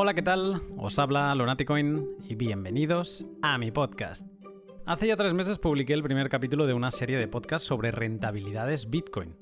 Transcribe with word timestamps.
Hola, 0.00 0.14
¿qué 0.14 0.22
tal? 0.22 0.62
Os 0.76 0.96
habla 1.00 1.34
Lunaticoin 1.34 2.06
y 2.28 2.36
bienvenidos 2.36 3.26
a 3.42 3.58
mi 3.58 3.72
podcast. 3.72 4.24
Hace 4.86 5.08
ya 5.08 5.16
tres 5.16 5.34
meses 5.34 5.58
publiqué 5.58 5.92
el 5.92 6.04
primer 6.04 6.28
capítulo 6.28 6.68
de 6.68 6.72
una 6.72 6.92
serie 6.92 7.18
de 7.18 7.26
podcasts 7.26 7.66
sobre 7.66 7.90
rentabilidades 7.90 8.90
Bitcoin. 8.90 9.34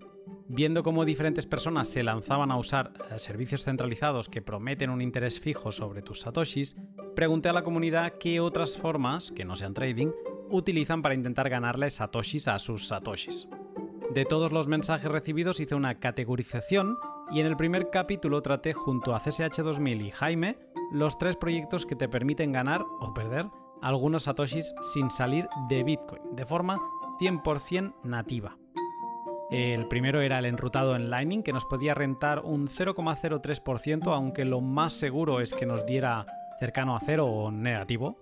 Viendo 0.48 0.82
cómo 0.82 1.04
diferentes 1.04 1.44
personas 1.44 1.88
se 1.88 2.02
lanzaban 2.02 2.50
a 2.50 2.56
usar 2.56 2.94
eh, 3.10 3.18
servicios 3.18 3.64
centralizados 3.64 4.30
que 4.30 4.40
prometen 4.40 4.88
un 4.88 5.02
interés 5.02 5.38
fijo 5.40 5.72
sobre 5.72 6.00
tus 6.00 6.20
satoshis, 6.20 6.74
pregunté 7.14 7.50
a 7.50 7.52
la 7.52 7.62
comunidad 7.62 8.14
qué 8.18 8.40
otras 8.40 8.78
formas, 8.78 9.32
que 9.32 9.44
no 9.44 9.56
sean 9.56 9.74
trading, 9.74 10.08
utilizan 10.48 11.02
para 11.02 11.14
intentar 11.14 11.50
ganarle 11.50 11.90
satoshis 11.90 12.48
a 12.48 12.58
sus 12.58 12.88
satoshis. 12.88 13.46
De 14.14 14.24
todos 14.24 14.52
los 14.52 14.68
mensajes 14.68 15.10
recibidos 15.10 15.60
hice 15.60 15.74
una 15.74 15.98
categorización 15.98 16.96
y 17.30 17.40
en 17.40 17.46
el 17.46 17.56
primer 17.56 17.90
capítulo 17.90 18.42
traté 18.42 18.72
junto 18.72 19.14
a 19.14 19.20
CSH2000 19.20 20.06
y 20.06 20.10
Jaime 20.10 20.58
los 20.92 21.18
tres 21.18 21.36
proyectos 21.36 21.86
que 21.86 21.96
te 21.96 22.08
permiten 22.08 22.52
ganar 22.52 22.84
o 23.00 23.12
perder 23.12 23.46
algunos 23.82 24.24
satoshis 24.24 24.74
sin 24.80 25.10
salir 25.10 25.48
de 25.68 25.82
Bitcoin, 25.84 26.22
de 26.34 26.46
forma 26.46 26.78
100% 27.20 27.94
nativa. 28.04 28.56
El 29.50 29.86
primero 29.86 30.20
era 30.20 30.40
el 30.40 30.44
enrutado 30.44 30.96
en 30.96 31.08
Lightning, 31.08 31.42
que 31.42 31.52
nos 31.52 31.64
podía 31.64 31.94
rentar 31.94 32.40
un 32.40 32.66
0,03%, 32.66 34.12
aunque 34.12 34.44
lo 34.44 34.60
más 34.60 34.92
seguro 34.92 35.40
es 35.40 35.52
que 35.52 35.66
nos 35.66 35.86
diera 35.86 36.26
cercano 36.58 36.96
a 36.96 37.00
cero 37.00 37.26
o 37.26 37.50
negativo. 37.52 38.18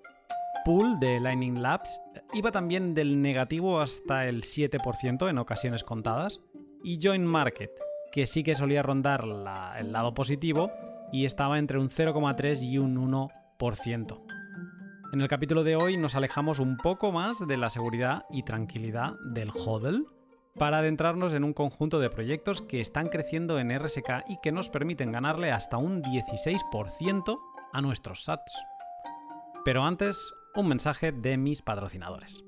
Pool 0.66 0.98
de 0.98 1.20
Lightning 1.20 1.62
Labs 1.62 2.00
iba 2.34 2.52
también 2.52 2.94
del 2.94 3.22
negativo 3.22 3.80
hasta 3.80 4.26
el 4.26 4.42
7% 4.42 5.30
en 5.30 5.38
ocasiones 5.38 5.82
contadas. 5.82 6.40
Y 6.82 6.98
Join 7.02 7.24
Market, 7.24 7.70
que 8.14 8.26
sí 8.26 8.44
que 8.44 8.54
solía 8.54 8.84
rondar 8.84 9.24
el 9.76 9.92
lado 9.92 10.14
positivo 10.14 10.70
y 11.10 11.24
estaba 11.24 11.58
entre 11.58 11.80
un 11.80 11.88
0,3 11.88 12.62
y 12.62 12.78
un 12.78 12.96
1%. 12.96 14.20
En 15.12 15.20
el 15.20 15.26
capítulo 15.26 15.64
de 15.64 15.74
hoy 15.74 15.96
nos 15.96 16.14
alejamos 16.14 16.60
un 16.60 16.76
poco 16.76 17.10
más 17.10 17.44
de 17.44 17.56
la 17.56 17.70
seguridad 17.70 18.24
y 18.30 18.44
tranquilidad 18.44 19.14
del 19.32 19.50
HODL 19.50 20.06
para 20.56 20.78
adentrarnos 20.78 21.32
en 21.32 21.42
un 21.42 21.54
conjunto 21.54 21.98
de 21.98 22.08
proyectos 22.08 22.62
que 22.62 22.80
están 22.80 23.08
creciendo 23.08 23.58
en 23.58 23.76
RSK 23.76 24.28
y 24.28 24.38
que 24.40 24.52
nos 24.52 24.68
permiten 24.68 25.10
ganarle 25.10 25.50
hasta 25.50 25.76
un 25.76 26.00
16% 26.00 27.36
a 27.72 27.80
nuestros 27.80 28.22
SATs. 28.22 28.64
Pero 29.64 29.82
antes, 29.82 30.32
un 30.54 30.68
mensaje 30.68 31.10
de 31.10 31.36
mis 31.36 31.62
patrocinadores. 31.62 32.44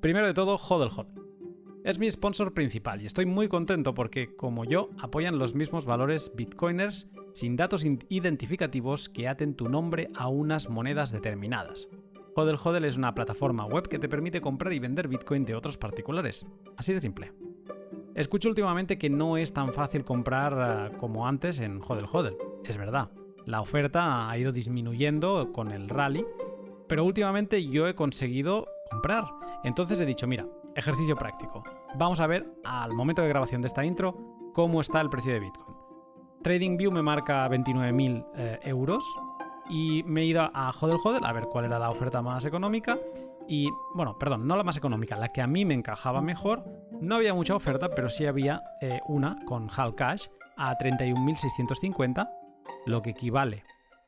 Primero 0.00 0.26
de 0.26 0.32
todo, 0.32 0.56
HODL 0.56 0.88
HODL. 0.88 1.25
Es 1.86 2.00
mi 2.00 2.10
sponsor 2.10 2.52
principal 2.52 3.00
y 3.00 3.06
estoy 3.06 3.26
muy 3.26 3.46
contento 3.46 3.94
porque, 3.94 4.34
como 4.34 4.64
yo, 4.64 4.90
apoyan 4.98 5.38
los 5.38 5.54
mismos 5.54 5.86
valores 5.86 6.32
bitcoiners 6.34 7.06
sin 7.32 7.54
datos 7.54 7.84
identificativos 8.08 9.08
que 9.08 9.28
aten 9.28 9.54
tu 9.54 9.68
nombre 9.68 10.10
a 10.16 10.26
unas 10.26 10.68
monedas 10.68 11.12
determinadas. 11.12 11.88
Hodel 12.34 12.58
Hodel 12.60 12.86
es 12.86 12.96
una 12.96 13.14
plataforma 13.14 13.66
web 13.66 13.86
que 13.86 14.00
te 14.00 14.08
permite 14.08 14.40
comprar 14.40 14.72
y 14.72 14.80
vender 14.80 15.06
bitcoin 15.06 15.44
de 15.44 15.54
otros 15.54 15.78
particulares. 15.78 16.44
Así 16.76 16.92
de 16.92 17.00
simple. 17.00 17.32
Escucho 18.16 18.48
últimamente 18.48 18.98
que 18.98 19.08
no 19.08 19.36
es 19.36 19.52
tan 19.52 19.72
fácil 19.72 20.04
comprar 20.04 20.90
eh, 20.90 20.96
como 20.96 21.28
antes 21.28 21.60
en 21.60 21.80
Hodel 21.86 22.08
Hodel. 22.10 22.36
Es 22.64 22.78
verdad, 22.78 23.12
la 23.44 23.60
oferta 23.60 24.28
ha 24.28 24.36
ido 24.36 24.50
disminuyendo 24.50 25.52
con 25.52 25.70
el 25.70 25.88
rally, 25.88 26.26
pero 26.88 27.04
últimamente 27.04 27.64
yo 27.64 27.86
he 27.86 27.94
conseguido 27.94 28.66
comprar. 28.90 29.26
Entonces 29.62 30.00
he 30.00 30.04
dicho, 30.04 30.26
mira, 30.26 30.48
ejercicio 30.74 31.14
práctico. 31.14 31.62
Vamos 31.94 32.20
a 32.20 32.26
ver 32.26 32.46
al 32.64 32.92
momento 32.92 33.22
de 33.22 33.28
grabación 33.28 33.62
de 33.62 33.68
esta 33.68 33.84
intro 33.84 34.16
cómo 34.52 34.80
está 34.80 35.00
el 35.00 35.08
precio 35.08 35.32
de 35.32 35.40
Bitcoin. 35.40 35.76
TradingView 36.42 36.90
me 36.90 37.02
marca 37.02 37.48
29.000 37.48 38.26
eh, 38.36 38.58
euros 38.64 39.04
y 39.68 40.02
me 40.04 40.22
he 40.22 40.24
ido 40.26 40.42
a 40.42 40.70
Hodel 40.70 40.98
Hodel 41.02 41.24
a 41.24 41.32
ver 41.32 41.44
cuál 41.44 41.64
era 41.64 41.78
la 41.78 41.90
oferta 41.90 42.22
más 42.22 42.44
económica 42.44 42.98
y, 43.48 43.68
bueno, 43.94 44.18
perdón, 44.18 44.46
no 44.46 44.56
la 44.56 44.64
más 44.64 44.76
económica, 44.76 45.16
la 45.16 45.32
que 45.32 45.40
a 45.40 45.46
mí 45.46 45.64
me 45.64 45.74
encajaba 45.74 46.20
mejor. 46.20 46.64
No 47.00 47.16
había 47.16 47.34
mucha 47.34 47.54
oferta, 47.54 47.88
pero 47.90 48.08
sí 48.08 48.26
había 48.26 48.62
eh, 48.80 49.00
una 49.06 49.38
con 49.44 49.68
HAL 49.74 49.94
Cash 49.94 50.26
a 50.56 50.76
31.650, 50.76 52.28
lo 52.86 53.02
que 53.02 53.10
equivale 53.10 53.62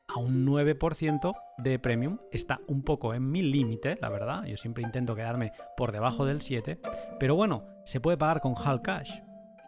a 0.09 0.19
un 0.19 0.45
9% 0.45 1.33
de 1.57 1.79
premium. 1.79 2.17
Está 2.31 2.59
un 2.67 2.83
poco 2.83 3.13
en 3.13 3.29
mi 3.31 3.41
límite, 3.41 3.97
la 4.01 4.09
verdad. 4.09 4.43
Yo 4.45 4.57
siempre 4.57 4.83
intento 4.83 5.15
quedarme 5.15 5.51
por 5.77 5.91
debajo 5.91 6.25
del 6.25 6.41
7. 6.41 6.79
Pero 7.19 7.35
bueno, 7.35 7.63
se 7.85 7.99
puede 7.99 8.17
pagar 8.17 8.41
con 8.41 8.55
HAL 8.55 8.81
Cash, 8.81 9.11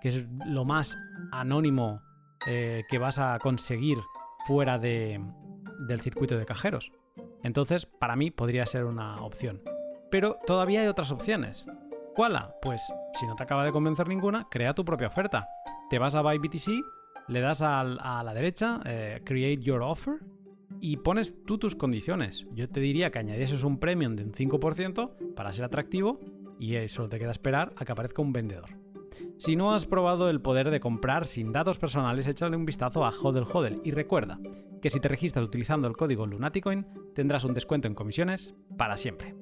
que 0.02 0.10
es 0.10 0.28
lo 0.46 0.66
más 0.66 0.98
anónimo 1.32 2.02
eh, 2.48 2.84
que 2.90 2.98
vas 2.98 3.20
a 3.20 3.38
conseguir 3.40 3.98
fuera 4.48 4.80
de, 4.80 5.24
del 5.88 6.02
circuito 6.02 6.38
de 6.38 6.46
cajeros. 6.46 6.92
Entonces, 7.44 7.86
para 7.86 8.16
mí 8.16 8.32
podría 8.32 8.66
ser 8.66 8.86
una 8.86 9.22
opción. 9.24 9.62
Pero 10.10 10.40
todavía 10.46 10.82
hay 10.82 10.88
otras 10.88 11.12
opciones. 11.12 11.66
¿Cuál? 12.16 12.54
Pues 12.62 12.82
si 13.14 13.26
no 13.26 13.36
te 13.36 13.44
acaba 13.44 13.64
de 13.64 13.72
convencer 13.72 14.08
ninguna, 14.08 14.48
crea 14.50 14.74
tu 14.74 14.84
propia 14.84 15.08
oferta. 15.08 15.48
Te 15.90 16.00
vas 16.00 16.16
a 16.16 16.22
BuyBTC 16.22 16.70
le 17.32 17.40
das 17.40 17.62
a, 17.62 17.84
la 17.84 18.34
derecha, 18.34 18.82
eh, 18.86 19.22
Create 19.24 19.64
Your 19.64 19.82
Offer, 19.82 20.20
y 20.82 20.98
pones 20.98 21.44
tú 21.46 21.58
tus 21.58 21.76
condiciones. 21.76 22.46
Yo 22.54 22.68
te 22.68 22.82
diría 22.82 23.10
que 23.10 23.20
añadieses 23.20 23.64
un 23.64 23.80
premium 23.80 24.16
de 24.16 24.24
un 24.24 24.34
5% 24.34 25.34
para 25.34 25.52
ser 25.54 25.64
atractivo 25.64 26.20
y 26.60 26.88
solo 26.90 27.08
te 27.08 27.20
queda 27.20 27.32
esperar 27.32 27.74
a 27.78 27.86
que 27.86 27.92
aparezca 27.92 28.22
un 28.22 28.34
vendedor. 28.34 28.70
Si 29.38 29.56
no 29.56 29.74
has 29.74 29.86
probado 29.86 30.30
el 30.30 30.42
poder 30.42 30.70
de 30.72 30.80
comprar 30.80 31.26
sin 31.26 31.52
datos 31.52 31.78
personales, 31.78 32.28
échale 32.28 32.58
un 32.58 32.66
vistazo 32.66 33.06
a 33.06 33.10
Hodel 33.10 33.46
Hodel 33.52 33.82
y 33.84 33.92
recuerda 33.92 34.40
que 34.82 34.90
si 34.90 35.00
te 35.00 35.08
registras 35.08 35.46
utilizando 35.46 35.88
el 35.88 35.96
código 35.96 36.26
Lunaticoin 36.26 36.86
tendrás 37.14 37.44
un 37.44 37.54
descuento 37.54 37.88
en 37.88 37.96
comisiones 37.96 38.56
para 38.78 38.98
siempre. 38.98 39.36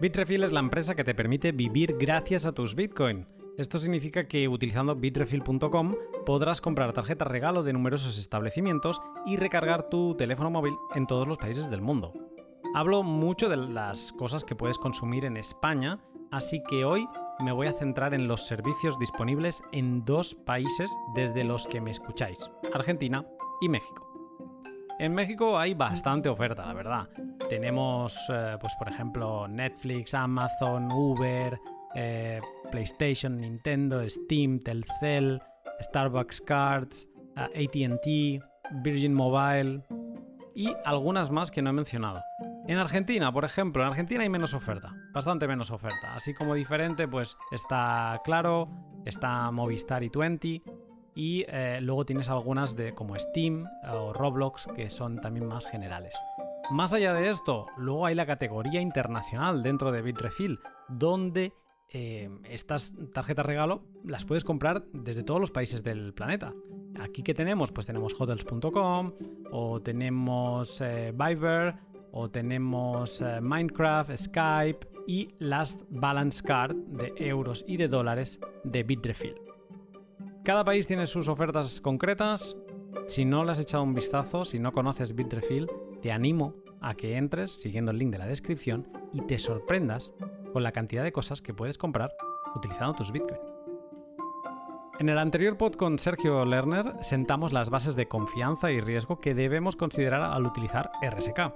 Bitrefill 0.00 0.44
es 0.44 0.52
la 0.52 0.60
empresa 0.60 0.94
que 0.94 1.04
te 1.04 1.14
permite 1.14 1.52
vivir 1.52 1.96
gracias 1.98 2.46
a 2.46 2.52
tus 2.52 2.74
Bitcoin. 2.74 3.26
Esto 3.58 3.78
significa 3.78 4.24
que 4.28 4.48
utilizando 4.48 4.94
bitrefill.com 4.94 5.94
podrás 6.26 6.60
comprar 6.60 6.92
tarjetas 6.92 7.26
regalo 7.26 7.62
de 7.62 7.72
numerosos 7.72 8.18
establecimientos 8.18 9.00
y 9.24 9.36
recargar 9.36 9.88
tu 9.88 10.14
teléfono 10.14 10.50
móvil 10.50 10.74
en 10.94 11.06
todos 11.06 11.26
los 11.26 11.38
países 11.38 11.70
del 11.70 11.80
mundo. 11.80 12.12
Hablo 12.74 13.02
mucho 13.02 13.48
de 13.48 13.56
las 13.56 14.12
cosas 14.12 14.44
que 14.44 14.54
puedes 14.54 14.76
consumir 14.76 15.24
en 15.24 15.38
España, 15.38 15.98
así 16.30 16.62
que 16.68 16.84
hoy 16.84 17.08
me 17.40 17.52
voy 17.52 17.68
a 17.68 17.72
centrar 17.72 18.12
en 18.12 18.28
los 18.28 18.46
servicios 18.46 18.98
disponibles 18.98 19.62
en 19.72 20.04
dos 20.04 20.34
países 20.34 20.94
desde 21.14 21.42
los 21.42 21.66
que 21.66 21.80
me 21.80 21.92
escucháis, 21.92 22.50
Argentina 22.74 23.24
y 23.62 23.70
México. 23.70 24.06
En 24.98 25.14
México 25.14 25.58
hay 25.58 25.72
bastante 25.72 26.28
oferta, 26.28 26.66
la 26.66 26.74
verdad. 26.74 27.08
Tenemos, 27.48 28.18
eh, 28.30 28.56
pues 28.60 28.74
por 28.78 28.88
ejemplo, 28.88 29.48
Netflix, 29.48 30.12
Amazon, 30.12 30.90
Uber, 30.90 31.58
eh, 31.94 32.40
PlayStation, 32.70 33.38
Nintendo, 33.38 34.08
Steam, 34.08 34.60
Telcel, 34.60 35.40
Starbucks 35.80 36.40
Cards, 36.40 37.08
eh, 37.36 37.66
ATT, 37.66 38.82
Virgin 38.82 39.14
Mobile 39.14 39.82
y 40.54 40.72
algunas 40.84 41.30
más 41.30 41.50
que 41.50 41.62
no 41.62 41.70
he 41.70 41.72
mencionado. 41.72 42.20
En 42.66 42.78
Argentina, 42.78 43.30
por 43.32 43.44
ejemplo, 43.44 43.82
en 43.82 43.88
Argentina 43.88 44.22
hay 44.22 44.28
menos 44.28 44.54
oferta, 44.54 44.92
bastante 45.12 45.46
menos 45.46 45.70
oferta. 45.70 46.14
Así 46.14 46.34
como 46.34 46.54
diferente, 46.54 47.06
pues 47.06 47.36
está 47.52 48.20
Claro, 48.24 48.68
está 49.04 49.50
Movistar 49.52 50.02
y 50.02 50.08
20 50.08 50.62
y 51.14 51.44
eh, 51.48 51.78
luego 51.80 52.04
tienes 52.04 52.28
algunas 52.28 52.76
de 52.76 52.94
como 52.94 53.18
Steam 53.18 53.64
o 53.88 54.12
Roblox 54.12 54.66
que 54.74 54.90
son 54.90 55.20
también 55.20 55.46
más 55.46 55.66
generales. 55.66 56.16
Más 56.70 56.92
allá 56.92 57.14
de 57.14 57.30
esto, 57.30 57.66
luego 57.76 58.06
hay 58.06 58.16
la 58.16 58.26
categoría 58.26 58.80
internacional 58.80 59.62
dentro 59.62 59.92
de 59.92 60.02
Bitrefill, 60.02 60.58
donde 60.88 61.52
eh, 61.88 62.28
estas 62.44 62.94
tarjetas 63.12 63.46
regalo 63.46 63.82
las 64.04 64.24
puedes 64.24 64.44
comprar 64.44 64.84
desde 64.92 65.22
todos 65.22 65.40
los 65.40 65.50
países 65.50 65.82
del 65.82 66.12
planeta. 66.12 66.52
Aquí 67.00 67.22
que 67.22 67.34
tenemos, 67.34 67.70
pues 67.70 67.86
tenemos 67.86 68.14
hotels.com 68.18 69.12
o 69.52 69.80
tenemos 69.80 70.80
eh, 70.80 71.12
Viber 71.12 71.74
o 72.10 72.30
tenemos 72.30 73.20
eh, 73.20 73.40
Minecraft, 73.40 74.16
Skype 74.16 74.86
y 75.06 75.28
Last 75.38 75.82
Balance 75.90 76.42
Card 76.42 76.74
de 76.74 77.12
euros 77.18 77.64
y 77.68 77.76
de 77.76 77.88
dólares 77.88 78.40
de 78.64 78.82
Bitrefill. 78.82 79.34
Cada 80.42 80.64
país 80.64 80.86
tiene 80.86 81.06
sus 81.06 81.28
ofertas 81.28 81.80
concretas. 81.80 82.56
Si 83.06 83.24
no 83.24 83.44
le 83.44 83.52
has 83.52 83.60
echado 83.60 83.82
un 83.82 83.94
vistazo, 83.94 84.44
si 84.44 84.58
no 84.58 84.72
conoces 84.72 85.14
Bitrefill, 85.14 85.68
te 86.02 86.10
animo 86.10 86.54
a 86.80 86.94
que 86.94 87.16
entres 87.16 87.52
siguiendo 87.52 87.90
el 87.90 87.98
link 87.98 88.12
de 88.12 88.18
la 88.18 88.26
descripción 88.26 88.88
y 89.12 89.20
te 89.22 89.38
sorprendas 89.38 90.12
con 90.56 90.62
la 90.62 90.72
cantidad 90.72 91.04
de 91.04 91.12
cosas 91.12 91.42
que 91.42 91.52
puedes 91.52 91.76
comprar 91.76 92.16
utilizando 92.54 92.94
tus 92.94 93.12
Bitcoin. 93.12 93.38
En 94.98 95.10
el 95.10 95.18
anterior 95.18 95.58
pod 95.58 95.74
con 95.74 95.98
Sergio 95.98 96.46
Lerner 96.46 96.94
sentamos 97.02 97.52
las 97.52 97.68
bases 97.68 97.94
de 97.94 98.08
confianza 98.08 98.72
y 98.72 98.80
riesgo 98.80 99.20
que 99.20 99.34
debemos 99.34 99.76
considerar 99.76 100.22
al 100.22 100.46
utilizar 100.46 100.90
RSK. 101.02 101.52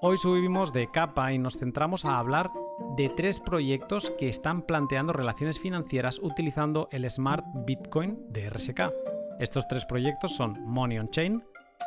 Hoy 0.00 0.16
subimos 0.16 0.72
de 0.72 0.90
capa 0.90 1.32
y 1.32 1.38
nos 1.38 1.56
centramos 1.56 2.04
a 2.04 2.18
hablar 2.18 2.50
de 2.96 3.10
tres 3.10 3.38
proyectos 3.38 4.10
que 4.18 4.28
están 4.28 4.62
planteando 4.62 5.12
relaciones 5.12 5.60
financieras 5.60 6.18
utilizando 6.20 6.88
el 6.90 7.08
Smart 7.08 7.44
Bitcoin 7.64 8.18
de 8.28 8.50
RSK. 8.50 8.92
Estos 9.38 9.68
tres 9.68 9.84
proyectos 9.84 10.34
son 10.34 10.60
Money 10.66 10.98
on 10.98 11.10
Chain, 11.10 11.44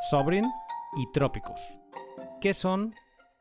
Sovereign 0.10 0.46
y 0.96 1.12
Tropicus. 1.12 1.60
¿Qué 2.40 2.54
son? 2.54 2.96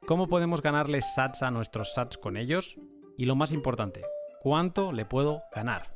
¿Cómo 0.05 0.27
podemos 0.27 0.63
ganarles 0.63 1.15
sats 1.15 1.45
a 1.45 1.53
nuestros 1.53 1.95
sats 1.95 2.19
con 2.19 2.37
ellos? 2.37 2.77
Y 3.17 3.27
lo 3.27 3.37
más 3.37 3.53
importante, 3.53 4.03
¿cuánto 4.41 4.91
le 4.91 5.05
puedo 5.05 5.43
ganar? 5.55 5.89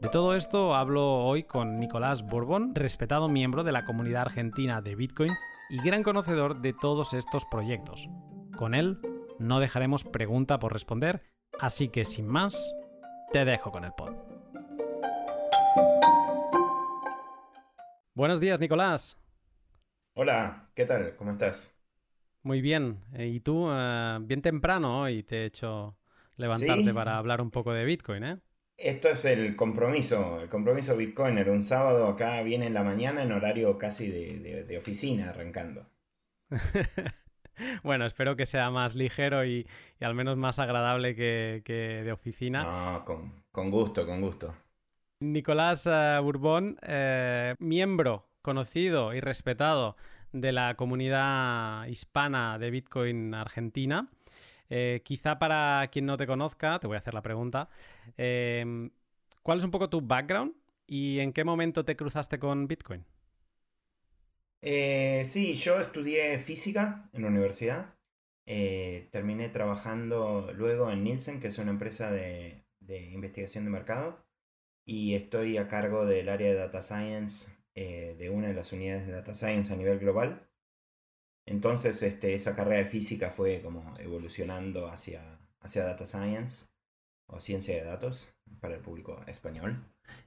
De 0.00 0.08
todo 0.08 0.34
esto 0.34 0.74
hablo 0.74 1.18
hoy 1.26 1.42
con 1.42 1.78
Nicolás 1.78 2.22
Borbón, 2.22 2.74
respetado 2.74 3.28
miembro 3.28 3.62
de 3.62 3.72
la 3.72 3.84
comunidad 3.84 4.22
argentina 4.22 4.80
de 4.80 4.94
Bitcoin 4.94 5.32
y 5.68 5.82
gran 5.82 6.02
conocedor 6.02 6.62
de 6.62 6.72
todos 6.72 7.12
estos 7.12 7.44
proyectos. 7.44 8.08
Con 8.56 8.74
él 8.74 8.98
no 9.38 9.60
dejaremos 9.60 10.04
pregunta 10.04 10.58
por 10.58 10.72
responder, 10.72 11.22
así 11.60 11.90
que 11.90 12.06
sin 12.06 12.26
más, 12.26 12.74
te 13.32 13.44
dejo 13.44 13.70
con 13.70 13.84
el 13.84 13.92
pod. 13.92 14.14
Buenos 18.14 18.40
días, 18.40 18.60
Nicolás. 18.60 19.18
Hola, 20.14 20.70
¿qué 20.74 20.86
tal? 20.86 21.16
¿Cómo 21.16 21.32
estás? 21.32 21.76
Muy 22.42 22.62
bien. 22.62 23.04
Eh, 23.12 23.26
¿Y 23.26 23.40
tú? 23.40 23.68
Eh, 23.70 24.18
bien 24.22 24.40
temprano 24.40 25.02
hoy 25.02 25.22
te 25.22 25.42
he 25.42 25.44
hecho 25.44 25.99
levantarte 26.40 26.92
para 26.92 27.18
hablar 27.18 27.40
un 27.40 27.50
poco 27.50 27.72
de 27.72 27.84
Bitcoin, 27.84 28.24
¿eh? 28.24 28.38
Esto 28.76 29.10
es 29.10 29.26
el 29.26 29.56
compromiso, 29.56 30.40
el 30.40 30.48
compromiso 30.48 30.96
Bitcoiner. 30.96 31.50
Un 31.50 31.62
sábado 31.62 32.06
acá 32.06 32.42
viene 32.42 32.66
en 32.66 32.72
la 32.72 32.82
mañana 32.82 33.22
en 33.22 33.30
horario 33.30 33.76
casi 33.76 34.08
de, 34.08 34.78
oficina 34.78 35.28
arrancando. 35.28 35.86
bueno, 37.84 38.06
espero 38.06 38.36
que 38.36 38.46
sea 38.46 38.70
más 38.70 38.94
ligero 38.94 39.44
y, 39.44 39.66
al 40.00 40.14
menos 40.14 40.38
más 40.38 40.58
agradable 40.58 41.14
que, 41.14 41.62
de 42.02 42.10
oficina. 42.10 42.64
No, 42.64 43.04
con, 43.52 43.70
gusto, 43.70 44.06
con 44.06 44.22
gusto. 44.22 44.56
Nicolás 45.20 45.86
uh, 45.86 46.22
Bourbon, 46.22 46.78
eh, 46.80 47.54
miembro 47.58 48.30
conocido 48.40 49.12
y 49.12 49.20
respetado 49.20 49.96
de 50.32 50.52
la 50.52 50.74
comunidad 50.76 51.86
hispana 51.86 52.58
de 52.58 52.70
Bitcoin 52.70 53.34
Argentina. 53.34 54.08
Eh, 54.70 55.02
quizá 55.04 55.38
para 55.38 55.88
quien 55.92 56.06
no 56.06 56.16
te 56.16 56.26
conozca, 56.26 56.78
te 56.78 56.86
voy 56.86 56.94
a 56.96 56.98
hacer 56.98 57.14
la 57.14 57.22
pregunta. 57.22 57.68
Em, 58.16 58.90
¿Cuál 59.42 59.58
es 59.58 59.64
un 59.64 59.70
poco 59.70 59.90
tu 59.90 60.00
background 60.00 60.54
y 60.86 61.18
en 61.20 61.32
qué 61.32 61.44
momento 61.44 61.84
te 61.84 61.96
cruzaste 61.96 62.38
con 62.38 62.68
Bitcoin? 62.68 63.04
Eh, 64.62 65.24
sí, 65.26 65.54
yo 65.56 65.80
estudié 65.80 66.38
física 66.38 67.08
en 67.12 67.22
la 67.22 67.28
universidad. 67.28 67.94
Eh, 68.46 69.08
terminé 69.12 69.48
trabajando 69.48 70.52
luego 70.54 70.90
en 70.90 71.04
Nielsen, 71.04 71.40
que 71.40 71.48
es 71.48 71.58
una 71.58 71.70
empresa 71.70 72.10
de, 72.10 72.64
investigación 73.12 73.64
de 73.64 73.70
mercado. 73.70 74.24
Y 74.84 75.14
estoy 75.14 75.56
a 75.58 75.68
cargo 75.68 76.06
del 76.06 76.28
área 76.28 76.48
de 76.50 76.54
Data 76.54 76.82
Science 76.82 77.52
de 77.74 78.30
una 78.30 78.48
de 78.48 78.54
las 78.54 78.72
unidades 78.72 79.06
de 79.06 79.12
Data 79.12 79.34
Science 79.34 79.72
a 79.72 79.76
nivel 79.76 79.98
global. 79.98 80.49
Entonces, 81.46 82.02
este, 82.02 82.34
esa 82.34 82.54
carrera 82.54 82.78
de 82.78 82.86
física 82.86 83.30
fue 83.30 83.60
como 83.62 83.94
evolucionando 83.98 84.86
hacia, 84.86 85.38
hacia 85.60 85.84
data 85.84 86.06
science 86.06 86.66
o 87.26 87.40
ciencia 87.40 87.74
de 87.74 87.84
datos 87.84 88.34
para 88.60 88.74
el 88.74 88.80
público 88.80 89.22
español. 89.26 89.84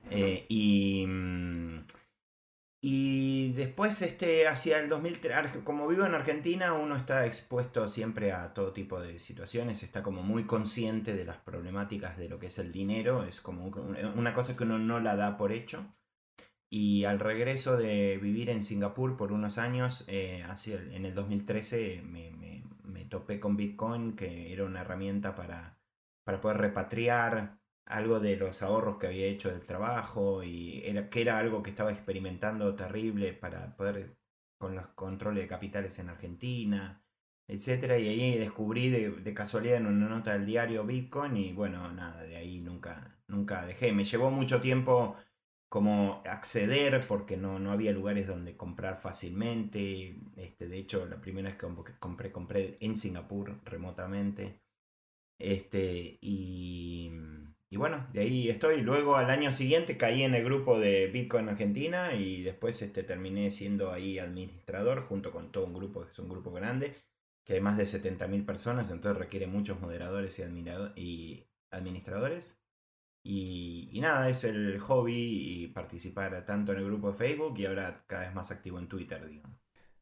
Eh, 0.10 0.46
y, 0.50 1.06
mm, 1.08 1.86
y 2.86 3.54
después, 3.54 4.02
este, 4.02 4.46
hacia 4.46 4.80
el 4.80 4.90
2003, 4.90 5.64
como 5.64 5.88
vivo 5.88 6.06
en 6.06 6.16
Argentina, 6.16 6.74
uno 6.74 6.98
está 6.98 7.26
expuesto 7.26 7.88
siempre 7.88 8.34
a 8.34 8.54
todo 8.54 8.74
tipo 8.74 9.00
de 9.00 9.20
situaciones, 9.20 9.84
está 9.84 10.04
como 10.04 10.22
muy 10.22 10.44
consciente 10.46 11.14
de 11.14 11.24
las 11.24 11.38
problemáticas 11.38 12.18
de 12.18 12.28
lo 12.28 12.40
que 12.40 12.48
es 12.48 12.58
el 12.60 12.74
dinero, 12.74 13.24
es 13.24 13.40
como 13.40 13.68
una 13.68 14.34
cosa 14.34 14.58
que 14.58 14.64
uno 14.64 14.80
no 14.80 15.00
la 15.00 15.16
da 15.16 15.38
por 15.38 15.54
hecho. 15.54 15.86
Y 16.76 17.06
al 17.06 17.20
regreso 17.20 17.78
de 17.78 18.18
vivir 18.18 18.50
en 18.50 18.64
Singapur 18.64 19.16
por 19.16 19.32
unos 19.32 19.60
años, 19.60 20.06
eh, 20.08 20.44
en 20.66 21.06
el 21.06 21.14
2013 21.14 22.02
me, 22.02 22.32
me, 22.84 23.06
topé 23.06 23.40
con 23.40 23.56
Bitcoin, 23.56 24.16
que 24.16 24.52
era 24.52 24.66
una 24.66 24.82
herramienta 24.82 25.36
para, 25.36 25.78
para 26.24 26.42
poder 26.42 26.58
repatriar 26.58 27.60
algo 27.86 28.20
de 28.20 28.38
los 28.38 28.64
ahorros 28.64 28.98
que 28.98 29.06
había 29.06 29.28
hecho 29.28 29.52
del 29.52 29.68
trabajo 29.68 30.42
y 30.44 30.82
era, 30.84 31.12
que 31.12 31.22
era 31.22 31.38
algo 31.38 31.62
que 31.62 31.70
estaba 31.70 31.92
experimentando 31.92 32.74
terrible 32.74 33.34
para 33.34 33.76
poder 33.76 34.18
con 34.58 34.74
los 34.74 34.88
controles 34.96 35.44
de 35.44 35.50
capitales 35.50 36.00
en 36.00 36.10
Argentina, 36.10 37.04
etcétera 37.48 38.00
Y 38.00 38.08
ahí 38.08 38.38
descubrí 38.40 38.90
de, 38.90 39.12
de, 39.12 39.34
casualidad 39.36 39.78
en 39.78 39.86
una 39.86 40.10
nota 40.10 40.34
del 40.34 40.48
diario 40.48 40.84
Bitcoin 40.88 41.38
y 41.38 41.54
bueno, 41.54 41.92
nada, 41.92 42.24
de 42.24 42.36
ahí 42.36 42.62
nunca, 42.62 43.16
nunca 43.28 43.64
dejé. 43.64 43.94
Me 43.94 44.06
llevó 44.06 44.32
mucho 44.32 44.60
tiempo 44.60 45.18
como 45.74 46.22
acceder 46.28 47.04
porque 47.08 47.36
no, 47.36 47.58
no 47.58 47.72
había 47.72 47.92
lugares 47.92 48.28
donde 48.28 48.56
comprar 48.56 48.96
fácilmente. 48.96 50.16
Este, 50.36 50.68
de 50.68 50.78
hecho, 50.78 51.08
la 51.08 51.20
primera 51.20 51.50
vez 51.50 51.58
que 51.58 51.66
compré, 52.00 52.32
compré 52.32 52.78
en 52.80 52.96
Singapur 52.96 53.60
remotamente. 53.66 54.62
Este, 55.40 56.20
y, 56.22 57.12
y 57.72 57.78
bueno, 57.78 58.08
de 58.14 58.20
ahí 58.22 58.50
estoy. 58.50 58.84
Luego 58.84 59.16
al 59.16 59.32
año 59.32 59.52
siguiente 59.52 59.98
caí 59.98 60.22
en 60.22 60.36
el 60.36 60.44
grupo 60.44 60.80
de 60.80 61.08
Bitcoin 61.08 61.50
Argentina 61.50 62.14
y 62.14 62.44
después 62.44 62.80
este, 62.84 63.02
terminé 63.02 63.50
siendo 63.50 63.92
ahí 63.92 64.20
administrador 64.20 65.08
junto 65.08 65.32
con 65.32 65.52
todo 65.52 65.66
un 65.66 65.74
grupo, 65.74 66.04
que 66.04 66.12
es 66.12 66.20
un 66.20 66.30
grupo 66.30 66.52
grande, 66.52 66.94
que 67.44 67.54
hay 67.54 67.62
más 67.62 67.80
de 67.80 67.86
70.000 67.86 68.46
personas, 68.46 68.92
entonces 68.92 69.18
requiere 69.18 69.48
muchos 69.48 69.82
moderadores 69.82 70.38
y, 70.38 70.44
y 71.02 71.48
administradores. 71.72 72.63
Y, 73.26 74.00
nada, 74.02 74.28
es 74.28 74.44
el 74.44 74.80
hobby 74.80 75.14
y 75.64 75.68
participar 75.68 76.44
tanto 76.46 76.74
en 76.74 76.80
el 76.80 76.86
grupo 76.86 77.12
de 77.12 77.18
Facebook 77.18 77.58
y 77.58 77.66
ahora 77.66 78.04
cada 78.06 78.24
vez 78.24 78.34
más 78.34 78.52
activo 78.52 78.80
en 78.80 78.90
Twitter, 78.90 79.26
digamos. 79.26 79.58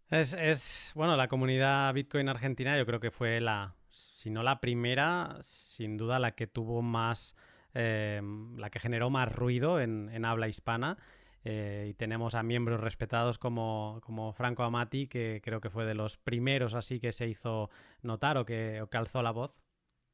Es, 0.09 0.91
bueno, 0.95 1.15
la 1.15 1.27
comunidad 1.27 1.93
Bitcoin 1.93 2.27
argentina 2.27 2.77
yo 2.77 2.85
creo 2.85 2.99
que 2.99 3.11
fue 3.11 3.39
la, 3.39 3.75
si 3.89 4.29
no 4.31 4.43
la 4.43 4.59
primera, 4.59 5.37
sin 5.41 5.97
duda 5.97 6.19
la 6.19 6.31
que 6.31 6.47
tuvo 6.47 6.81
más, 6.81 7.35
eh, 7.75 8.21
la 8.57 8.69
que 8.71 8.79
generó 8.79 9.09
más 9.09 9.31
ruido 9.31 9.79
en, 9.79 10.25
habla 10.25 10.47
hispana. 10.47 10.97
Eh, 11.43 11.87
y 11.89 11.93
tenemos 11.93 12.35
a 12.35 12.43
miembros 12.43 12.81
respetados 12.81 13.39
como, 13.39 13.99
como, 14.03 14.33
Franco 14.33 14.63
Amati, 14.63 15.07
que 15.07 15.41
creo 15.43 15.59
que 15.61 15.71
fue 15.71 15.85
de 15.85 15.95
los 15.95 16.17
primeros 16.17 16.75
así 16.75 16.99
que 16.99 17.11
se 17.11 17.27
hizo 17.27 17.71
notar 18.03 18.37
o 18.37 18.45
que, 18.45 18.79
o 18.79 18.87
que 18.87 18.97
alzó 18.97 19.23
la 19.23 19.31
voz 19.31 19.59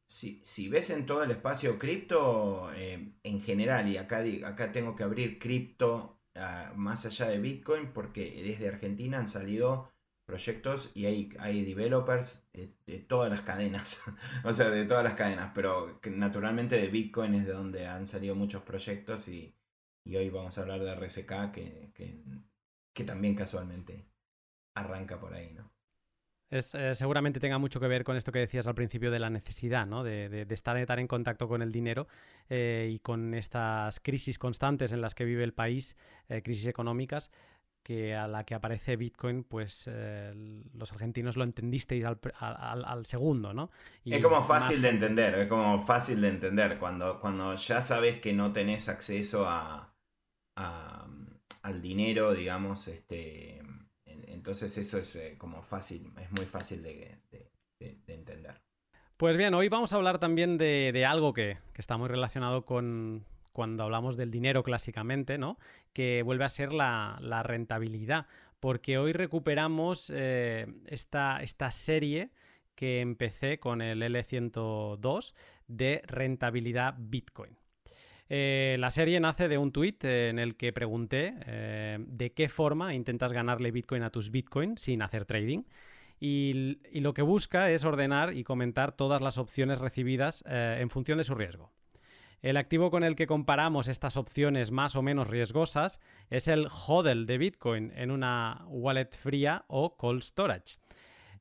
si, 0.07 0.69
ves 0.69 0.89
en 0.89 1.05
todo 1.05 1.23
el 1.23 1.31
espacio 1.31 1.77
cripto, 1.77 2.71
eh, 2.73 3.13
en 3.23 3.41
general, 3.41 3.87
y 3.89 3.97
acá, 3.97 4.23
acá 4.45 4.71
tengo 4.71 4.95
que 4.95 5.03
abrir 5.03 5.37
cripto 5.39 6.19
ah, 6.35 6.73
más 6.75 7.05
allá 7.05 7.27
de 7.27 7.39
Bitcoin, 7.39 7.91
porque 7.93 8.41
desde 8.43 8.69
Argentina 8.69 9.19
han 9.19 9.27
salido 9.27 9.91
proyectos 10.25 10.91
y 10.93 11.05
hay, 11.05 11.29
hay 11.39 11.63
developers 11.63 12.49
de, 12.53 12.99
todas 12.99 13.29
las 13.29 13.41
cadenas, 13.41 14.01
o 14.43 14.53
sea, 14.53 14.69
de 14.69 14.85
todas 14.85 15.03
las 15.03 15.15
cadenas, 15.15 15.51
pero 15.53 15.99
naturalmente 16.05 16.77
de 16.77 16.87
Bitcoin 16.87 17.33
es 17.35 17.45
de 17.45 17.53
donde 17.53 17.87
han 17.87 18.07
salido 18.07 18.35
muchos 18.35 18.63
proyectos 18.63 19.27
y, 19.27 19.53
hoy 20.05 20.29
vamos 20.29 20.57
a 20.57 20.61
hablar 20.61 20.81
de 20.81 20.95
RSK 20.95 21.51
que, 21.51 21.91
que 22.93 23.03
también 23.03 23.35
casualmente 23.35 24.07
arranca 24.73 25.19
por 25.19 25.33
ahí, 25.33 25.51
¿no? 25.53 25.76
Es, 26.49 26.73
eh, 26.75 26.95
seguramente 26.95 27.39
tenga 27.39 27.57
mucho 27.57 27.79
que 27.79 27.87
ver 27.87 28.05
con 28.05 28.15
esto 28.15 28.31
que 28.31 28.39
decías 28.39 28.67
al 28.67 28.75
principio 28.75 29.11
de 29.11 29.19
la 29.19 29.29
necesidad, 29.29 29.85
¿no? 29.85 30.03
De, 30.03 30.45
estar, 30.49 30.77
en 30.77 31.07
contacto 31.07 31.47
con 31.47 31.61
el 31.61 31.71
dinero 31.71 32.07
eh, 32.49 32.89
y 32.91 32.99
con 32.99 33.33
estas 33.33 33.99
crisis 33.99 34.39
constantes 34.39 34.93
en 34.93 35.01
las 35.01 35.13
que 35.13 35.25
vive 35.25 35.43
el 35.43 35.53
país, 35.53 35.97
eh, 36.29 36.41
crisis 36.41 36.67
económicas, 36.67 37.31
que 37.83 38.15
a 38.15 38.27
la 38.27 38.45
que 38.45 38.55
aparece 38.55 38.95
Bitcoin, 38.97 39.43
pues 39.45 39.89
los 40.73 40.91
argentinos 40.91 41.37
lo 41.37 41.45
entendisteis 41.45 42.03
al, 42.03 43.05
segundo, 43.05 43.53
¿no? 43.53 43.71
es 44.03 44.21
como 44.21 44.43
fácil 44.43 44.81
de 44.81 44.89
entender, 44.89 45.35
es 45.35 45.47
como 45.47 45.81
fácil 45.85 46.19
de 46.19 46.27
entender. 46.27 46.79
Cuando, 46.79 47.21
cuando 47.21 47.55
ya 47.55 47.81
sabes 47.81 48.19
que 48.19 48.33
no 48.33 48.51
tenés 48.51 48.89
acceso 48.89 49.45
a, 49.47 49.93
al 50.55 51.81
dinero, 51.81 52.33
digamos, 52.33 52.89
este 52.89 53.61
entonces 54.37 54.77
eso 54.77 54.99
es 54.99 55.15
eh, 55.15 55.35
como 55.37 55.63
fácil, 55.63 56.11
es 56.21 56.31
muy 56.31 56.45
fácil 56.45 56.83
de, 56.83 57.17
entender. 57.79 58.61
Pues 59.17 59.35
bien, 59.35 59.53
hoy 59.55 59.67
vamos 59.67 59.93
a 59.93 59.95
hablar 59.95 60.19
también 60.19 60.57
de, 60.59 61.05
algo 61.05 61.33
que, 61.33 61.57
está 61.75 61.97
muy 61.97 62.07
relacionado 62.07 62.63
con 62.63 63.25
cuando 63.51 63.83
hablamos 63.83 64.15
del 64.15 64.29
dinero 64.29 64.61
clásicamente, 64.61 65.39
¿no? 65.39 65.57
Que 65.91 66.21
vuelve 66.21 66.45
a 66.45 66.49
ser 66.49 66.71
la, 66.71 67.41
rentabilidad. 67.43 68.27
Porque 68.59 68.99
hoy 68.99 69.13
recuperamos 69.13 70.11
eh, 70.13 70.67
esta, 70.85 71.41
esta 71.41 71.71
serie 71.71 72.29
que 72.75 73.01
empecé 73.01 73.59
con 73.59 73.81
el 73.81 74.03
L102 74.03 75.33
de 75.67 76.03
rentabilidad 76.05 76.93
Bitcoin. 76.97 77.57
Eh, 78.29 78.75
la 78.79 78.89
serie 78.89 79.19
nace 79.19 79.47
de 79.47 79.57
un 79.57 79.71
tuit 79.71 80.03
eh, 80.03 80.29
en 80.29 80.39
el 80.39 80.55
que 80.55 80.73
pregunté 80.73 81.33
eh, 81.45 81.97
de 81.99 82.33
qué 82.33 82.49
forma 82.49 82.93
intentas 82.93 83.31
ganarle 83.31 83.71
Bitcoin 83.71 84.03
a 84.03 84.09
tus 84.09 84.31
Bitcoin 84.31 84.77
sin 84.77 85.01
hacer 85.01 85.25
trading. 85.25 85.63
Y, 86.19 86.79
lo 86.99 87.13
que 87.13 87.21
busca 87.21 87.69
es 87.69 87.83
ordenar 87.85 88.35
y 88.35 88.43
comentar 88.43 88.91
todas 88.91 89.21
las 89.21 89.37
opciones 89.37 89.77
recibidas 89.77 90.43
en 90.47 90.89
función 90.89 91.19
de 91.19 91.23
su 91.23 91.35
riesgo. 91.35 91.71
El 92.41 92.57
activo 92.57 92.89
con 92.89 93.03
el 93.03 93.15
que 93.15 93.27
comparamos 93.27 93.87
estas 93.87 94.17
opciones 94.17 94.71
más 94.71 94.95
o 94.95 95.03
menos 95.03 95.27
riesgosas 95.27 95.99
es 96.31 96.47
el 96.47 96.69
HODL 96.69 97.27
de 97.27 97.37
Bitcoin 97.37 97.91
en 97.95 98.09
una 98.09 98.65
wallet 98.67 99.09
fría 99.11 99.65
o 99.67 99.95
cold 99.95 100.23
storage. 100.23 100.77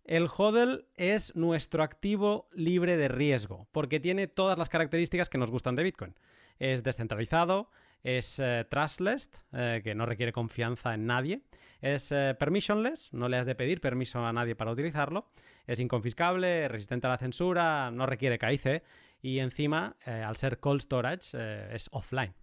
El 0.05 0.29
HODL 0.35 0.87
es 0.95 1.35
nuestro 1.35 1.83
activo 1.83 2.49
libre 2.53 2.99
de 2.99 3.09
riesgo, 3.09 3.67
porque 3.73 3.99
tiene 3.99 4.27
todas 4.27 4.59
las 4.59 4.69
características 4.69 5.29
que 5.29 5.39
nos 5.39 5.51
gustan 5.51 5.75
de 5.75 5.83
Bitcoin. 5.83 6.15
Es 6.59 6.83
descentralizado, 6.83 7.71
es 8.03 8.39
eh, 8.39 8.65
trustless, 8.71 9.31
eh, 9.53 9.81
que 9.83 9.95
no 9.95 10.07
requiere 10.07 10.33
confianza 10.33 10.95
en 10.95 11.07
nadie, 11.07 11.43
es 11.81 12.13
eh, 12.13 12.37
permissionless, 12.39 13.13
no 13.13 13.29
le 13.29 13.37
has 13.37 13.47
de 13.47 13.57
pedir 13.57 13.81
permiso 13.81 14.25
a 14.25 14.33
nadie 14.33 14.55
para 14.55 14.71
utilizarlo, 14.71 15.29
es 15.67 15.81
inconfiscable, 15.81 16.69
resistente 16.69 17.09
a 17.09 17.11
la 17.11 17.19
censura, 17.19 17.91
no 17.91 18.07
requiere 18.07 18.39
KIC 18.39 18.83
y 19.23 19.41
encima, 19.41 19.97
al 20.05 20.37
ser 20.37 20.61
cold 20.61 20.83
storage, 20.83 21.37
es 21.75 21.89
offline. 21.91 22.35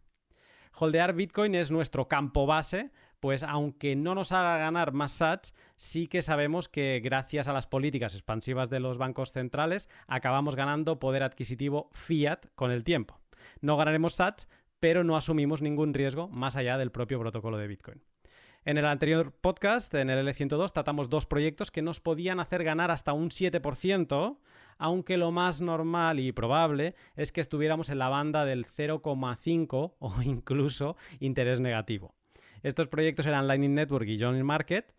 Holdear 0.74 1.14
Bitcoin 1.14 1.56
es 1.56 1.72
nuestro 1.72 2.08
campo 2.08 2.46
base, 2.46 2.92
pues 3.20 3.44
aunque 3.44 3.96
no 3.96 4.16
nos 4.16 4.34
haga 4.34 4.58
ganar 4.58 4.92
más 4.92 5.14
sats, 5.14 5.54
sí 5.78 6.08
que 6.08 6.22
sabemos 6.22 6.68
que 6.68 7.00
gracias 7.02 7.48
a 7.48 7.54
las 7.54 7.68
políticas 7.68 8.16
expansivas 8.16 8.70
de 8.70 8.82
los 8.82 8.98
bancos 8.98 9.32
centrales 9.32 9.88
acabamos 10.08 10.58
ganando 10.58 11.00
poder 11.00 11.24
adquisitivo 11.24 11.90
fiat 11.94 12.48
con 12.56 12.72
el 12.72 12.84
tiempo. 12.84 13.23
No 13.62 13.78
ganaremos 13.78 14.16
sats, 14.16 14.48
pero 14.80 15.04
no 15.04 15.16
asumimos 15.16 15.62
ningún 15.62 15.94
riesgo 15.94 16.28
más 16.28 16.56
allá 16.56 16.78
del 16.78 16.92
propio 16.92 17.20
protocolo 17.20 17.58
de 17.58 17.68
Bitcoin. 17.68 18.02
En 18.66 18.78
el 18.78 18.86
anterior 18.86 19.34
podcast, 19.34 19.94
en 19.94 20.10
el 20.10 20.26
L102, 20.26 20.72
tratamos 20.72 21.10
dos 21.10 21.26
proyectos 21.26 21.70
que 21.70 21.82
nos 21.82 22.00
podían 22.00 22.40
hacer 22.40 22.64
ganar 22.64 22.92
hasta 22.92 23.12
un 23.12 23.30
7%, 23.30 24.38
aunque 24.78 25.18
lo 25.18 25.32
más 25.32 25.60
normal 25.60 26.22
y 26.22 26.32
probable 26.32 26.96
es 27.18 27.34
que 27.34 27.42
estuviéramos 27.42 27.90
en 27.90 28.00
la 28.00 28.08
banda 28.08 28.46
del 28.46 28.66
0,5 28.66 29.96
o 30.00 30.22
incluso 30.24 30.96
interés 31.20 31.60
negativo. 31.60 32.16
Estos 32.62 32.88
proyectos 32.88 33.26
eran 33.26 33.48
Lightning 33.48 33.76
Network 33.76 34.08
y 34.08 34.18
Johnny 34.18 34.44
Market. 34.44 34.94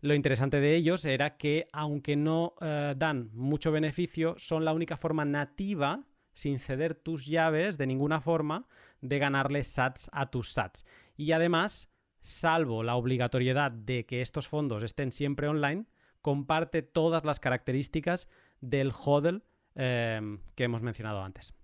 Lo 0.00 0.14
interesante 0.14 0.58
de 0.58 0.74
ellos 0.74 1.04
era 1.04 1.36
que, 1.36 1.68
aunque 1.72 2.16
no 2.16 2.54
eh, 2.62 2.94
dan 2.96 3.28
mucho 3.34 3.70
beneficio, 3.70 4.34
son 4.38 4.64
la 4.64 4.72
única 4.72 4.96
forma 4.96 5.26
nativa 5.26 6.04
sin 6.32 6.58
ceder 6.58 6.94
tus 6.94 7.26
llaves 7.26 7.78
de 7.78 7.86
ninguna 7.86 8.20
forma 8.20 8.66
de 9.00 9.18
ganarle 9.18 9.64
sats 9.64 10.10
a 10.12 10.30
tus 10.30 10.52
sats. 10.52 10.84
Y 11.16 11.32
además, 11.32 11.90
salvo 12.20 12.82
la 12.82 12.96
obligatoriedad 12.96 13.70
de 13.70 14.06
que 14.06 14.20
estos 14.20 14.48
fondos 14.48 14.82
estén 14.82 15.12
siempre 15.12 15.48
online, 15.48 15.86
comparte 16.22 16.82
todas 16.82 17.24
las 17.24 17.40
características 17.40 18.28
del 18.60 18.92
HODL 18.92 19.42
em, 19.74 20.40
que 20.54 20.64
hemos 20.64 20.82
mencionado 20.82 21.22
antes. 21.22 21.54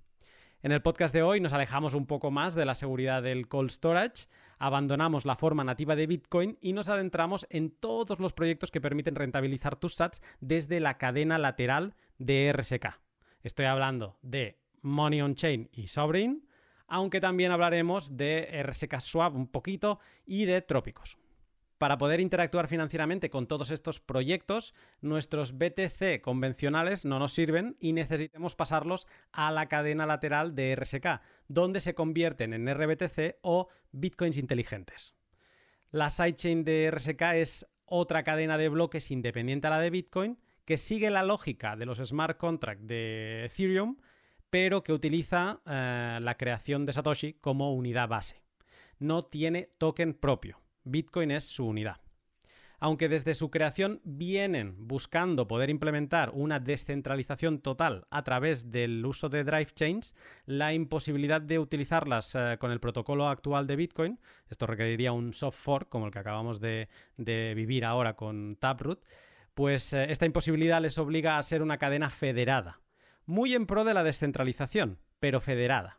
En 0.63 0.73
el 0.73 0.83
podcast 0.83 1.15
de 1.15 1.23
hoy 1.23 1.41
nos 1.41 1.53
alejamos 1.53 1.95
un 1.95 2.07
poco 2.07 2.31
más 2.31 2.55
de 2.55 2.65
la 2.65 2.75
seguridad 2.75 3.23
del 3.23 3.47
cold 3.47 3.71
storage, 3.71 4.27
abandonamos 4.59 5.27
la 5.27 5.37
forma 5.37 5.63
nativa 5.63 5.95
de 5.95 6.07
Bitcoin 6.07 6.59
y 6.61 6.73
nos 6.73 6.89
adentramos 6.89 7.47
en 7.51 7.71
todos 7.71 8.19
los 8.19 8.33
proyectos 8.33 8.71
que 8.71 8.81
permiten 8.81 9.15
rentabilizar 9.15 9.77
tus 9.77 9.95
sats 9.95 10.23
desde 10.41 10.81
la 10.81 10.97
cadena 10.99 11.39
lateral 11.39 11.95
de 12.19 12.53
RSK. 12.53 13.06
Estoy 13.47 13.67
hablando 13.67 14.19
de 14.23 14.59
Money 14.83 15.23
on 15.23 15.37
Chain 15.37 15.71
y 15.73 15.87
Sovereign, 15.87 16.49
aunque 16.89 17.21
también 17.21 17.53
hablaremos 17.53 18.17
de 18.17 18.61
RSK 18.65 18.99
Swap 18.99 19.37
un 19.37 19.47
poquito 19.47 20.01
y 20.27 20.47
de 20.47 20.63
Trópicos. 20.63 21.17
Para 21.79 21.97
poder 21.97 22.19
interactuar 22.19 22.67
financieramente 22.67 23.31
con 23.31 23.47
todos 23.47 23.71
estos 23.71 24.01
proyectos, 24.01 24.75
nuestros 25.01 25.57
BTC 25.59 26.23
convencionales 26.23 27.05
no 27.05 27.21
nos 27.21 27.35
sirven 27.35 27.77
y 27.79 27.93
necesitamos 27.93 28.57
pasarlos 28.57 29.07
a 29.31 29.53
la 29.53 29.69
cadena 29.69 30.07
lateral 30.07 30.57
de 30.57 30.75
RSK, 30.75 31.21
donde 31.47 31.79
se 31.79 31.95
convierten 31.95 32.53
en 32.53 32.67
RBTC 32.69 33.37
o 33.43 33.69
bitcoins 33.93 34.39
inteligentes. 34.39 35.15
La 35.93 36.11
sidechain 36.11 36.65
de 36.65 36.91
RSK 36.91 37.23
es 37.35 37.69
otra 37.85 38.25
cadena 38.25 38.59
de 38.59 38.71
bloques 38.71 39.13
independiente 39.13 39.69
a 39.69 39.71
la 39.71 39.79
de 39.79 39.91
Bitcoin 39.91 40.37
que 40.67 40.77
sigue 40.77 41.11
la 41.11 41.23
lógica 41.23 41.77
de 41.77 41.87
los 41.87 41.99
smart 41.99 42.37
contracts 42.37 42.87
de 42.87 43.47
Ethereum, 43.47 43.97
pero 44.51 44.83
que 44.83 44.93
utiliza 44.93 45.61
eh, 45.65 46.19
la 46.21 46.37
creación 46.37 46.85
de 46.85 46.93
Satoshi 46.93 47.35
como 47.35 47.73
unidad 47.73 48.09
base. 48.09 48.43
No 48.99 49.25
tiene 49.25 49.71
token 49.79 50.13
propio. 50.13 50.61
Bitcoin 50.85 51.31
es 51.31 51.45
su 51.45 51.67
unidad. 51.67 52.01
Aunque 52.79 53.09
desde 53.09 53.35
su 53.35 53.51
creación 53.51 54.01
vienen 54.05 54.75
buscando 54.87 55.49
poder 55.49 55.71
implementar 55.71 56.31
una 56.35 56.61
descentralización 56.61 57.61
total 57.61 58.07
a 58.11 58.23
través 58.23 58.71
del 58.71 59.05
uso 59.07 59.29
de 59.29 59.45
drive 59.45 59.71
chains, 59.75 60.15
la 60.45 60.75
imposibilidad 60.75 61.41
de 61.41 61.59
utilizarlas 61.59 62.35
eh, 62.35 62.57
con 62.59 62.71
el 62.73 62.81
protocolo 62.81 63.29
actual 63.29 63.67
de 63.67 63.77
Bitcoin, 63.77 64.21
esto 64.51 64.67
requeriría 64.67 65.13
un 65.13 65.33
soft 65.33 65.59
fork 65.59 65.89
como 65.89 66.07
el 66.07 66.13
que 66.13 66.19
acabamos 66.19 66.61
de, 66.61 66.89
vivir 67.17 67.85
ahora 67.85 68.15
con 68.15 68.57
Taproot, 68.57 69.03
pues 69.57 69.95
eh, 69.95 70.13
esta 70.13 70.27
imposibilidad 70.27 70.83
les 70.83 70.99
obliga 70.99 71.39
a 71.39 71.43
ser 71.43 71.63
una 71.63 71.79
cadena 71.79 72.11
federada, 72.11 72.83
muy 73.25 73.55
en 73.55 73.65
pro 73.65 73.85
de 73.85 73.95
la 73.95 74.05
descentralización, 74.05 74.99
pero 75.19 75.41
federada. 75.41 75.99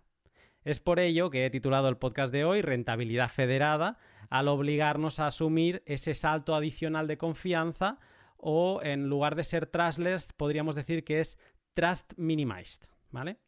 Es 0.63 0.79
por 0.79 0.99
ello 0.99 1.31
que 1.31 1.43
he 1.43 1.49
titulado 1.49 1.89
el 1.89 1.97
podcast 1.97 2.31
de 2.31 2.45
hoy 2.45 2.61
Rentabilidad 2.61 3.29
Federada, 3.29 3.97
al 4.29 4.47
obligarnos 4.47 5.19
a 5.19 5.25
asumir 5.25 5.81
ese 5.87 6.13
salto 6.13 6.53
adicional 6.53 7.07
de 7.07 7.17
confianza 7.17 7.97
o 8.37 8.79
en 8.83 9.09
lugar 9.09 9.35
de 9.35 9.43
ser 9.43 9.65
trustless 9.65 10.33
podríamos 10.33 10.75
decir 10.75 11.03
que 11.03 11.19
es 11.19 11.39
trust 11.73 12.13
minimized, 12.15 12.83
¿vale? 13.09 13.39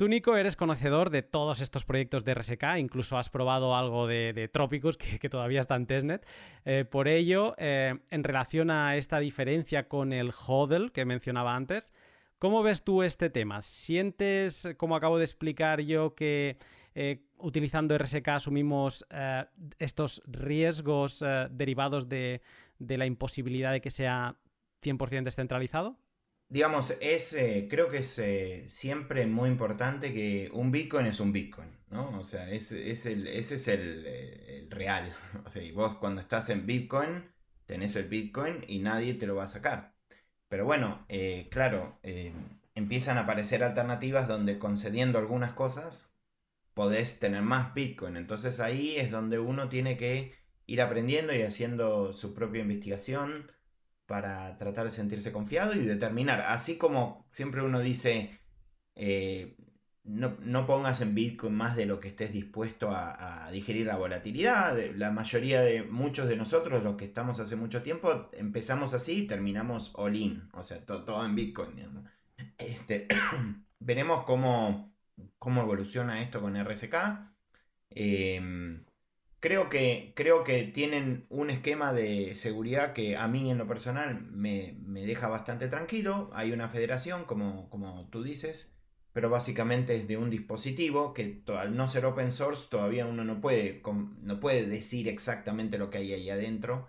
Tú, 0.00 0.08
Nico, 0.08 0.34
eres 0.34 0.56
conocedor 0.56 1.10
de 1.10 1.20
todos 1.20 1.60
estos 1.60 1.84
proyectos 1.84 2.24
de 2.24 2.32
RSK, 2.32 2.78
incluso 2.78 3.18
has 3.18 3.28
probado 3.28 3.76
algo 3.76 4.06
de, 4.06 4.32
de 4.32 4.48
Tropicus, 4.48 4.96
que, 5.20 5.28
todavía 5.28 5.60
está 5.60 5.76
en 5.76 5.84
testnet. 5.84 6.26
Eh, 6.64 6.86
por 6.90 7.06
ello, 7.06 7.54
eh, 7.58 7.98
en 8.08 8.24
relación 8.24 8.70
a 8.70 8.96
esta 8.96 9.18
diferencia 9.18 9.88
con 9.88 10.14
el 10.14 10.32
HODL 10.32 10.90
que 10.90 11.04
mencionaba 11.04 11.54
antes, 11.54 11.92
¿Cómo 12.38 12.62
ves 12.62 12.82
tú 12.82 13.02
este 13.02 13.28
tema? 13.28 13.60
¿Sientes, 13.60 14.70
como 14.78 14.96
acabo 14.96 15.18
de 15.18 15.24
explicar 15.24 15.82
yo, 15.82 16.14
que 16.14 16.56
eh, 16.94 17.26
utilizando 17.36 17.98
RSK 17.98 18.28
asumimos 18.28 19.06
estos 19.78 20.22
riesgos 20.26 21.22
derivados 21.50 22.08
de, 22.08 22.40
la 22.78 23.04
imposibilidad 23.04 23.72
de 23.72 23.82
que 23.82 23.90
sea 23.90 24.36
100% 24.82 25.24
descentralizado? 25.24 25.98
Digamos, 26.50 26.94
es, 27.00 27.36
creo 27.70 27.88
que 27.88 27.98
es 27.98 28.20
siempre 28.70 29.24
muy 29.26 29.48
importante 29.48 30.12
que 30.12 30.50
un 30.52 30.70
Bitcoin 30.72 31.06
es 31.06 31.20
un 31.20 31.32
Bitcoin, 31.32 31.70
¿no? 31.90 32.18
O 32.18 32.24
sea, 32.24 32.50
es, 32.50 32.72
el, 32.72 33.28
ese 33.28 33.54
es 33.54 33.68
el, 33.68 34.06
el, 34.06 34.70
real. 34.70 35.14
O 35.46 35.48
sea, 35.48 35.62
y 35.62 35.70
vos 35.70 35.94
cuando 35.94 36.20
estás 36.20 36.50
en 36.50 36.66
Bitcoin, 36.66 37.30
tenés 37.66 37.94
el 37.96 38.08
Bitcoin 38.08 38.64
y 38.66 38.80
nadie 38.80 39.14
te 39.14 39.28
lo 39.28 39.36
va 39.36 39.44
a 39.44 39.48
sacar. 39.48 39.94
Pero 40.48 40.64
bueno, 40.64 41.06
eh, 41.08 41.46
claro, 41.52 42.00
eh, 42.02 42.32
empiezan 42.74 43.16
a 43.16 43.20
aparecer 43.20 43.62
alternativas 43.62 44.26
donde 44.26 44.58
concediendo 44.58 45.20
algunas 45.20 45.52
cosas 45.52 46.16
podés 46.74 47.20
tener 47.20 47.42
más 47.42 47.72
Bitcoin. 47.72 48.16
Entonces 48.16 48.58
ahí 48.58 48.96
es 48.96 49.12
donde 49.12 49.38
uno 49.38 49.68
tiene 49.68 49.96
que 49.96 50.34
ir 50.66 50.82
aprendiendo 50.82 51.32
y 51.32 51.42
haciendo 51.42 52.12
su 52.12 52.34
propia 52.34 52.62
investigación 52.62 53.52
para 54.10 54.58
tratar 54.58 54.86
de 54.86 54.90
sentirse 54.90 55.30
confiado 55.30 55.72
y 55.72 55.84
determinar. 55.84 56.40
Así 56.40 56.76
como 56.76 57.24
siempre 57.28 57.62
uno 57.62 57.78
dice, 57.78 58.40
eh, 58.96 59.54
no, 60.02 60.66
pongas 60.66 61.00
en 61.00 61.14
Bitcoin 61.14 61.54
más 61.54 61.76
de 61.76 61.86
lo 61.86 62.00
que 62.00 62.08
estés 62.08 62.32
dispuesto 62.32 62.90
a, 62.90 63.48
digerir 63.52 63.86
la 63.86 63.96
volatilidad. 63.96 64.76
La 64.96 65.12
mayoría 65.12 65.60
de 65.60 65.84
muchos 65.84 66.28
de 66.28 66.34
nosotros, 66.34 66.82
los 66.82 66.96
que 66.96 67.04
estamos 67.04 67.38
hace 67.38 67.54
mucho 67.54 67.82
tiempo, 67.82 68.28
empezamos 68.32 68.94
así 68.94 69.18
y 69.22 69.26
terminamos 69.28 69.92
all 69.94 70.16
in, 70.16 70.48
o 70.54 70.64
sea, 70.64 70.84
todo 70.84 71.24
en 71.24 71.36
Bitcoin. 71.36 71.70
Este, 72.58 73.06
veremos 73.78 74.24
cómo, 74.24 74.92
cómo 75.38 75.62
evoluciona 75.62 76.20
esto 76.20 76.40
con 76.40 76.56
RSK. 76.56 76.96
Em, 77.90 78.84
creo, 79.40 79.68
que, 79.68 80.12
creo 80.16 80.44
que 80.44 80.64
tienen 80.64 81.26
un 81.30 81.50
esquema 81.50 81.92
de 81.92 82.34
seguridad 82.36 82.92
que 82.92 83.16
a 83.16 83.28
mí 83.28 83.50
en 83.50 83.58
lo 83.58 83.66
personal 83.66 84.22
me, 84.30 84.76
me 84.84 85.06
deja 85.06 85.28
bastante 85.28 85.68
tranquilo. 85.68 86.30
Hay 86.32 86.52
una 86.52 86.68
federación, 86.68 87.24
como, 87.24 87.68
como 87.70 88.08
tú 88.10 88.22
dices 88.22 88.76
pero 89.12 89.30
básicamente 89.30 89.96
es 89.96 90.06
de 90.08 90.16
un 90.16 90.30
dispositivo 90.30 91.12
que 91.14 91.42
al 91.56 91.76
no 91.76 91.88
ser 91.88 92.04
open 92.06 92.30
source 92.32 92.68
todavía 92.70 93.06
uno 93.06 93.24
no 93.24 93.40
puede, 93.40 93.82
no 94.22 94.40
puede 94.40 94.66
decir 94.66 95.08
exactamente 95.08 95.78
lo 95.78 95.90
que 95.90 95.98
hay 95.98 96.12
ahí 96.12 96.30
adentro, 96.30 96.86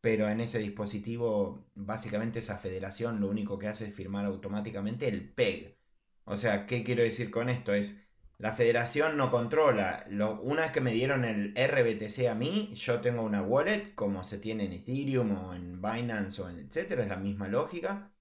pero 0.00 0.28
en 0.28 0.40
ese 0.40 0.60
dispositivo 0.60 1.68
básicamente 1.74 2.38
esa 2.40 2.58
federación 2.58 3.20
lo 3.20 3.28
único 3.28 3.58
que 3.58 3.68
hace 3.68 3.88
es 3.88 3.94
firmar 3.94 4.24
automáticamente 4.26 5.08
el 5.08 5.28
PEG. 5.32 5.78
O 6.24 6.36
sea, 6.36 6.66
¿qué 6.66 6.84
quiero 6.84 7.02
decir 7.02 7.30
con 7.30 7.48
esto? 7.48 7.74
Es 7.74 8.07
la 8.38 8.52
federación 8.52 9.16
no 9.16 9.30
controla. 9.30 10.06
Lo, 10.08 10.40
una 10.40 10.62
vez 10.62 10.72
que 10.72 10.80
me 10.80 10.92
dieron 10.92 11.24
el 11.24 11.54
RBTC 11.56 12.28
a 12.28 12.34
mí, 12.34 12.72
yo 12.74 13.00
tengo 13.00 13.22
una 13.22 13.42
wallet 13.42 13.94
como 13.94 14.24
se 14.24 14.38
tiene 14.38 14.64
en 14.64 14.72
Ethereum 14.72 15.32
o 15.32 15.54
en 15.54 15.82
Binance 15.82 16.42
o 16.42 16.48
en 16.48 16.60
etcétera, 16.60 17.02
es 17.02 17.08
la 17.08 17.16
misma 17.16 17.48
lógica 17.48 18.12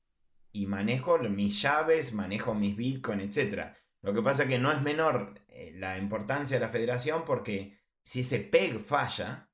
y 0.51 0.65
manejo 0.65 1.19
mis 1.19 1.61
llaves, 1.61 2.13
manejo 2.13 2.55
mis 2.55 2.75
bitcoins, 2.75 3.37
etc. 3.37 3.75
Lo 4.01 4.13
que 4.13 4.23
pasa 4.23 4.47
que 4.47 4.57
no 4.57 4.71
es 4.71 4.81
menor 4.81 5.35
eh, 5.49 5.71
la 5.75 5.99
importancia 5.99 6.57
de 6.57 6.65
la 6.65 6.71
federación 6.71 7.23
porque 7.23 7.77
si 8.03 8.21
ese 8.21 8.39
PEG 8.39 8.79
falla, 8.79 9.51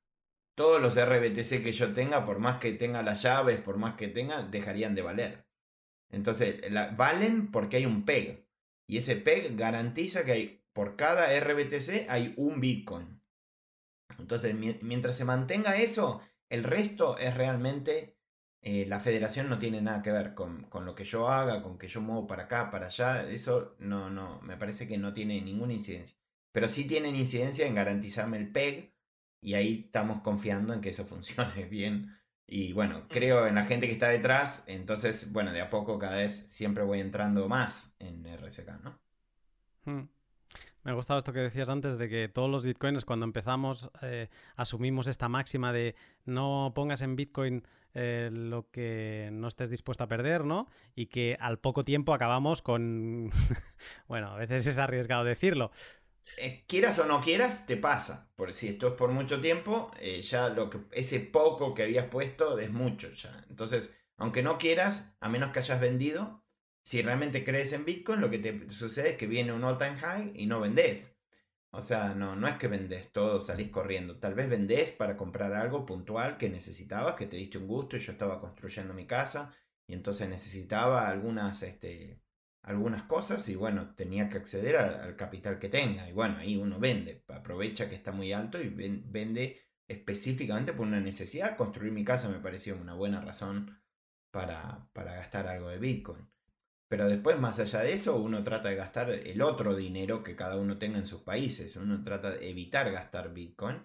todos 0.54 0.80
los 0.80 0.94
RBTC 0.94 1.62
que 1.62 1.72
yo 1.72 1.92
tenga, 1.92 2.24
por 2.24 2.38
más 2.38 2.58
que 2.58 2.72
tenga 2.72 3.02
las 3.02 3.22
llaves, 3.22 3.60
por 3.60 3.76
más 3.76 3.96
que 3.96 4.08
tenga, 4.08 4.42
dejarían 4.42 4.94
de 4.94 5.02
valer. 5.02 5.46
Entonces, 6.10 6.60
valen 6.96 7.50
porque 7.50 7.78
hay 7.78 7.86
un 7.86 8.04
PEG. 8.04 8.43
Y 8.86 8.98
ese 8.98 9.16
PEG 9.16 9.56
garantiza 9.56 10.24
que 10.24 10.32
hay, 10.32 10.64
por 10.72 10.96
cada 10.96 11.32
RBTC 11.38 12.06
hay 12.08 12.34
un 12.36 12.60
Bitcoin. 12.60 13.20
Entonces, 14.18 14.54
mientras 14.82 15.16
se 15.16 15.24
mantenga 15.24 15.76
eso, 15.76 16.20
el 16.48 16.64
resto 16.64 17.18
es 17.18 17.34
realmente, 17.34 18.16
eh, 18.62 18.86
la 18.86 19.00
federación 19.00 19.48
no 19.48 19.58
tiene 19.58 19.80
nada 19.80 20.02
que 20.02 20.12
ver 20.12 20.34
con, 20.34 20.64
con, 20.64 20.84
lo 20.84 20.94
que 20.94 21.04
yo 21.04 21.28
haga, 21.28 21.62
con 21.62 21.78
que 21.78 21.88
yo 21.88 22.00
muevo 22.00 22.26
para 22.26 22.44
acá, 22.44 22.70
para 22.70 22.86
allá. 22.86 23.28
Eso 23.30 23.74
no, 23.78 24.10
no, 24.10 24.40
me 24.42 24.56
parece 24.56 24.86
que 24.86 24.98
no 24.98 25.12
tiene 25.14 25.40
ninguna 25.40 25.72
incidencia. 25.72 26.16
Pero 26.52 26.68
sí 26.68 26.84
tienen 26.84 27.16
incidencia 27.16 27.66
en 27.66 27.74
garantizarme 27.74 28.36
el 28.36 28.52
PEG 28.52 28.94
y 29.40 29.54
ahí 29.54 29.84
estamos 29.86 30.22
confiando 30.22 30.72
en 30.72 30.80
que 30.80 30.90
eso 30.90 31.04
funcione 31.06 31.64
bien. 31.64 32.16
Y 32.46 32.72
bueno, 32.72 33.06
creo 33.08 33.46
en 33.46 33.54
la 33.54 33.64
gente 33.64 33.86
que 33.86 33.94
está 33.94 34.08
detrás, 34.08 34.64
entonces, 34.66 35.32
bueno, 35.32 35.52
de 35.52 35.62
a 35.62 35.70
poco 35.70 35.98
cada 35.98 36.16
vez 36.16 36.46
siempre 36.46 36.84
voy 36.84 37.00
entrando 37.00 37.48
más 37.48 37.96
en 37.98 38.24
RSK, 38.26 38.82
¿no? 38.82 39.00
Hmm. 39.84 40.08
Me 40.82 40.90
ha 40.90 40.94
gustado 40.94 41.18
esto 41.18 41.32
que 41.32 41.40
decías 41.40 41.70
antes 41.70 41.96
de 41.96 42.10
que 42.10 42.28
todos 42.28 42.50
los 42.50 42.64
bitcoins 42.64 43.06
cuando 43.06 43.24
empezamos 43.24 43.90
eh, 44.02 44.28
asumimos 44.54 45.08
esta 45.08 45.30
máxima 45.30 45.72
de 45.72 45.94
no 46.26 46.72
pongas 46.74 47.00
en 47.00 47.16
bitcoin 47.16 47.66
eh, 47.94 48.28
lo 48.30 48.70
que 48.70 49.30
no 49.32 49.48
estés 49.48 49.70
dispuesto 49.70 50.04
a 50.04 50.08
perder, 50.08 50.44
¿no? 50.44 50.68
Y 50.94 51.06
que 51.06 51.38
al 51.40 51.58
poco 51.58 51.84
tiempo 51.84 52.12
acabamos 52.12 52.60
con... 52.60 53.30
bueno, 54.08 54.28
a 54.28 54.36
veces 54.36 54.66
es 54.66 54.76
arriesgado 54.76 55.24
decirlo, 55.24 55.70
eh, 56.38 56.64
quieras 56.66 56.98
o 56.98 57.06
no 57.06 57.20
quieras, 57.20 57.66
te 57.66 57.76
pasa. 57.76 58.30
Porque 58.36 58.52
si 58.52 58.68
esto 58.68 58.88
es 58.88 58.94
por 58.94 59.10
mucho 59.10 59.40
tiempo, 59.40 59.90
eh, 60.00 60.22
ya 60.22 60.48
lo 60.48 60.70
que, 60.70 60.80
ese 60.92 61.20
poco 61.20 61.74
que 61.74 61.84
habías 61.84 62.06
puesto 62.06 62.58
es 62.58 62.70
mucho 62.70 63.10
ya. 63.12 63.44
Entonces, 63.48 63.98
aunque 64.16 64.42
no 64.42 64.58
quieras, 64.58 65.16
a 65.20 65.28
menos 65.28 65.52
que 65.52 65.60
hayas 65.60 65.80
vendido, 65.80 66.44
si 66.84 67.02
realmente 67.02 67.44
crees 67.44 67.72
en 67.72 67.84
Bitcoin, 67.84 68.20
lo 68.20 68.30
que 68.30 68.38
te 68.38 68.70
sucede 68.70 69.10
es 69.10 69.16
que 69.16 69.26
viene 69.26 69.52
un 69.52 69.64
all 69.64 69.78
time 69.78 69.96
high 69.96 70.32
y 70.34 70.46
no 70.46 70.60
vendés. 70.60 71.18
O 71.70 71.80
sea, 71.80 72.14
no, 72.14 72.36
no 72.36 72.46
es 72.46 72.56
que 72.56 72.68
vendés 72.68 73.10
todo, 73.12 73.40
salís 73.40 73.70
corriendo. 73.70 74.18
Tal 74.20 74.34
vez 74.34 74.48
vendés 74.48 74.92
para 74.92 75.16
comprar 75.16 75.54
algo 75.54 75.84
puntual 75.84 76.36
que 76.38 76.48
necesitabas, 76.48 77.16
que 77.16 77.26
te 77.26 77.36
diste 77.36 77.58
un 77.58 77.66
gusto. 77.66 77.96
y 77.96 78.00
Yo 78.00 78.12
estaba 78.12 78.40
construyendo 78.40 78.94
mi 78.94 79.06
casa 79.06 79.52
y 79.86 79.94
entonces 79.94 80.28
necesitaba 80.28 81.08
algunas 81.08 81.62
este, 81.62 82.20
algunas 82.64 83.02
cosas 83.02 83.48
y 83.48 83.56
bueno, 83.56 83.94
tenía 83.94 84.28
que 84.28 84.38
acceder 84.38 84.76
al 84.76 85.16
capital 85.16 85.58
que 85.58 85.68
tenga. 85.68 86.08
Y 86.08 86.12
bueno, 86.12 86.38
ahí 86.38 86.56
uno 86.56 86.78
vende, 86.78 87.22
aprovecha 87.28 87.88
que 87.88 87.94
está 87.94 88.10
muy 88.12 88.32
alto 88.32 88.60
y 88.60 88.68
vende 88.68 89.60
específicamente 89.86 90.72
por 90.72 90.86
una 90.86 91.00
necesidad. 91.00 91.56
Construir 91.56 91.92
mi 91.92 92.04
casa 92.04 92.28
me 92.28 92.40
pareció 92.40 92.76
una 92.76 92.94
buena 92.94 93.20
razón 93.20 93.78
para, 94.30 94.88
para 94.92 95.14
gastar 95.14 95.46
algo 95.46 95.68
de 95.68 95.78
Bitcoin. 95.78 96.26
Pero 96.88 97.08
después, 97.08 97.38
más 97.38 97.58
allá 97.58 97.80
de 97.80 97.92
eso, 97.92 98.16
uno 98.16 98.42
trata 98.42 98.68
de 98.68 98.76
gastar 98.76 99.10
el 99.10 99.42
otro 99.42 99.74
dinero 99.74 100.22
que 100.22 100.36
cada 100.36 100.56
uno 100.56 100.78
tenga 100.78 100.98
en 100.98 101.06
sus 101.06 101.22
países. 101.22 101.76
Uno 101.76 102.02
trata 102.02 102.30
de 102.30 102.48
evitar 102.48 102.90
gastar 102.90 103.34
Bitcoin. 103.34 103.82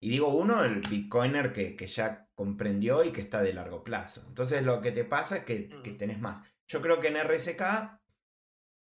Y 0.00 0.10
digo 0.10 0.28
uno, 0.28 0.64
el 0.64 0.80
Bitcoiner 0.88 1.52
que, 1.52 1.76
que 1.76 1.86
ya 1.86 2.28
comprendió 2.34 3.04
y 3.04 3.12
que 3.12 3.20
está 3.20 3.42
de 3.42 3.52
largo 3.52 3.82
plazo. 3.82 4.24
Entonces 4.28 4.62
lo 4.62 4.80
que 4.80 4.92
te 4.92 5.04
pasa 5.04 5.38
es 5.38 5.44
que, 5.44 5.68
que 5.82 5.92
tenés 5.92 6.20
más. 6.20 6.46
Yo 6.68 6.82
creo 6.82 7.00
que 7.00 7.08
en 7.08 7.16
RSK 7.16 7.62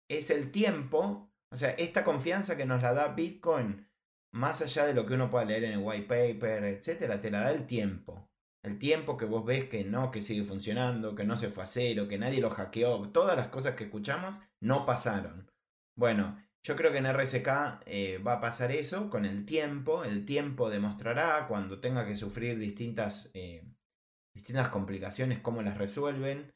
es 0.08 0.30
el 0.30 0.52
tiempo, 0.52 1.32
o 1.52 1.58
sea, 1.58 1.72
esta 1.72 2.04
confianza 2.04 2.58
que 2.58 2.66
nos 2.66 2.82
la 2.82 2.94
da 2.94 3.14
Bitcoin, 3.14 3.88
más 4.32 4.62
allá 4.62 4.86
de 4.86 4.94
lo 4.94 5.06
que 5.06 5.14
uno 5.14 5.30
pueda 5.30 5.46
leer 5.46 5.64
en 5.64 5.74
el 5.74 5.80
white 5.80 6.08
paper, 6.08 6.64
etcétera, 6.66 7.22
te 7.22 7.32
la 7.32 7.42
da 7.42 7.52
el 7.52 7.66
tiempo. 7.66 8.30
El 8.64 8.80
tiempo 8.80 9.16
que 9.16 9.26
vos 9.26 9.46
ves 9.46 9.66
que 9.70 9.86
no, 9.86 10.12
que 10.12 10.24
sigue 10.24 10.44
funcionando, 10.44 11.16
que 11.16 11.24
no 11.24 11.38
se 11.38 11.50
fue 11.50 11.64
a 11.64 11.68
cero, 11.68 12.08
que 12.08 12.18
nadie 12.18 12.42
lo 12.42 12.50
hackeó, 12.50 13.10
todas 13.10 13.38
las 13.38 13.48
cosas 13.50 13.76
que 13.76 13.86
escuchamos 13.86 14.42
no 14.60 14.86
pasaron. 14.86 15.52
Bueno, 15.96 16.38
yo 16.64 16.76
creo 16.76 16.92
que 16.92 16.98
en 16.98 17.06
RSK 17.06 17.48
eh, 17.86 18.18
va 18.18 18.34
a 18.34 18.42
pasar 18.42 18.72
eso 18.72 19.12
con 19.12 19.24
el 19.24 19.46
tiempo. 19.46 20.04
El 20.04 20.26
tiempo 20.26 20.72
demostrará 20.72 21.46
cuando 21.48 21.80
tenga 21.80 22.08
que 22.08 22.16
sufrir 22.16 22.58
distintas, 22.58 23.30
eh, 23.36 23.64
distintas 24.34 24.70
complicaciones, 24.70 25.40
cómo 25.42 25.62
las 25.62 25.78
resuelven. 25.78 26.52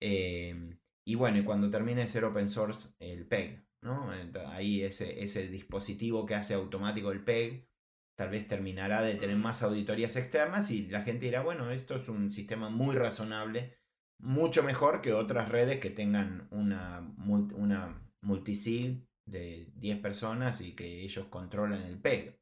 Eh, 0.00 0.78
y 1.10 1.16
bueno, 1.16 1.38
y 1.38 1.42
cuando 1.42 1.70
termine 1.70 2.02
de 2.02 2.06
ser 2.06 2.24
open 2.24 2.48
source 2.48 2.94
el 3.00 3.26
PEG, 3.26 3.66
¿no? 3.82 4.12
Ahí 4.46 4.84
ese, 4.84 5.24
ese 5.24 5.48
dispositivo 5.48 6.24
que 6.24 6.36
hace 6.36 6.54
automático 6.54 7.10
el 7.10 7.24
PEG, 7.24 7.66
tal 8.16 8.30
vez 8.30 8.46
terminará 8.46 9.02
de 9.02 9.16
tener 9.16 9.36
más 9.36 9.64
auditorías 9.64 10.14
externas 10.14 10.70
y 10.70 10.86
la 10.86 11.02
gente 11.02 11.24
dirá, 11.24 11.42
bueno, 11.42 11.72
esto 11.72 11.96
es 11.96 12.08
un 12.08 12.30
sistema 12.30 12.68
muy 12.68 12.94
razonable, 12.94 13.76
mucho 14.20 14.62
mejor 14.62 15.00
que 15.00 15.12
otras 15.12 15.48
redes 15.48 15.80
que 15.80 15.90
tengan 15.90 16.46
una, 16.52 17.12
una 17.26 18.08
multisig 18.20 19.04
de 19.26 19.72
10 19.74 19.98
personas 19.98 20.60
y 20.60 20.76
que 20.76 21.02
ellos 21.02 21.26
controlan 21.26 21.82
el 21.82 21.98
PEG. 21.98 22.40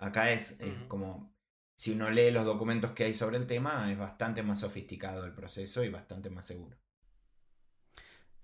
Acá 0.00 0.32
es, 0.32 0.62
es 0.62 0.82
como, 0.88 1.36
si 1.76 1.92
uno 1.92 2.08
lee 2.08 2.30
los 2.30 2.46
documentos 2.46 2.92
que 2.92 3.04
hay 3.04 3.12
sobre 3.12 3.36
el 3.36 3.46
tema, 3.46 3.92
es 3.92 3.98
bastante 3.98 4.42
más 4.42 4.60
sofisticado 4.60 5.26
el 5.26 5.34
proceso 5.34 5.84
y 5.84 5.90
bastante 5.90 6.30
más 6.30 6.46
seguro. 6.46 6.78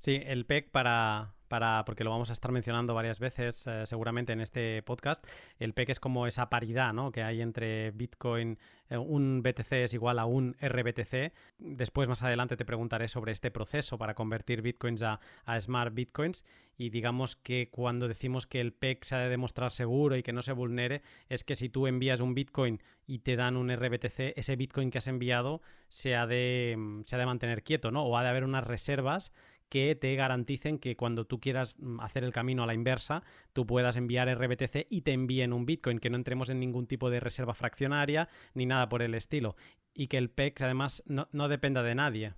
Sí, 0.02 0.20
el 0.26 0.46
PEC 0.46 0.72
para, 0.72 1.32
para, 1.46 1.84
porque 1.84 2.02
lo 2.02 2.10
vamos 2.10 2.30
a 2.30 2.32
estar 2.32 2.50
mencionando 2.50 2.92
varias 2.92 3.20
veces 3.20 3.68
eh, 3.68 3.86
seguramente 3.86 4.32
en 4.32 4.40
este 4.40 4.82
podcast, 4.82 5.24
el 5.60 5.74
PEC 5.74 5.90
es 5.90 6.00
como 6.00 6.26
esa 6.26 6.50
paridad 6.50 6.92
¿no? 6.92 7.12
que 7.12 7.22
hay 7.22 7.40
entre 7.40 7.92
Bitcoin, 7.92 8.58
eh, 8.90 8.96
un 8.96 9.44
BTC 9.44 9.72
es 9.74 9.94
igual 9.94 10.18
a 10.18 10.24
un 10.24 10.56
RBTC. 10.60 11.32
Después 11.58 12.08
más 12.08 12.20
adelante 12.24 12.56
te 12.56 12.64
preguntaré 12.64 13.06
sobre 13.06 13.30
este 13.30 13.52
proceso 13.52 13.96
para 13.96 14.14
convertir 14.14 14.60
Bitcoins 14.60 15.02
a, 15.02 15.20
a 15.44 15.60
Smart 15.60 15.94
Bitcoins 15.94 16.44
y 16.76 16.90
digamos 16.90 17.36
que 17.36 17.68
cuando 17.70 18.08
decimos 18.08 18.48
que 18.48 18.60
el 18.60 18.72
PEC 18.72 19.04
se 19.04 19.14
ha 19.14 19.18
de 19.18 19.28
demostrar 19.28 19.70
seguro 19.70 20.16
y 20.16 20.24
que 20.24 20.32
no 20.32 20.42
se 20.42 20.50
vulnere, 20.50 21.02
es 21.28 21.44
que 21.44 21.54
si 21.54 21.68
tú 21.68 21.86
envías 21.86 22.18
un 22.18 22.34
Bitcoin 22.34 22.82
y 23.06 23.20
te 23.20 23.36
dan 23.36 23.56
un 23.56 23.70
RBTC, 23.70 24.36
ese 24.36 24.56
Bitcoin 24.56 24.90
que 24.90 24.98
has 24.98 25.06
enviado 25.06 25.62
se 25.88 26.16
ha 26.16 26.26
de, 26.26 27.02
se 27.04 27.14
ha 27.14 27.18
de 27.20 27.26
mantener 27.26 27.62
quieto, 27.62 27.92
¿no? 27.92 28.02
O 28.02 28.16
ha 28.16 28.22
de 28.24 28.30
haber 28.30 28.42
unas 28.42 28.64
reservas 28.64 29.32
que 29.72 29.94
te 29.94 30.14
garanticen 30.16 30.78
que 30.78 30.98
cuando 30.98 31.24
tú 31.24 31.40
quieras 31.40 31.76
mm, 31.78 32.00
hacer 32.00 32.24
el 32.24 32.32
camino 32.34 32.62
a 32.62 32.66
la 32.66 32.74
inversa, 32.74 33.22
tú 33.54 33.66
puedas 33.66 33.96
enviar 33.96 34.28
RBTC 34.28 34.86
y 34.90 35.00
te 35.00 35.12
envíen 35.12 35.54
un 35.54 35.64
Bitcoin, 35.64 35.98
que 35.98 36.10
no 36.10 36.18
entremos 36.18 36.50
en 36.50 36.60
ningún 36.60 36.86
tipo 36.86 37.08
de 37.08 37.20
reserva 37.20 37.54
fraccionaria 37.54 38.28
ni 38.52 38.66
nada 38.66 38.90
por 38.90 39.00
el 39.00 39.14
estilo. 39.14 39.56
Y 39.94 40.08
que 40.08 40.18
el 40.18 40.28
PEC 40.28 40.60
además 40.60 41.02
no, 41.06 41.48
dependa 41.48 41.82
de 41.82 41.94
nadie. 41.94 42.34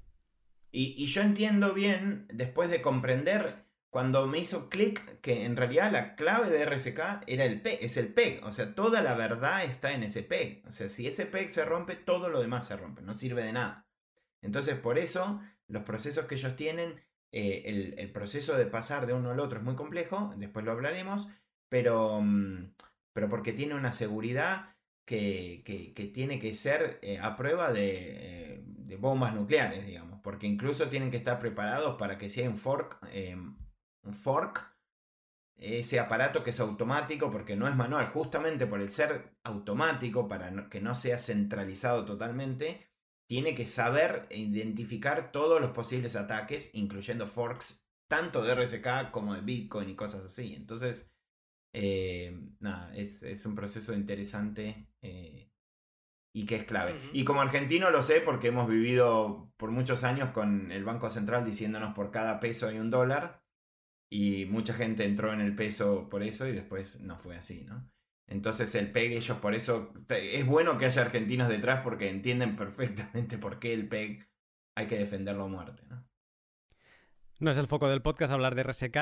Y, 0.71 1.07
yo 1.07 1.23
entiendo 1.23 1.75
bien, 1.75 2.29
después 2.33 2.71
de 2.71 2.81
comprender, 2.81 3.65
cuando 3.91 4.29
me 4.29 4.39
hizo 4.39 4.69
clic, 4.69 5.21
que 5.21 5.45
en 5.45 5.57
realidad 5.57 5.91
la 5.91 6.15
clave 6.15 6.51
de 6.51 6.65
RSK 6.65 7.25
era 7.27 7.45
el 7.45 7.61
PEG, 7.63 7.79
es 7.83 7.97
el 7.97 8.15
PEG. 8.15 8.45
O 8.45 8.53
sea, 8.53 8.77
toda 8.77 9.03
la 9.03 9.15
verdad 9.15 9.65
está 9.65 9.93
en 9.93 10.05
ese 10.05 10.23
PEG. 10.23 10.63
O 10.69 10.71
sea, 10.71 10.89
si 10.89 11.09
ese 11.09 11.27
PEG 11.27 11.51
se 11.51 11.65
rompe, 11.65 11.97
todo 11.97 12.29
lo 12.29 12.41
demás 12.41 12.69
se 12.69 12.77
rompe, 12.77 13.03
no 13.03 13.19
sirve 13.19 13.43
de 13.43 13.55
nada. 13.55 13.89
Entonces, 14.41 14.77
por 14.77 14.99
eso, 14.99 15.41
los 15.67 15.83
procesos 15.83 16.27
que 16.27 16.37
ellos 16.37 16.55
tienen 16.55 17.03
eh, 17.37 17.95
el, 17.97 18.13
proceso 18.13 18.57
de 18.57 18.65
pasar 18.65 19.07
de 19.07 19.13
uno 19.13 19.33
al 19.33 19.41
otro 19.41 19.59
es 19.59 19.65
muy 19.65 19.75
complejo, 19.75 20.33
después 20.37 20.65
lo 20.65 20.71
hablaremos, 20.71 21.29
pero, 21.69 22.21
mm, 22.21 22.75
pero 23.13 23.29
porque 23.29 23.53
tiene 23.53 23.75
una 23.75 23.93
seguridad 23.93 24.77
que, 25.05 25.65
tiene 26.15 26.39
que 26.39 26.55
ser 26.55 27.01
eh, 27.03 27.19
a 27.19 27.37
prueba 27.37 27.73
eh, 27.75 28.63
de, 28.65 28.97
bombas 28.97 29.35
nucleares, 29.35 29.85
digamos, 29.85 30.21
porque 30.23 30.47
incluso 30.47 30.89
tienen 30.89 31.11
que 31.11 31.17
estar 31.17 31.41
preparados 31.41 31.97
para 31.97 32.19
que 32.19 32.31
si 32.31 32.41
hay 32.41 32.47
un 32.47 32.57
fork, 32.57 33.01
un 34.05 34.15
fork, 34.15 34.73
ese 35.57 35.99
aparato 35.99 36.45
que 36.45 36.51
es 36.51 36.61
automático, 36.61 37.33
porque 37.33 37.57
no 37.57 37.67
es 37.67 37.75
manual, 37.75 38.11
justamente 38.11 38.69
por 38.69 38.81
el 38.81 38.91
ser 38.91 39.35
automático, 39.43 40.29
para 40.29 40.69
que 40.69 40.81
no 40.81 40.95
sea 40.95 41.19
centralizado 41.19 42.05
totalmente, 42.05 42.87
tiene 43.27 43.55
que 43.55 43.67
saber 43.67 44.27
identificar 44.31 45.33
todos 45.33 45.61
los 45.61 45.71
posibles 45.71 46.17
ataques, 46.17 46.71
incluyendo 46.75 47.27
forks, 47.27 47.87
tanto 48.09 48.43
de 48.43 48.55
RSK 48.55 49.11
como 49.11 49.35
de 49.35 49.41
Bitcoin 49.41 49.89
y 49.89 49.97
cosas 49.97 50.25
así. 50.25 50.55
Entonces, 50.55 51.11
eh, 51.73 52.39
nada, 52.61 52.95
es, 52.95 53.45
un 53.47 53.55
proceso 53.55 53.95
interesante 53.95 54.89
eh, 55.03 55.51
y 56.35 56.47
que 56.47 56.57
es 56.57 56.65
clave. 56.65 56.95
Y 57.13 57.25
como 57.25 57.41
argentino 57.41 57.91
lo 57.91 58.03
sé 58.03 58.21
porque 58.21 58.49
hemos 58.49 58.69
vivido 58.69 59.53
por 59.57 59.71
muchos 59.71 60.05
años 60.05 60.31
con 60.31 60.71
el 60.71 60.85
Banco 60.85 61.11
Central 61.11 61.45
diciéndonos 61.45 61.95
por 61.95 62.11
cada 62.11 62.41
peso 62.41 62.69
hay 62.69 62.79
un 62.79 62.91
dólar. 62.91 63.43
Y 64.11 64.45
mucha 64.45 64.75
gente 64.75 65.05
entró 65.05 65.33
en 65.33 65.41
el 65.41 65.57
peso 65.57 66.09
por 66.09 66.23
eso 66.23 66.47
y 66.47 66.53
después 66.53 67.01
no 67.01 67.19
fue 67.19 67.37
así, 67.37 67.65
¿no? 67.65 67.91
Entonces 68.27 68.75
el 68.75 68.91
PEG, 68.91 69.13
ellos 69.13 69.39
por 69.39 69.55
eso, 69.55 69.93
es 70.09 70.47
bueno 70.47 70.79
que 70.79 70.87
haya 70.87 71.03
argentinos 71.03 71.49
detrás 71.49 71.83
porque 71.83 72.09
entienden 72.09 72.57
perfectamente 72.57 73.39
por 73.39 73.59
qué 73.59 73.73
el 73.73 73.89
PEG 73.89 74.27
hay 74.75 74.87
que 74.87 74.99
defenderlo 74.99 75.45
a 75.45 75.49
muerte. 75.49 75.83
¿no? 75.89 76.05
No 77.39 77.51
es 77.51 77.59
el 77.59 77.67
foco 77.67 77.89
del 77.89 78.03
podcast 78.03 78.33
hablar 78.33 78.55
de 78.55 78.63
RSK, 78.63 78.97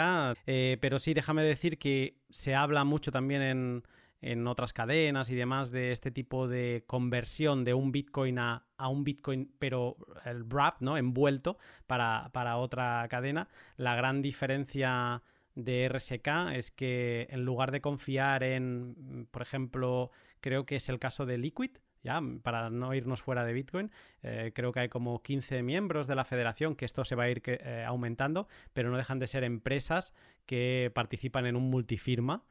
eh, 0.47 0.79
pero 0.81 0.99
sí 0.99 1.15
déjame 1.15 1.43
decir 1.43 1.79
que 1.79 2.19
se 2.31 2.55
habla 2.55 2.85
mucho 2.85 3.13
también 3.13 3.43
en, 3.43 3.83
en 4.23 4.47
otras 4.47 4.73
cadenas 4.73 5.31
y 5.31 5.35
demás 5.35 5.71
de 5.71 5.93
este 5.93 6.11
tipo 6.13 6.49
de 6.49 6.85
conversión 6.87 7.65
de 7.65 7.75
un 7.75 7.91
Bitcoin 7.93 8.39
a, 8.39 8.65
un 8.89 9.05
Bitcoin, 9.05 9.53
pero 9.59 9.97
el 10.25 10.45
wrap, 10.45 10.81
¿no? 10.81 10.97
Envuelto 10.97 11.59
para, 11.87 12.31
para, 12.33 12.57
otra 12.57 13.07
cadena. 13.11 13.49
La 13.77 13.97
gran 13.97 14.23
diferencia 14.23 15.23
de 15.55 15.89
RSK 15.89 16.55
es 16.55 16.71
que 16.71 17.27
en 17.31 17.45
lugar 17.45 17.71
de 17.71 17.81
confiar 17.81 18.43
en, 18.43 19.29
por 19.31 19.43
ejemplo, 19.43 20.11
creo 20.41 20.67
que 20.67 20.77
es 20.77 20.89
el 20.89 20.99
caso 20.99 21.27
de 21.27 21.39
Liquid, 21.39 21.71
ya, 22.03 22.21
para 22.43 22.69
no 22.69 22.95
irnos 22.95 23.23
fuera 23.23 23.45
de 23.45 23.53
Bitcoin, 23.53 23.91
eh, 24.23 24.53
creo 24.55 24.73
que 24.73 24.81
hay 24.81 24.89
como 24.89 25.23
15 25.23 25.63
miembros 25.63 26.07
de 26.07 26.17
la 26.17 26.25
federación, 26.25 26.75
que 26.75 26.85
esto 26.85 27.05
se 27.05 27.15
va 27.15 27.25
a 27.25 27.31
ir 27.31 27.43
eh, 27.47 27.85
aumentando, 27.87 28.49
pero 28.73 28.91
no 28.91 28.97
dejan 28.97 29.19
de 29.19 29.29
ser 29.29 29.45
empresas 29.45 30.13
que 30.47 30.91
participan 30.95 31.47
en 31.47 31.57
un 31.57 31.71
multifirma. 31.71 32.45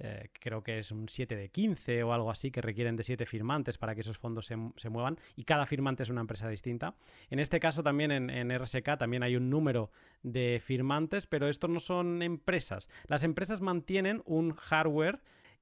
Eh, 0.00 0.28
creo 0.32 0.62
que 0.62 0.78
es 0.78 0.92
un 0.92 1.08
7 1.08 1.34
de 1.34 1.48
15 1.48 2.02
o 2.04 2.12
algo 2.12 2.30
así, 2.30 2.50
que 2.50 2.60
requieren 2.60 2.96
de 2.96 3.02
7 3.02 3.26
firmantes 3.26 3.78
para 3.78 3.94
que 3.94 4.02
esos 4.02 4.18
fondos 4.18 4.46
se, 4.46 4.88
muevan 4.88 5.18
y 5.34 5.44
cada 5.44 5.66
firmante 5.66 6.04
es 6.04 6.10
una 6.10 6.20
empresa 6.20 6.48
distinta. 6.48 6.94
En 7.30 7.38
este 7.38 7.58
caso 7.58 7.82
también 7.82 8.12
en, 8.12 8.30
en, 8.30 8.56
RSK 8.56 8.96
también 8.98 9.22
hay 9.22 9.36
un 9.36 9.50
número 9.50 9.90
de 10.22 10.60
firmantes, 10.64 11.26
pero 11.26 11.48
estos 11.48 11.70
no 11.70 11.80
son 11.80 12.22
empresas. 12.22 12.88
Las 13.06 13.24
empresas 13.24 13.60
mantienen 13.60 14.22
un 14.24 14.54
hardware 14.54 15.20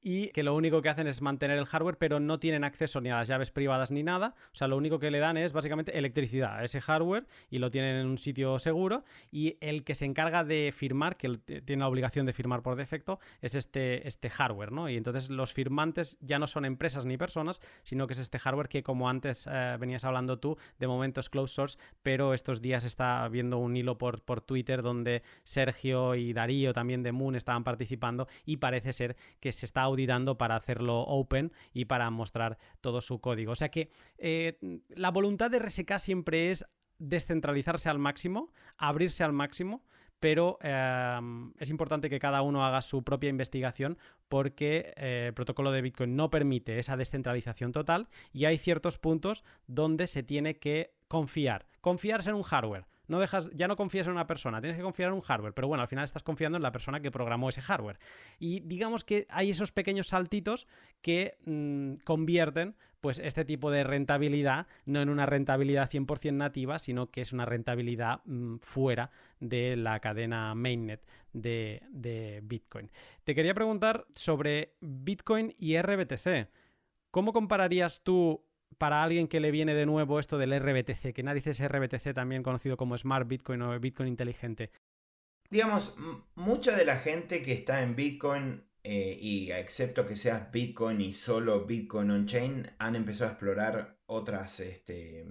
y 0.08 0.28
que 0.28 0.44
lo 0.44 0.54
único 0.54 0.82
que 0.82 0.88
hacen 0.88 1.08
es 1.08 1.20
mantener 1.20 1.58
el 1.58 1.66
hardware, 1.66 1.98
pero 1.98 2.20
no 2.20 2.38
tienen 2.38 2.62
acceso 2.62 3.00
ni 3.00 3.10
a 3.10 3.16
las 3.16 3.26
llaves 3.26 3.50
privadas 3.50 3.90
ni 3.90 4.04
nada. 4.04 4.36
O 4.52 4.54
sea, 4.54 4.68
lo 4.68 4.76
único 4.76 5.00
que 5.00 5.10
le 5.10 5.18
dan 5.18 5.36
es 5.36 5.52
básicamente 5.52 5.98
electricidad 5.98 6.58
a 6.58 6.64
ese 6.64 6.80
hardware 6.80 7.26
y 7.50 7.58
lo 7.58 7.72
tienen 7.72 7.96
en 7.96 8.06
un 8.06 8.16
sitio 8.16 8.60
seguro. 8.60 9.02
Y 9.32 9.56
el 9.60 9.82
que 9.82 9.96
se 9.96 10.04
encarga 10.04 10.44
de 10.44 10.72
firmar, 10.72 11.16
que 11.16 11.38
tiene 11.38 11.80
la 11.80 11.88
obligación 11.88 12.24
de 12.24 12.32
firmar 12.32 12.62
por 12.62 12.76
defecto, 12.76 13.18
es 13.42 13.56
este, 13.56 14.06
este 14.06 14.30
hardware, 14.30 14.70
¿no? 14.70 14.88
Y 14.88 14.96
entonces 14.96 15.28
los 15.28 15.52
firmantes 15.52 16.18
ya 16.20 16.38
no 16.38 16.46
son 16.46 16.66
empresas 16.66 17.04
ni 17.04 17.16
personas, 17.16 17.60
sino 17.82 18.06
que 18.06 18.12
es 18.12 18.20
este 18.20 18.38
hardware 18.38 18.68
que, 18.68 18.84
como 18.84 19.10
antes 19.10 19.48
eh, 19.50 19.76
venías 19.80 20.04
hablando 20.04 20.38
tú, 20.38 20.56
de 20.78 20.86
momento 20.86 21.18
es 21.18 21.28
closed 21.28 21.52
source, 21.52 21.78
pero 22.04 22.32
estos 22.32 22.62
días 22.62 22.84
está 22.84 23.26
viendo 23.26 23.58
un 23.58 23.76
hilo 23.76 23.98
por, 23.98 24.22
por 24.22 24.40
Twitter 24.40 24.82
donde 24.82 25.24
Sergio 25.42 26.14
y 26.14 26.32
Darío 26.32 26.72
también 26.72 27.02
de 27.02 27.10
Moon 27.10 27.34
estaban 27.34 27.64
participando 27.64 28.28
y 28.44 28.58
parece 28.58 28.92
ser 28.92 29.16
que 29.40 29.50
se 29.50 29.66
está 29.66 29.88
auditando 29.96 30.36
para 30.38 30.56
hacerlo 30.56 31.00
open 31.00 31.52
y 31.72 31.86
para 31.86 32.10
mostrar 32.10 32.58
todo 32.80 33.00
su 33.00 33.20
código. 33.20 33.52
O 33.52 33.56
sea 33.56 33.70
que 33.70 33.90
eh, 34.18 34.58
la 34.88 35.10
voluntad 35.10 35.50
de 35.50 35.58
RSK 35.58 35.98
siempre 35.98 36.50
es 36.50 36.66
descentralizarse 36.98 37.88
al 37.88 37.98
máximo, 37.98 38.52
abrirse 38.76 39.24
al 39.24 39.32
máximo, 39.32 39.82
pero 40.20 40.58
em, 40.62 41.52
es 41.58 41.70
importante 41.70 42.08
que 42.08 42.18
cada 42.18 42.42
uno 42.42 42.64
haga 42.64 42.80
su 42.82 43.02
propia 43.02 43.28
investigación 43.28 43.98
porque 44.28 44.94
eh, 44.96 45.26
el 45.28 45.34
protocolo 45.34 45.72
de 45.72 45.82
Bitcoin 45.82 46.16
no 46.16 46.30
permite 46.30 46.78
esa 46.78 46.96
descentralización 46.96 47.72
total 47.72 48.08
y 48.32 48.46
hay 48.46 48.58
ciertos 48.58 48.98
puntos 48.98 49.44
donde 49.66 50.06
se 50.06 50.22
tiene 50.22 50.58
que 50.58 50.94
confiar. 51.08 51.66
Confiarse 51.80 52.30
en 52.30 52.36
un 52.36 52.42
hardware 52.42 52.86
no 53.08 53.18
dejas, 53.20 53.50
ya 53.54 53.68
no 53.68 53.76
confías 53.76 54.06
en 54.06 54.12
una 54.12 54.26
persona, 54.26 54.60
tienes 54.60 54.76
que 54.76 54.82
confiar 54.82 55.08
en 55.08 55.14
un 55.14 55.20
hardware, 55.20 55.54
pero 55.54 55.68
bueno, 55.68 55.82
al 55.82 55.88
final 55.88 56.04
estás 56.04 56.22
confiando 56.22 56.56
en 56.56 56.62
la 56.62 56.72
persona 56.72 57.00
que 57.00 57.10
programó 57.10 57.48
ese 57.48 57.62
hardware. 57.62 57.98
Y 58.38 58.60
digamos 58.60 59.04
que 59.04 59.26
hay 59.30 59.50
esos 59.50 59.72
pequeños 59.72 60.08
saltitos 60.08 60.66
que 61.02 61.38
mm, 61.44 62.02
convierten 62.04 62.76
pues 63.00 63.18
este 63.18 63.44
tipo 63.44 63.70
de 63.70 63.84
rentabilidad 63.84 64.66
no 64.84 65.00
en 65.00 65.08
una 65.08 65.26
rentabilidad 65.26 65.90
100% 65.90 66.32
nativa, 66.32 66.78
sino 66.78 67.10
que 67.10 67.20
es 67.20 67.32
una 67.32 67.44
rentabilidad 67.44 68.20
mm, 68.24 68.56
fuera 68.58 69.10
de 69.38 69.76
la 69.76 70.00
cadena 70.00 70.54
mainnet 70.54 71.06
de, 71.32 71.82
de 71.90 72.40
Bitcoin. 72.42 72.90
Te 73.24 73.34
quería 73.34 73.54
preguntar 73.54 74.06
sobre 74.14 74.74
Bitcoin 74.80 75.54
y 75.58 75.80
RBTC. 75.80 76.48
¿Cómo 77.10 77.32
compararías 77.32 78.02
tú 78.02 78.45
para 78.78 79.02
alguien 79.02 79.28
que 79.28 79.40
le 79.40 79.50
viene 79.50 79.74
de 79.74 79.86
nuevo 79.86 80.18
esto 80.18 80.38
del 80.38 80.58
RBTC, 80.58 81.12
que 81.12 81.22
narices 81.22 81.66
RBTC 81.66 82.14
también 82.14 82.42
conocido 82.42 82.76
como 82.76 82.96
Smart 82.96 83.26
Bitcoin 83.26 83.62
o 83.62 83.78
Bitcoin 83.80 84.08
inteligente. 84.08 84.70
Digamos, 85.50 85.96
mucha 86.34 86.76
de 86.76 86.84
la 86.84 86.96
gente 86.96 87.42
que 87.42 87.52
está 87.52 87.82
en 87.82 87.94
Bitcoin, 87.94 88.64
eh, 88.82 89.16
y 89.20 89.50
excepto 89.52 90.06
que 90.06 90.16
seas 90.16 90.50
Bitcoin 90.50 91.00
y 91.00 91.12
solo 91.12 91.64
Bitcoin 91.64 92.10
on-chain, 92.10 92.70
han 92.78 92.96
empezado 92.96 93.30
a 93.30 93.32
explorar 93.32 93.98
otras, 94.06 94.60
este, 94.60 95.26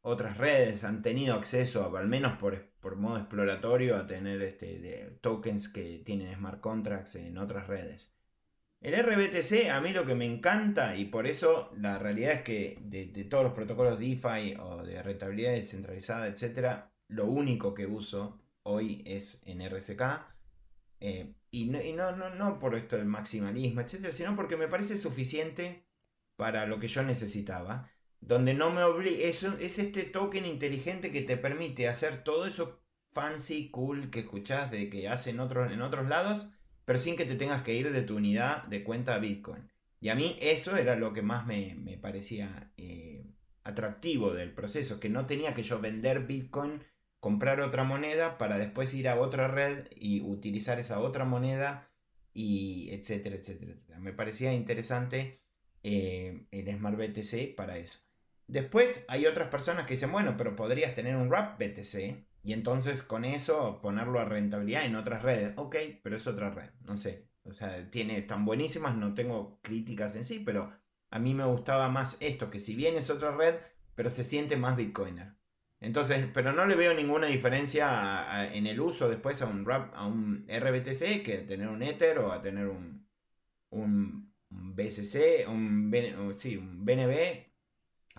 otras 0.00 0.38
redes, 0.38 0.84
han 0.84 1.02
tenido 1.02 1.34
acceso, 1.34 1.94
al 1.96 2.08
menos 2.08 2.38
por, 2.38 2.70
por 2.80 2.96
modo 2.96 3.18
exploratorio, 3.18 3.96
a 3.96 4.06
tener 4.06 4.40
este, 4.42 5.18
tokens 5.20 5.68
que 5.68 6.02
tienen 6.04 6.34
smart 6.34 6.60
contracts 6.60 7.16
en 7.16 7.38
otras 7.38 7.66
redes. 7.66 8.13
El 8.84 9.02
RBTC 9.02 9.70
a 9.70 9.80
mí 9.80 9.94
lo 9.94 10.04
que 10.04 10.14
me 10.14 10.26
encanta 10.26 10.94
y 10.94 11.06
por 11.06 11.26
eso 11.26 11.72
la 11.78 11.98
realidad 11.98 12.32
es 12.32 12.42
que 12.42 12.78
de, 12.82 13.06
todos 13.24 13.42
los 13.42 13.54
protocolos 13.54 13.98
DeFi 13.98 14.56
o 14.60 14.82
de 14.84 15.02
rentabilidad 15.02 15.52
descentralizada, 15.52 16.26
etc., 16.28 16.84
lo 17.08 17.24
único 17.24 17.72
que 17.72 17.86
uso 17.86 18.42
hoy 18.62 19.02
es 19.06 19.42
en 19.46 19.66
RSK. 19.66 20.02
Eh, 21.00 21.32
y, 21.50 21.64
no, 21.70 22.12
no, 22.12 22.34
no, 22.34 22.58
por 22.58 22.74
esto 22.74 22.96
del 22.96 23.06
maximalismo, 23.06 23.80
etc., 23.80 24.12
sino 24.12 24.36
porque 24.36 24.58
me 24.58 24.68
parece 24.68 24.98
suficiente 24.98 25.86
para 26.36 26.66
lo 26.66 26.78
que 26.78 26.88
yo 26.88 27.02
necesitaba. 27.02 27.90
Donde 28.20 28.52
no 28.52 28.70
me 28.70 28.82
obliga. 28.82 29.26
Es, 29.26 29.44
es 29.44 29.78
este 29.78 30.02
token 30.02 30.44
inteligente 30.44 31.10
que 31.10 31.22
te 31.22 31.38
permite 31.38 31.88
hacer 31.88 32.22
todo 32.22 32.46
eso 32.46 32.82
fancy, 33.14 33.70
cool 33.70 34.10
que 34.10 34.20
escuchás 34.20 34.70
de 34.70 34.90
que 34.90 35.08
hacen 35.08 35.40
otros, 35.40 35.72
en 35.72 35.80
otros 35.80 36.06
lados 36.06 36.53
pero 36.84 36.98
sin 36.98 37.16
que 37.16 37.24
te 37.24 37.36
tengas 37.36 37.62
que 37.62 37.74
ir 37.74 37.92
de 37.92 38.02
tu 38.02 38.16
unidad 38.16 38.64
de 38.64 38.84
cuenta 38.84 39.18
Bitcoin. 39.18 39.70
Y 40.00 40.10
a 40.10 40.14
mí 40.14 40.36
eso 40.40 40.76
era 40.76 40.96
lo 40.96 41.12
que 41.12 41.22
más 41.22 41.46
me, 41.46 41.98
parecía 42.00 42.72
eh, 42.76 43.24
atractivo 43.62 44.34
del 44.34 44.52
proceso, 44.52 45.00
que 45.00 45.08
no 45.08 45.26
tenía 45.26 45.54
que 45.54 45.62
yo 45.62 45.80
vender 45.80 46.26
Bitcoin, 46.26 46.84
comprar 47.20 47.60
otra 47.60 47.84
moneda 47.84 48.36
para 48.36 48.58
después 48.58 48.92
ir 48.92 49.08
a 49.08 49.18
otra 49.18 49.48
red 49.48 49.86
y 49.96 50.20
utilizar 50.20 50.78
esa 50.78 51.00
otra 51.00 51.24
moneda 51.24 51.88
y 52.34 52.90
etcétera, 52.90 53.36
etcétera, 53.36 53.72
etcétera. 53.72 53.98
Me 53.98 54.12
parecía 54.12 54.52
interesante 54.52 55.40
eh, 55.82 56.46
el 56.50 56.70
Smart 56.70 56.98
BTC 56.98 57.54
para 57.56 57.78
eso. 57.78 58.00
Después 58.46 59.06
hay 59.08 59.24
otras 59.24 59.48
personas 59.48 59.86
que 59.86 59.94
dicen, 59.94 60.12
bueno, 60.12 60.36
pero 60.36 60.54
podrías 60.54 60.94
tener 60.94 61.16
un 61.16 61.30
Wrap 61.30 61.58
BTC 61.58 62.26
y 62.44 62.52
entonces 62.52 63.02
con 63.02 63.24
eso 63.24 63.80
ponerlo 63.80 64.20
a 64.20 64.26
rentabilidad 64.26 64.84
en 64.84 64.96
otras 64.96 65.22
redes. 65.22 65.54
Ok, 65.56 65.76
pero 66.02 66.16
es 66.16 66.26
otra 66.26 66.50
red, 66.50 66.70
no 66.82 66.96
sé. 66.96 67.26
O 67.42 67.52
sea, 67.52 67.90
tiene 67.90 68.22
tan 68.22 68.44
buenísimas, 68.44 68.96
no 68.96 69.14
tengo 69.14 69.60
críticas 69.62 70.14
en 70.14 70.24
sí, 70.24 70.40
pero 70.40 70.72
a 71.10 71.18
mí 71.18 71.34
me 71.34 71.44
gustaba 71.46 71.88
más 71.88 72.18
esto, 72.20 72.50
que 72.50 72.60
si 72.60 72.74
bien 72.74 72.96
es 72.96 73.08
otra 73.10 73.34
red, 73.34 73.56
pero 73.94 74.10
se 74.10 74.24
siente 74.24 74.56
más 74.56 74.76
Bitcoiner. 74.76 75.34
Entonces, 75.80 76.26
pero 76.34 76.52
no 76.52 76.66
le 76.66 76.76
veo 76.76 76.94
ninguna 76.94 77.26
diferencia 77.28 78.54
en 78.54 78.66
el 78.66 78.80
uso 78.80 79.08
después 79.08 79.40
a 79.42 79.46
un, 79.46 79.64
RAP, 79.64 79.94
a 79.94 80.06
un 80.06 80.46
RBTC 80.48 81.22
que 81.22 81.44
tener 81.46 81.68
un 81.68 81.82
Ether 81.82 82.18
o 82.18 82.32
a 82.32 82.42
tener 82.42 82.68
un, 82.68 83.08
un, 83.70 84.34
BSC, 84.50 85.46
un, 85.48 85.90
sí, 86.34 86.56
un 86.56 86.84
BNB 86.84 87.46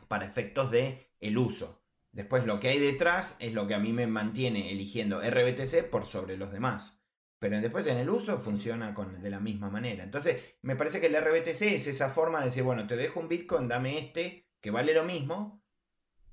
para 0.08 0.26
efectos 0.26 0.72
de 0.72 1.12
el 1.20 1.38
uso. 1.38 1.85
Después 2.16 2.46
lo 2.46 2.62
que 2.62 2.70
hay 2.70 2.80
detrás 2.80 3.36
es 3.42 3.52
lo 3.52 3.68
que 3.68 3.76
a 3.76 3.80
mí 3.80 3.92
me 3.92 4.08
mantiene 4.08 4.72
eligiendo 4.72 5.20
RBTC 5.20 5.90
por 5.90 6.06
sobre 6.06 6.38
los 6.38 6.50
demás. 6.50 7.04
Pero 7.40 7.60
después 7.60 7.86
en 7.88 7.98
el 7.98 8.10
uso 8.10 8.38
funciona 8.38 8.94
con, 8.94 9.22
de 9.22 9.30
la 9.30 9.42
misma 9.42 9.70
manera. 9.70 10.06
Entonces 10.06 10.56
me 10.62 10.78
parece 10.78 11.02
que 11.02 11.08
el 11.08 11.22
RBTC 11.22 11.74
es 11.74 11.88
esa 11.88 12.10
forma 12.10 12.40
de 12.40 12.46
decir, 12.46 12.64
bueno, 12.64 12.88
te 12.88 12.96
dejo 12.96 13.20
un 13.20 13.28
Bitcoin, 13.28 13.68
dame 13.68 14.00
este, 14.00 14.48
que 14.62 14.72
vale 14.72 14.94
lo 14.94 15.04
mismo, 15.04 15.62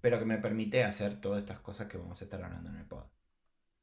pero 0.00 0.20
que 0.20 0.24
me 0.24 0.38
permite 0.38 0.84
hacer 0.84 1.20
todas 1.20 1.40
estas 1.40 1.58
cosas 1.58 1.88
que 1.88 1.98
vamos 1.98 2.20
a 2.20 2.24
estar 2.24 2.40
hablando 2.40 2.70
en 2.70 2.76
el 2.76 2.86
pod. 2.86 3.06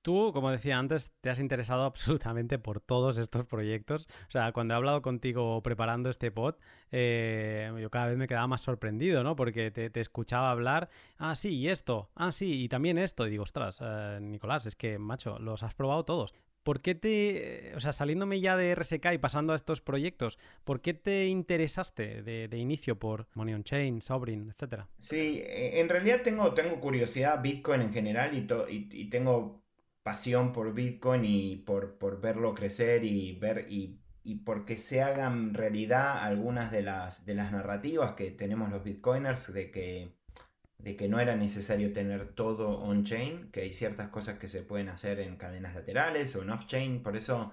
Tú, 0.10 0.34
como 0.34 0.50
decía 0.50 0.80
antes, 0.80 1.12
te 1.22 1.30
has 1.30 1.39
interesado 1.39 1.84
absolutamente 1.86 2.58
por 2.58 2.80
todos 2.80 3.19
estos 3.19 3.45
proyectos. 3.45 4.08
O 4.28 4.32
sea, 4.32 4.52
cuando 4.54 4.74
he 4.74 4.78
hablado 4.78 5.04
contigo 5.04 5.62
preparando 5.62 6.10
este 6.10 6.32
pod, 6.32 6.56
eh, 6.91 7.72
yo 7.80 7.91
cada 7.91 8.08
vez 8.08 8.17
me 8.17 8.28
quedaba 8.28 8.48
más 8.48 8.62
sorprendido, 8.62 9.24
¿no? 9.24 9.36
Porque 9.36 9.69
te, 9.69 10.00
escuchaba 10.00 10.50
hablar, 10.50 10.89
ah, 11.19 11.36
sí, 11.36 11.50
y 11.50 11.69
esto, 11.69 12.10
ah, 12.15 12.32
sí, 12.32 12.63
y 12.63 12.69
también 12.69 12.98
esto. 12.98 13.28
Y 13.28 13.30
digo, 13.30 13.43
ostras, 13.43 13.78
eh, 13.84 14.17
Nicolás, 14.19 14.65
es 14.65 14.76
que, 14.76 14.98
macho, 14.98 15.38
los 15.38 15.62
has 15.62 15.76
probado 15.76 16.04
todos. 16.06 16.34
¿Por 16.63 16.82
qué 16.82 16.95
te, 16.95 17.74
o 17.76 17.80
sea, 17.80 17.93
saliéndome 17.93 18.39
ya 18.39 18.58
de 18.58 18.74
RSK 18.74 19.13
y 19.13 19.17
pasando 19.19 19.54
a 19.54 19.58
estos 19.58 19.80
proyectos, 19.80 20.39
¿por 20.63 20.82
qué 20.82 20.95
te 20.95 21.28
interesaste 21.28 22.24
de, 22.24 22.58
inicio 22.58 22.98
por 22.98 23.28
Money 23.36 23.54
on 23.54 23.63
Chain, 23.63 24.02
Sovereign, 24.02 24.50
etcétera? 24.50 24.89
Sí, 24.98 25.43
e, 25.45 25.80
en 25.80 25.88
realidad 25.88 26.22
tengo, 26.24 26.52
tengo 26.56 26.80
curiosidad 26.80 27.43
Bitcoin 27.43 27.82
en 27.82 27.93
general 27.93 28.36
y, 28.36 28.89
y 28.91 29.06
tengo 29.12 29.68
pasión 30.03 30.53
por 30.53 30.73
Bitcoin 30.73 31.23
y 31.25 31.57
por, 31.57 31.97
por 31.97 32.21
verlo 32.21 32.53
crecer 32.55 33.03
y 33.03 33.33
ver 33.33 33.65
y, 33.69 34.01
y 34.23 34.35
porque 34.43 34.77
se 34.77 35.01
hagan 35.01 35.53
realidad 35.53 36.23
algunas 36.23 36.71
de 36.71 36.83
las, 36.83 37.25
de 37.25 37.35
las 37.35 37.51
narrativas 37.51 38.13
que 38.13 38.31
tenemos 38.31 38.69
los 38.71 38.83
Bitcoiners 38.83 39.53
de 39.53 39.71
que 39.71 40.19
de 40.79 40.95
que 40.95 41.09
no 41.09 41.19
era 41.19 41.35
necesario 41.35 41.91
tener 41.91 42.33
todo 42.33 42.79
on-chain, 42.79 43.51
que 43.51 43.62
hay 43.62 43.73
ciertas 43.73 44.09
cosas 44.09 44.39
que 44.39 44.47
se 44.47 44.62
pueden 44.62 44.88
hacer 44.88 45.19
en 45.19 45.35
cadenas 45.35 45.75
laterales 45.75 46.35
o 46.35 46.41
en 46.41 46.49
off-chain, 46.51 47.03
por 47.03 47.17
eso 47.17 47.51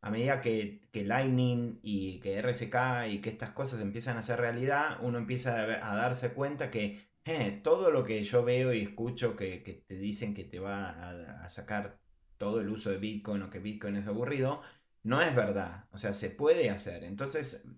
a 0.00 0.10
medida 0.10 0.40
que, 0.40 0.80
Lightning 0.92 1.78
y 1.82 2.18
que 2.20 2.40
RSK 2.42 3.08
y 3.10 3.20
que 3.20 3.30
estas 3.30 3.50
cosas 3.50 3.80
empiezan 3.80 4.16
a 4.16 4.22
ser 4.22 4.40
realidad, 4.40 4.98
uno 5.00 5.18
empieza 5.18 5.62
a, 5.62 5.94
darse 5.94 6.32
cuenta 6.32 6.70
que 6.70 6.98
eh, 7.24 7.60
todo 7.62 7.90
lo 7.90 8.04
que 8.04 8.24
yo 8.24 8.44
veo 8.44 8.72
y 8.72 8.80
escucho 8.80 9.36
que, 9.36 9.84
te 9.86 9.94
dicen 9.94 10.34
que 10.34 10.44
te 10.44 10.58
va 10.58 11.44
a, 11.44 11.50
sacar 11.50 12.00
todo 12.36 12.60
el 12.60 12.68
uso 12.68 12.90
de 12.90 12.98
Bitcoin 12.98 13.42
o 13.42 13.50
que 13.50 13.60
Bitcoin 13.60 13.96
es 13.96 14.06
aburrido, 14.08 14.62
no 15.04 15.20
es 15.22 15.34
verdad. 15.34 15.86
O 15.92 15.98
sea, 15.98 16.14
se 16.14 16.30
puede 16.30 16.70
hacer. 16.70 17.04
Entonces, 17.04 17.68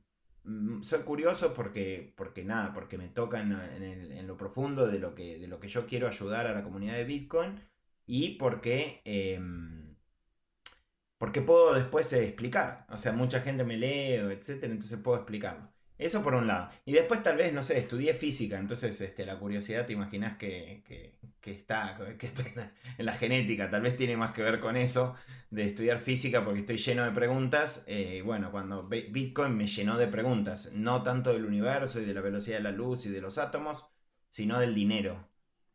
mm, 0.45 0.83
soy 0.83 1.03
curioso 1.03 1.53
porque, 1.55 2.15
porque 2.17 2.45
nada, 2.45 2.73
porque 2.73 2.99
me 2.99 3.09
toca 3.09 3.41
en, 3.41 4.27
lo 4.27 4.37
profundo 4.37 4.87
de 4.87 4.99
lo, 4.99 5.15
que, 5.15 5.39
de 5.39 5.49
lo 5.49 5.61
que 5.61 5.69
yo 5.69 5.87
quiero 5.87 6.09
ayudar 6.09 6.47
a 6.47 6.55
la 6.55 6.65
comunidad 6.65 6.95
de 6.95 7.05
Bitcoin 7.05 7.61
y 8.07 8.37
porque... 8.37 9.03
Em, 9.05 9.95
porque 11.19 11.41
puedo 11.43 11.75
después 11.75 12.13
eh, 12.13 12.25
explicar. 12.27 12.87
O 12.91 12.97
sea, 12.99 13.13
mucha 13.13 13.41
gente 13.41 13.65
me 13.65 13.77
lee, 13.77 14.15
etcétera, 14.15 14.73
entonces 14.73 14.99
puedo 15.01 15.17
explicarlo. 15.19 15.74
Eso 16.05 16.23
por 16.23 16.35
un 16.35 16.47
lado. 16.47 16.69
Y 16.85 16.93
después 16.93 17.23
tal 17.23 17.39
vez, 17.39 17.51
no 17.55 17.63
sé, 17.63 17.79
estudié 17.79 18.13
física, 18.13 18.59
entonces 18.59 19.01
este, 19.01 19.25
la 19.25 19.39
curiosidad 19.39 19.87
te 19.87 19.95
imaginas 19.95 20.37
que, 20.37 20.83
está, 21.43 21.99
que 22.19 22.27
estoy 22.27 22.45
en 22.99 23.07
la 23.07 23.15
genética, 23.15 23.71
tal 23.71 23.81
vez 23.81 23.97
tiene 23.97 24.15
más 24.15 24.33
que 24.33 24.43
ver 24.43 24.61
con 24.61 24.77
eso, 24.77 25.15
de 25.49 25.65
estudiar 25.65 25.99
física 26.01 26.45
porque 26.45 26.61
estoy 26.61 26.77
lleno 26.77 27.05
de 27.05 27.11
preguntas. 27.13 27.85
Eh, 27.87 28.21
bueno, 28.23 28.51
cuando 28.51 28.87
Bitcoin 28.87 29.57
me 29.57 29.67
llenó 29.67 29.97
de 29.97 30.07
preguntas, 30.07 30.73
no 30.75 31.03
tanto 31.03 31.33
del 31.33 31.47
universo 31.47 32.03
y 32.03 32.05
de 32.05 32.13
la 32.13 32.21
velocidad 32.21 32.59
de 32.59 32.65
la 32.65 32.71
luz 32.73 33.07
y 33.07 33.09
de 33.09 33.23
los 33.23 33.39
átomos, 33.39 33.89
sino 34.29 34.61
del 34.61 34.75
dinero. 34.75 35.31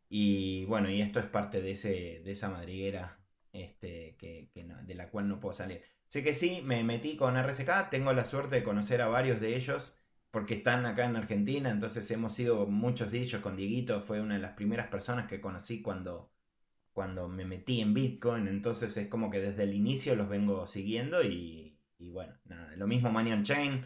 Y 0.08 0.64
bueno, 0.66 0.90
y 0.90 1.02
esto 1.02 1.18
es 1.18 1.26
parte 1.26 1.60
de, 1.60 1.72
ese, 1.72 2.22
de 2.24 2.30
esa 2.30 2.50
madriguera 2.50 3.18
este, 3.52 4.14
que, 4.16 4.48
de 4.54 4.94
la 4.94 5.08
cual 5.10 5.26
no 5.26 5.40
puedo 5.40 5.54
salir. 5.54 5.82
Sé 6.08 6.22
que 6.22 6.34
sí, 6.34 6.60
me 6.64 6.84
metí 6.84 7.16
con 7.16 7.36
RSK, 7.36 7.90
tengo 7.90 8.12
la 8.12 8.24
suerte 8.24 8.54
de 8.54 8.62
conocer 8.62 9.02
a 9.02 9.08
varios 9.08 9.40
de 9.40 9.56
ellos 9.56 9.96
porque 10.30 10.54
están 10.54 10.86
acá 10.86 11.06
en 11.06 11.16
Argentina, 11.16 11.70
entonces 11.70 12.10
hemos 12.10 12.34
sido 12.34 12.66
muchos 12.66 13.10
de 13.10 13.20
ellos 13.20 13.40
con 13.40 13.56
Dieguito, 13.56 14.00
fue 14.02 14.20
una 14.20 14.34
de 14.34 14.40
las 14.40 14.52
primeras 14.52 14.88
personas 14.88 15.26
que 15.26 15.40
conocí 15.40 15.82
cuando, 15.82 16.30
cuando 16.92 17.28
me 17.28 17.44
metí 17.44 17.80
en 17.80 17.94
Bitcoin, 17.94 18.46
entonces 18.48 18.96
es 18.96 19.08
como 19.08 19.30
que 19.30 19.40
desde 19.40 19.64
el 19.64 19.74
inicio 19.74 20.14
los 20.14 20.28
vengo 20.28 20.66
siguiendo 20.66 21.22
y, 21.22 21.78
bueno, 21.98 22.34
nada, 22.44 22.74
lo 22.76 22.86
mismo 22.86 23.10
Money 23.10 23.42
Chain, 23.42 23.84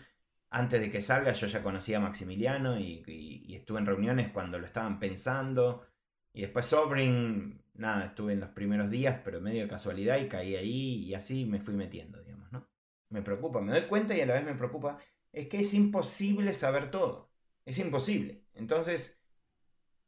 antes 0.50 0.80
de 0.80 0.90
que 0.90 1.00
salga 1.00 1.32
yo 1.32 1.46
ya 1.46 1.62
conocía 1.62 1.98
a 1.98 2.00
Maximiliano 2.00 2.78
y, 2.78 3.02
y, 3.06 3.54
estuve 3.56 3.80
en 3.80 3.86
reuniones 3.86 4.30
cuando 4.30 4.58
lo 4.58 4.66
estaban 4.66 5.00
pensando 5.00 5.86
y 6.32 6.42
después 6.42 6.66
Sovereign 6.66 7.64
nada, 7.74 8.06
estuve 8.06 8.32
en 8.32 8.40
los 8.40 8.50
primeros 8.50 8.90
días, 8.90 9.20
pero 9.24 9.40
medio 9.40 9.68
casualidad 9.68 10.18
y 10.18 10.28
caí 10.28 10.56
ahí 10.56 11.04
y 11.04 11.14
así 11.14 11.44
me 11.44 11.60
fui 11.60 11.74
metiendo, 11.74 12.22
digamos, 12.22 12.50
¿no? 12.52 12.68
Me 13.10 13.22
preocupa, 13.22 13.60
me 13.60 13.72
doy 13.72 13.82
cuenta 13.82 14.16
y 14.16 14.20
a 14.20 14.26
la 14.26 14.34
vez 14.34 14.44
me 14.44 14.54
preocupa, 14.54 14.98
es 15.34 15.48
que 15.48 15.60
es 15.60 15.74
imposible 15.74 16.54
saber 16.54 16.90
todo, 16.90 17.30
es 17.64 17.78
imposible. 17.78 18.44
Entonces, 18.54 19.20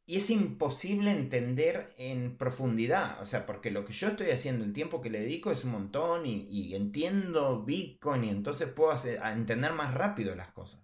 y 0.09 0.17
es 0.17 0.29
imposible 0.29 1.11
entender 1.11 1.93
en 1.97 2.37
profundidad, 2.37 3.21
o 3.21 3.25
sea, 3.25 3.45
porque 3.45 3.71
lo 3.71 3.83
que 3.83 3.91
yo 3.91 4.07
estoy 4.07 4.29
haciendo, 4.31 4.63
el 4.63 4.71
tiempo 4.73 5.01
que 5.01 5.09
le 5.09 5.19
dedico 5.19 5.51
es 5.51 5.65
un 5.65 5.71
montón 5.73 6.25
y, 6.25 6.73
entiendo 6.75 7.63
Bitcoin 7.63 8.23
y 8.23 8.29
entonces 8.29 8.69
puedo 8.69 8.95
entender 8.95 9.73
más 9.73 9.93
rápido 9.93 10.33
las 10.33 10.51
cosas. 10.53 10.81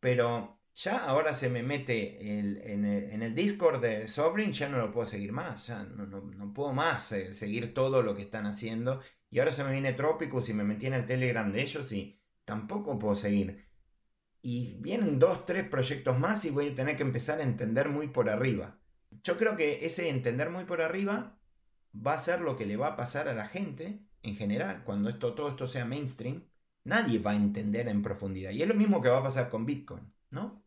Pero 0.00 0.60
ya 0.74 0.98
ahora 1.04 1.34
se 1.34 1.50
me 1.50 1.62
mete 1.62 2.38
en, 2.38 3.22
el, 3.22 3.34
Discord 3.34 3.80
de 3.82 4.08
Sovereign, 4.08 4.52
ya 4.52 4.68
no 4.68 4.78
lo 4.78 4.90
puedo 4.92 5.06
seguir 5.06 5.32
más, 5.32 5.66
ya 5.68 5.84
no, 5.84 6.52
puedo 6.54 6.72
más 6.72 7.12
eh, 7.12 7.34
seguir 7.34 7.74
todo 7.74 8.02
lo 8.02 8.14
que 8.16 8.22
están 8.22 8.46
haciendo. 8.46 9.00
Y 9.30 9.38
ahora 9.38 9.52
se 9.52 9.64
me 9.64 9.72
viene 9.72 9.92
Tropicus 9.92 10.48
y 10.48 10.54
me 10.54 10.64
metí 10.64 10.86
en 10.86 10.94
el 10.94 11.06
Telegram 11.06 11.50
de 11.52 11.62
ellos 11.62 11.92
y 11.92 12.20
tampoco 12.44 12.98
puedo 12.98 13.16
seguir. 13.16 13.65
Y 14.42 14.76
vienen 14.80 15.18
dos, 15.18 15.46
tres 15.46 15.68
proyectos 15.68 16.18
más 16.18 16.44
y 16.44 16.50
voy 16.50 16.68
a 16.68 16.74
tener 16.74 16.96
que 16.96 17.02
empezar 17.02 17.40
a 17.40 17.44
entender 17.44 17.88
muy 17.88 18.08
por 18.08 18.28
arriba. 18.28 18.78
Yo 19.22 19.36
creo 19.36 19.56
que 19.56 19.84
ese 19.86 20.08
entender 20.08 20.50
muy 20.50 20.64
por 20.64 20.80
arriba 20.80 21.38
va 21.94 22.14
a 22.14 22.18
ser 22.18 22.40
lo 22.40 22.56
que 22.56 22.66
le 22.66 22.76
va 22.76 22.88
a 22.88 22.96
pasar 22.96 23.28
a 23.28 23.34
la 23.34 23.48
gente 23.48 24.00
en 24.22 24.36
general 24.36 24.84
cuando 24.84 25.08
esto, 25.08 25.34
todo 25.34 25.48
esto 25.48 25.66
sea 25.66 25.84
mainstream. 25.84 26.44
Nadie 26.84 27.18
va 27.18 27.32
a 27.32 27.36
entender 27.36 27.88
en 27.88 28.02
profundidad. 28.02 28.52
Y 28.52 28.62
es 28.62 28.68
lo 28.68 28.74
mismo 28.74 29.00
que 29.00 29.08
va 29.08 29.18
a 29.18 29.24
pasar 29.24 29.48
con 29.48 29.66
Bitcoin, 29.66 30.12
¿no? 30.30 30.64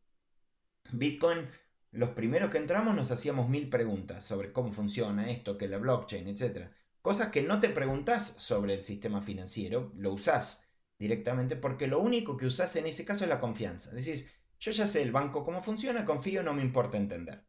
Bitcoin, 0.92 1.48
los 1.92 2.10
primeros 2.10 2.50
que 2.50 2.58
entramos 2.58 2.96
nos 2.96 3.12
hacíamos 3.12 3.50
mil 3.50 3.70
preguntas 3.70 4.26
sobre 4.26 4.52
cómo 4.52 4.74
funciona 4.74 5.30
esto, 5.32 5.58
que 5.58 5.68
la 5.68 5.78
blockchain, 5.78 6.28
etc. 6.28 6.70
Cosas 7.02 7.30
que 7.30 7.42
no 7.42 7.60
te 7.60 7.70
preguntas 7.70 8.36
sobre 8.40 8.74
el 8.74 8.84
sistema 8.84 9.22
financiero, 9.22 9.92
lo 9.96 10.14
usás 10.14 10.69
directamente 11.00 11.56
porque 11.56 11.88
lo 11.88 12.00
único 12.00 12.38
que 12.38 12.46
usás 12.46 12.76
en 12.76 12.86
ese 12.86 13.06
caso 13.06 13.24
es 13.24 13.30
la 13.30 13.40
confianza. 13.40 13.92
Decís, 13.92 14.32
yo 14.60 14.72
ya 14.72 14.86
sé 14.86 15.02
el 15.02 15.12
banco 15.12 15.44
cómo 15.44 15.62
funciona, 15.62 16.06
confío, 16.06 16.44
no 16.44 16.54
me 16.54 16.62
importa 16.62 16.98
entender. 16.98 17.46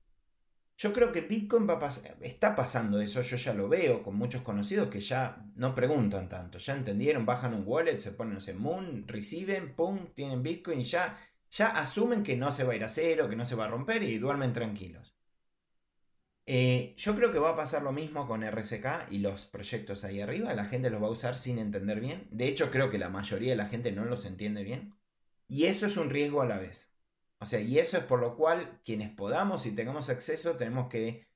Yo 0.78 0.94
creo 0.94 1.12
que 1.12 1.20
Bitcoin 1.20 1.68
está 2.22 2.56
pasando 2.56 3.02
eso, 3.02 3.20
yo 3.20 3.36
ya 3.36 3.52
lo 3.52 3.68
veo 3.68 4.02
con 4.02 4.16
muchos 4.16 4.40
conocidos 4.40 4.88
que 4.88 5.00
ya 5.02 5.44
no 5.56 5.74
preguntan 5.74 6.30
tanto, 6.30 6.56
ya 6.56 6.74
entendieron, 6.74 7.26
bajan 7.26 7.52
un 7.52 7.64
wallet, 7.66 7.98
se 7.98 8.12
ponen, 8.12 8.38
no 8.38 8.58
Moon, 8.58 9.04
reciben, 9.06 9.74
pum, 9.74 10.06
tienen 10.14 10.42
Bitcoin 10.42 10.80
y 10.80 10.84
ya 10.84 11.18
ya 11.50 11.68
asumen 11.68 12.22
que 12.22 12.36
no 12.36 12.52
se 12.52 12.64
va 12.64 12.72
a 12.72 12.76
ir 12.76 12.84
a 12.84 12.88
cero, 12.88 13.28
que 13.28 13.36
no 13.36 13.44
se 13.44 13.56
va 13.56 13.64
a 13.64 13.68
romper 13.68 14.02
y 14.02 14.18
duermen 14.18 14.52
tranquilos. 14.52 15.16
Eh, 16.52 16.94
yo 16.96 17.14
creo 17.14 17.30
que 17.30 17.38
va 17.38 17.50
a 17.50 17.56
pasar 17.56 17.84
lo 17.84 17.92
mismo 17.92 18.26
con 18.26 18.42
RSK 18.42 19.08
y 19.12 19.18
los 19.18 19.46
proyectos 19.46 20.02
ahí 20.02 20.20
arriba. 20.20 20.52
La 20.52 20.64
gente 20.64 20.90
los 20.90 21.00
va 21.00 21.06
a 21.06 21.10
usar 21.10 21.38
sin 21.38 21.60
entender 21.60 22.00
bien. 22.00 22.26
De 22.32 22.48
hecho, 22.48 22.72
creo 22.72 22.90
que 22.90 22.98
la 22.98 23.08
mayoría 23.08 23.50
de 23.50 23.56
la 23.56 23.68
gente 23.68 23.92
no 23.92 24.04
los 24.04 24.24
entiende 24.24 24.64
bien. 24.64 24.96
Y 25.46 25.66
eso 25.66 25.86
es 25.86 25.96
un 25.96 26.10
riesgo 26.10 26.42
a 26.42 26.46
la 26.46 26.58
vez. 26.58 26.92
O 27.38 27.46
sea, 27.46 27.60
y 27.60 27.78
eso 27.78 27.98
es 27.98 28.04
por 28.04 28.18
lo 28.20 28.36
cual 28.36 28.80
quienes 28.84 29.10
podamos 29.10 29.64
y 29.64 29.70
tengamos 29.70 30.08
acceso 30.08 30.56
tenemos 30.56 30.88
que 30.88 31.28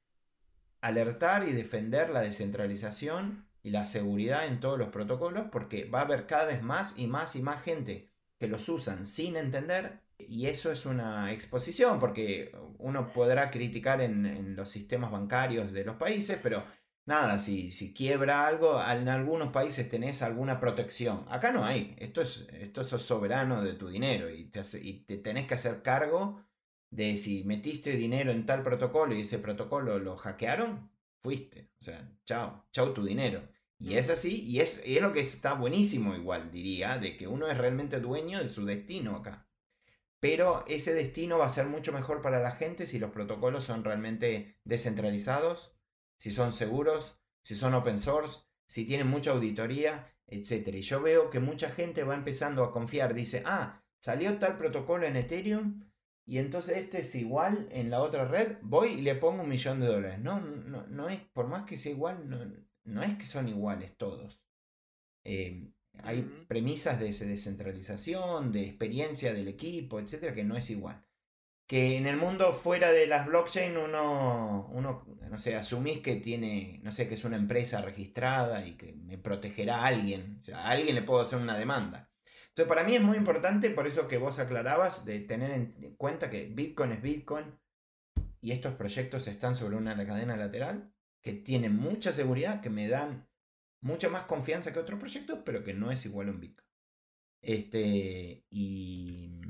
alertar 0.80 1.48
y 1.48 1.52
defender 1.52 2.10
la 2.10 2.20
descentralización 2.22 3.48
y 3.62 3.70
la 3.70 3.86
seguridad 3.86 4.46
en 4.48 4.58
todos 4.58 4.78
los 4.80 4.88
protocolos 4.88 5.46
porque 5.52 5.84
va 5.84 6.00
a 6.00 6.02
haber 6.02 6.26
cada 6.26 6.46
vez 6.46 6.62
más 6.62 6.98
y 6.98 7.06
más 7.06 7.36
y 7.36 7.42
más 7.42 7.62
gente 7.62 8.10
que 8.40 8.48
los 8.48 8.68
usan 8.68 9.06
sin 9.06 9.36
entender 9.36 10.03
y 10.18 10.46
eso 10.46 10.72
es 10.72 10.86
una 10.86 11.32
exposición, 11.32 11.98
porque 11.98 12.52
uno 12.78 13.12
podrá 13.12 13.50
criticar 13.50 14.00
en, 14.00 14.56
los 14.56 14.70
sistemas 14.70 15.10
bancarios 15.10 15.72
de 15.72 15.84
los 15.84 15.96
países, 15.96 16.38
pero 16.42 16.64
nada, 17.06 17.38
si, 17.38 17.70
si, 17.70 17.92
quiebra 17.92 18.46
algo, 18.46 18.80
en 18.82 19.08
algunos 19.08 19.50
países 19.52 19.88
tenés 19.90 20.22
alguna 20.22 20.60
protección. 20.60 21.24
Acá 21.28 21.52
no 21.52 21.64
hay, 21.64 21.94
esto 21.98 22.22
es, 22.22 22.48
esto 22.52 22.80
es 22.80 22.88
soberano 22.88 23.62
de 23.62 23.74
tu 23.74 23.88
dinero 23.88 24.30
y 24.30 24.46
te, 24.46 24.62
te 24.62 25.16
tenés 25.18 25.46
que 25.46 25.54
hacer 25.54 25.82
cargo 25.82 26.44
de 26.90 27.16
si 27.18 27.44
metiste 27.44 27.92
dinero 27.92 28.30
en 28.30 28.46
tal 28.46 28.62
protocolo 28.62 29.14
y 29.14 29.22
ese 29.22 29.38
protocolo 29.38 29.98
lo 29.98 30.16
hackearon, 30.16 30.90
fuiste. 31.22 31.70
O 31.80 31.84
sea, 31.84 32.08
chao, 32.24 32.66
chao 32.70 32.92
tu 32.92 33.04
dinero. 33.04 33.42
Y 33.78 33.96
es 33.96 34.08
así, 34.08 34.40
y 34.42 34.60
es, 34.60 34.80
y 34.86 34.96
es 34.96 35.02
lo 35.02 35.12
que 35.12 35.20
está 35.20 35.54
buenísimo 35.54 36.14
igual, 36.14 36.50
diría, 36.52 36.98
de 36.98 37.16
que 37.16 37.26
uno 37.26 37.48
es 37.48 37.58
realmente 37.58 38.00
dueño 38.00 38.38
de 38.38 38.48
su 38.48 38.64
destino 38.64 39.16
acá. 39.16 39.46
Pero 40.24 40.64
ese 40.66 40.94
destino 40.94 41.36
va 41.36 41.44
a 41.44 41.50
ser 41.50 41.66
mucho 41.66 41.92
mejor 41.92 42.22
para 42.22 42.40
la 42.40 42.52
gente 42.52 42.86
si 42.86 42.98
los 42.98 43.10
protocolos 43.10 43.64
son 43.64 43.84
realmente 43.84 44.56
descentralizados, 44.64 45.78
si 46.16 46.30
son 46.30 46.54
seguros, 46.54 47.20
si 47.42 47.54
son 47.54 47.74
open 47.74 47.98
source, 47.98 48.46
si 48.66 48.86
tienen 48.86 49.06
mucha 49.06 49.32
auditoría, 49.32 50.16
etc. 50.26 50.68
Y 50.76 50.80
yo 50.80 51.02
veo 51.02 51.28
que 51.28 51.40
mucha 51.40 51.70
gente 51.70 52.04
va 52.04 52.14
empezando 52.14 52.64
a 52.64 52.72
confiar, 52.72 53.12
dice, 53.12 53.42
ah, 53.44 53.84
salió 54.00 54.38
tal 54.38 54.56
protocolo 54.56 55.06
en 55.06 55.16
Ethereum 55.16 55.84
y 56.24 56.38
entonces 56.38 56.78
este 56.78 57.02
es 57.02 57.14
igual 57.16 57.68
en 57.70 57.90
la 57.90 58.00
otra 58.00 58.24
red, 58.24 58.56
voy 58.62 58.94
y 58.94 59.02
le 59.02 59.16
pongo 59.16 59.42
un 59.42 59.50
millón 59.50 59.78
de 59.80 59.88
dólares. 59.88 60.20
No, 60.20 60.40
no, 60.40 60.86
no 60.86 61.10
es, 61.10 61.20
por 61.34 61.48
más 61.48 61.66
que 61.66 61.76
sea 61.76 61.92
igual, 61.92 62.30
no, 62.30 62.38
no 62.84 63.02
es 63.02 63.18
que 63.18 63.26
son 63.26 63.46
iguales 63.46 63.94
todos. 63.98 64.42
Eh, 65.22 65.68
hay 66.02 66.22
premisas 66.48 66.98
de 66.98 67.06
descentralización, 67.06 68.52
de 68.52 68.66
experiencia 68.66 69.32
del 69.32 69.48
equipo, 69.48 70.00
etcétera, 70.00 70.34
que 70.34 70.44
no 70.44 70.56
es 70.56 70.70
igual. 70.70 71.04
Que 71.66 71.96
en 71.96 72.06
el 72.06 72.16
mundo 72.16 72.52
fuera 72.52 72.92
de 72.92 73.06
las 73.06 73.26
blockchain 73.26 73.76
uno, 73.76 74.68
uno, 74.72 75.06
no 75.30 75.38
sé, 75.38 75.56
asumís 75.56 76.00
que 76.00 76.16
tiene, 76.16 76.80
no 76.82 76.92
sé, 76.92 77.08
que 77.08 77.14
es 77.14 77.24
una 77.24 77.36
empresa 77.36 77.80
registrada 77.80 78.66
y 78.66 78.76
que 78.76 78.92
me 78.92 79.16
protegerá 79.16 79.78
a 79.78 79.86
alguien. 79.86 80.36
O 80.40 80.42
sea, 80.42 80.58
a 80.58 80.70
alguien 80.70 80.94
le 80.94 81.02
puedo 81.02 81.20
hacer 81.20 81.38
una 81.38 81.56
demanda. 81.56 82.10
Entonces, 82.48 82.68
para 82.68 82.84
mí 82.84 82.94
es 82.94 83.02
muy 83.02 83.16
importante, 83.16 83.70
por 83.70 83.86
eso 83.86 84.06
que 84.06 84.18
vos 84.18 84.38
aclarabas, 84.38 85.04
de 85.04 85.20
tener 85.20 85.50
en 85.50 85.94
cuenta 85.96 86.30
que 86.30 86.44
Bitcoin 86.46 86.92
es 86.92 87.02
Bitcoin 87.02 87.46
y 88.40 88.52
estos 88.52 88.74
proyectos 88.74 89.26
están 89.26 89.54
sobre 89.54 89.76
una 89.76 89.96
cadena 90.06 90.36
lateral 90.36 90.92
que 91.22 91.32
tienen 91.32 91.74
mucha 91.74 92.12
seguridad, 92.12 92.60
que 92.60 92.68
me 92.68 92.86
dan 92.88 93.26
mucha 93.84 94.08
más 94.08 94.24
confianza 94.24 94.72
que 94.72 94.80
otros 94.80 94.98
proyectos, 94.98 95.40
pero 95.44 95.62
que 95.62 95.74
no 95.74 95.92
es 95.92 96.04
igual 96.06 96.28
a 96.28 96.30
un 96.32 96.40
Bitcoin. 96.40 96.68
Este, 97.42 98.44
y, 98.50 99.40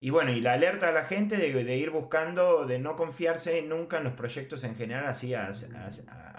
Y 0.00 0.10
bueno, 0.10 0.32
y 0.32 0.40
la 0.40 0.54
alerta 0.54 0.88
a 0.88 0.92
la 0.92 1.04
gente 1.04 1.36
de, 1.36 1.76
ir 1.76 1.90
buscando, 1.90 2.66
de 2.66 2.80
no 2.80 2.96
confiarse 2.96 3.62
nunca 3.62 3.98
en 3.98 4.04
los 4.04 4.14
proyectos 4.14 4.64
en 4.64 4.74
general 4.74 5.06
así 5.06 5.34
a, 5.34 5.52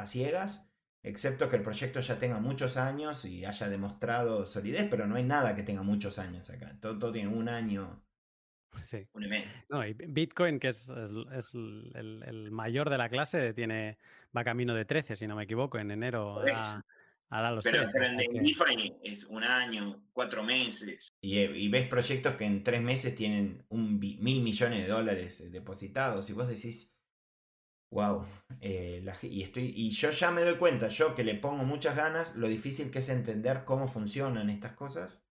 ciegas, 0.05 0.69
excepto 1.01 1.49
que 1.49 1.55
el 1.55 1.61
proyecto 1.61 2.01
ya 2.01 2.19
tenga 2.19 2.39
muchos 2.39 2.75
años 2.75 3.23
y 3.23 3.45
haya 3.45 3.69
demostrado 3.69 4.45
solidez, 4.45 4.87
pero 4.89 5.07
no 5.07 5.15
hay 5.15 5.23
nada 5.23 5.55
que 5.55 5.63
tenga 5.63 5.81
muchos 5.81 6.19
años 6.19 6.49
acá. 6.49 6.77
Todo, 6.81 7.11
tiene 7.11 7.29
un 7.29 7.47
año. 7.47 8.03
Sí. 8.75 9.07
No, 9.69 9.85
y 9.85 9.93
Bitcoin, 9.93 10.59
que 10.59 10.67
es, 10.67 10.89
el, 10.89 12.49
mayor 12.51 12.89
de 12.89 12.97
la 12.97 13.09
clase, 13.09 13.53
tiene, 13.53 13.97
va 14.35 14.43
camino 14.43 14.75
de 14.75 14.83
13, 14.83 15.15
si 15.15 15.25
no 15.25 15.37
me 15.37 15.45
equivoco, 15.45 15.79
en 15.79 15.91
enero. 15.91 16.43
Pero, 17.63 17.83
en 18.03 18.43
DeFi 18.43 18.95
es 19.03 19.25
un 19.25 19.43
año, 19.43 20.03
cuatro 20.11 20.43
meses. 20.43 21.09
Y, 21.21 21.69
ves 21.69 21.87
proyectos 21.87 22.35
que 22.35 22.45
en 22.45 22.63
tres 22.63 22.81
meses 22.81 23.15
tienen 23.15 23.65
un 23.69 23.99
mil 23.99 24.41
millones 24.41 24.81
de 24.81 24.87
dólares 24.87 25.41
eh, 25.41 25.49
depositados 25.49 26.29
y 26.29 26.33
vos 26.33 26.47
decís, 26.47 26.97
wow, 27.91 28.25
eh, 28.61 29.05
y, 29.23 29.43
estoy, 29.43 29.73
y 29.75 29.91
yo 29.91 30.09
ya 30.11 30.31
me 30.31 30.41
doy 30.41 30.57
cuenta, 30.57 30.87
yo 30.87 31.13
que 31.13 31.23
le 31.23 31.35
pongo 31.35 31.63
muchas 31.63 31.95
ganas, 31.95 32.35
lo 32.35 32.47
difícil 32.47 32.89
que 32.89 32.99
es 32.99 33.09
entender 33.09 33.63
cómo 33.63 33.87
funcionan 33.87 34.49
estas 34.49 34.73
cosas. 34.73 35.27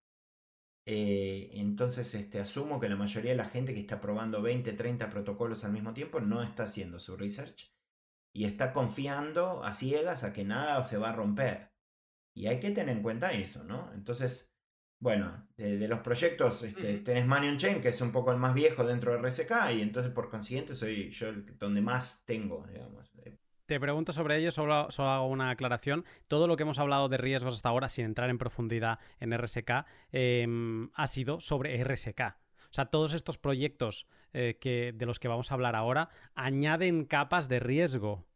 Eh, 0.87 1.51
entonces 1.55 2.15
este, 2.15 2.41
asumo 2.41 2.81
que 2.81 2.89
la 2.89 2.97
mayoría 2.97 3.33
de 3.33 3.37
la 3.37 3.51
gente 3.51 3.75
que 3.75 3.81
está 3.81 4.01
probando 4.01 4.41
20, 4.41 4.73
30 4.73 5.11
protocolos 5.11 5.65
al 5.65 5.73
mismo 5.73 5.93
tiempo 5.93 6.21
no 6.21 6.43
está 6.43 6.63
haciendo 6.63 6.99
su 6.99 7.15
research 7.17 7.71
y 8.33 8.45
está 8.45 8.73
confiando 8.73 9.63
a 9.65 9.75
ciegas 9.75 10.25
a 10.25 10.33
que 10.33 10.45
nada 10.45 10.85
se 10.85 10.97
va 10.97 11.11
a 11.11 11.17
romper. 11.17 11.67
Y 12.35 12.47
hay 12.47 12.61
que 12.61 12.71
tener 12.71 12.97
en 12.97 13.03
cuenta 13.03 13.33
eso, 13.33 13.64
¿no? 13.64 13.93
Entonces, 13.95 14.55
bueno, 15.01 15.49
de, 15.57 15.87
los 15.88 16.01
proyectos 16.01 16.62
este, 16.62 16.99
tenés 16.99 17.27
Money 17.27 17.51
on 17.51 17.57
Chain, 17.57 17.81
que 17.81 17.88
es 17.88 18.01
un 18.01 18.12
poco 18.12 18.33
el 18.33 18.38
más 18.38 18.55
viejo 18.55 18.85
dentro 18.85 19.12
de 19.12 19.19
RSK, 19.19 19.51
y 19.75 19.83
entonces 19.83 20.12
por 20.12 20.29
consiguiente 20.29 20.75
soy 20.75 21.11
yo 21.11 21.29
el 21.29 21.45
donde 21.59 21.81
más 21.81 22.25
tengo, 22.27 22.67
digamos. 22.67 23.09
Te 23.69 23.79
pregunto 23.79 24.14
sobre 24.14 24.38
ello, 24.38 24.51
solo, 24.51 24.73
hago 24.73 25.27
una 25.27 25.51
aclaración. 25.51 26.07
Todo 26.27 26.47
lo 26.47 26.57
que 26.57 26.62
hemos 26.62 26.79
hablado 26.79 27.11
de 27.11 27.19
riesgos 27.19 27.55
hasta 27.55 27.69
ahora, 27.69 27.91
sin 27.91 28.07
entrar 28.07 28.31
en 28.31 28.38
profundidad 28.38 28.99
en 29.21 29.35
RSK, 29.35 29.85
em, 30.11 30.88
ha 30.95 31.07
sido 31.07 31.38
sobre 31.38 31.79
RSK. 31.79 32.38
O 32.71 32.73
sea, 32.73 32.87
todos 32.87 33.12
estos 33.12 33.37
proyectos 33.37 34.07
eh, 34.33 34.57
que, 34.59 34.95
de 34.97 35.05
los 35.05 35.21
que 35.21 35.29
vamos 35.29 35.51
a 35.51 35.55
hablar 35.55 35.77
ahora 35.77 36.09
añaden 36.35 37.05
capas 37.05 37.51
de 37.51 37.61
riesgo. 37.61 38.27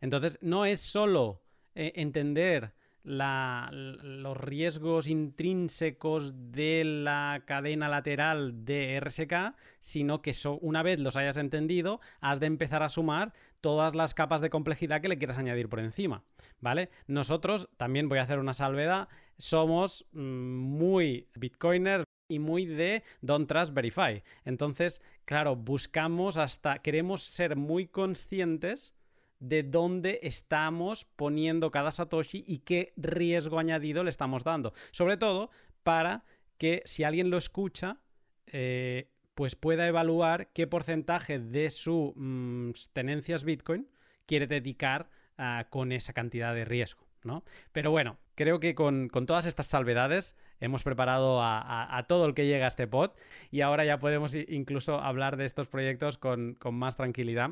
Entonces, 0.00 0.40
no 0.42 0.64
es 0.64 0.80
solo 0.80 1.44
eh, 1.76 1.92
entender 1.94 2.74
los 3.02 4.36
riesgos 4.36 5.06
intrínsecos 5.06 6.52
de 6.52 6.84
la 6.84 7.42
cadena 7.46 7.88
lateral 7.88 8.64
de 8.64 9.00
RSK, 9.00 9.54
sino 9.80 10.22
que 10.22 10.34
una 10.60 10.82
vez 10.82 10.98
los 10.98 11.16
hayas 11.16 11.36
entendido, 11.36 12.00
has 12.20 12.40
de 12.40 12.46
empezar 12.46 12.82
a 12.82 12.88
sumar 12.88 13.32
todas 13.60 13.94
las 13.94 14.14
capas 14.14 14.40
de 14.40 14.50
complejidad 14.50 15.00
que 15.00 15.08
le 15.08 15.18
quieras 15.18 15.38
añadir 15.38 15.68
por 15.68 15.80
encima, 15.80 16.24
¿vale? 16.60 16.90
Nosotros, 17.06 17.68
también 17.76 18.08
voy 18.08 18.18
a 18.18 18.22
hacer 18.22 18.38
una 18.38 18.54
salvedad, 18.54 19.08
somos 19.38 20.06
mm, 20.12 20.20
muy 20.20 21.28
bitcoiners 21.34 22.04
y 22.28 22.38
muy 22.38 22.64
de 22.64 23.02
Don't 23.20 23.48
Trust 23.48 23.74
Verify. 23.74 24.22
Entonces, 24.44 25.02
claro, 25.24 25.56
buscamos 25.56 26.36
hasta, 26.36 26.78
queremos 26.78 27.22
ser 27.22 27.56
muy 27.56 27.86
conscientes 27.86 28.94
de 29.40 29.62
dónde 29.62 30.20
estamos 30.22 31.04
poniendo 31.16 31.70
cada 31.70 31.90
Satoshi 31.90 32.44
y 32.46 32.58
qué 32.58 32.92
riesgo 32.96 33.58
añadido 33.58 34.04
le 34.04 34.10
estamos 34.10 34.44
dando. 34.44 34.72
Sobre 34.92 35.16
todo 35.16 35.50
para 35.82 36.24
que 36.58 36.82
si 36.84 37.04
alguien 37.04 37.30
lo 37.30 37.38
escucha, 37.38 37.98
eh, 38.46 39.10
pues 39.34 39.56
pueda 39.56 39.88
evaluar 39.88 40.48
qué 40.52 40.66
porcentaje 40.66 41.38
de 41.38 41.70
sus 41.70 42.12
mm, 42.14 42.72
tenencias 42.92 43.44
Bitcoin 43.44 43.88
quiere 44.26 44.46
dedicar 44.46 45.08
ah, 45.38 45.66
con 45.70 45.92
esa 45.92 46.12
cantidad 46.12 46.54
de 46.54 46.64
riesgo. 46.64 47.10
¿no? 47.24 47.44
Pero 47.72 47.90
bueno, 47.90 48.18
creo 48.40 48.58
que 48.58 48.74
con, 48.74 49.10
todas 49.10 49.44
estas 49.44 49.66
salvedades 49.66 50.34
hemos 50.60 50.82
preparado 50.82 51.42
a, 51.42 52.02
todo 52.08 52.24
el 52.24 52.32
que 52.32 52.46
llega 52.46 52.64
a 52.64 52.68
este 52.68 52.86
pod 52.86 53.10
y 53.50 53.60
ahora 53.60 53.84
ya 53.84 53.98
podemos 53.98 54.34
incluso 54.34 54.98
hablar 54.98 55.36
de 55.36 55.44
estos 55.44 55.68
proyectos 55.68 56.16
con, 56.16 56.54
con 56.54 56.74
más 56.74 56.96
tranquilidad. 56.96 57.50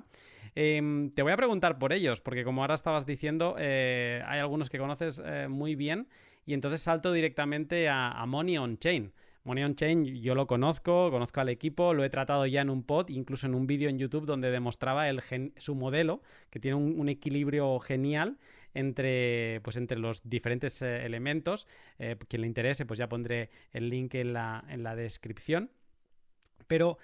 Em, 0.54 1.10
te 1.10 1.20
voy 1.22 1.32
a 1.32 1.36
preguntar 1.36 1.78
por 1.78 1.92
ellos, 1.92 2.22
porque 2.22 2.42
como 2.42 2.62
ahora 2.62 2.72
estabas 2.72 3.04
diciendo, 3.04 3.54
eh, 3.58 4.22
hay 4.26 4.40
algunos 4.40 4.70
que 4.70 4.78
conoces 4.78 5.20
eh, 5.22 5.46
muy 5.46 5.74
bien 5.74 6.08
y 6.46 6.54
entonces 6.54 6.80
salto 6.80 7.12
directamente 7.12 7.90
a, 7.90 8.24
Money 8.26 8.56
on 8.56 8.78
Chain. 8.78 9.12
Money 9.44 9.64
on 9.64 9.74
Chain 9.74 10.06
yo 10.22 10.34
lo 10.34 10.46
conozco, 10.46 11.10
conozco 11.10 11.42
al 11.42 11.50
equipo, 11.50 11.92
lo 11.92 12.02
he 12.02 12.08
tratado 12.08 12.46
ya 12.46 12.62
en 12.62 12.70
un 12.70 12.82
pod, 12.82 13.10
incluso 13.10 13.46
en 13.46 13.54
un 13.54 13.66
vídeo 13.66 13.90
en 13.90 13.98
YouTube 13.98 14.24
donde 14.24 14.50
demostraba 14.50 15.10
el 15.10 15.20
su 15.58 15.74
modelo, 15.74 16.22
que 16.48 16.60
tiene 16.60 16.76
un, 16.76 17.08
equilibrio 17.10 17.78
genial 17.78 18.38
entre, 18.74 19.60
pues, 19.62 19.76
entre 19.76 19.98
los 19.98 20.28
diferentes 20.28 20.82
eh, 20.82 21.04
elementos. 21.04 21.66
quien 22.28 22.42
le 22.42 22.46
interese, 22.46 22.86
pues 22.86 22.98
ya 22.98 23.08
pondré 23.08 23.50
el 23.72 23.88
link 23.88 24.14
en 24.14 24.32
la, 24.32 24.64
en 24.68 24.82
la 24.82 24.96
descripción. 24.96 25.70
Pero 26.66 26.98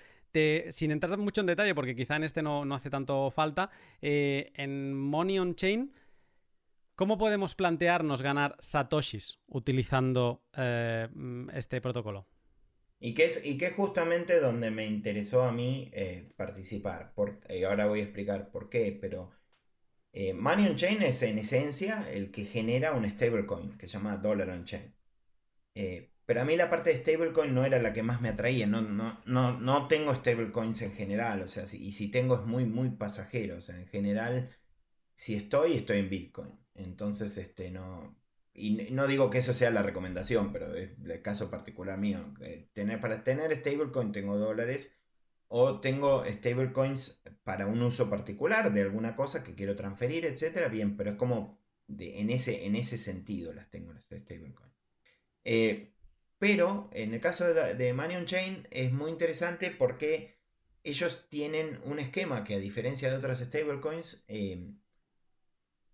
sin 0.70 0.90
entrar 0.90 1.16
mucho 1.18 1.40
en 1.40 1.46
detalle, 1.46 1.74
porque 1.74 1.94
quizá 1.94 2.16
en 2.16 2.24
este 2.24 2.42
no, 2.42 2.62
hace 2.74 2.90
tanto 2.90 3.30
falta, 3.30 3.70
eh, 4.02 4.52
en 4.54 4.92
Money 4.94 5.38
on 5.38 5.54
Chain, 5.54 5.92
¿cómo 6.96 7.16
podemos 7.18 7.54
plantearnos 7.54 8.20
ganar 8.20 8.56
satoshis 8.58 9.38
utilizando 9.48 10.42
eh, 10.56 11.08
este 11.54 11.80
protocolo? 11.80 12.26
Y 12.98 13.14
que, 13.14 13.26
es, 13.26 13.44
y 13.44 13.58
que 13.58 13.70
justamente 13.70 14.40
donde 14.40 14.70
me 14.70 14.86
interesó 14.86 15.42
a 15.42 15.52
mí 15.52 15.90
eh, 15.92 16.32
participar. 16.36 17.12
y 17.50 17.62
ahora 17.64 17.86
voy 17.86 18.00
a 18.00 18.04
explicar 18.04 18.50
por 18.50 18.70
qué, 18.70 18.96
pero 18.98 19.30
Money 20.34 20.68
on 20.68 20.76
Chain 20.76 21.02
es 21.02 21.22
en 21.22 21.38
esencia 21.38 22.08
el 22.10 22.30
que 22.30 22.44
genera 22.44 22.92
un 22.92 23.08
stablecoin 23.10 23.76
que 23.76 23.88
se 23.88 23.94
llama 23.94 24.16
Dollar 24.16 24.50
on 24.50 24.64
Chain. 24.64 24.94
Pero 26.26 26.40
a 26.40 26.44
mí 26.44 26.56
la 26.56 26.70
parte 26.70 26.90
de 26.90 26.96
stablecoin 26.96 27.54
no 27.54 27.64
era 27.64 27.80
la 27.80 27.92
que 27.92 28.02
más 28.02 28.20
me 28.20 28.30
atraía. 28.30 28.66
No, 28.66 28.80
no, 28.80 29.20
no, 29.26 29.60
no 29.60 29.88
tengo 29.88 30.14
stablecoins 30.14 30.80
en 30.82 30.92
general. 30.92 31.42
O 31.42 31.48
sea, 31.48 31.64
y 31.72 31.92
si 31.92 32.08
tengo 32.10 32.36
es 32.36 32.42
muy, 32.46 32.64
muy 32.64 32.90
pasajero. 32.90 33.56
O 33.58 33.60
sea, 33.60 33.76
en 33.78 33.86
general, 33.88 34.50
si 35.14 35.34
estoy, 35.34 35.74
estoy 35.74 35.98
en 35.98 36.10
Bitcoin. 36.10 36.58
Entonces, 36.74 37.36
este, 37.36 37.70
no. 37.70 38.16
Y 38.54 38.90
no 38.92 39.06
digo 39.06 39.30
que 39.30 39.38
eso 39.38 39.52
sea 39.52 39.70
la 39.70 39.82
recomendación, 39.82 40.52
pero 40.52 40.74
es 40.74 40.90
el 41.04 41.22
caso 41.22 41.50
particular 41.50 41.98
mío. 41.98 42.34
Tener, 42.72 43.00
para 43.00 43.22
tener 43.24 43.54
stablecoin 43.54 44.12
tengo 44.12 44.38
dólares. 44.38 44.92
O 45.56 45.78
tengo 45.78 46.24
stablecoins 46.24 47.22
para 47.44 47.68
un 47.68 47.80
uso 47.80 48.10
particular 48.10 48.72
de 48.72 48.82
alguna 48.82 49.14
cosa 49.14 49.44
que 49.44 49.54
quiero 49.54 49.76
transferir, 49.76 50.26
etcétera. 50.26 50.66
Bien, 50.66 50.96
pero 50.96 51.12
es 51.12 51.16
como 51.16 51.60
en, 51.86 52.30
ese, 52.30 52.66
en 52.66 52.74
ese 52.74 52.98
sentido 52.98 53.52
las 53.52 53.70
tengo 53.70 53.92
las 53.92 54.02
stablecoins. 54.02 54.74
Eh, 55.44 55.94
pero 56.38 56.90
en 56.92 57.14
el 57.14 57.20
caso 57.20 57.44
de, 57.54 57.76
de 57.76 57.92
Money 57.92 58.16
on 58.16 58.24
Chain 58.26 58.66
es 58.72 58.92
muy 58.92 59.12
interesante 59.12 59.70
porque 59.70 60.40
ellos 60.82 61.28
tienen 61.30 61.78
un 61.84 62.00
esquema 62.00 62.42
que 62.42 62.56
a 62.56 62.58
diferencia 62.58 63.08
de 63.08 63.18
otras 63.18 63.38
stablecoins, 63.38 64.24
em, 64.26 64.80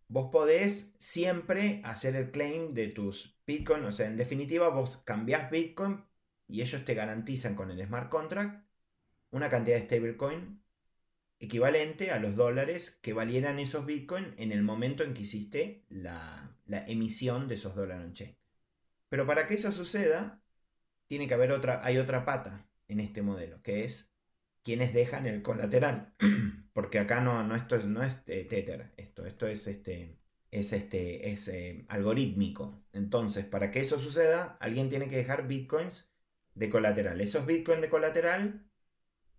vos 0.09 0.31
podés 0.33 0.96
siempre 0.99 1.83
hacer 1.85 2.16
el 2.16 2.31
claim 2.31 2.73
de 2.73 2.88
tus 2.88 3.38
Bitcoin. 3.46 3.85
O 3.85 3.92
sea, 3.92 4.07
en 4.07 4.16
definitiva, 4.16 4.70
vos 4.70 4.96
cambiás 4.96 5.51
Bitcoin 5.51 6.03
y 6.49 6.62
ellos 6.62 6.83
te 6.87 6.94
garantizan 6.94 7.55
con 7.55 7.70
el 7.70 7.85
smart 7.85 8.09
contract 8.09 8.70
una 9.31 9.49
cantidad 9.49 9.77
de 9.77 9.85
stablecoin 9.85 10.61
equivalente 11.40 12.11
a 12.11 12.21
los 12.21 12.37
dólares 12.37 12.99
que 13.03 13.14
valieran 13.14 13.59
esos 13.59 13.87
Bitcoin 13.87 14.35
en 14.37 14.53
el 14.53 14.62
momento 14.62 15.03
en 15.03 15.14
que 15.14 15.23
hiciste 15.23 15.85
la, 15.88 16.55
emisión 16.87 17.49
de 17.49 17.55
esos 17.55 17.75
dólares 17.75 18.05
on-chain. 18.05 18.37
Pero 19.09 19.27
para 19.27 19.47
que 19.47 19.55
eso 19.55 19.73
suceda, 19.73 20.40
tiene 21.09 21.27
que 21.27 21.35
haber 21.35 21.51
otra, 21.51 21.85
hay 21.85 21.99
otra 21.99 22.25
pata 22.25 22.69
en 22.87 23.01
este 23.01 23.23
modelo, 23.23 23.61
que 23.62 23.85
es 23.85 24.14
quienes 24.62 24.93
dejan 24.93 25.27
el 25.27 25.43
colateral. 25.43 26.14
Porque 26.73 26.99
acá 26.99 27.21
no, 27.21 27.43
no, 27.43 27.57
esto 27.57 27.79
no 27.79 28.03
es 28.05 28.25
Tether, 28.25 28.93
esto, 28.97 29.27
esto 29.27 29.47
es 29.49 29.66
este. 29.66 30.16
Es, 30.53 30.73
este, 30.73 31.31
es 31.31 31.47
eh, 31.47 31.85
algorítmico. 31.88 32.83
Entonces, 32.93 33.45
para 33.45 33.71
que 33.71 33.81
eso 33.81 34.01
suceda, 34.01 34.57
alguien 34.61 34.89
tiene 34.89 35.09
que 35.09 35.16
dejar 35.16 35.47
bitcoins 35.47 36.12
de 36.55 36.68
colateral. 36.68 37.20
Esos 37.20 37.47
bitcoins 37.47 37.81
de 37.81 37.89
colateral 37.89 38.70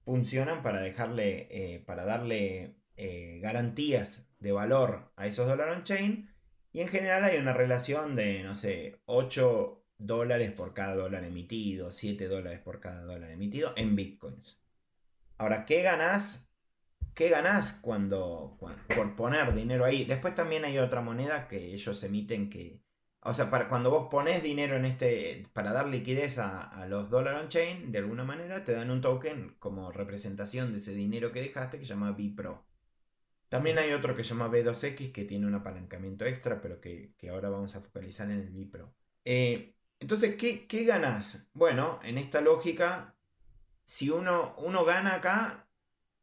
funcionan 0.06 0.64
para 0.64 0.82
dejarle, 0.82 1.48
eh, 1.50 1.80
para 1.86 2.06
darle 2.06 2.76
eh, 2.98 3.40
garantías 3.42 4.30
de 4.40 4.52
valor 4.52 5.12
a 5.16 5.28
esos 5.28 5.48
dólares 5.48 5.78
on-chain 5.78 6.30
y 6.74 6.82
en 6.82 6.88
general 6.88 7.24
hay 7.24 7.38
una 7.38 7.54
relación 7.54 8.16
de, 8.16 8.44
no 8.44 8.56
sé, 8.56 9.02
8 9.06 9.84
dólares 9.98 10.52
por 10.52 10.74
cada 10.74 10.96
dólar 10.96 11.24
emitido, 11.24 11.92
7 11.92 12.28
dólares 12.28 12.60
por 12.60 12.80
cada 12.80 13.02
dólar 13.04 13.32
emitido 13.32 13.74
en 13.76 13.96
bitcoins. 13.96 14.62
Ahora, 15.38 15.66
¿qué 15.66 15.82
ganás? 15.82 16.50
¿Qué 17.14 17.30
ganás 17.30 17.80
cuando, 17.82 18.58
por 18.96 19.16
poner 19.16 19.54
dinero 19.54 19.84
ahí? 19.84 20.06
Después 20.06 20.34
también 20.34 20.64
hay 20.64 20.78
otra 20.78 21.02
moneda 21.02 21.48
que 21.48 21.74
ellos 21.74 22.04
emiten 22.04 22.50
que 22.50 22.82
o 23.24 23.34
sea, 23.34 23.52
para, 23.52 23.70
cuando 23.70 23.92
vos 23.92 24.08
pones 24.10 24.42
dinero 24.42 24.76
en 24.76 24.86
este, 24.86 25.48
para 25.54 25.72
dar 25.72 25.88
liquidez 25.88 26.40
a, 26.40 26.86
los 26.88 27.10
Dollar 27.10 27.36
on 27.36 27.50
Chain, 27.50 27.92
de 27.92 28.00
alguna 28.00 28.24
manera 28.24 28.64
te 28.66 28.72
dan 28.72 28.90
un 28.90 29.02
token 29.02 29.56
como 29.60 29.92
representación 29.92 30.72
de 30.72 30.80
ese 30.80 30.94
dinero 30.94 31.32
que 31.32 31.42
dejaste 31.42 31.78
que 31.78 31.86
se 31.86 31.94
llama 31.94 32.12
BPRO. 32.12 32.66
También 33.48 33.78
hay 33.78 33.92
otro 33.94 34.16
que 34.16 34.24
se 34.24 34.30
llama 34.30 34.50
B2X 34.50 35.12
que 35.12 35.26
tiene 35.26 35.46
un 35.46 35.56
apalancamiento 35.56 36.26
extra, 36.26 36.62
pero 36.62 36.82
que, 36.82 37.14
ahora 37.30 37.50
vamos 37.50 37.76
a 37.76 37.82
focalizar 37.82 38.32
en 38.32 38.40
el 38.40 38.50
BPRO. 38.50 38.92
Eh, 39.26 39.76
entonces, 40.00 40.36
¿qué, 40.36 40.66
¿qué 40.68 40.84
ganas? 40.86 41.52
Bueno, 41.54 42.00
en 42.04 42.18
esta 42.18 42.42
lógica, 42.42 43.16
si 43.86 44.10
uno, 44.10 44.56
uno 44.58 44.84
gana 44.84 45.16
acá 45.16 45.68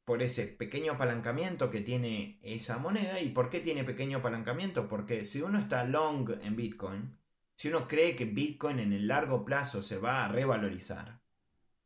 por 0.09 0.23
ese 0.23 0.47
pequeño 0.47 0.93
apalancamiento 0.93 1.71
que 1.71 1.83
tiene 1.83 2.39
esa 2.41 2.79
moneda. 2.79 3.21
¿Y 3.21 3.29
por 3.29 3.51
qué 3.51 3.61
tiene 3.61 3.85
pequeño 3.85 4.19
apalancamiento? 4.19 4.89
Porque 4.89 5.23
si 5.23 5.43
uno 5.43 5.59
está 5.59 5.85
long 5.85 6.31
en 6.43 6.57
Bitcoin, 6.57 7.19
si 7.57 7.69
uno 7.69 7.87
cree 7.87 8.17
que 8.17 8.25
Bitcoin 8.25 8.79
en 8.79 8.95
el 8.95 9.07
largo 9.07 9.45
plazo 9.45 9.83
se 9.83 9.99
va 9.99 10.25
a 10.25 10.29
revalorizar, 10.29 11.21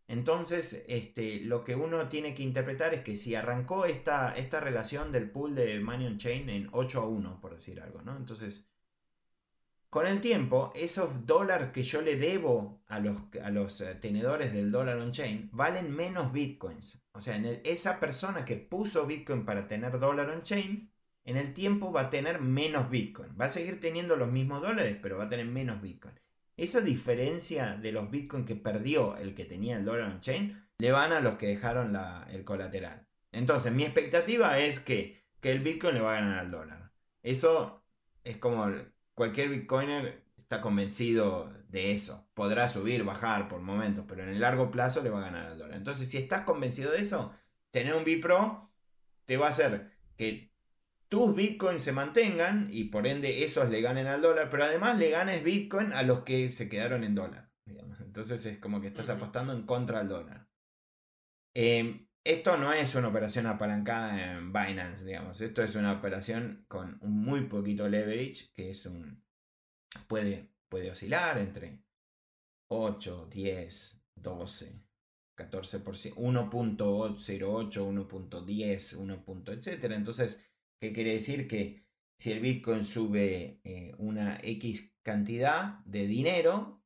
entonces 0.06 0.84
este, 0.86 1.40
lo 1.40 1.64
que 1.64 1.74
uno 1.74 2.08
tiene 2.08 2.32
que 2.32 2.44
interpretar 2.44 2.94
es 2.94 3.00
que 3.02 3.16
si 3.16 3.34
arrancó 3.34 3.86
esta, 3.86 4.36
esta 4.36 4.60
relación 4.60 5.10
del 5.10 5.28
pool 5.28 5.56
de 5.56 5.80
Money 5.80 6.06
on 6.06 6.18
Chain 6.18 6.48
en 6.48 6.68
8 6.70 7.00
a 7.00 7.08
1, 7.08 7.40
por 7.40 7.56
decir 7.56 7.80
algo, 7.80 8.02
¿no? 8.02 8.16
Entonces, 8.16 8.71
con 9.92 10.06
el 10.06 10.22
tiempo, 10.22 10.72
esos 10.74 11.26
dólares 11.26 11.68
que 11.70 11.82
yo 11.82 12.00
le 12.00 12.16
debo 12.16 12.82
a 12.86 12.98
los, 12.98 13.14
a 13.44 13.50
los 13.50 13.78
eh, 13.82 13.94
tenedores 13.96 14.54
del 14.54 14.72
dólar 14.72 14.96
on-chain 14.96 15.50
valen 15.52 15.94
menos 15.94 16.32
bitcoins. 16.32 16.98
O 17.12 17.20
sea, 17.20 17.36
esa 17.62 18.00
persona 18.00 18.46
que 18.46 18.56
puso 18.56 19.04
bitcoin 19.06 19.44
para 19.44 19.68
tener 19.68 19.98
dólar 19.98 20.30
on-chain, 20.30 20.90
en 21.26 21.36
el 21.36 21.52
tiempo 21.52 21.92
va 21.92 22.00
a 22.00 22.10
tener 22.10 22.40
menos 22.40 22.88
bitcoin. 22.88 23.36
Va 23.38 23.44
a 23.44 23.50
seguir 23.50 23.80
teniendo 23.80 24.16
los 24.16 24.32
mismos 24.32 24.62
dólares, 24.62 24.96
pero 25.02 25.18
va 25.18 25.24
a 25.24 25.28
tener 25.28 25.44
menos 25.44 25.82
bitcoin. 25.82 26.18
Esa 26.56 26.80
diferencia 26.80 27.76
de 27.76 27.92
los 27.92 28.10
bitcoin 28.10 28.46
que 28.46 28.56
perdió 28.56 29.18
el 29.18 29.34
que 29.34 29.44
tenía 29.44 29.76
el 29.76 29.84
dólar 29.84 30.08
on-chain, 30.08 30.70
le 30.78 30.90
van 30.90 31.12
a 31.12 31.20
los 31.20 31.34
que 31.34 31.48
dejaron 31.48 31.94
el 32.30 32.44
colateral. 32.44 33.06
Entonces, 33.30 33.70
mi 33.70 33.82
expectativa 33.82 34.58
es 34.58 34.80
que, 34.80 35.22
que 35.42 35.52
el 35.52 35.60
bitcoin 35.60 35.96
le 35.96 36.00
va 36.00 36.16
a 36.16 36.20
ganar 36.22 36.38
al 36.38 36.50
dólar. 36.50 36.92
Eso 37.22 37.84
es 38.24 38.38
como 38.38 38.72
cualquier 39.14 39.48
bitcoiner 39.48 40.24
está 40.38 40.60
convencido 40.60 41.52
de 41.68 41.92
eso. 41.92 42.28
Podrá 42.34 42.68
subir, 42.68 43.04
bajar 43.04 43.48
por 43.48 43.60
momentos, 43.60 44.04
pero 44.06 44.22
en 44.22 44.30
el 44.30 44.40
largo 44.40 44.70
plazo 44.70 45.02
le 45.02 45.10
va 45.10 45.20
a 45.20 45.30
ganar 45.30 45.46
al 45.46 45.58
dólar. 45.58 45.76
Entonces, 45.76 46.08
si 46.10 46.18
estás 46.18 46.44
convencido 46.44 46.92
de 46.92 47.00
eso, 47.00 47.34
tener 47.70 47.94
un 47.94 48.04
Bipro 48.04 48.70
te 49.24 49.36
va 49.36 49.46
a 49.46 49.50
hacer 49.50 49.92
que 50.16 50.52
tus 51.08 51.34
bitcoins 51.34 51.82
se 51.82 51.92
mantengan 51.92 52.68
y 52.70 52.84
por 52.84 53.06
ende 53.06 53.44
esos 53.44 53.68
le 53.68 53.80
ganen 53.80 54.06
al 54.06 54.22
dólar, 54.22 54.48
pero 54.50 54.64
además 54.64 54.98
le 54.98 55.10
ganes 55.10 55.44
bitcoin 55.44 55.92
a 55.92 56.02
los 56.02 56.20
que 56.20 56.50
se 56.50 56.68
quedaron 56.68 57.04
en 57.04 57.14
dólar. 57.14 57.50
Entonces 58.00 58.44
es 58.44 58.58
como 58.58 58.80
que 58.80 58.88
estás 58.88 59.08
apostando 59.08 59.52
en 59.52 59.62
contra 59.64 60.00
del 60.00 60.08
dólar. 60.08 60.48
Em, 61.54 62.06
esto 62.24 62.56
no 62.56 62.72
es 62.72 62.94
una 62.94 63.08
operación 63.08 63.46
apalancada 63.46 64.32
en 64.32 64.52
Binance, 64.52 65.04
digamos. 65.04 65.40
Esto 65.40 65.62
es 65.62 65.74
una 65.74 65.92
operación 65.92 66.64
con 66.68 66.98
un 67.00 67.20
muy 67.20 67.46
poquito 67.46 67.88
leverage, 67.88 68.52
que 68.54 68.70
es 68.70 68.86
un. 68.86 69.24
puede, 70.06 70.52
puede 70.68 70.90
oscilar 70.90 71.38
entre 71.38 71.82
8, 72.68 73.28
10, 73.28 74.04
12, 74.14 74.84
14%, 75.36 76.14
1.08, 76.14 76.76
1.10, 76.76 78.96
1. 78.96 79.24
etcétera. 79.52 79.96
Entonces, 79.96 80.48
¿qué 80.80 80.92
quiere 80.92 81.14
decir? 81.14 81.48
Que 81.48 81.84
si 82.18 82.30
el 82.30 82.40
Bitcoin 82.40 82.84
sube 82.84 83.60
eh, 83.64 83.94
una 83.98 84.38
X 84.44 84.94
cantidad 85.02 85.80
de 85.86 86.06
dinero, 86.06 86.84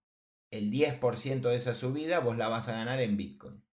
el 0.50 0.72
10% 0.72 1.42
de 1.42 1.56
esa 1.56 1.74
subida 1.74 2.20
vos 2.20 2.38
la 2.38 2.48
vas 2.48 2.68
a 2.68 2.72
ganar 2.72 3.00
en 3.00 3.18
Bitcoin 3.18 3.65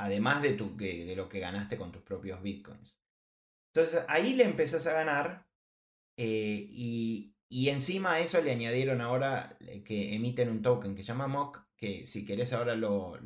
además 0.00 0.42
de, 0.42 0.54
tu, 0.54 0.76
de 0.76 1.14
lo 1.14 1.28
que 1.28 1.40
ganaste 1.40 1.76
con 1.76 1.92
tus 1.92 2.02
propios 2.02 2.42
bitcoins. 2.42 2.98
Entonces 3.72 4.04
ahí 4.08 4.34
le 4.34 4.44
empezás 4.44 4.86
a 4.86 4.94
ganar 4.94 5.46
eh, 6.16 6.66
y, 6.70 7.34
encima 7.68 8.14
a 8.14 8.20
eso 8.20 8.40
le 8.42 8.50
añadieron 8.50 9.00
ahora 9.00 9.56
eh, 9.60 9.82
que 9.82 10.14
emiten 10.14 10.50
un 10.50 10.62
token 10.62 10.94
que 10.94 11.02
se 11.02 11.08
llama 11.08 11.28
MOC, 11.28 11.64
que 11.76 12.06
si 12.06 12.26
querés 12.26 12.52
ahora 12.52 12.74
lo, 12.74 13.16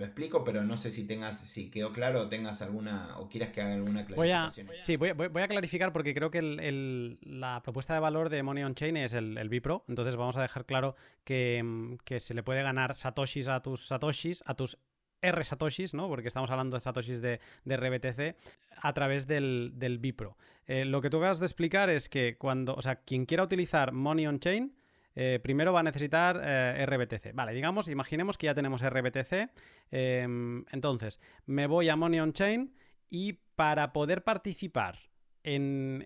explico, 0.00 0.44
pero 0.44 0.62
no 0.64 0.76
sé 0.76 0.90
si 0.90 1.06
tengas, 1.06 1.38
si 1.38 1.70
quedó 1.70 1.92
claro 1.92 2.22
o 2.22 2.28
tengas 2.28 2.60
alguna, 2.60 3.18
o 3.18 3.28
quieras 3.28 3.52
que 3.52 3.62
haga 3.62 3.74
alguna 3.74 4.04
clarificación. 4.04 4.66
Voy 4.66 4.76
a, 4.76 4.82
sí, 4.82 4.96
voy, 4.96 5.42
a 5.42 5.48
clarificar 5.48 5.92
porque 5.92 6.14
creo 6.14 6.30
que 6.30 7.16
la 7.22 7.62
propuesta 7.62 7.94
de 7.94 8.00
valor 8.00 8.28
de 8.28 8.42
Money 8.42 8.64
on 8.64 8.74
Chain 8.74 8.96
es 8.98 9.14
el, 9.14 9.38
el 9.38 9.48
Bipro, 9.48 9.84
entonces 9.88 10.16
vamos 10.16 10.36
a 10.36 10.42
dejar 10.42 10.66
claro 10.66 10.94
que, 11.24 11.62
mm, 11.62 11.96
que 12.04 12.20
se 12.20 12.34
le 12.34 12.42
puede 12.42 12.62
ganar 12.62 12.94
satoshis 12.94 13.48
a 13.48 13.62
tus 13.62 13.86
satoshis, 13.86 14.42
a 14.46 14.54
tus 14.54 14.78
R 15.22 15.44
satoshis, 15.44 15.94
¿no? 15.94 16.08
Porque 16.08 16.28
estamos 16.28 16.50
hablando 16.50 16.76
de 16.76 16.80
satoshis 16.80 17.22
de, 17.22 17.40
RBTC 17.64 18.36
a 18.82 18.92
través 18.92 19.26
del, 19.26 19.72
del 19.74 19.98
Bipro. 19.98 20.36
Eh, 20.66 20.84
lo 20.84 21.00
que 21.00 21.10
tú 21.10 21.18
acabas 21.18 21.38
de 21.38 21.46
explicar 21.46 21.88
es 21.88 22.08
que 22.08 22.36
cuando, 22.36 22.74
o 22.74 22.82
sea, 22.82 22.96
quien 22.96 23.24
quiera 23.24 23.44
utilizar 23.44 23.92
Money 23.92 24.26
on 24.26 24.40
Chain, 24.40 24.74
eh, 25.14 25.40
primero 25.42 25.72
va 25.72 25.80
a 25.80 25.82
necesitar 25.82 26.40
eh, 26.42 26.86
RBTC. 26.86 27.34
Vale, 27.34 27.52
digamos, 27.52 27.88
imaginemos 27.88 28.38
que 28.38 28.46
ya 28.46 28.54
tenemos 28.54 28.82
RBTC. 28.82 29.50
Em, 29.90 30.64
entonces, 30.70 31.20
me 31.46 31.66
voy 31.66 31.88
a 31.88 31.96
Money 31.96 32.20
on 32.20 32.32
Chain 32.32 32.74
y 33.10 33.34
para 33.54 33.92
poder 33.92 34.24
participar 34.24 34.98
en, 35.44 36.04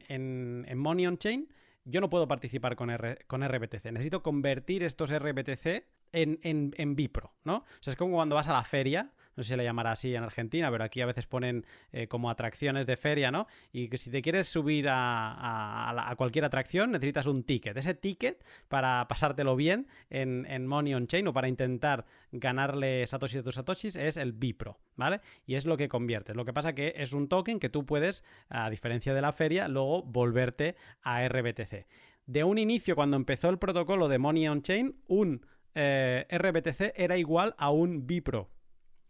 Money 0.75 1.07
on 1.07 1.19
Chain, 1.19 1.49
yo 1.85 2.01
no 2.01 2.11
puedo 2.11 2.27
participar 2.27 2.75
con, 2.75 2.91
con 3.27 3.47
RBTC. 3.47 3.93
Necesito 3.93 4.23
convertir 4.23 4.83
estos 4.83 5.17
RBTC 5.17 5.85
en, 6.13 6.39
en, 6.43 6.97
Bipro, 6.97 7.33
¿no? 7.45 7.57
O 7.57 7.65
sea, 7.81 7.93
es 7.93 7.97
como 7.97 8.17
cuando 8.17 8.37
vas 8.37 8.49
a 8.49 8.53
la 8.53 8.65
feria, 8.65 9.13
no 9.37 9.43
sé 9.43 9.51
si 9.51 9.57
le 9.57 9.65
llamará 9.65 9.93
así 9.93 10.15
en 10.15 10.23
Argentina, 10.23 10.71
pero 10.71 10.85
aquí 10.85 11.01
a 11.01 11.07
veces 11.07 11.27
ponen 11.27 11.67
eh, 11.93 12.09
como 12.09 12.31
atracciones 12.31 12.87
de 12.87 12.97
feria, 12.97 13.31
¿no? 13.31 13.47
Y 13.73 13.89
que 13.89 13.99
si 13.99 14.11
te 14.11 14.23
quieres 14.23 14.49
subir 14.49 14.87
a, 14.89 16.15
cualquier 16.17 16.45
atracción 16.45 16.91
necesitas 16.91 17.27
un 17.27 17.45
ticket. 17.45 17.77
Ese 17.77 17.95
ticket 17.95 18.45
para 18.69 19.07
pasártelo 19.09 19.57
bien 19.57 19.89
en, 20.09 20.67
Money 20.67 20.95
on 20.95 21.07
Chain 21.07 21.29
o 21.29 21.33
para 21.33 21.49
intentar 21.49 22.07
ganarle 22.33 23.07
satoshis 23.07 23.41
a 23.41 23.43
tus 23.43 23.55
satoshis 23.55 23.97
es 23.97 24.17
el 24.17 24.33
Bipro, 24.33 24.79
¿vale? 24.97 25.21
Y 25.45 25.55
es 25.55 25.67
lo 25.67 25.77
que 25.77 25.89
conviertes. 25.89 26.35
Lo 26.35 26.45
que 26.45 26.53
pasa 26.53 26.75
que 26.75 26.95
es 26.97 27.13
un 27.13 27.29
token 27.29 27.61
que 27.61 27.69
tú 27.69 27.85
puedes, 27.85 28.25
a 28.49 28.71
diferencia 28.71 29.13
de 29.13 29.21
la 29.21 29.33
feria, 29.33 29.69
luego 29.69 30.03
volverte 30.03 30.77
a 31.03 31.27
RBTC. 31.29 31.87
De 32.27 32.43
un 32.43 32.59
inicio, 32.59 32.97
cuando 32.97 33.17
empezó 33.17 33.49
el 33.51 33.59
protocolo 33.59 34.09
de 34.09 34.19
Money 34.19 34.49
on 34.49 34.63
Chain, 34.63 34.97
un 35.07 35.47
eh, 35.77 36.27
RBTC 36.31 36.95
era 36.97 37.19
igual 37.19 37.55
a 37.59 37.71
un 37.71 38.07
Bipro, 38.07 38.49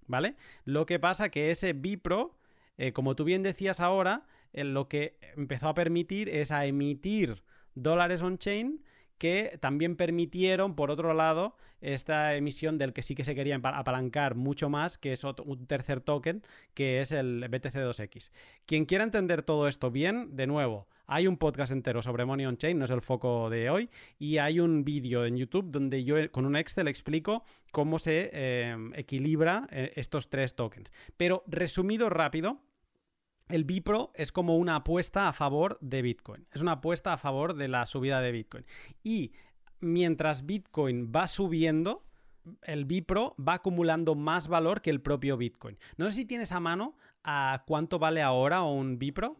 ¿vale? 0.06 0.34
Lo 0.64 0.84
que 0.84 0.98
pasa 0.98 1.28
que 1.28 1.52
ese 1.52 1.72
Bipro, 1.72 2.36
eh, 2.76 2.92
como 2.92 3.14
tú 3.14 3.22
bien 3.22 3.44
decías 3.44 3.78
ahora, 3.78 4.26
eh, 4.52 4.64
lo 4.64 4.88
que 4.88 5.16
empezó 5.36 5.68
a 5.68 5.74
permitir 5.74 6.28
es 6.28 6.50
a 6.50 6.66
emitir 6.66 7.44
dólares 7.76 8.20
on-chain 8.20 8.82
que 9.16 9.58
también 9.60 9.96
permitieron, 9.96 10.74
por 10.74 10.90
otro 10.90 11.14
lado, 11.14 11.56
esta 11.80 12.34
emisión 12.34 12.78
del 12.78 12.92
que 12.92 13.02
sí 13.02 13.14
que 13.14 13.24
se 13.24 13.36
quería 13.36 13.56
apalancar 13.62 14.34
mucho 14.34 14.68
más, 14.68 14.98
que 14.98 15.12
es 15.12 15.22
un 15.24 15.66
tercer 15.66 16.00
token, 16.00 16.42
que 16.74 17.00
es 17.00 17.12
el 17.12 17.48
BTC2X. 17.48 18.30
Quien 18.66 18.86
quiera 18.86 19.04
entender 19.04 19.42
todo 19.42 19.68
esto 19.68 19.90
bien, 19.90 20.36
de 20.36 20.46
nuevo, 20.48 20.88
hay 21.06 21.26
un 21.26 21.36
podcast 21.36 21.72
entero 21.72 22.02
sobre 22.02 22.24
Money 22.24 22.46
on 22.46 22.56
Chain, 22.56 22.78
no 22.78 22.84
es 22.84 22.90
el 22.90 23.02
foco 23.02 23.50
de 23.50 23.70
hoy, 23.70 23.90
y 24.18 24.38
hay 24.38 24.60
un 24.60 24.84
vídeo 24.84 25.24
en 25.24 25.36
YouTube 25.36 25.70
donde 25.70 26.04
yo 26.04 26.16
con 26.32 26.46
un 26.46 26.56
Excel 26.56 26.88
explico 26.88 27.44
cómo 27.70 27.98
se 27.98 28.30
eh, 28.32 28.76
equilibra 28.94 29.66
eh, 29.70 29.92
estos 29.96 30.28
tres 30.28 30.56
tokens. 30.56 30.92
Pero 31.16 31.44
resumido 31.46 32.10
rápido, 32.10 32.60
el 33.48 33.64
Bipro 33.64 34.10
es 34.14 34.32
como 34.32 34.56
una 34.56 34.76
apuesta 34.76 35.28
a 35.28 35.32
favor 35.32 35.78
de 35.80 36.02
Bitcoin. 36.02 36.46
Es 36.52 36.62
una 36.62 36.72
apuesta 36.72 37.12
a 37.12 37.16
favor 37.16 37.54
de 37.54 37.68
la 37.68 37.86
subida 37.86 38.20
de 38.20 38.32
Bitcoin. 38.32 38.64
Y 39.04 39.32
mientras 39.80 40.46
Bitcoin 40.46 41.12
va 41.14 41.28
subiendo, 41.28 42.04
el 42.62 42.84
Bipro 42.84 43.34
va 43.36 43.54
acumulando 43.54 44.14
más 44.14 44.48
valor 44.48 44.80
que 44.80 44.90
el 44.90 45.00
propio 45.00 45.36
Bitcoin. 45.36 45.78
No 45.96 46.06
sé 46.06 46.16
si 46.16 46.24
tienes 46.24 46.52
a 46.52 46.60
mano 46.60 46.96
a 47.22 47.64
cuánto 47.66 47.98
vale 47.98 48.22
ahora 48.22 48.62
un 48.62 48.98
Bipro. 48.98 49.36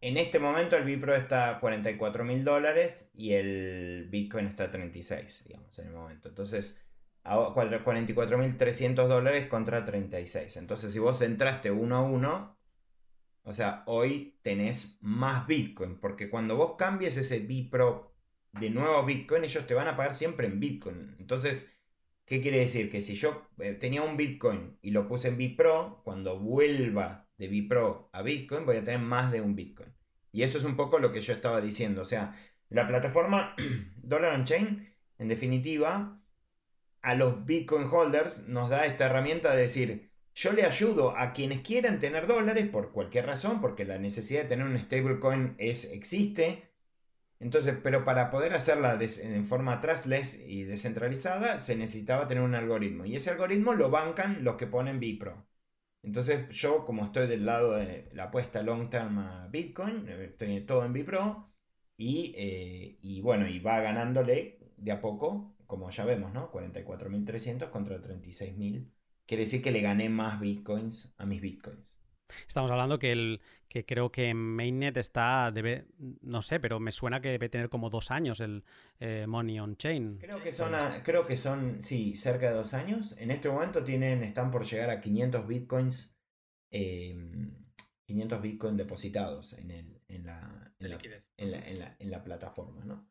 En 0.00 0.16
este 0.16 0.38
momento 0.38 0.76
el 0.76 0.84
Bipro 0.84 1.14
está 1.16 1.50
a 1.50 1.60
44 1.60 2.24
mil 2.24 2.44
dólares 2.44 3.10
y 3.14 3.32
el 3.32 4.06
Bitcoin 4.08 4.46
está 4.46 4.64
a 4.64 4.70
36, 4.70 5.44
digamos, 5.48 5.76
en 5.78 5.88
el 5.88 5.92
momento. 5.92 6.28
Entonces, 6.28 6.80
44.300 7.24 9.06
dólares 9.06 9.48
contra 9.48 9.84
36. 9.84 10.56
Entonces, 10.56 10.92
si 10.92 10.98
vos 10.98 11.20
entraste 11.20 11.70
uno 11.70 11.96
a 11.96 12.02
uno, 12.02 12.56
o 13.42 13.52
sea, 13.52 13.82
hoy 13.86 14.38
tenés 14.42 14.98
más 15.02 15.46
Bitcoin, 15.46 15.98
porque 16.00 16.30
cuando 16.30 16.56
vos 16.56 16.76
cambies 16.76 17.16
ese 17.16 17.40
Bipro 17.40 18.14
de 18.52 18.70
nuevo 18.70 19.04
Bitcoin, 19.04 19.44
ellos 19.44 19.66
te 19.66 19.74
van 19.74 19.88
a 19.88 19.96
pagar 19.96 20.14
siempre 20.14 20.46
en 20.46 20.60
Bitcoin. 20.60 21.16
Entonces, 21.18 21.76
¿qué 22.24 22.40
quiere 22.40 22.60
decir? 22.60 22.90
Que 22.90 23.02
si 23.02 23.16
yo 23.16 23.48
eh, 23.58 23.72
tenía 23.74 24.02
un 24.02 24.16
Bitcoin 24.16 24.78
y 24.80 24.90
lo 24.90 25.08
puse 25.08 25.28
en 25.28 25.38
Bipro, 25.38 26.02
cuando 26.04 26.38
vuelva 26.38 27.27
de 27.38 27.48
Bipro 27.48 28.10
a 28.12 28.22
Bitcoin, 28.22 28.66
voy 28.66 28.76
a 28.76 28.84
tener 28.84 29.00
más 29.00 29.32
de 29.32 29.40
un 29.40 29.54
Bitcoin. 29.54 29.94
Y 30.32 30.42
eso 30.42 30.58
es 30.58 30.64
un 30.64 30.76
poco 30.76 30.98
lo 30.98 31.12
que 31.12 31.20
yo 31.20 31.32
estaba 31.32 31.60
diciendo. 31.60 32.02
O 32.02 32.04
sea, 32.04 32.36
la 32.68 32.86
plataforma 32.86 33.54
Dollar 33.96 34.34
on 34.34 34.44
Chain 34.44 34.88
en 35.18 35.28
definitiva, 35.28 36.20
a 37.02 37.14
los 37.14 37.44
Bitcoin 37.44 37.88
holders 37.90 38.48
nos 38.48 38.70
da 38.70 38.86
esta 38.86 39.06
herramienta 39.06 39.54
de 39.54 39.62
decir, 39.62 40.10
yo 40.34 40.52
le 40.52 40.64
ayudo 40.64 41.16
a 41.16 41.32
quienes 41.32 41.60
quieran 41.60 41.98
tener 41.98 42.26
dólares 42.28 42.68
por 42.68 42.92
cualquier 42.92 43.26
razón, 43.26 43.60
porque 43.60 43.84
la 43.84 43.98
necesidad 43.98 44.42
de 44.42 44.48
tener 44.48 44.66
un 44.66 44.78
stablecoin 44.78 45.56
es, 45.58 45.84
existe. 45.92 46.70
Entonces, 47.40 47.76
pero 47.82 48.04
para 48.04 48.30
poder 48.30 48.54
hacerla 48.54 48.98
en 49.00 49.46
forma 49.46 49.80
trustless 49.80 50.40
y 50.46 50.64
descentralizada, 50.64 51.58
se 51.60 51.76
necesitaba 51.76 52.28
tener 52.28 52.44
un 52.44 52.54
algoritmo. 52.54 53.04
Y 53.04 53.16
ese 53.16 53.30
algoritmo 53.30 53.74
lo 53.74 53.90
bancan 53.90 54.44
los 54.44 54.56
que 54.56 54.66
ponen 54.68 55.00
Bipro. 55.00 55.47
Entonces, 56.02 56.48
yo, 56.50 56.84
como 56.84 57.04
estoy 57.04 57.26
del 57.26 57.44
lado 57.46 57.74
de 57.74 58.08
la 58.12 58.24
apuesta 58.24 58.62
long 58.62 58.88
term 58.90 59.18
a 59.18 59.48
Bitcoin, 59.48 60.08
estoy 60.08 60.60
todo 60.62 60.84
en 60.84 60.92
Bipro. 60.92 61.52
Y, 61.96 62.34
eh, 62.36 62.98
y 63.02 63.20
bueno, 63.20 63.48
y 63.48 63.58
va 63.58 63.80
ganándole 63.80 64.58
de 64.76 64.92
a 64.92 65.00
poco 65.00 65.56
como 65.68 65.90
ya 65.90 66.04
vemos, 66.04 66.32
¿no? 66.32 66.50
44.300 66.50 67.70
contra 67.70 68.00
36.000. 68.00 68.90
Quiere 69.26 69.44
decir 69.44 69.62
que 69.62 69.70
le 69.70 69.82
gané 69.82 70.08
más 70.08 70.40
bitcoins 70.40 71.14
a 71.18 71.26
mis 71.26 71.40
bitcoins. 71.42 71.97
Estamos 72.46 72.70
hablando 72.70 72.98
que 72.98 73.12
el 73.12 73.40
que 73.68 73.84
creo 73.84 74.10
que 74.10 74.30
en 74.30 74.36
Mainnet 74.36 74.96
está, 74.96 75.50
debe, 75.52 75.86
no 76.22 76.40
sé, 76.40 76.58
pero 76.58 76.80
me 76.80 76.90
suena 76.90 77.20
que 77.20 77.28
debe 77.28 77.50
tener 77.50 77.68
como 77.68 77.90
dos 77.90 78.10
años 78.10 78.40
el 78.40 78.64
eh, 78.98 79.26
Money 79.28 79.60
on 79.60 79.76
Chain. 79.76 80.18
Creo 80.18 80.42
que 80.42 80.52
son, 80.52 80.72
creo 81.04 81.26
que 81.26 81.36
son, 81.36 81.82
sí, 81.82 82.16
cerca 82.16 82.48
de 82.48 82.56
dos 82.56 82.72
años. 82.72 83.14
En 83.18 83.30
este 83.30 83.50
momento 83.50 83.84
tienen, 83.84 84.22
están 84.22 84.50
por 84.50 84.64
llegar 84.64 84.88
a 84.88 85.00
500 85.00 85.46
bitcoins, 85.46 86.18
500 86.70 88.40
bitcoins 88.40 88.78
depositados 88.78 89.52
en, 89.52 89.70
el, 89.70 90.00
en, 90.08 90.24
la, 90.24 90.72
en 91.38 92.10
la 92.10 92.24
plataforma, 92.24 92.84
¿no? 92.84 93.06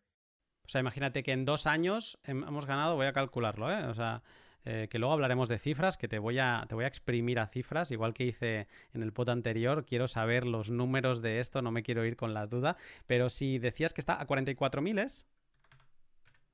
O 0.67 0.69
sea, 0.69 0.81
imagínate 0.81 1.23
que 1.23 1.31
en 1.31 1.45
dos 1.45 1.65
años 1.65 2.19
hemos 2.23 2.65
ganado, 2.65 2.95
voy 2.97 3.05
a 3.05 3.13
calcularlo, 3.13 3.71
¿eh? 3.71 3.85
O 3.85 3.93
sea, 3.93 4.21
eh, 4.69 4.89
que 4.89 4.99
luego 4.99 5.13
hablaremos 5.13 5.47
de 5.47 5.57
cifras, 5.59 5.95
que 5.95 6.09
te 6.09 6.19
voy, 6.19 6.39
a, 6.39 6.65
te 6.67 6.75
voy 6.75 6.83
a 6.83 6.87
exprimir 6.87 7.39
a 7.39 7.47
cifras, 7.47 7.89
igual 7.91 8.13
que 8.13 8.25
hice 8.25 8.67
en 8.93 9.01
el 9.01 9.13
pot 9.13 9.29
anterior, 9.29 9.85
quiero 9.85 10.09
saber 10.09 10.45
los 10.45 10.69
números 10.69 11.21
de 11.21 11.39
esto, 11.39 11.61
no 11.61 11.71
me 11.71 11.83
quiero 11.83 12.03
ir 12.03 12.17
con 12.17 12.33
la 12.33 12.47
duda, 12.47 12.75
pero 13.05 13.29
si 13.29 13.59
decías 13.59 13.93
que 13.93 14.01
está 14.01 14.19
a 14.19 14.27
44.000 14.27 14.99
es... 14.99 15.25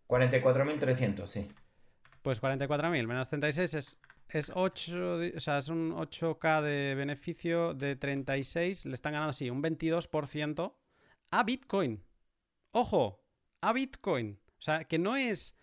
44.300, 0.07 1.25
sí. 1.25 1.47
Pues 2.21 2.39
44.000 2.39 3.07
menos 3.07 3.29
36 3.29 3.73
es, 3.73 3.97
es 4.29 4.51
8, 4.53 5.19
o 5.35 5.39
sea, 5.39 5.57
es 5.57 5.69
un 5.69 5.91
8K 5.93 6.61
de 6.61 6.93
beneficio 6.93 7.73
de 7.73 7.95
36, 7.95 8.85
le 8.85 8.93
están 8.93 9.13
ganando, 9.13 9.33
sí, 9.33 9.49
un 9.49 9.63
22% 9.63 10.73
a 11.31 11.43
Bitcoin. 11.43 12.03
¡Ojo! 12.71 13.23
a 13.63 13.71
Bitcoin. 13.71 14.37
O 14.59 14.61
sea, 14.61 14.83
que 14.83 14.99
no 14.99 15.15
es 15.15 15.55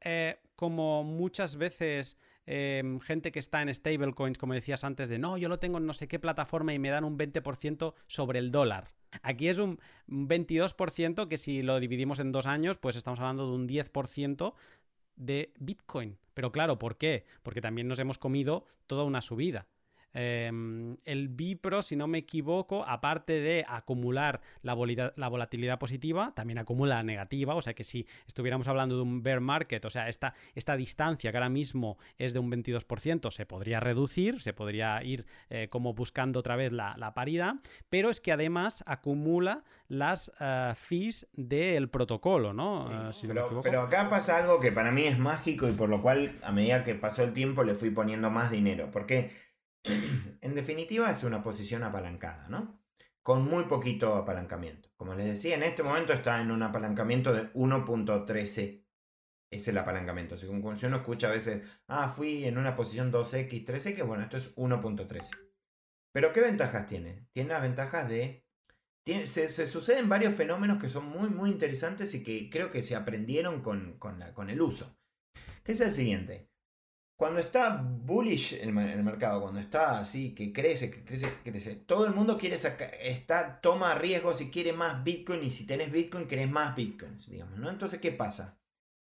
eh, 0.00 0.40
como 0.56 1.04
muchas 1.04 1.56
veces 1.56 2.16
em, 2.46 3.00
gente 3.00 3.30
que 3.30 3.38
está 3.38 3.62
en 3.62 3.72
stablecoins, 3.72 4.38
como 4.38 4.54
decías 4.54 4.84
antes, 4.84 5.08
de 5.08 5.18
no, 5.18 5.38
yo 5.38 5.48
lo 5.48 5.58
tengo 5.58 5.78
en 5.78 5.86
no 5.86 5.92
sé 5.92 6.08
qué 6.08 6.18
plataforma 6.18 6.74
y 6.74 6.78
me 6.78 6.90
dan 6.90 7.04
un 7.04 7.18
20% 7.18 7.94
sobre 8.06 8.38
el 8.38 8.50
dólar. 8.50 8.88
Aquí 9.22 9.48
es 9.48 9.58
un 9.58 9.78
22% 10.08 11.28
que 11.28 11.38
si 11.38 11.62
lo 11.62 11.78
dividimos 11.80 12.18
en 12.18 12.32
dos 12.32 12.46
años, 12.46 12.78
pues 12.78 12.96
estamos 12.96 13.20
hablando 13.20 13.48
de 13.48 13.54
un 13.54 13.68
10% 13.68 14.54
de 15.16 15.52
Bitcoin. 15.58 16.18
Pero 16.34 16.52
claro, 16.52 16.78
¿por 16.78 16.96
qué? 16.96 17.24
Porque 17.42 17.60
también 17.60 17.88
nos 17.88 17.98
hemos 17.98 18.18
comido 18.18 18.66
toda 18.86 19.04
una 19.04 19.20
subida. 19.20 19.66
Em, 20.18 20.96
el 21.04 21.28
Bipro, 21.28 21.82
si 21.82 21.94
no 21.94 22.06
me 22.06 22.16
equivoco, 22.16 22.86
aparte 22.86 23.38
de 23.38 23.66
acumular 23.68 24.40
la, 24.62 24.72
volatilidad 24.72 25.78
positiva, 25.78 26.32
también 26.34 26.58
acumula 26.58 27.02
negativa. 27.02 27.54
O 27.54 27.60
sea 27.60 27.74
que 27.74 27.84
si 27.84 28.06
estuviéramos 28.26 28.66
hablando 28.66 28.96
de 28.96 29.02
un 29.02 29.22
bear 29.22 29.40
market, 29.40 29.84
o 29.84 29.90
sea, 29.90 30.08
esta, 30.08 30.32
esta 30.54 30.74
distancia 30.74 31.30
que 31.30 31.36
ahora 31.36 31.50
mismo 31.50 31.98
es 32.16 32.32
de 32.32 32.38
un 32.38 32.50
22%, 32.50 33.30
se 33.30 33.44
podría 33.44 33.78
reducir, 33.78 34.40
se 34.40 34.54
podría 34.54 35.02
ir 35.04 35.26
eh, 35.50 35.68
como 35.68 35.92
buscando 35.92 36.40
otra 36.40 36.56
vez 36.56 36.72
la, 36.72 36.96
paridad, 37.14 37.56
pero 37.90 38.10
es 38.10 38.20
que 38.20 38.32
además 38.32 38.82
acumula 38.86 39.64
las 39.88 40.32
uh, 40.40 40.74
fees 40.74 41.28
del 41.34 41.88
protocolo, 41.88 42.52
¿no? 42.52 43.10
Eh, 43.10 43.12
pero, 43.26 43.60
pero 43.62 43.82
acá 43.82 44.08
pasa 44.08 44.38
algo 44.38 44.58
que 44.60 44.72
para 44.72 44.90
mí 44.90 45.04
es 45.04 45.18
mágico 45.18 45.68
y 45.68 45.72
por 45.72 45.88
lo 45.88 46.02
cual 46.02 46.38
a 46.42 46.52
medida 46.52 46.82
que 46.82 46.94
pasó 46.94 47.22
el 47.22 47.32
tiempo 47.32 47.62
le 47.62 47.74
fui 47.74 47.90
poniendo 47.90 48.30
más 48.30 48.50
dinero. 48.50 48.90
Porque 48.90 49.45
en 50.40 50.54
definitiva 50.54 51.10
es 51.10 51.22
una 51.24 51.42
posición 51.42 51.82
apalancada, 51.82 52.48
¿no? 52.48 52.80
Con 53.22 53.44
muy 53.44 53.64
poquito 53.64 54.14
apalancamiento. 54.14 54.88
Como 54.96 55.14
les 55.14 55.26
decía, 55.26 55.56
en 55.56 55.62
este 55.62 55.82
momento 55.82 56.12
está 56.12 56.40
en 56.40 56.50
un 56.50 56.62
apalancamiento 56.62 57.32
de 57.32 57.52
1.13. 57.54 58.84
Es 59.50 59.68
el 59.68 59.78
apalancamiento. 59.78 60.36
Según 60.36 60.76
si 60.76 60.86
uno 60.86 60.98
escucha 60.98 61.28
a 61.28 61.32
veces, 61.32 61.62
ah, 61.88 62.08
fui 62.08 62.44
en 62.44 62.58
una 62.58 62.74
posición 62.74 63.12
2x, 63.12 63.64
3x, 63.64 64.06
bueno, 64.06 64.24
esto 64.24 64.36
es 64.36 64.56
1.13. 64.56 65.30
Pero 66.12 66.32
¿qué 66.32 66.40
ventajas 66.40 66.86
tiene? 66.86 67.26
Tiene 67.32 67.50
las 67.50 67.62
ventajas 67.62 68.08
de... 68.08 68.46
se, 69.24 69.48
suceden 69.48 70.08
varios 70.08 70.34
fenómenos 70.34 70.80
que 70.80 70.88
son 70.88 71.06
muy, 71.06 71.28
muy 71.28 71.50
interesantes 71.50 72.14
y 72.14 72.24
que 72.24 72.48
creo 72.48 72.70
que 72.70 72.82
se 72.82 72.96
aprendieron 72.96 73.62
con, 73.62 73.98
la, 74.18 74.32
con 74.32 74.50
el 74.50 74.62
uso. 74.62 74.98
Que 75.62 75.72
es 75.72 75.80
el 75.80 75.92
siguiente. 75.92 76.48
Cuando 77.16 77.40
está 77.40 77.82
bullish 77.82 78.52
el, 78.60 78.74
mercado, 78.74 79.40
cuando 79.40 79.58
está 79.58 79.98
así, 79.98 80.34
que 80.34 80.52
crece, 80.52 80.90
que 80.90 81.02
crece, 81.02 81.32
que 81.42 81.50
crece, 81.50 81.76
todo 81.76 82.06
el 82.06 82.14
mundo 82.14 82.36
quiere 82.36 82.58
sacar, 82.58 82.90
está, 83.00 83.58
toma 83.62 83.94
riesgos 83.94 84.42
y 84.42 84.50
quiere 84.50 84.74
más 84.74 85.02
Bitcoin 85.02 85.42
y 85.42 85.50
si 85.50 85.66
tenés 85.66 85.90
Bitcoin 85.90 86.26
querés 86.26 86.50
más 86.50 86.76
Bitcoins, 86.76 87.30
digamos, 87.30 87.58
¿no? 87.58 87.70
Entonces, 87.70 88.00
¿qué 88.00 88.12
pasa? 88.12 88.60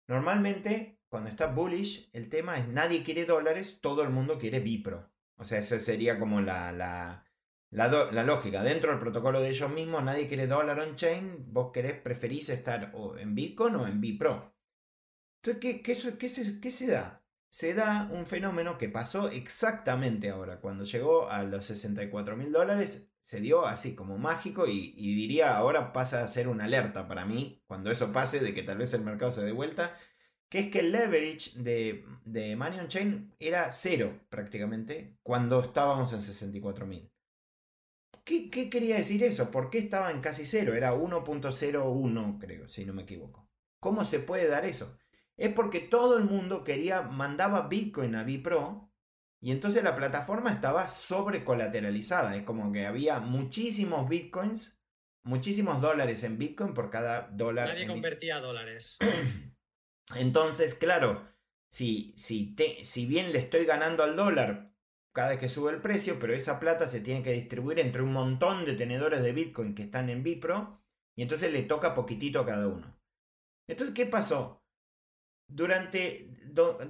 Normalmente, 0.07 1.00
cuando 1.09 1.30
está 1.30 1.46
bullish, 1.46 2.11
el 2.12 2.28
tema 2.28 2.59
es 2.59 2.68
nadie 2.68 3.02
quiere 3.02 3.24
dólares, 3.24 3.78
todo 3.80 4.02
el 4.02 4.11
mundo 4.11 4.38
quiere 4.38 4.61
Bipro. 4.61 5.11
O 5.36 5.44
sea, 5.44 5.59
esa 5.59 5.78
sería 5.78 6.18
como 6.18 6.42
la, 6.42 6.72
la, 6.72 7.24
la, 7.70 8.22
lógica. 8.22 8.62
Dentro 8.62 8.90
del 8.90 9.00
protocolo 9.00 9.40
de 9.40 9.48
ellos 9.48 9.70
mismos, 9.70 10.05
nadie 10.05 10.28
quiere 10.28 10.46
dólar 10.46 10.78
on-chain, 10.78 11.52
vos 11.52 11.72
querés, 11.72 11.94
preferís 12.00 12.50
estar 12.50 12.92
o 12.94 13.16
en 13.16 13.34
Bitcoin 13.34 13.76
o 13.76 13.86
en 13.86 14.02
Bipro. 14.02 14.55
Entonces, 15.42 15.61
¿qué, 15.61 15.82
qué, 15.82 15.94
qué, 16.18 16.28
se, 16.28 16.61
qué 16.61 16.70
se 16.70 16.90
da? 16.90 17.23
Se 17.55 17.72
da 17.72 18.09
un 18.11 18.26
fenómeno 18.26 18.78
que 18.78 18.88
pasó 18.88 19.28
exactamente 19.28 20.28
ahora. 20.28 20.59
Cuando 20.59 20.82
llegó 20.82 21.30
a 21.30 21.44
los 21.44 21.66
64 21.66 22.36
mil 22.36 22.50
dólares, 22.50 23.14
se 23.22 23.40
dio 23.40 23.64
así 23.64 23.94
como 23.94 24.18
mágico 24.18 24.66
y, 24.66 24.90
diría 24.96 25.57
ahora 25.57 25.92
pasa 25.92 26.24
a 26.24 26.26
ser 26.26 26.48
una 26.48 26.64
alerta 26.64 27.07
para 27.07 27.24
mí, 27.24 27.62
cuando 27.68 27.92
eso 27.92 28.12
pase, 28.12 28.40
de 28.40 28.55
que 28.55 28.64
tal 28.64 28.78
vez 28.78 28.92
el 28.92 29.05
mercado 29.05 29.30
se 29.30 29.44
dé 29.44 29.52
vuelta, 29.52 29.96
que 30.48 30.59
es 30.59 30.70
que 30.72 30.80
el 30.80 30.90
leverage 30.90 31.52
de, 31.55 32.05
de 32.24 32.57
Money 32.57 32.80
on 32.80 32.88
Chain 32.88 33.32
era 33.38 33.70
cero 33.70 34.26
prácticamente 34.30 35.16
cuando 35.22 35.61
estábamos 35.61 36.12
en 36.12 36.22
64 36.22 36.86
mil. 36.88 37.09
¿Qué, 38.24 38.50
¿Qué, 38.50 38.68
quería 38.68 38.96
decir 38.96 39.22
eso? 39.22 39.52
¿Por 39.52 39.70
qué 39.70 39.78
estaba 39.78 40.11
en 40.11 40.20
casi 40.20 40.44
cero? 40.44 40.74
Era 40.74 40.92
1.01 40.92 42.38
creo, 42.40 42.66
si 42.66 42.84
no 42.84 42.94
me 42.94 43.02
equivoco. 43.02 43.48
¿Cómo 43.78 44.05
se 44.05 44.18
puede 44.18 44.48
dar 44.48 44.64
eso? 44.64 44.98
Es 45.37 45.53
porque 45.53 45.80
todo 45.80 46.16
el 46.16 46.24
mundo 46.24 46.64
quería, 46.64 47.03
mandaba 47.03 47.68
Bitcoin 47.68 48.14
a 48.14 48.24
Bipro 48.24 48.91
y 49.45 49.51
entonces 49.51 49.85
la 49.85 49.95
plataforma 49.95 50.51
estaba 50.51 50.89
sobrecolateralizada. 50.89 52.35
Es 52.37 52.45
como 52.45 52.72
que 52.72 52.87
había 52.87 53.20
muchísimos 53.20 54.09
Bitcoins, 54.09 54.82
muchísimos 55.22 55.82
dólares 55.82 56.24
en 56.24 56.39
Bitcoin 56.39 56.72
por 56.72 56.91
cada 56.91 57.28
dólar. 57.28 57.68
Nadie 57.68 57.87
convertía 57.87 58.41
dólares. 58.41 58.97
Entonces, 60.14 60.74
claro, 60.74 61.28
si, 61.70 62.14
si, 62.16 62.55
te, 62.55 62.85
si 62.85 63.05
bien 63.05 63.32
le 63.32 63.39
estoy 63.39 63.66
ganando 63.66 64.03
al 64.03 64.16
dólar 64.16 64.72
cada 65.12 65.30
vez 65.30 65.39
que 65.39 65.49
sube 65.49 65.72
el 65.72 65.80
precio, 65.80 66.18
pero 66.18 66.32
esa 66.32 66.59
plata 66.59 66.87
se 66.87 67.01
tiene 67.01 67.22
que 67.22 67.32
distribuir 67.32 67.80
entre 67.80 68.03
un 68.03 68.12
montón 68.12 68.64
de 68.64 68.74
tenedores 68.74 69.22
de 69.22 69.32
Bitcoin 69.32 69.74
que 69.74 69.82
están 69.82 70.09
en 70.09 70.22
Bipro 70.22 70.82
y 71.16 71.22
entonces 71.22 71.53
le 71.53 71.62
toca 71.62 71.95
poquitito 71.95 72.41
a 72.41 72.47
cada 72.47 72.66
uno. 72.68 72.99
Entonces, 73.68 73.95
¿qué 73.95 74.07
pasó? 74.07 74.63
Durante, 75.47 76.30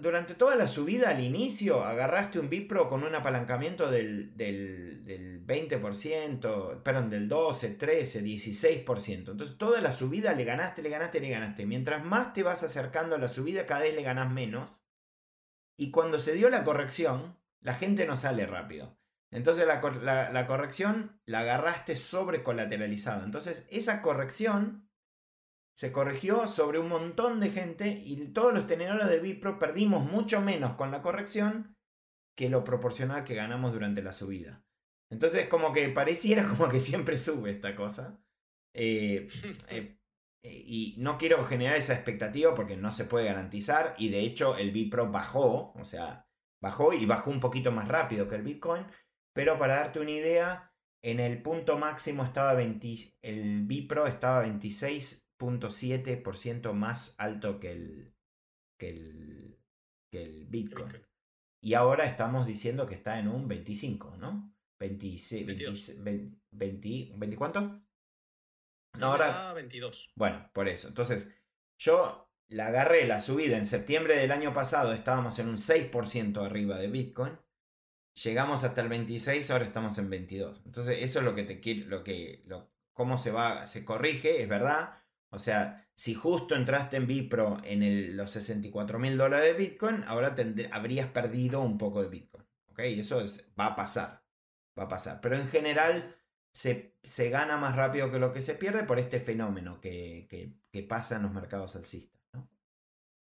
durante 0.01 0.35
toda 0.35 0.57
la 0.57 0.69
subida 0.69 1.11
al 1.11 1.23
inicio, 1.23 1.85
agarraste 1.85 2.39
un 2.39 2.49
Bipro 2.49 2.89
con 2.89 3.03
un 3.03 3.15
apalancamiento 3.15 3.91
del, 3.91 4.37
del, 4.37 5.05
del 5.05 5.45
20%, 5.45 6.83
perdón, 6.83 7.11
del 7.11 7.29
12, 7.29 7.75
13, 7.75 8.23
16%. 8.23 9.31
Entonces, 9.31 9.59
toda 9.59 9.81
la 9.81 9.93
subida 9.93 10.33
le 10.33 10.45
ganaste, 10.45 10.83
le 10.83 10.89
ganaste, 10.89 11.21
le 11.21 11.31
ganaste. 11.31 11.67
Mientras 11.67 12.05
más 12.05 12.33
te 12.33 12.43
vas 12.43 12.63
acercando 12.63 13.17
a 13.17 13.19
la 13.19 13.29
subida, 13.29 13.67
cada 13.67 13.83
vez 13.83 13.95
le 13.95 14.03
ganas 14.03 14.31
menos. 14.31 14.87
Y 15.77 15.91
cuando 15.91 16.21
se 16.21 16.35
dio 16.35 16.49
la 16.49 16.65
corrección, 16.65 17.37
la 17.61 17.75
gente 17.75 18.07
no 18.07 18.17
sale 18.17 18.47
rápido. 18.47 18.97
Entonces, 19.31 19.67
la, 19.67 19.83
la, 20.01 20.31
la 20.31 20.47
corrección 20.47 21.21
la 21.27 21.41
agarraste 21.41 21.97
sobre 21.97 22.45
colateralizado. 22.45 23.25
Entonces, 23.25 23.67
esa 23.71 24.01
corrección 24.01 24.89
se 25.77 25.91
corrigió 25.91 26.47
sobre 26.47 26.79
un 26.79 26.89
montón 26.89 27.41
de 27.41 27.51
gente 27.51 28.03
y 28.05 28.17
todos 28.29 28.55
los 28.55 28.67
tenedores 28.67 29.09
de 29.09 29.19
Bipro 29.19 29.59
perdimos 29.59 30.05
mucho 30.05 30.41
menos 30.41 30.77
con 30.77 30.91
la 30.91 31.03
corrección 31.03 31.77
que 32.37 32.49
lo 32.49 32.65
proporcional 32.65 33.25
que 33.25 33.35
ganamos 33.35 33.73
durante 33.73 34.03
la 34.03 34.13
subida. 34.13 34.65
Entonces 35.11 35.49
como 35.49 35.73
que 35.73 35.89
pareciera 35.89 36.45
como 36.49 36.69
que 36.69 36.81
siempre 36.81 37.19
sube 37.19 37.51
esta 37.51 37.75
cosa. 37.77 38.21
Eh, 38.77 39.29
eh, 39.69 39.97
y 40.43 40.97
no 40.99 41.17
quiero 41.17 41.45
generar 41.47 41.77
esa 41.77 41.95
expectativa 41.95 42.57
porque 42.57 42.77
no 42.77 42.93
se 42.93 43.05
puede 43.05 43.27
garantizar. 43.27 43.95
Y 43.99 44.09
de 44.09 44.19
hecho 44.23 44.57
el 44.57 44.73
Bipro 44.73 45.13
bajó, 45.13 45.73
o 45.77 45.85
sea, 45.85 46.27
bajó 46.61 46.93
y 46.93 47.07
bajó 47.07 47.31
un 47.31 47.39
poquito 47.39 47.71
más 47.71 47.87
rápido 47.87 48.27
que 48.27 48.35
el 48.35 48.43
Bitcoin. 48.43 48.85
Pero 49.33 49.61
para 49.61 49.77
darte 49.77 50.01
una 50.01 50.11
idea, 50.11 50.73
en 51.05 51.21
el 51.21 51.41
punto 51.41 51.79
máximo 51.79 52.25
estaba 52.25 52.55
20, 52.55 53.17
el 53.23 53.63
Bipro 53.63 54.09
estaba 54.09 54.41
26.7% 55.39 56.73
más 56.73 57.15
alto 57.19 57.61
que 57.61 57.73
el, 57.73 58.15
que 58.79 58.91
el, 58.91 59.59
que 60.11 60.23
el 60.23 60.47
Bitcoin. 60.47 60.93
Y 61.61 61.75
ahora 61.75 62.05
estamos 62.07 62.47
diciendo 62.47 62.87
que 62.87 62.95
está 62.95 63.19
en 63.19 63.29
un 63.29 63.49
25, 63.49 64.17
¿no? 64.19 64.55
26, 64.79 65.47
20, 66.05 66.39
20, 66.51 67.13
20, 67.17 67.37
¿cuánto? 67.37 67.85
No, 68.99 69.07
ahora 69.07 69.53
22. 69.55 70.13
Bueno, 70.15 70.51
por 70.53 70.69
eso. 70.69 70.89
Entonces, 70.89 71.35
yo 71.79 72.31
la 72.49 72.67
agarré 72.67 73.07
la 73.07 73.21
subida 73.21 73.57
en 73.57 73.67
septiembre 73.67 74.17
del 74.17 74.31
año 74.31 74.53
pasado, 74.53 74.93
estábamos 74.93 75.39
en 75.39 75.49
un 75.49 75.57
6% 75.57 76.45
arriba 76.45 76.79
de 76.79 76.89
Bitcoin. 76.89 77.39
Llegamos 78.23 78.63
hasta 78.63 78.81
el 78.81 78.89
26, 78.89 79.51
ahora 79.51 79.65
estamos 79.65 79.99
en 79.99 80.11
22. 80.11 80.63
Entonces, 80.67 80.99
eso 81.01 81.19
es 81.19 81.25
lo 81.25 81.35
que 81.35 81.43
te 81.45 81.61
quiero, 81.61 81.89
lo 81.89 82.05
que, 82.05 82.45
lo, 82.47 82.71
cómo 82.93 83.19
se 83.19 83.33
va, 83.33 83.67
se 83.67 83.85
corrige, 83.85 84.43
es 84.43 84.49
verdad. 84.49 85.03
O 85.35 85.39
sea, 85.39 85.87
si 85.95 86.15
justo 86.15 86.55
entraste 86.55 86.97
en 86.97 87.07
Bipro 87.07 87.59
en 87.65 87.83
el, 87.83 88.17
los 88.17 88.31
64 88.31 88.99
mil 88.99 89.17
dólares 89.17 89.57
de 89.57 89.65
Bitcoin, 89.65 90.05
ahora 90.07 90.35
habrías 90.73 91.09
perdido 91.09 91.61
un 91.61 91.79
poco 91.79 92.03
de 92.03 92.09
Bitcoin. 92.09 92.45
¿Ok? 92.71 92.81
Y 92.81 93.01
eso 93.01 93.21
es, 93.21 93.53
va 93.59 93.67
a 93.67 93.77
pasar. 93.77 94.23
Va 94.79 94.85
a 94.85 94.89
pasar. 94.89 95.21
Pero 95.21 95.37
en 95.37 95.49
general, 95.49 96.17
se, 96.53 96.97
se, 97.03 97.31
gana 97.31 97.57
más 97.57 97.77
rápido 97.77 98.11
que 98.11 98.19
lo 98.19 98.33
que 98.33 98.43
se 98.43 98.55
pierde 98.55 98.85
por 98.85 98.99
este 98.99 99.21
fenómeno 99.21 99.81
que, 99.81 100.27
que, 100.71 100.83
pasa 100.83 101.17
en 101.17 101.23
los 101.23 101.33
mercados 101.33 101.77
alcistas. 101.77 102.15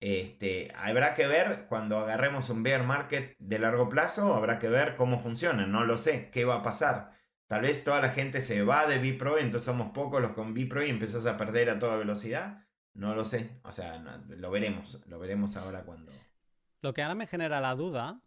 Este, 0.01 0.73
habrá 0.77 1.15
que 1.15 1.27
ver 1.27 1.67
cuando 1.69 1.99
agarremos 1.99 2.49
un 2.49 2.63
bear 2.63 2.85
market 2.85 3.37
de 3.39 3.59
largo 3.59 3.89
plazo, 3.89 4.35
habrá 4.35 4.59
que 4.59 4.69
ver 4.69 4.97
cómo 4.97 5.19
funciona, 5.19 5.67
no 5.67 5.85
lo 5.85 5.99
sé, 5.99 6.31
qué 6.33 6.45
va 6.45 6.57
a 6.57 6.63
pasar. 6.63 7.20
Tal 7.51 7.63
vez 7.63 7.83
toda 7.83 8.01
la 8.01 8.11
gente 8.11 8.41
se 8.41 8.63
va 8.63 8.87
de 8.87 8.99
Bipro, 8.99 9.37
entonces 9.37 9.67
somos 9.67 9.91
pocos 9.91 10.23
los 10.23 10.35
con 10.35 10.55
Bipro 10.55 10.87
y 10.87 10.91
empezás 10.91 11.27
a 11.27 11.37
perder 11.37 11.69
a 11.69 11.81
toda 11.81 11.97
velocidad. 11.97 12.65
No 12.95 13.17
lo 13.17 13.25
sé, 13.25 13.59
o 13.65 13.73
sea, 13.73 13.99
lo 14.29 14.51
veremos, 14.53 15.05
lo 15.09 15.19
veremos 15.19 15.57
ahora 15.57 15.83
cuando... 15.83 16.13
Lo 16.81 16.95
que 16.95 17.03
ahora 17.03 17.17
me 17.17 17.27
genera 17.27 17.61
la 17.61 17.75
duda 17.75 18.23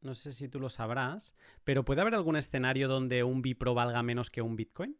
no 0.00 0.14
sé 0.14 0.32
si 0.32 0.48
tú 0.48 0.60
lo 0.60 0.70
sabrás, 0.70 1.36
pero 1.62 1.84
¿puede 1.84 2.00
haber 2.00 2.14
algún 2.14 2.34
escenario 2.34 2.88
donde 2.88 3.22
un 3.22 3.42
Bipro 3.42 3.74
valga 3.74 4.02
menos 4.02 4.28
que 4.28 4.42
un 4.42 4.56
Bitcoin? 4.56 4.96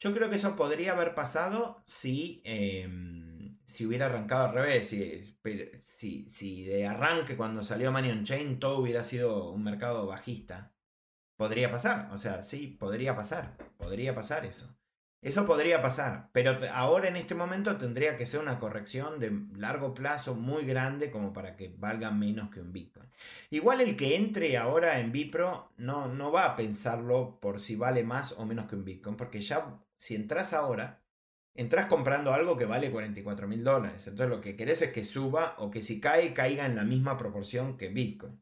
Yo 0.00 0.12
creo 0.12 0.28
que 0.28 0.36
eso 0.36 0.56
podría 0.56 0.92
haber 0.92 1.14
pasado 1.14 1.84
si, 1.86 2.42
em, 2.44 3.58
si 3.64 3.86
hubiera 3.86 4.06
arrancado 4.06 4.48
al 4.48 4.54
revés. 4.54 4.88
Si, 4.88 6.28
si, 6.28 6.64
de 6.64 6.86
arranque, 6.86 7.36
cuando 7.36 7.62
salió 7.62 7.92
Money 7.92 8.10
on 8.10 8.24
Chain, 8.24 8.58
todo 8.58 8.78
hubiera 8.78 9.04
sido 9.04 9.52
un 9.52 9.62
mercado 9.62 10.06
bajista. 10.06 10.71
Podría 11.42 11.72
pasar. 11.72 12.08
O 12.12 12.18
sea, 12.18 12.44
sí, 12.44 12.68
podría 12.68 13.16
pasar. 13.16 13.56
Podría 13.76 14.14
pasar 14.14 14.46
eso. 14.46 14.72
Eso 15.20 15.44
podría 15.44 15.82
pasar, 15.82 16.28
pero 16.30 16.56
ahora 16.72 17.08
en 17.08 17.16
este 17.16 17.34
momento 17.34 17.76
tendría 17.78 18.16
que 18.16 18.26
ser 18.26 18.38
una 18.38 18.60
corrección 18.60 19.18
de 19.18 19.32
largo 19.56 19.92
plazo 19.92 20.36
muy 20.36 20.64
grande 20.64 21.10
como 21.10 21.32
para 21.32 21.56
que 21.56 21.74
valga 21.76 22.12
menos 22.12 22.50
que 22.50 22.60
un 22.60 22.72
Bitcoin. 22.72 23.08
Igual 23.50 23.80
el 23.80 23.96
que 23.96 24.14
entre 24.14 24.56
ahora 24.56 25.00
en 25.00 25.10
Bipro 25.10 25.72
no, 25.78 26.06
no 26.06 26.30
va 26.30 26.44
a 26.44 26.54
pensarlo 26.54 27.40
por 27.40 27.60
si 27.60 27.74
vale 27.74 28.04
más 28.04 28.38
o 28.38 28.46
menos 28.46 28.68
que 28.68 28.76
un 28.76 28.84
Bitcoin, 28.84 29.16
porque 29.16 29.42
ya 29.42 29.80
si 29.96 30.14
entras 30.14 30.52
ahora, 30.52 31.02
entras 31.54 31.86
comprando 31.86 32.32
algo 32.32 32.56
que 32.56 32.66
vale 32.66 32.92
44 32.92 33.48
mil 33.48 33.64
dólares. 33.64 34.06
Entonces 34.06 34.30
lo 34.30 34.40
que 34.40 34.54
querés 34.54 34.82
es 34.82 34.92
que 34.92 35.04
suba 35.04 35.56
o 35.58 35.72
que 35.72 35.82
si 35.82 36.00
cae, 36.00 36.34
caiga 36.34 36.66
en 36.66 36.76
la 36.76 36.84
misma 36.84 37.16
proporción 37.16 37.76
que 37.76 37.88
Bitcoin. 37.88 38.40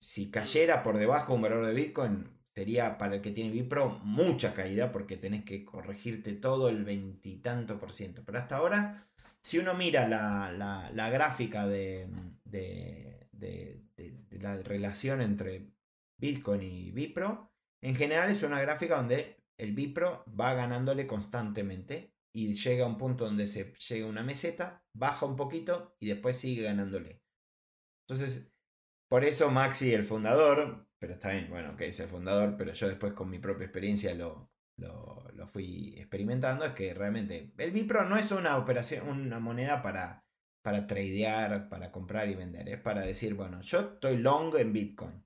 Si 0.00 0.30
cayera 0.30 0.82
por 0.82 0.96
debajo 0.96 1.34
un 1.34 1.42
valor 1.42 1.66
de 1.66 1.74
Bitcoin, 1.74 2.26
sería 2.54 2.96
para 2.98 3.16
el 3.16 3.20
que 3.20 3.30
tiene 3.30 3.50
Bipro 3.50 4.00
mucha 4.02 4.54
caída 4.54 4.92
porque 4.92 5.16
tenés 5.16 5.44
que 5.44 5.64
corregirte 5.64 6.32
todo 6.32 6.68
el 6.68 6.84
veintitanto 6.84 7.78
por 7.78 7.92
ciento. 7.92 8.22
Pero 8.24 8.38
hasta 8.38 8.56
ahora, 8.56 9.06
si 9.42 9.58
uno 9.58 9.74
mira 9.74 10.08
la, 10.08 11.10
gráfica 11.10 11.66
de, 11.66 12.08
de, 12.44 13.26
la 14.30 14.56
relación 14.62 15.20
entre 15.20 15.68
Bitcoin 16.16 16.62
y 16.62 16.90
Bipro, 16.92 17.52
en 17.82 17.94
general 17.94 18.30
es 18.30 18.42
una 18.42 18.60
gráfica 18.60 18.96
donde 18.96 19.36
el 19.58 19.72
Bipro 19.72 20.24
va 20.28 20.54
ganándole 20.54 21.06
constantemente 21.06 22.14
y 22.32 22.54
llega 22.54 22.84
a 22.84 22.88
un 22.88 22.96
punto 22.96 23.24
donde 23.24 23.46
se 23.46 23.74
llega 23.74 24.06
a 24.06 24.10
una 24.10 24.22
meseta, 24.22 24.82
baja 24.94 25.26
un 25.26 25.36
poquito 25.36 25.94
y 26.00 26.06
después 26.06 26.38
sigue 26.38 26.62
ganándole. 26.62 27.20
Entonces, 28.06 28.52
por 29.10 29.24
eso 29.24 29.50
Maxi, 29.50 29.92
el 29.92 30.04
fundador, 30.04 30.86
pero 31.00 31.14
está 31.14 31.32
bien, 31.32 31.48
bueno, 31.50 31.76
que 31.76 31.88
es 31.88 31.98
el 31.98 32.08
fundador, 32.08 32.54
pero 32.56 32.72
yo 32.72 32.88
después 32.88 33.12
con 33.12 33.28
mi 33.28 33.40
propia 33.40 33.64
experiencia 33.64 34.14
lo, 34.14 34.50
lo, 34.76 35.46
fui 35.48 35.94
experimentando, 35.96 36.64
es 36.64 36.74
que 36.74 36.94
realmente 36.94 37.52
el 37.58 37.72
Bipro 37.72 38.04
no 38.04 38.16
es 38.16 38.30
una 38.30 38.56
operación, 38.56 39.08
una 39.08 39.40
moneda 39.40 39.82
para, 39.82 40.24
para 40.62 40.86
tradear, 40.86 41.68
para 41.68 41.90
comprar 41.90 42.28
y 42.28 42.36
vender, 42.36 42.68
es 42.68 42.80
para 42.80 43.00
decir, 43.02 43.34
bueno, 43.34 43.60
yo 43.62 43.80
estoy 43.80 44.18
long 44.18 44.54
en 44.56 44.72
Bitcoin. 44.72 45.24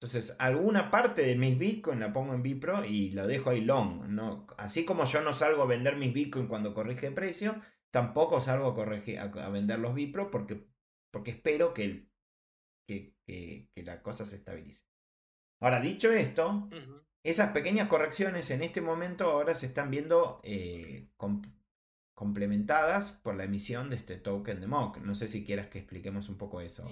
Entonces, 0.00 0.34
alguna 0.40 0.90
parte 0.90 1.22
de 1.22 1.36
mis 1.36 1.58
Bitcoin 1.58 2.00
la 2.00 2.12
pongo 2.12 2.32
en 2.32 2.42
Bipro 2.42 2.86
y 2.86 3.10
lo 3.10 3.26
dejo 3.26 3.50
ahí 3.50 3.60
long. 3.60 4.08
¿no? 4.08 4.46
Así 4.56 4.86
como 4.86 5.04
yo 5.04 5.20
no 5.20 5.34
salgo 5.34 5.62
a 5.62 5.66
vender 5.66 5.96
mis 5.96 6.14
Bitcoin 6.14 6.48
cuando 6.48 6.72
corrige 6.72 7.10
precio, 7.12 7.60
tampoco 7.92 8.40
salgo 8.40 8.68
a, 8.68 8.74
corregir, 8.74 9.18
a, 9.18 9.28
vender 9.50 9.78
los 9.78 9.94
Bipro 9.94 10.30
porque, 10.30 10.66
porque 11.12 11.32
espero 11.32 11.74
que, 11.74 12.08
que 13.30 13.82
la 13.82 14.02
cosa 14.02 14.26
se 14.26 14.36
estabilice. 14.36 14.84
Ahora, 15.60 15.80
dicho 15.80 16.10
esto, 16.12 16.68
esas 17.22 17.50
pequeñas 17.50 17.88
correcciones 17.88 18.50
en 18.50 18.62
este 18.62 18.80
momento 18.80 19.30
ahora 19.30 19.54
se 19.54 19.66
están 19.66 19.90
viendo 19.90 20.40
eh, 20.42 21.08
complementadas 22.14 23.12
por 23.12 23.34
la 23.36 23.44
emisión 23.44 23.90
de 23.90 23.96
este 23.96 24.16
token 24.16 24.60
de 24.60 24.66
MOC. 24.66 24.98
No 24.98 25.14
sé 25.14 25.26
si 25.26 25.44
quieras 25.44 25.68
que 25.68 25.78
expliquemos 25.78 26.28
un 26.28 26.38
poco 26.38 26.60
eso. 26.60 26.88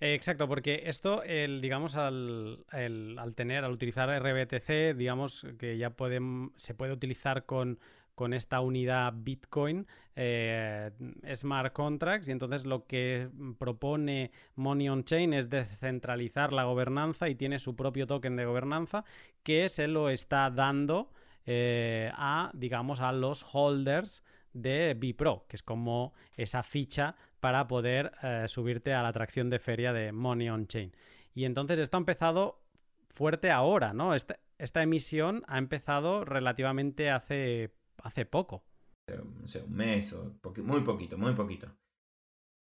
Exacto, 0.00 0.46
porque 0.48 0.82
esto, 0.84 1.22
el, 1.22 1.62
digamos, 1.62 1.96
al, 1.96 2.66
al, 2.68 3.34
tener, 3.34 3.64
al 3.64 3.72
utilizar 3.72 4.10
RBTC, 4.10 4.94
digamos 4.96 5.46
que 5.58 5.78
ya 5.78 5.90
pueden, 5.90 6.52
se 6.56 6.74
puede 6.74 6.92
utilizar 6.92 7.46
con 7.46 7.78
con 8.14 8.32
esta 8.32 8.60
unidad 8.60 9.12
Bitcoin 9.16 9.86
eh, 10.16 10.90
Smart 11.34 11.72
Contracts 11.72 12.28
y 12.28 12.32
entonces 12.32 12.64
lo 12.64 12.86
que 12.86 13.28
propone 13.58 14.30
Money 14.54 14.88
on 14.88 15.04
Chain 15.04 15.32
es 15.34 15.50
descentralizar 15.50 16.52
la 16.52 16.64
gobernanza 16.64 17.28
y 17.28 17.34
tiene 17.34 17.58
su 17.58 17.74
propio 17.74 18.06
token 18.06 18.36
de 18.36 18.44
gobernanza 18.44 19.04
que 19.42 19.68
se 19.68 19.88
lo 19.88 20.08
está 20.08 20.50
dando 20.50 21.10
eh, 21.46 22.10
a, 22.14 22.50
digamos, 22.54 23.00
a 23.00 23.12
los 23.12 23.44
holders 23.52 24.22
de 24.52 24.94
Bipro, 24.94 25.46
que 25.48 25.56
es 25.56 25.62
como 25.62 26.14
esa 26.34 26.62
ficha 26.62 27.16
para 27.40 27.66
poder 27.66 28.12
eh, 28.22 28.44
subirte 28.46 28.94
a 28.94 29.02
la 29.02 29.08
atracción 29.08 29.50
de 29.50 29.58
feria 29.58 29.92
de 29.92 30.12
Money 30.12 30.48
on 30.48 30.66
Chain. 30.66 30.92
Y 31.34 31.44
entonces 31.44 31.78
esto 31.78 31.96
ha 31.96 32.00
empezado 32.00 32.62
fuerte 33.08 33.50
ahora, 33.50 33.92
¿no? 33.92 34.14
Esta, 34.14 34.38
esta 34.58 34.82
emisión 34.82 35.42
ha 35.48 35.58
empezado 35.58 36.24
relativamente 36.24 37.10
hace 37.10 37.74
hace 38.02 38.26
poco. 38.26 38.64
No 39.08 39.46
sé, 39.46 39.62
un 39.62 39.74
mes 39.74 40.12
o 40.12 40.38
muy 40.62 40.80
poquito, 40.80 41.18
muy 41.18 41.34
poquito. 41.34 41.76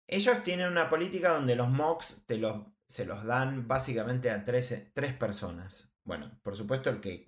Ellos 0.10 0.44
tienen 0.44 0.70
una 0.70 0.90
política 0.90 1.34
donde 1.34 1.56
los 1.56 1.70
mocks 1.70 2.26
te 2.26 2.38
los, 2.38 2.66
se 2.88 3.06
los 3.06 3.26
dan 3.26 3.68
básicamente 3.68 4.30
a 4.30 4.46
tres, 4.46 4.92
tres 4.94 5.14
personas. 5.14 5.94
Bueno, 6.06 6.40
por 6.44 6.56
supuesto 6.56 6.90
el 6.90 7.02
que, 7.02 7.26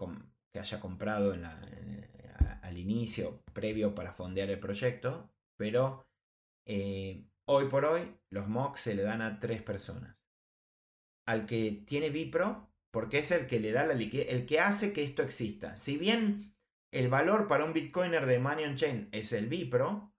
que 0.54 0.60
haya 0.60 0.80
comprado 0.80 1.36
la, 1.36 1.60
al 2.62 2.78
inicio, 2.78 3.44
previo 3.54 3.96
para 3.96 4.14
fondear 4.14 4.50
el 4.50 4.60
proyecto, 4.60 5.30
pero 5.58 6.08
eh, 6.66 7.28
hoy 7.46 7.68
por 7.68 7.86
hoy 7.86 8.16
los 8.30 8.48
mocks 8.48 8.82
se 8.82 8.96
le 8.96 9.04
dan 9.04 9.22
a 9.22 9.40
tres 9.40 9.62
personas. 9.62 10.26
Al 11.26 11.46
que 11.46 11.84
tiene 11.86 12.10
Bipro, 12.10 12.70
porque 12.92 13.20
es 13.20 13.32
el 13.32 13.48
que 13.48 13.60
le 13.60 13.72
da 13.72 13.86
la 13.86 13.94
liquidez, 13.94 14.28
el 14.30 14.46
que 14.46 14.60
hace 14.60 14.94
que 14.94 15.04
esto 15.04 15.22
exista. 15.22 15.78
Si 15.78 15.98
bien 15.98 16.56
el 16.92 17.10
valor 17.10 17.48
para 17.48 17.66
un 17.66 17.74
bitcoiner 17.74 18.26
de 18.26 18.40
Money 18.40 18.66
on 18.66 18.76
Chain 18.76 19.10
es 19.12 19.34
el 19.34 19.48
Bipro, 19.48 20.14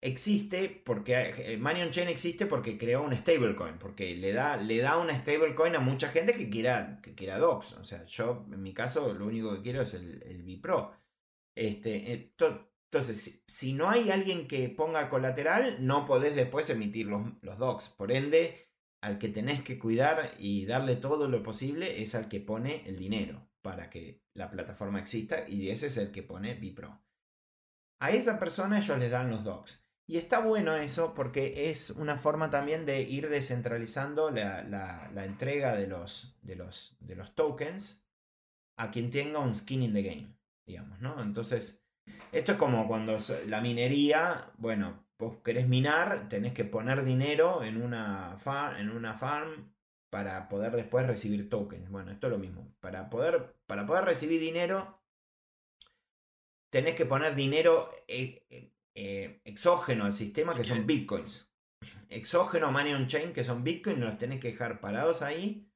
existe 0.00 0.82
porque 0.84 1.14
eh, 1.38 1.56
Money 1.56 1.82
on 1.82 1.90
Chain 1.90 2.08
existe 2.08 2.46
porque 2.46 2.78
creó 2.78 3.02
un 3.02 3.14
stablecoin, 3.14 3.78
porque 3.78 4.14
le 4.16 4.32
da, 4.32 4.56
le 4.56 4.78
da 4.78 4.98
una 4.98 5.16
stablecoin 5.18 5.76
a 5.76 5.80
mucha 5.80 6.08
gente 6.08 6.34
que 6.34 6.48
quiera, 6.48 7.00
que 7.02 7.14
quiera 7.14 7.38
DOX. 7.38 7.72
O 7.74 7.84
sea, 7.84 8.04
yo 8.06 8.46
en 8.52 8.62
mi 8.62 8.74
caso 8.74 9.12
lo 9.14 9.26
único 9.26 9.54
que 9.54 9.62
quiero 9.62 9.82
es 9.82 9.94
el, 9.94 10.22
el 10.24 10.42
Bipro. 10.42 10.92
Este, 11.54 12.12
entonces, 12.12 13.44
si, 13.46 13.72
no 13.72 13.88
hay 13.88 14.10
alguien 14.10 14.46
que 14.46 14.68
ponga 14.68 15.08
colateral, 15.08 15.78
no 15.86 16.04
podés 16.04 16.36
después 16.36 16.68
emitir 16.70 17.06
los, 17.06 17.22
los 17.42 17.58
DOCs. 17.58 17.90
Por 17.90 18.12
ende, 18.12 18.68
al 19.00 19.18
que 19.18 19.28
tenés 19.28 19.62
que 19.62 19.78
cuidar 19.78 20.32
y 20.38 20.66
darle 20.66 20.96
todo 20.96 21.28
lo 21.28 21.42
posible 21.42 22.02
es 22.02 22.14
al 22.14 22.28
que 22.28 22.40
pone 22.40 22.82
el 22.86 22.98
dinero 22.98 23.45
para 23.66 23.90
que 23.90 24.22
la 24.34 24.48
plataforma 24.48 25.00
exista 25.00 25.48
y 25.48 25.70
ese 25.70 25.88
es 25.88 25.96
el 25.96 26.12
que 26.12 26.22
pone 26.22 26.54
Bipro. 26.54 27.02
a 27.98 28.10
esa 28.12 28.38
persona 28.38 28.78
ellos 28.78 28.96
les 28.96 29.10
dan 29.10 29.28
los 29.28 29.42
docs. 29.42 29.84
Y 30.06 30.18
está 30.18 30.38
bueno 30.38 30.76
eso 30.76 31.14
porque 31.14 31.70
es 31.70 31.90
una 31.90 32.16
forma 32.16 32.48
también 32.48 32.86
de 32.86 33.02
ir 33.02 33.28
descentralizando 33.28 34.30
la, 34.30 35.10
entrega 35.24 35.74
de 35.74 35.88
los, 35.88 36.36
tokens 37.34 38.06
a 38.76 38.92
quien 38.92 39.10
tenga 39.10 39.40
un 39.40 39.52
skin 39.52 39.82
in 39.82 39.92
the 39.92 40.02
game, 40.04 40.38
digamos, 40.64 41.00
¿no? 41.00 41.20
Entonces, 41.20 41.84
esto 42.30 42.52
es 42.52 42.58
como 42.58 42.86
cuando 42.86 43.18
la 43.48 43.60
minería, 43.60 44.52
bueno, 44.58 45.08
vos 45.18 45.38
querés 45.42 45.66
minar, 45.66 46.28
tenés 46.28 46.52
que 46.52 46.64
poner 46.64 47.02
dinero 47.04 47.64
en 47.64 47.82
una, 47.82 48.36
en 48.78 48.90
una 48.90 49.14
farm 49.14 49.74
para 50.08 50.48
poder 50.48 50.70
después 50.76 51.04
recibir 51.04 51.50
tokens. 51.50 51.90
Bueno, 51.90 52.12
esto 52.12 52.28
es 52.28 52.32
lo 52.32 52.38
mismo. 52.38 52.72
Para 52.80 53.10
poder, 53.10 53.55
para 53.66 53.86
poder 53.86 54.04
recibir 54.04 54.40
dinero, 54.40 55.02
tenés 56.70 56.94
que 56.94 57.06
poner 57.06 57.34
dinero 57.34 57.90
eh, 58.08 58.44
eh, 58.50 58.72
eh, 58.94 59.40
exógeno 59.44 60.04
al 60.04 60.12
sistema, 60.12 60.54
que 60.54 60.64
son 60.64 60.86
bitcoins. 60.86 61.50
Exógeno 62.08 62.72
money 62.72 62.94
on 62.94 63.06
chain, 63.06 63.32
que 63.32 63.44
son 63.44 63.62
bitcoins, 63.62 63.98
los 63.98 64.18
tenés 64.18 64.40
que 64.40 64.52
dejar 64.52 64.80
parados 64.80 65.22
ahí, 65.22 65.70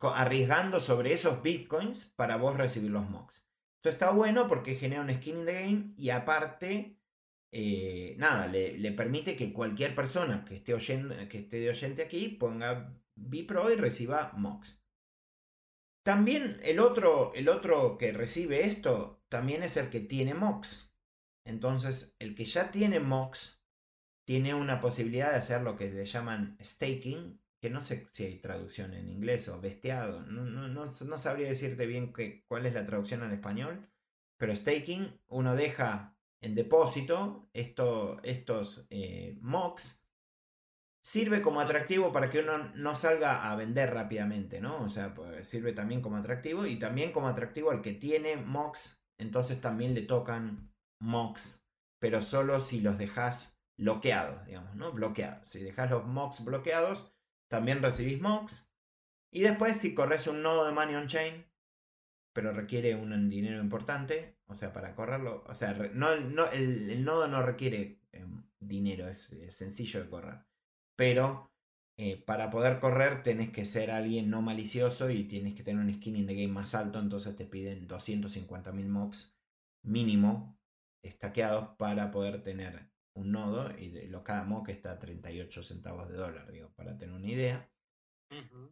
arriesgando 0.00 0.80
sobre 0.80 1.12
esos 1.12 1.42
bitcoins 1.42 2.06
para 2.06 2.36
vos 2.36 2.56
recibir 2.56 2.90
los 2.90 3.08
mocks. 3.08 3.46
Esto 3.76 3.90
está 3.90 4.10
bueno 4.10 4.48
porque 4.48 4.74
genera 4.74 5.02
un 5.02 5.12
skin 5.12 5.38
in 5.38 5.46
the 5.46 5.52
game 5.52 5.94
y 5.96 6.10
aparte, 6.10 6.98
eh, 7.52 8.16
nada, 8.18 8.48
le, 8.48 8.92
permite 8.92 9.36
que 9.36 9.52
cualquier 9.52 9.94
persona 9.94 10.44
que 10.44 10.56
esté, 10.56 10.74
oyendo, 10.74 11.14
que 11.28 11.38
esté 11.38 11.60
de 11.60 11.70
oyente 11.70 12.02
aquí 12.02 12.28
ponga 12.28 12.92
Bipro 13.14 13.70
y 13.70 13.76
reciba 13.76 14.32
mocks. 14.36 14.84
También 16.06 16.60
el 16.62 16.78
otro, 16.78 17.34
el 17.34 17.48
otro 17.48 17.98
que 17.98 18.12
recibe 18.12 18.64
esto 18.64 19.24
también 19.28 19.64
es 19.64 19.76
el 19.76 19.90
que 19.90 19.98
tiene 19.98 20.34
mocks. 20.34 20.94
Entonces, 21.44 22.14
el 22.20 22.36
que 22.36 22.44
ya 22.44 22.70
tiene 22.70 23.00
MOX 23.00 23.60
tiene 24.24 24.54
una 24.54 24.80
posibilidad 24.80 25.32
de 25.32 25.38
hacer 25.38 25.62
lo 25.62 25.74
que 25.74 25.90
le 25.90 26.06
llaman 26.06 26.56
staking, 26.62 27.40
que 27.60 27.70
no 27.70 27.80
sé 27.80 28.06
si 28.12 28.24
hay 28.24 28.38
traducción 28.38 28.94
en 28.94 29.10
inglés 29.10 29.48
o 29.48 29.60
besteado, 29.60 30.20
no, 30.22 31.18
sabría 31.18 31.48
decirte 31.48 31.86
bien 31.86 32.12
cuál 32.46 32.66
es 32.66 32.74
la 32.74 32.86
traducción 32.86 33.24
al 33.24 33.32
español, 33.32 33.90
pero 34.36 34.54
staking, 34.54 35.20
uno 35.26 35.56
deja 35.56 36.16
en 36.40 36.54
depósito 36.54 37.50
estos 37.52 38.86
eh, 38.90 39.36
MOX, 39.40 40.05
sirve 41.06 41.40
como 41.40 41.60
atractivo 41.60 42.12
para 42.12 42.28
que 42.30 42.40
uno 42.40 42.58
no 42.74 42.96
salga 42.96 43.48
a 43.48 43.54
vender 43.54 43.94
rápidamente, 43.94 44.60
¿no? 44.60 44.82
O 44.82 44.88
sea, 44.88 45.14
pues, 45.14 45.46
sirve 45.46 45.72
también 45.72 46.02
como 46.02 46.16
atractivo 46.16 46.66
y 46.66 46.80
también 46.80 47.12
como 47.12 47.28
atractivo 47.28 47.70
al 47.70 47.80
que 47.80 47.92
tiene 47.92 48.34
MOX, 48.34 49.06
entonces 49.16 49.60
también 49.60 49.94
le 49.94 50.02
tocan 50.02 50.74
mocks, 50.98 51.64
pero 52.00 52.22
solo 52.22 52.60
si 52.60 52.80
los 52.80 52.98
dejas 52.98 53.56
bloqueados, 53.78 54.44
digamos, 54.46 54.74
¿no? 54.74 54.90
Bloqueados. 54.90 55.48
Si 55.48 55.62
dejas 55.62 55.92
los 55.92 56.04
mocks 56.06 56.44
bloqueados, 56.44 57.14
también 57.46 57.82
recibís 57.82 58.20
mocks. 58.20 58.74
Y 59.30 59.42
después, 59.42 59.76
si 59.76 59.94
corres 59.94 60.26
un 60.26 60.42
nodo 60.42 60.66
de 60.66 60.72
Money 60.72 60.96
on 60.96 61.06
Chain, 61.06 61.46
pero 62.32 62.50
requiere 62.52 62.96
un 62.96 63.30
dinero 63.30 63.60
importante, 63.62 64.40
o 64.46 64.56
sea, 64.56 64.72
para 64.72 64.96
correrlo, 64.96 65.44
o 65.46 65.54
sea, 65.54 65.72
no, 65.72 66.16
no, 66.16 66.50
el, 66.50 67.04
nodo 67.04 67.28
no 67.28 67.42
requiere 67.42 68.00
em, 68.10 68.42
dinero, 68.58 69.06
es, 69.06 69.32
sencillo 69.50 70.02
de 70.02 70.10
correr. 70.10 70.46
Pero 70.96 71.52
eh, 71.98 72.16
para 72.16 72.50
poder 72.50 72.80
correr 72.80 73.22
tenés 73.22 73.50
que 73.50 73.64
ser 73.64 73.90
alguien 73.90 74.28
no 74.30 74.42
malicioso 74.42 75.10
y 75.10 75.24
tienes 75.24 75.54
que 75.54 75.62
tener 75.62 75.82
un 75.82 75.92
skin 75.92 76.16
in 76.16 76.26
the 76.26 76.34
game 76.34 76.52
más 76.52 76.74
alto, 76.74 76.98
entonces 76.98 77.36
te 77.36 77.46
piden 77.46 77.86
250.000 77.88 78.86
mocks 78.86 79.38
mínimo 79.84 80.58
estaqueados 81.02 81.76
para 81.76 82.10
poder 82.10 82.42
tener 82.42 82.90
un 83.14 83.32
nodo 83.32 83.70
y 83.78 84.08
lo, 84.08 84.22
cada 84.22 84.44
mock 84.44 84.68
está 84.68 84.92
a 84.92 84.98
38 84.98 85.62
centavos 85.62 86.08
de 86.08 86.16
dólar, 86.16 86.50
digo, 86.52 86.70
para 86.74 86.98
tener 86.98 87.14
una 87.14 87.28
idea. 87.28 87.70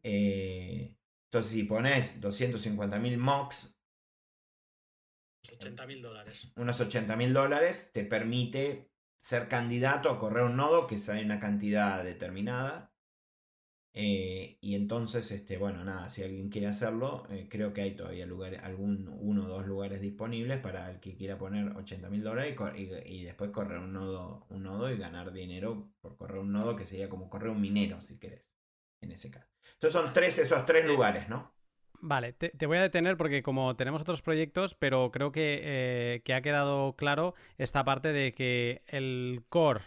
Eh, 0.03 0.95
entonces, 1.31 1.53
si 1.53 1.64
pones 1.64 2.20
250.000 2.20 3.16
mocks, 3.16 3.81
80 5.53 5.87
mil 5.87 6.03
dólares. 6.03 6.53
Unos 6.57 6.81
80 6.81 7.16
mil 7.16 7.33
dólares 7.33 7.91
te 7.93 8.05
permite 8.05 8.91
ser 9.25 9.49
candidato 9.49 10.11
a 10.11 10.18
correr 10.18 10.45
un 10.45 10.57
nodo 10.57 10.87
que 10.87 10.99
sale 10.99 11.25
una 11.25 11.41
cantidad 11.41 12.05
determinada 12.05 12.93
eh, 13.95 14.59
y 14.61 14.75
entonces, 14.75 15.31
este, 15.31 15.57
bueno, 15.57 15.83
nada, 15.83 16.11
si 16.11 16.22
alguien 16.22 16.51
quiere 16.51 16.66
hacerlo, 16.66 17.27
eh, 17.31 17.49
creo 17.49 17.72
que 17.72 17.81
hay 17.81 17.93
todavía 17.97 18.27
lugares, 18.27 18.61
algún 18.62 19.09
uno 19.20 19.45
o 19.47 19.49
dos 19.49 19.66
lugares 19.66 20.03
disponibles 20.03 20.59
para 20.61 20.91
el 20.91 21.01
que 21.01 21.16
quiera 21.16 21.39
poner 21.39 21.75
80 21.75 22.11
mil 22.11 22.22
dólares 22.22 22.55
y, 22.77 23.25
después 23.25 23.51
correr 23.51 23.79
un 23.79 23.95
nodo, 23.95 24.47
un 24.51 24.64
nodo 24.64 24.91
y 24.91 24.99
ganar 24.99 25.33
dinero 25.33 25.91
por 26.03 26.16
correr 26.16 26.39
un 26.39 26.53
nodo 26.53 26.77
que 26.77 26.87
sería 26.87 27.09
como 27.09 27.31
correr 27.31 27.51
un 27.51 27.61
minero, 27.62 28.01
si 28.03 28.18
querés, 28.18 28.55
en 29.01 29.12
ese 29.12 29.31
caso. 29.31 29.49
Entonces 29.75 29.93
son 29.93 30.12
tres, 30.12 30.39
esos 30.39 30.66
tres 30.66 30.85
lugares, 30.85 31.31
¿no? 31.31 31.54
Vale, 32.07 32.35
te, 32.35 32.67
voy 32.67 32.77
a 32.77 32.83
detener 32.83 33.17
porque 33.17 33.43
como 33.43 33.77
tenemos 33.77 34.03
otros 34.03 34.21
proyectos, 34.21 34.75
pero 34.75 35.11
creo 35.11 35.33
que, 35.33 35.61
eh, 35.63 36.23
que 36.23 36.35
ha 36.35 36.43
quedado 36.43 36.97
claro 36.97 37.35
esta 37.57 37.83
parte 37.83 38.13
de 38.13 38.35
que 38.35 38.83
el 38.89 39.43
core 39.49 39.81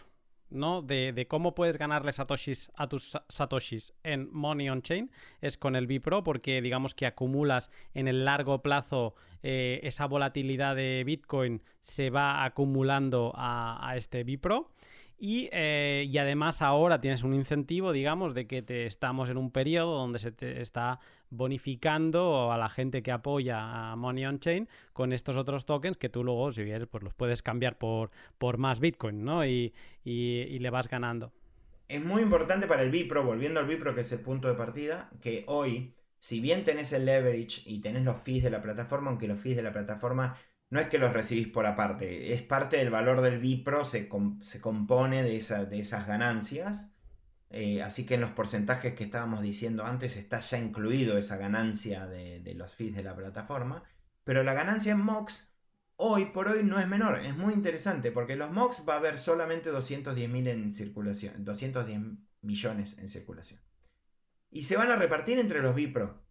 ¿no? 0.50 0.82
De, 0.82 1.26
cómo 1.28 1.54
puedes 1.54 1.78
ganarle 1.78 2.10
satoshis 2.10 2.72
a 2.74 2.88
tus 2.88 3.16
satoshis 3.28 3.94
en 4.02 4.28
Money 4.32 4.68
on 4.68 4.82
Chain 4.82 5.12
es 5.40 5.58
con 5.58 5.76
el 5.76 5.86
Bipro, 5.86 6.24
porque 6.24 6.60
digamos 6.60 6.92
que 6.92 7.06
acumulas 7.06 7.70
en 7.94 8.08
el 8.08 8.24
largo 8.24 8.62
plazo 8.62 9.14
eh, 9.44 9.78
esa 9.84 10.06
volatilidad 10.06 10.74
de 10.74 11.04
Bitcoin 11.06 11.62
se 11.80 12.10
va 12.10 12.44
acumulando 12.44 13.32
a, 13.36 13.88
a 13.88 13.96
este 13.96 14.24
Bipro. 14.24 14.72
Eh, 15.20 16.06
y, 16.08 16.18
además 16.18 16.62
ahora 16.62 17.00
tienes 17.00 17.22
un 17.22 17.34
incentivo, 17.34 17.92
digamos, 17.92 18.34
de 18.34 18.46
que 18.46 18.62
te 18.62 18.86
estamos 18.86 19.28
en 19.28 19.36
un 19.36 19.50
periodo 19.50 19.96
donde 19.96 20.18
se 20.20 20.30
te 20.30 20.60
está 20.60 21.00
bonificando 21.30 22.52
a 22.52 22.58
la 22.58 22.68
gente 22.68 23.02
que 23.02 23.12
apoya 23.12 23.92
a 23.92 23.96
Money 23.96 24.26
on 24.26 24.38
Chain 24.38 24.68
con 24.92 25.12
estos 25.12 25.36
otros 25.36 25.66
tokens 25.66 25.96
que 25.96 26.08
tú 26.08 26.24
luego, 26.24 26.52
si 26.52 26.64
quieres, 26.64 26.86
pues 26.86 27.02
los 27.04 27.14
puedes 27.14 27.42
cambiar 27.42 27.78
por, 27.78 28.10
por 28.38 28.58
más 28.58 28.80
Bitcoin, 28.80 29.24
¿no? 29.24 29.44
Y, 29.44 29.72
le 30.04 30.70
vas 30.70 30.88
ganando. 30.88 31.32
Es 31.86 32.04
muy 32.04 32.22
importante 32.22 32.66
para 32.66 32.82
el 32.82 32.90
Bipro, 32.90 33.24
volviendo 33.24 33.60
al 33.60 33.66
Bipro, 33.66 33.94
que 33.94 34.02
es 34.02 34.12
el 34.12 34.20
punto 34.20 34.48
de 34.48 34.54
partida, 34.54 35.10
que 35.20 35.44
hoy, 35.46 35.94
si 36.18 36.40
bien 36.40 36.64
tenés 36.64 36.92
el 36.92 37.06
leverage 37.06 37.62
y 37.64 37.80
tenés 37.80 38.04
los 38.04 38.18
fees 38.18 38.42
de 38.42 38.50
la 38.50 38.60
plataforma, 38.60 39.10
aunque 39.10 39.28
los 39.28 39.40
fees 39.40 39.56
de 39.56 39.62
la 39.62 39.72
plataforma 39.72 40.36
no 40.70 40.80
es 40.80 40.88
que 40.88 40.98
los 40.98 41.12
recibís 41.12 41.48
por 41.48 41.64
aparte, 41.66 42.34
es 42.34 42.42
parte 42.42 42.76
del 42.76 42.90
valor 42.90 43.22
del 43.22 43.38
Bipro, 43.38 43.84
se, 43.84 44.08
se 44.40 44.60
compone 44.60 45.22
de, 45.22 45.40
de, 45.66 45.80
esas 45.80 46.06
ganancias. 46.06 46.92
Eh, 47.50 47.82
así 47.82 48.04
que 48.04 48.14
en 48.14 48.20
los 48.20 48.32
porcentajes 48.32 48.94
que 48.94 49.04
estábamos 49.04 49.40
diciendo 49.40 49.84
antes 49.84 50.16
está 50.16 50.40
ya 50.40 50.58
incluido 50.58 51.16
esa 51.16 51.36
ganancia 51.38 52.06
de, 52.06 52.54
los 52.54 52.74
fees 52.74 52.94
de 52.94 53.02
la 53.02 53.16
plataforma. 53.16 53.84
Pero 54.24 54.42
la 54.42 54.54
ganancia 54.54 54.92
en 54.92 55.00
MOX 55.00 55.54
hoy 55.96 56.26
por 56.26 56.48
hoy 56.48 56.62
no 56.62 56.78
es 56.78 56.86
menor, 56.86 57.20
es 57.20 57.36
muy 57.36 57.54
interesante 57.54 58.12
porque 58.12 58.36
los 58.36 58.50
MOX 58.50 58.84
va 58.88 58.94
a 58.94 58.98
haber 58.98 59.18
solamente 59.18 59.70
210 59.70 60.46
en 60.46 60.72
circulación, 60.72 61.44
210 61.44 62.00
millones 62.42 62.96
en 62.98 63.08
circulación. 63.08 63.60
Y 64.50 64.64
se 64.64 64.76
van 64.76 64.90
a 64.90 64.96
repartir 64.96 65.38
entre 65.38 65.60
los 65.60 65.74
Bipro. 65.74 66.22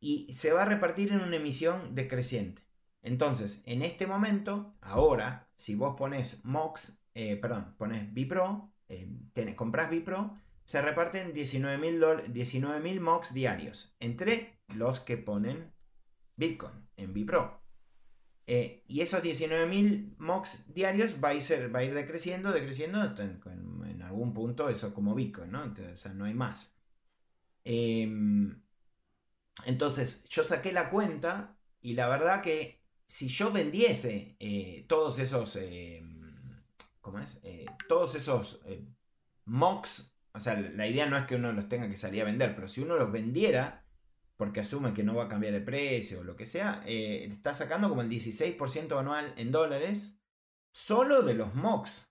Y 0.00 0.32
se 0.34 0.52
va 0.52 0.62
a 0.62 0.66
repartir 0.66 1.12
en 1.12 1.20
una 1.20 1.36
emisión 1.36 1.94
decreciente. 1.94 2.62
Entonces, 3.02 3.62
en 3.66 3.82
este 3.82 4.06
momento, 4.06 4.74
ahora, 4.80 5.48
si 5.56 5.74
vos 5.74 5.94
pones 5.96 6.44
MOX, 6.44 7.04
eh, 7.14 7.36
perdón, 7.36 7.74
pones 7.78 8.12
Bipro, 8.12 8.72
eh, 8.88 9.08
compras 9.56 9.90
Bipro, 9.90 10.36
se 10.64 10.80
reparten 10.80 11.32
19.000 11.32 12.28
19 12.28 13.00
MOX 13.00 13.34
diarios 13.34 13.94
entre 14.00 14.58
los 14.74 15.00
que 15.00 15.16
ponen 15.16 15.72
Bitcoin 16.36 16.88
en 16.96 17.12
Bipro. 17.12 17.60
Eh, 18.46 18.82
y 18.88 19.00
esos 19.00 19.22
19.000 19.22 20.16
MOX 20.18 20.74
diarios 20.74 21.16
va 21.22 21.28
a, 21.28 21.34
ir, 21.34 21.74
va 21.74 21.78
a 21.78 21.84
ir 21.84 21.94
decreciendo, 21.94 22.52
decreciendo, 22.52 23.00
en, 23.02 24.02
algún 24.02 24.34
punto 24.34 24.68
eso 24.68 24.92
como 24.92 25.14
Bitcoin, 25.14 25.52
¿no? 25.52 25.62
Entonces, 25.62 25.92
o 25.92 26.02
sea, 26.02 26.12
no 26.12 26.24
hay 26.24 26.34
más. 26.34 26.76
Em, 27.64 28.60
entonces, 29.64 30.24
yo 30.28 30.42
saqué 30.42 30.72
la 30.72 30.90
cuenta 30.90 31.56
y 31.80 31.94
la 31.94 32.08
verdad 32.08 32.42
que 32.42 32.82
si 33.06 33.28
yo 33.28 33.52
vendiese 33.52 34.36
eh, 34.40 34.86
todos 34.88 35.18
esos, 35.18 35.56
eh, 35.56 36.02
¿cómo 37.00 37.18
es? 37.18 37.40
Eh, 37.42 37.66
todos 37.86 38.14
esos 38.14 38.60
mocks, 39.44 40.11
o 40.34 40.40
sea, 40.40 40.60
la 40.60 40.86
idea 40.86 41.06
no 41.06 41.16
es 41.16 41.26
que 41.26 41.36
uno 41.36 41.52
los 41.52 41.68
tenga 41.68 41.88
que 41.88 41.96
salir 41.96 42.22
a 42.22 42.26
vender, 42.26 42.54
pero 42.54 42.68
si 42.68 42.80
uno 42.80 42.96
los 42.96 43.12
vendiera, 43.12 43.86
porque 44.36 44.60
asume 44.60 44.94
que 44.94 45.04
no 45.04 45.14
va 45.14 45.24
a 45.24 45.28
cambiar 45.28 45.54
el 45.54 45.64
precio 45.64 46.20
o 46.20 46.24
lo 46.24 46.36
que 46.36 46.46
sea, 46.46 46.82
está 46.86 47.54
sacando 47.54 47.88
como 47.88 48.02
el 48.02 48.08
16% 48.08 48.98
anual 48.98 49.34
en 49.36 49.52
dólares 49.52 50.18
solo 50.74 51.22
de 51.22 51.34
los 51.34 51.54
mocks. 51.54 52.10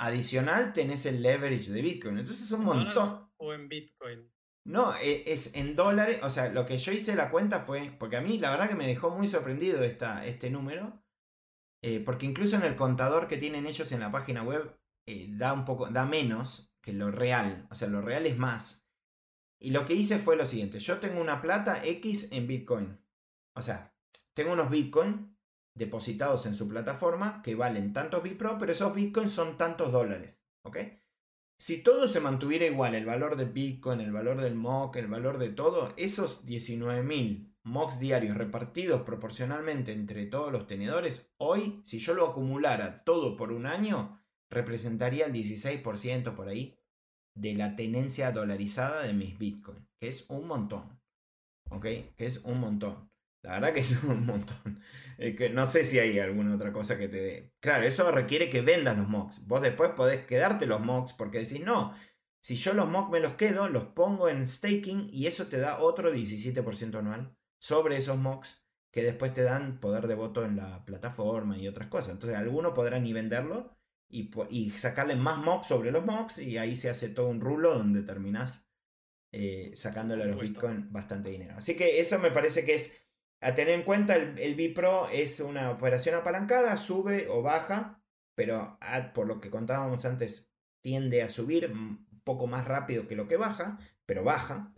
Adicional 0.00 0.72
tenés 0.74 1.06
el 1.06 1.22
leverage 1.22 1.72
de 1.72 1.82
Bitcoin. 1.82 2.18
Entonces 2.18 2.44
es 2.46 2.52
un 2.52 2.64
montón. 2.64 3.28
¿O 3.38 3.52
en 3.52 3.68
Bitcoin? 3.68 4.30
No, 4.64 4.94
e, 4.96 5.24
es 5.32 5.54
en 5.56 5.74
dólares. 5.74 6.20
O 6.22 6.30
sea, 6.30 6.50
lo 6.50 6.66
que 6.66 6.78
yo 6.78 6.92
hice 6.92 7.16
la 7.16 7.30
cuenta 7.30 7.60
fue. 7.60 7.90
Porque 7.98 8.16
a 8.16 8.20
mí 8.20 8.38
la 8.38 8.50
verdad 8.50 8.68
que 8.68 8.76
me 8.76 8.86
dejó 8.86 9.10
muy 9.10 9.26
sorprendido 9.26 9.82
esta, 9.82 10.24
este 10.26 10.50
número. 10.50 11.02
eh, 11.82 12.00
porque 12.04 12.26
incluso 12.26 12.56
en 12.56 12.64
el 12.64 12.76
contador 12.76 13.28
que 13.28 13.36
tienen 13.38 13.66
ellos 13.66 13.92
en 13.92 14.00
la 14.00 14.10
página 14.12 14.42
web 14.42 14.76
eh, 15.06 15.28
da 15.30 15.52
un 15.52 15.64
poco, 15.64 15.88
da 15.90 16.06
menos 16.06 16.74
lo 16.92 17.10
real, 17.10 17.66
o 17.70 17.74
sea, 17.74 17.88
lo 17.88 18.00
real 18.00 18.26
es 18.26 18.38
más. 18.38 18.88
Y 19.60 19.70
lo 19.70 19.86
que 19.86 19.94
hice 19.94 20.18
fue 20.18 20.36
lo 20.36 20.46
siguiente, 20.46 20.78
yo 20.78 20.98
tengo 20.98 21.20
una 21.20 21.42
plata 21.42 21.84
X 21.84 22.32
en 22.32 22.46
Bitcoin, 22.46 22.98
o 23.54 23.62
sea, 23.62 23.94
tengo 24.34 24.52
unos 24.52 24.70
Bitcoin 24.70 25.36
depositados 25.74 26.46
en 26.46 26.54
su 26.54 26.68
plataforma 26.68 27.42
que 27.42 27.54
valen 27.54 27.92
tantos 27.92 28.22
Bitpro, 28.22 28.56
pero 28.58 28.72
esos 28.72 28.94
Bitcoins 28.94 29.32
son 29.32 29.56
tantos 29.56 29.90
dólares, 29.90 30.44
¿ok? 30.62 30.78
Si 31.60 31.82
todo 31.82 32.06
se 32.06 32.20
mantuviera 32.20 32.66
igual, 32.66 32.94
el 32.94 33.04
valor 33.04 33.36
de 33.36 33.46
Bitcoin, 33.46 34.00
el 34.00 34.12
valor 34.12 34.40
del 34.40 34.54
MOC, 34.54 34.94
el 34.96 35.08
valor 35.08 35.38
de 35.38 35.48
todo, 35.48 35.92
esos 35.96 36.46
19.000 36.46 37.52
MOCs 37.64 37.98
diarios 37.98 38.36
repartidos 38.36 39.02
proporcionalmente 39.02 39.92
entre 39.92 40.26
todos 40.26 40.52
los 40.52 40.68
tenedores, 40.68 41.34
hoy, 41.36 41.80
si 41.84 41.98
yo 41.98 42.14
lo 42.14 42.28
acumulara 42.28 43.02
todo 43.02 43.36
por 43.36 43.50
un 43.50 43.66
año, 43.66 44.22
representaría 44.48 45.26
el 45.26 45.32
16% 45.32 46.34
por 46.34 46.48
ahí 46.48 46.77
de 47.40 47.54
la 47.54 47.76
tenencia 47.76 48.32
dolarizada 48.32 49.02
de 49.02 49.12
mis 49.12 49.38
Bitcoin, 49.38 49.86
que 50.00 50.08
es 50.08 50.28
un 50.28 50.46
montón. 50.46 51.00
¿Ok? 51.70 51.84
Que 52.16 52.26
es 52.26 52.38
un 52.44 52.60
montón. 52.60 53.10
La 53.42 53.52
verdad 53.52 53.74
que 53.74 53.80
es 53.80 54.02
un 54.02 54.26
montón. 54.26 54.80
que 55.16 55.50
no 55.50 55.66
sé 55.66 55.84
si 55.84 55.98
hay 55.98 56.18
alguna 56.18 56.54
otra 56.54 56.72
cosa 56.72 56.98
que 56.98 57.08
te 57.08 57.22
dé. 57.22 57.52
Claro, 57.60 57.84
eso 57.84 58.10
requiere 58.10 58.50
que 58.50 58.62
vendas 58.62 58.96
los 58.96 59.08
mocks. 59.08 59.46
Vos 59.46 59.62
después 59.62 59.90
podés 59.90 60.24
quedarte 60.26 60.66
los 60.66 60.80
mocks 60.80 61.12
porque 61.12 61.38
decís, 61.38 61.60
no, 61.60 61.94
si 62.42 62.56
yo 62.56 62.72
los 62.74 62.88
mocks 62.88 63.10
me 63.10 63.20
los 63.20 63.34
quedo, 63.34 63.68
los 63.68 63.84
pongo 63.84 64.28
en 64.28 64.46
staking 64.46 65.08
y 65.12 65.26
eso 65.26 65.46
te 65.46 65.58
da 65.58 65.78
otro 65.78 66.12
17% 66.12 66.98
anual 66.98 67.36
sobre 67.60 67.96
esos 67.96 68.16
mocks 68.16 68.68
que 68.92 69.02
después 69.02 69.34
te 69.34 69.42
dan 69.42 69.80
poder 69.80 70.06
de 70.06 70.14
voto 70.14 70.44
en 70.44 70.56
la 70.56 70.84
plataforma 70.84 71.58
y 71.58 71.68
otras 71.68 71.88
cosas. 71.88 72.12
Entonces, 72.12 72.38
alguno 72.38 72.74
podrá 72.74 72.98
ni 72.98 73.12
venderlo 73.12 73.77
y, 74.08 74.30
y 74.50 74.70
sacarle 74.70 75.16
más 75.16 75.38
mocks 75.38 75.66
sobre 75.66 75.90
los 75.90 76.04
mocks 76.04 76.38
y 76.38 76.58
ahí 76.58 76.76
se 76.76 76.88
hace 76.88 77.08
todo 77.10 77.28
un 77.28 77.40
rulo 77.40 77.76
donde 77.76 78.02
terminás 78.02 78.68
eh, 79.32 79.72
sacándole 79.74 80.24
a 80.24 80.26
los 80.26 80.40
Bitcoin 80.40 80.90
bastante 80.90 81.30
dinero. 81.30 81.54
Así 81.56 81.76
que 81.76 82.00
eso 82.00 82.18
me 82.18 82.30
parece 82.30 82.64
que 82.64 82.74
es 82.74 83.06
a 83.40 83.54
tener 83.54 83.74
en 83.74 83.84
cuenta, 83.84 84.16
el, 84.16 84.38
el 84.38 84.54
Bipro 84.54 85.08
es 85.10 85.40
una 85.40 85.70
operación 85.70 86.16
apalancada, 86.16 86.76
sube 86.76 87.28
o 87.28 87.42
baja, 87.42 88.02
pero 88.34 88.78
por 89.14 89.26
lo 89.26 89.40
que 89.40 89.50
contábamos 89.50 90.04
antes, 90.04 90.52
tiende 90.82 91.22
a 91.22 91.30
subir 91.30 91.70
un 91.70 92.08
poco 92.24 92.46
más 92.46 92.66
rápido 92.66 93.06
que 93.06 93.16
lo 93.16 93.28
que 93.28 93.36
baja, 93.36 93.78
pero 94.06 94.24
baja. 94.24 94.72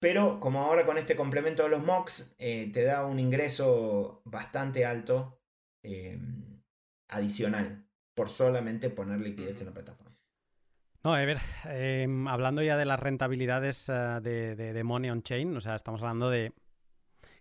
Pero 0.00 0.40
como 0.40 0.62
ahora 0.62 0.86
con 0.86 0.98
este 0.98 1.16
complemento 1.16 1.62
de 1.62 1.70
los 1.70 1.84
MOX, 1.84 2.34
eh, 2.38 2.70
te 2.72 2.82
da 2.82 3.06
un 3.06 3.18
ingreso 3.18 4.22
bastante 4.24 4.84
alto 4.84 5.40
em, 5.82 6.62
adicional 7.08 7.83
por 8.14 8.30
solamente 8.30 8.90
poner 8.90 9.20
liquidez 9.20 9.60
en 9.60 9.66
la 9.66 9.72
plataforma. 9.72 10.14
No, 11.02 11.14
a 11.14 11.20
ver, 11.20 11.38
em, 11.66 12.26
hablando 12.28 12.62
ya 12.62 12.78
de 12.78 12.86
las 12.86 12.98
rentabilidades 12.98 13.88
eh, 13.90 14.20
de, 14.22 14.56
de, 14.56 14.84
Money 14.84 15.10
on 15.10 15.22
Chain, 15.22 15.54
o 15.54 15.60
sea, 15.60 15.74
estamos 15.74 16.00
hablando 16.00 16.30
de 16.30 16.54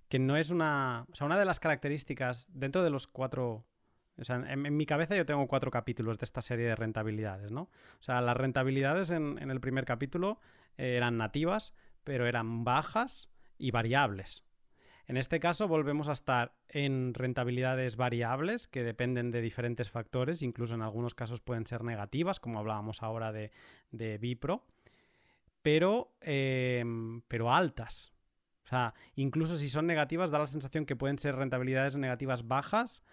que 0.09 0.19
no 0.19 0.35
es 0.35 0.49
una... 0.49 1.05
O 1.11 1.15
sea, 1.15 1.25
una 1.25 1.39
de 1.39 1.45
las 1.45 1.59
características 1.59 2.47
dentro 2.51 2.83
de 2.83 2.89
los 2.89 3.07
cuatro... 3.07 3.65
O 4.17 4.23
sea, 4.23 4.35
en, 4.35 4.77
mi 4.77 4.85
cabeza 4.85 5.15
yo 5.15 5.25
tengo 5.25 5.47
cuatro 5.47 5.71
capítulos 5.71 6.19
de 6.19 6.25
esta 6.25 6.41
serie 6.41 6.67
de 6.67 6.75
rentabilidades, 6.75 7.51
¿no? 7.51 7.63
O 7.63 8.03
sea, 8.03 8.21
las 8.21 8.37
rentabilidades 8.37 9.09
en, 9.09 9.39
el 9.39 9.59
primer 9.59 9.85
capítulo 9.85 10.39
eran 10.77 11.17
nativas, 11.17 11.73
pero 12.03 12.27
eran 12.27 12.63
bajas 12.63 13.29
y 13.57 13.71
variables. 13.71 14.43
En 15.05 15.17
este 15.17 15.39
caso 15.39 15.67
volvemos 15.67 16.07
a 16.07 16.13
estar 16.13 16.53
en 16.69 17.13
rentabilidades 17.13 17.97
variables 17.97 18.67
que 18.67 18.83
dependen 18.83 19.31
de 19.31 19.41
diferentes 19.41 19.89
factores, 19.89 20.41
incluso 20.41 20.75
en 20.75 20.81
algunos 20.81 21.13
casos 21.13 21.41
pueden 21.41 21.65
ser 21.65 21.83
negativas, 21.83 22.39
como 22.39 22.59
hablábamos 22.59 23.03
ahora 23.03 23.31
de, 23.31 23.51
de 23.91 24.17
Bipro, 24.17 24.65
pero, 25.61 26.13
eh, 26.21 26.83
pero 27.27 27.53
altas. 27.53 28.13
O 28.63 28.67
sea, 28.67 28.93
incluso 29.15 29.57
si 29.57 29.67
son 29.67 29.87
negativas, 29.87 30.31
da 30.31 30.39
la 30.39 30.47
sensación 30.47 30.85
que 30.85 30.95
pueden 30.95 31.17
ser 31.17 31.35
rentabilidades 31.35 31.97
negativas 31.97 32.47
bajas, 32.47 33.03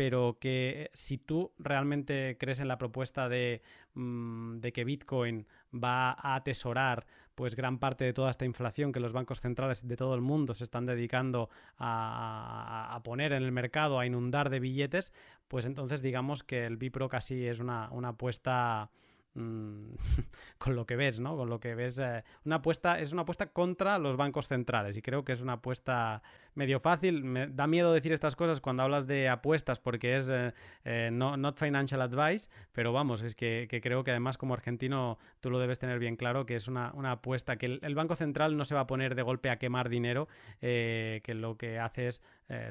pero 0.00 0.38
que 0.40 0.84
eh, 0.84 0.90
si 0.94 1.18
tú 1.18 1.52
realmente 1.58 2.38
crees 2.40 2.60
en 2.60 2.68
la 2.68 2.78
propuesta 2.78 3.28
de, 3.28 3.60
mm, 3.92 4.60
que 4.72 4.84
Bitcoin 4.84 5.46
va 5.74 6.12
a 6.12 6.36
atesorar 6.36 7.06
pues 7.34 7.54
gran 7.54 7.78
parte 7.78 8.06
de 8.06 8.14
toda 8.14 8.30
esta 8.30 8.46
inflación 8.46 8.92
que 8.92 9.00
los 9.00 9.12
bancos 9.12 9.40
centrales 9.40 9.86
de 9.86 9.96
todo 9.96 10.14
el 10.14 10.22
mundo 10.22 10.54
se 10.54 10.64
están 10.64 10.86
dedicando 10.86 11.50
a, 11.76 12.98
poner 13.04 13.34
en 13.34 13.42
el 13.42 13.52
mercado, 13.52 13.98
a 13.98 14.06
inundar 14.06 14.48
de 14.48 14.60
billetes, 14.60 15.12
pues 15.48 15.66
entonces 15.66 16.00
digamos 16.00 16.44
que 16.44 16.64
el 16.64 16.78
Bipro 16.78 17.10
casi 17.10 17.46
es 17.46 17.60
una, 17.60 17.90
una 17.90 18.08
apuesta 18.08 18.90
Mm, 19.34 19.92
con 20.58 20.74
lo 20.74 20.86
que 20.86 20.96
ves, 20.96 21.20
¿no? 21.20 21.36
Con 21.36 21.48
lo 21.48 21.60
que 21.60 21.74
ves. 21.74 21.98
Eh, 21.98 22.24
una 22.44 22.56
apuesta, 22.56 22.98
es 22.98 23.12
una 23.12 23.22
apuesta 23.22 23.52
contra 23.52 23.98
los 23.98 24.16
bancos 24.16 24.48
centrales 24.48 24.96
y 24.96 25.02
creo 25.02 25.24
que 25.24 25.32
es 25.32 25.40
una 25.40 25.54
apuesta 25.54 26.22
medio 26.54 26.80
fácil. 26.80 27.24
Me 27.24 27.46
da 27.46 27.66
miedo 27.66 27.92
decir 27.92 28.12
estas 28.12 28.36
cosas 28.36 28.60
cuando 28.60 28.82
hablas 28.82 29.06
de 29.06 29.28
apuestas 29.28 29.78
porque 29.78 30.16
es 30.16 30.28
eh, 30.28 30.52
eh, 30.84 31.10
no, 31.12 31.36
not 31.36 31.58
financial 31.58 32.02
advice, 32.02 32.48
pero 32.72 32.92
vamos, 32.92 33.22
es 33.22 33.34
que, 33.34 33.68
creo 33.82 34.04
que 34.04 34.10
además 34.10 34.36
como 34.36 34.54
argentino 34.54 35.18
tú 35.40 35.50
lo 35.50 35.58
debes 35.58 35.78
tener 35.78 35.98
bien 35.98 36.16
claro 36.16 36.46
que 36.46 36.56
es 36.56 36.68
una, 36.68 36.92
apuesta 37.10 37.56
que 37.56 37.66
el, 37.80 37.94
Banco 37.94 38.16
Central 38.16 38.56
no 38.56 38.64
se 38.64 38.74
va 38.74 38.80
a 38.80 38.86
poner 38.86 39.14
de 39.14 39.22
golpe 39.22 39.50
a 39.50 39.58
quemar 39.58 39.88
dinero, 39.88 40.28
que 40.60 41.22
lo 41.34 41.56
que 41.56 41.78
hace 41.78 42.08
es 42.08 42.22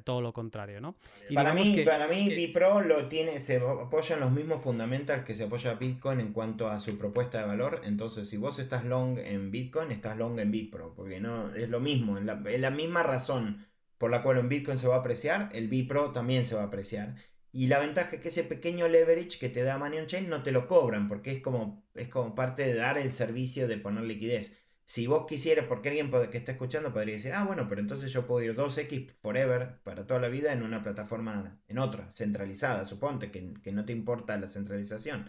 todo 0.03 0.21
lo 0.21 0.33
contrario, 0.33 0.81
¿no? 0.81 0.95
para, 1.33 1.53
mí, 1.53 1.83
para 1.85 2.07
mí, 2.07 2.29
Bipro 2.35 2.81
lo 2.81 3.07
tiene, 3.07 3.39
se 3.39 3.57
apoya 3.57 4.15
en 4.15 4.21
los 4.21 4.31
mismos 4.31 4.61
fundamentals 4.61 5.23
que 5.23 5.35
se 5.35 5.45
apoya 5.45 5.73
Bitcoin 5.75 6.19
en 6.19 6.33
cuanto 6.33 6.67
a 6.67 6.79
su 6.79 6.97
propuesta 6.97 7.39
de 7.39 7.45
valor. 7.45 7.81
Entonces, 7.83 8.29
si 8.29 8.37
vos 8.37 8.59
estás 8.59 8.85
long 8.85 9.17
en 9.17 9.51
Bitcoin, 9.51 9.91
estás 9.91 10.17
long 10.17 10.39
en 10.39 10.51
Bitpro, 10.51 10.93
porque 10.95 11.19
no 11.19 11.53
es 11.55 11.69
lo 11.69 11.79
mismo, 11.79 12.17
es 12.17 12.25
la, 12.59 12.69
misma 12.69 13.03
razón 13.03 13.67
por 13.99 14.09
la 14.09 14.23
cual 14.23 14.39
un 14.39 14.49
Bitcoin 14.49 14.79
se 14.79 14.87
va 14.87 14.95
a 14.95 14.99
apreciar, 14.99 15.49
el 15.53 15.67
Bipro 15.67 16.11
también 16.11 16.45
se 16.45 16.55
va 16.55 16.63
a 16.63 16.65
apreciar. 16.65 17.17
Y 17.51 17.67
la 17.67 17.79
ventaja 17.79 18.15
es 18.15 18.21
que 18.21 18.29
ese 18.29 18.43
pequeño 18.43 18.87
leverage 18.87 19.39
que 19.39 19.49
te 19.49 19.63
da 19.63 19.77
Money 19.77 19.99
on 19.99 20.05
Chain 20.07 20.29
no 20.29 20.43
te 20.43 20.51
lo 20.51 20.67
cobran, 20.67 21.07
porque 21.07 21.31
es 21.31 21.41
como, 21.41 21.83
es 21.95 22.07
como 22.07 22.35
parte 22.35 22.63
de 22.63 22.75
dar 22.75 22.97
el 22.97 23.11
servicio 23.11 23.67
de 23.67 23.77
poner 23.77 24.03
liquidez. 24.03 24.57
Si 24.85 25.05
vos 25.07 25.25
quisieras, 25.27 25.65
porque 25.67 25.89
alguien 25.89 26.09
que 26.31 26.37
está 26.37 26.53
escuchando 26.53 26.93
podría 26.93 27.15
decir, 27.15 27.33
ah, 27.33 27.43
bueno, 27.43 27.67
pero 27.69 27.81
entonces 27.81 28.11
yo 28.11 28.25
puedo 28.25 28.43
ir 28.43 28.55
2x 28.55 29.13
forever 29.21 29.79
para 29.83 30.07
toda 30.07 30.19
la 30.19 30.29
vida 30.29 30.53
en 30.53 30.63
una 30.63 30.81
plataforma, 30.83 31.59
en 31.67 31.77
otra, 31.77 32.09
centralizada, 32.11 32.85
suponte, 32.85 33.31
que, 33.31 33.53
que 33.61 33.71
no 33.71 33.85
te 33.85 33.93
importa 33.93 34.37
la 34.37 34.49
centralización. 34.49 35.27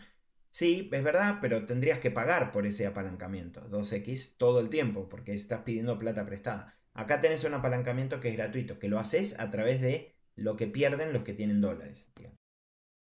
Sí, 0.51 0.89
es 0.93 1.03
verdad, 1.05 1.39
pero 1.41 1.67
tendrías 1.67 2.01
que 2.01 2.11
pagar 2.11 2.53
por 2.53 2.67
ese 2.67 2.87
apalancamiento, 2.87 3.69
2X, 3.71 4.37
todo 4.39 4.61
el 4.61 4.69
tiempo, 4.71 5.09
porque 5.09 5.35
estás 5.35 5.61
pidiendo 5.61 5.99
plata 5.99 6.25
prestada. 6.27 6.80
Acá 7.01 7.23
tenés 7.23 7.45
un 7.45 7.55
apalancamiento 7.55 8.21
que 8.21 8.29
es 8.29 8.37
gratuito, 8.37 8.79
que 8.79 8.89
lo 8.89 8.99
haces 8.99 9.41
a 9.41 9.49
través 9.49 9.81
de 9.81 10.15
lo 10.37 10.57
que 10.57 10.67
pierden 10.67 11.15
los 11.15 11.23
que 11.23 11.33
tienen 11.33 11.63
dólares. 11.63 12.13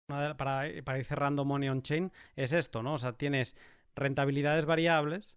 Para, 0.07 0.35
para 0.35 0.97
ir 0.97 1.05
cerrando 1.05 1.45
Money 1.45 1.69
on 1.69 1.83
Chain, 1.83 2.11
es 2.35 2.53
esto, 2.53 2.81
¿no? 2.81 2.95
O 2.95 2.97
sea, 2.97 3.13
tienes 3.13 3.55
rentabilidades 3.95 4.65
variables, 4.65 5.35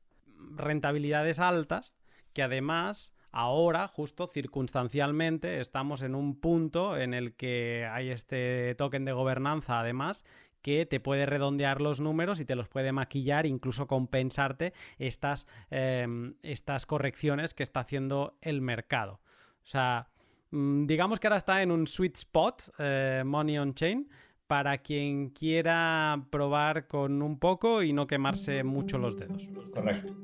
rentabilidades 0.54 1.38
altas, 1.38 2.00
que 2.32 2.42
además 2.42 3.12
ahora, 3.30 3.88
justo 3.88 4.26
circunstancialmente, 4.26 5.60
estamos 5.60 6.00
en 6.00 6.14
un 6.14 6.40
punto 6.40 6.96
en 6.96 7.12
el 7.12 7.34
que 7.34 7.86
hay 7.90 8.08
este 8.08 8.74
token 8.76 9.04
de 9.04 9.12
gobernanza, 9.12 9.80
además, 9.80 10.24
que 10.66 10.84
te 10.84 10.98
puede 10.98 11.26
redondear 11.26 11.80
los 11.80 12.00
números 12.00 12.40
y 12.40 12.44
te 12.44 12.56
los 12.56 12.66
puede 12.66 12.90
maquillar, 12.90 13.46
incluso 13.46 13.86
compensarte 13.86 14.72
estas, 14.98 15.46
em, 15.70 16.34
estas 16.42 16.86
correcciones 16.86 17.54
que 17.54 17.62
está 17.62 17.78
haciendo 17.78 18.36
el 18.40 18.62
mercado. 18.62 19.20
O 19.62 19.66
sea, 19.66 20.08
mm, 20.50 20.86
digamos 20.86 21.20
que 21.20 21.28
ahora 21.28 21.36
está 21.36 21.62
en 21.62 21.70
un 21.70 21.86
sweet 21.86 22.16
spot, 22.16 22.62
eh, 22.80 23.22
Money 23.24 23.58
on 23.58 23.74
Chain, 23.74 24.08
para 24.48 24.78
quien 24.78 25.30
quiera 25.30 26.26
probar 26.30 26.88
con 26.88 27.22
un 27.22 27.38
poco 27.38 27.84
y 27.84 27.92
no 27.92 28.08
quemarse 28.08 28.64
mucho 28.64 28.98
los 28.98 29.16
dedos. 29.16 29.52
Correcto. 29.72 30.16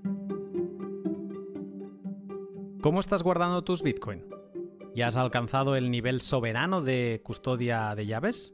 ¿Cómo 2.82 2.98
estás 2.98 3.22
guardando 3.22 3.62
tus 3.62 3.84
Bitcoin? 3.84 4.24
¿Ya 4.96 5.06
has 5.06 5.16
alcanzado 5.16 5.76
el 5.76 5.92
nivel 5.92 6.20
soberano 6.20 6.82
de 6.82 7.20
custodia 7.22 7.94
de 7.94 8.06
llaves? 8.06 8.52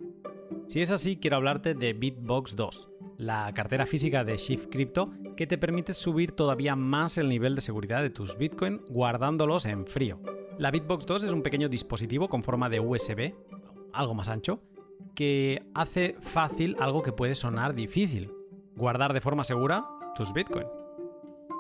Si 0.68 0.82
es 0.82 0.90
así, 0.90 1.16
quiero 1.16 1.36
hablarte 1.36 1.72
de 1.72 1.94
Bitbox 1.94 2.54
2, 2.54 2.90
la 3.16 3.50
cartera 3.54 3.86
física 3.86 4.22
de 4.22 4.36
Shift 4.36 4.68
Crypto 4.70 5.10
que 5.34 5.46
te 5.46 5.56
permite 5.56 5.94
subir 5.94 6.32
todavía 6.32 6.76
más 6.76 7.16
el 7.16 7.30
nivel 7.30 7.54
de 7.54 7.62
seguridad 7.62 8.02
de 8.02 8.10
tus 8.10 8.36
Bitcoin 8.36 8.82
guardándolos 8.90 9.64
en 9.64 9.86
frío. 9.86 10.20
La 10.58 10.70
Bitbox 10.70 11.06
2 11.06 11.24
es 11.24 11.32
un 11.32 11.40
pequeño 11.40 11.70
dispositivo 11.70 12.28
con 12.28 12.42
forma 12.42 12.68
de 12.68 12.80
USB, 12.80 13.32
algo 13.94 14.12
más 14.12 14.28
ancho, 14.28 14.60
que 15.14 15.62
hace 15.72 16.16
fácil 16.20 16.76
algo 16.80 17.02
que 17.02 17.12
puede 17.12 17.34
sonar 17.34 17.74
difícil, 17.74 18.30
guardar 18.76 19.14
de 19.14 19.22
forma 19.22 19.44
segura 19.44 19.86
tus 20.16 20.34
Bitcoin. 20.34 20.66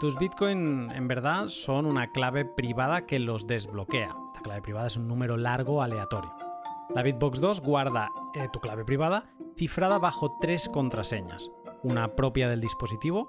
Tus 0.00 0.18
Bitcoin 0.18 0.90
en 0.90 1.08
verdad 1.08 1.48
son 1.48 1.86
una 1.86 2.12
clave 2.12 2.44
privada 2.44 3.06
que 3.06 3.18
los 3.18 3.46
desbloquea. 3.46 4.14
Esta 4.34 4.42
clave 4.42 4.60
privada 4.60 4.86
es 4.86 4.98
un 4.98 5.08
número 5.08 5.38
largo 5.38 5.82
aleatorio. 5.82 6.47
La 6.94 7.02
Bitbox 7.02 7.40
2 7.40 7.60
guarda 7.60 8.10
eh, 8.34 8.48
tu 8.52 8.60
clave 8.60 8.84
privada 8.84 9.30
cifrada 9.58 9.98
bajo 9.98 10.38
tres 10.40 10.68
contraseñas, 10.68 11.50
una 11.82 12.14
propia 12.14 12.48
del 12.48 12.60
dispositivo, 12.60 13.28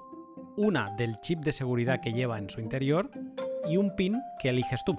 una 0.56 0.94
del 0.96 1.20
chip 1.20 1.40
de 1.40 1.52
seguridad 1.52 2.00
que 2.00 2.12
lleva 2.12 2.38
en 2.38 2.48
su 2.48 2.60
interior 2.60 3.10
y 3.68 3.76
un 3.76 3.94
PIN 3.96 4.16
que 4.40 4.48
eliges 4.48 4.82
tú. 4.84 4.96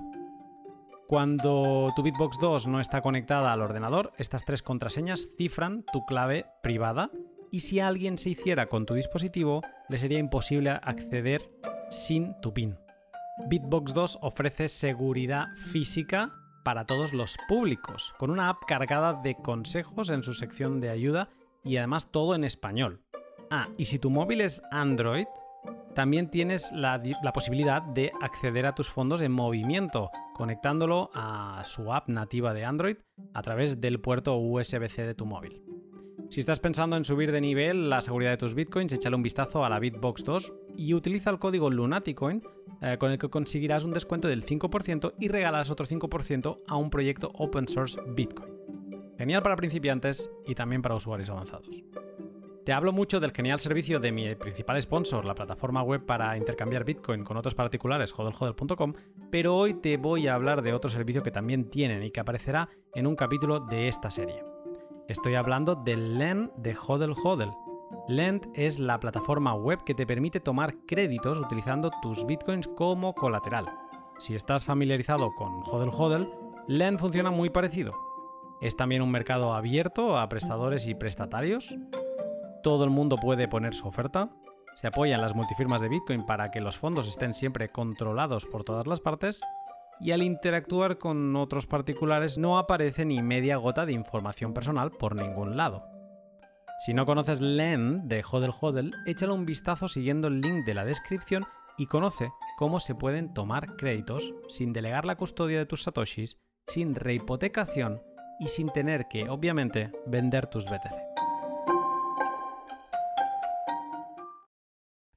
Cuando 1.07 1.91
tu 1.95 2.03
Bitbox 2.03 2.37
2 2.39 2.67
no 2.67 2.79
está 2.79 3.01
conectada 3.01 3.51
al 3.51 3.61
ordenador, 3.61 4.11
estas 4.17 4.45
tres 4.45 4.61
contraseñas 4.61 5.27
cifran 5.37 5.83
tu 5.91 6.05
clave 6.05 6.45
privada 6.61 7.09
y 7.49 7.59
si 7.61 7.79
alguien 7.79 8.17
se 8.17 8.29
hiciera 8.29 8.67
con 8.67 8.85
tu 8.85 8.93
dispositivo, 8.93 9.61
le 9.89 9.97
sería 9.97 10.19
imposible 10.19 10.69
acceder 10.69 11.49
sin 11.89 12.39
tu 12.41 12.53
PIN. 12.53 12.77
Bitbox 13.47 13.93
2 13.93 14.19
ofrece 14.21 14.69
seguridad 14.69 15.47
física 15.71 16.31
para 16.63 16.85
todos 16.85 17.13
los 17.13 17.37
públicos, 17.47 18.13
con 18.17 18.29
una 18.29 18.49
app 18.49 18.63
cargada 18.67 19.13
de 19.13 19.35
consejos 19.35 20.09
en 20.09 20.23
su 20.23 20.33
sección 20.33 20.79
de 20.79 20.89
ayuda 20.89 21.29
y 21.63 21.77
además 21.77 22.11
todo 22.11 22.35
en 22.35 22.43
español. 22.43 23.01
Ah, 23.49 23.69
y 23.77 23.85
si 23.85 23.99
tu 23.99 24.09
móvil 24.09 24.41
es 24.41 24.61
Android, 24.71 25.25
también 25.93 26.29
tienes 26.29 26.71
la, 26.71 27.01
posibilidad 27.33 27.81
de 27.81 28.11
acceder 28.21 28.65
a 28.65 28.75
tus 28.75 28.89
fondos 28.89 29.21
en 29.21 29.31
movimiento, 29.31 30.09
conectándolo 30.33 31.11
a 31.13 31.61
su 31.65 31.93
app 31.93 32.07
nativa 32.07 32.53
de 32.53 32.65
Android 32.65 32.97
a 33.33 33.41
través 33.41 33.81
del 33.81 33.99
puerto 33.99 34.35
USB-C 34.37 35.03
de 35.03 35.15
tu 35.15 35.25
móvil. 35.25 35.70
Si 36.31 36.39
estás 36.39 36.61
pensando 36.61 36.95
en 36.95 37.03
subir 37.03 37.33
de 37.33 37.41
nivel 37.41 37.89
la 37.89 37.99
seguridad 37.99 38.31
de 38.31 38.37
tus 38.37 38.55
bitcoins, 38.55 38.93
échale 38.93 39.17
un 39.17 39.21
vistazo 39.21 39.65
a 39.65 39.69
la 39.69 39.79
Bitbox 39.79 40.23
2 40.23 40.53
y 40.77 40.93
utiliza 40.93 41.29
el 41.29 41.39
código 41.39 41.69
Lunaticoin 41.69 42.41
eh, 42.81 42.95
con 42.97 43.11
el 43.11 43.17
que 43.17 43.29
conseguirás 43.29 43.83
un 43.83 43.91
descuento 43.91 44.29
del 44.29 44.45
5% 44.45 45.15
y 45.19 45.27
regalarás 45.27 45.71
otro 45.71 45.85
5% 45.85 46.55
a 46.65 46.75
un 46.77 46.89
proyecto 46.89 47.33
open 47.33 47.67
source 47.67 47.99
Bitcoin. 48.15 48.49
Genial 49.17 49.43
para 49.43 49.57
principiantes 49.57 50.31
y 50.47 50.55
también 50.55 50.81
para 50.81 50.95
usuarios 50.95 51.29
avanzados. 51.29 51.67
Te 52.63 52.71
hablo 52.71 52.93
mucho 52.93 53.19
del 53.19 53.33
genial 53.33 53.59
servicio 53.59 53.99
de 53.99 54.13
mi 54.13 54.33
principal 54.35 54.81
sponsor, 54.81 55.25
la 55.25 55.35
plataforma 55.35 55.83
web 55.83 56.05
para 56.05 56.37
intercambiar 56.37 56.85
Bitcoin 56.85 57.25
con 57.25 57.35
otros 57.35 57.55
particulares, 57.55 58.13
hodlhodl.com, 58.17 58.93
pero 59.29 59.57
hoy 59.57 59.73
te 59.73 59.97
voy 59.97 60.29
a 60.29 60.35
hablar 60.35 60.61
de 60.61 60.71
otro 60.71 60.89
servicio 60.89 61.23
que 61.23 61.31
también 61.31 61.69
tienen 61.69 62.03
y 62.03 62.11
que 62.11 62.21
aparecerá 62.21 62.69
en 62.95 63.05
un 63.05 63.17
capítulo 63.17 63.59
de 63.59 63.89
esta 63.89 64.09
serie. 64.09 64.50
Estoy 65.07 65.35
hablando 65.35 65.75
del 65.75 66.17
Lend 66.17 66.51
de 66.55 66.75
Hodl 66.75 67.13
Hodl. 67.23 67.53
Lend 68.07 68.49
es 68.53 68.79
la 68.79 68.99
plataforma 68.99 69.53
web 69.53 69.83
que 69.83 69.93
te 69.93 70.05
permite 70.05 70.39
tomar 70.39 70.75
créditos 70.87 71.37
utilizando 71.37 71.91
tus 72.01 72.25
Bitcoins 72.25 72.67
como 72.67 73.13
colateral. 73.13 73.65
Si 74.19 74.35
estás 74.35 74.65
familiarizado 74.65 75.31
con 75.35 75.63
Hodl 75.63 75.89
Hodl, 75.89 76.29
Lend 76.67 76.99
funciona 76.99 77.31
muy 77.31 77.49
parecido. 77.49 77.93
Es 78.61 78.75
también 78.75 79.01
un 79.01 79.11
mercado 79.11 79.53
abierto 79.53 80.17
a 80.17 80.29
prestadores 80.29 80.87
y 80.87 80.95
prestatarios, 80.95 81.75
todo 82.63 82.83
el 82.83 82.91
mundo 82.91 83.17
puede 83.17 83.47
poner 83.47 83.73
su 83.73 83.87
oferta. 83.87 84.29
Se 84.75 84.87
apoyan 84.87 85.21
las 85.21 85.35
multifirmas 85.35 85.81
de 85.81 85.89
Bitcoin 85.89 86.25
para 86.25 86.51
que 86.51 86.61
los 86.61 86.77
fondos 86.77 87.07
estén 87.07 87.33
siempre 87.33 87.69
controlados 87.69 88.45
por 88.45 88.63
todas 88.63 88.85
las 88.85 88.99
partes. 88.99 89.41
Y 90.01 90.11
al 90.11 90.23
interactuar 90.23 90.97
con 90.97 91.35
otros 91.35 91.67
particulares 91.67 92.39
no 92.39 92.57
aparece 92.57 93.05
ni 93.05 93.21
media 93.21 93.57
gota 93.57 93.85
de 93.85 93.93
información 93.93 94.53
personal 94.53 94.91
por 94.91 95.15
ningún 95.15 95.55
lado. 95.55 95.85
Si 96.85 96.95
no 96.95 97.05
conoces 97.05 97.39
LEN 97.39 98.07
de 98.07 98.23
Hodel 98.23 98.53
Hodel, 98.59 98.91
échale 99.05 99.33
un 99.33 99.45
vistazo 99.45 99.87
siguiendo 99.87 100.27
el 100.27 100.41
link 100.41 100.65
de 100.65 100.73
la 100.73 100.85
descripción 100.85 101.45
y 101.77 101.85
conoce 101.85 102.31
cómo 102.57 102.79
se 102.79 102.95
pueden 102.95 103.33
tomar 103.35 103.75
créditos 103.75 104.33
sin 104.47 104.73
delegar 104.73 105.05
la 105.05 105.15
custodia 105.15 105.59
de 105.59 105.67
tus 105.67 105.83
satoshis, 105.83 106.39
sin 106.65 106.95
rehipotecación 106.95 108.01
y 108.39 108.47
sin 108.47 108.69
tener 108.69 109.07
que, 109.07 109.29
obviamente, 109.29 109.91
vender 110.07 110.47
tus 110.47 110.65
BTC. 110.65 111.11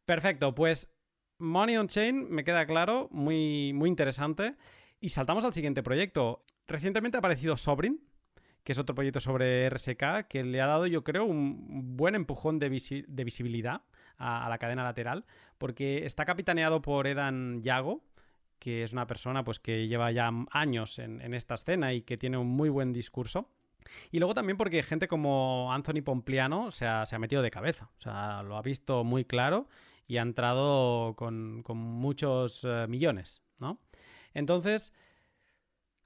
Perfecto, 0.05 0.55
pues 0.55 0.94
Money 1.39 1.77
on 1.77 1.89
Chain 1.89 2.31
me 2.31 2.45
queda 2.45 2.67
claro, 2.67 3.09
muy, 3.11 3.73
muy 3.73 3.89
interesante. 3.89 4.55
Y 5.01 5.11
saltamos 5.11 5.45
al 5.45 5.53
siguiente 5.53 5.83
proyecto. 5.83 6.45
Recientemente 6.67 7.17
ha 7.17 7.21
aparecido 7.21 7.57
Sobrin, 7.57 8.01
que 8.63 8.73
es 8.73 8.79
otro 8.79 8.95
proyecto 8.95 9.21
sobre 9.21 9.69
RSK, 9.69 10.27
que 10.29 10.43
le 10.43 10.61
ha 10.61 10.67
dado, 10.67 10.87
yo 10.87 11.05
creo, 11.05 11.25
un 11.25 11.97
buen 11.97 12.15
empujón 12.15 12.59
de, 12.59 12.69
visibilidad 12.69 13.83
a, 14.17 14.49
la 14.49 14.59
cadena 14.59 14.83
lateral, 14.83 15.27
porque 15.59 16.07
está 16.07 16.25
capitaneado 16.25 16.81
por 16.81 17.07
Edan 17.07 17.63
Yago, 17.63 18.03
que 18.59 18.83
es 18.83 18.95
una 18.95 19.07
persona 19.07 19.45
pues, 19.45 19.61
que 19.61 19.87
lleva 19.89 20.11
ya 20.11 20.31
años 20.51 20.99
en, 20.99 21.35
esta 21.35 21.55
escena 21.55 21.93
y 21.93 22.01
que 22.01 22.17
tiene 22.17 22.39
un 22.39 22.49
muy 22.49 22.71
buen 22.71 22.93
discurso. 22.93 23.51
Y 24.11 24.19
luego 24.19 24.33
también 24.33 24.57
porque 24.57 24.83
gente 24.83 25.07
como 25.09 25.71
Anthony 25.71 26.01
Pompliano 26.03 26.71
se 26.71 26.87
ha, 26.87 27.05
se 27.05 27.17
ha, 27.17 27.19
metido 27.19 27.43
de 27.43 27.51
cabeza, 27.51 27.91
o 27.99 28.01
sea, 28.01 28.43
lo 28.43 28.57
ha 28.57 28.63
visto 28.63 29.05
muy 29.05 29.27
claro 29.27 29.69
y 30.07 30.19
ha 30.19 30.23
entrado 30.23 31.15
con, 31.17 31.63
muchos 31.67 32.65
eh, 32.65 32.87
millones, 32.89 33.43
¿no? 33.59 33.81
Entonces, 34.33 34.93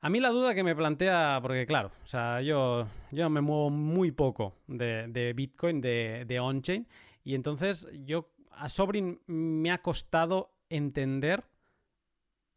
a 0.00 0.10
mí 0.10 0.20
la 0.20 0.30
duda 0.30 0.54
que 0.54 0.62
me 0.62 0.76
plantea, 0.76 1.38
porque 1.42 1.66
claro, 1.66 1.90
o 2.02 2.06
sea, 2.06 2.40
yo, 2.40 2.86
yo 3.10 3.28
me 3.30 3.40
muevo 3.40 3.70
muy 3.70 4.12
poco 4.12 4.54
de, 4.66 5.32
Bitcoin, 5.34 5.80
de, 5.80 6.38
on-chain, 6.40 6.86
y 7.24 7.34
entonces 7.34 7.88
yo 8.04 8.30
a 8.52 8.68
Sobrin 8.68 9.20
me 9.26 9.70
ha 9.70 9.82
costado 9.82 10.54
entender 10.68 11.44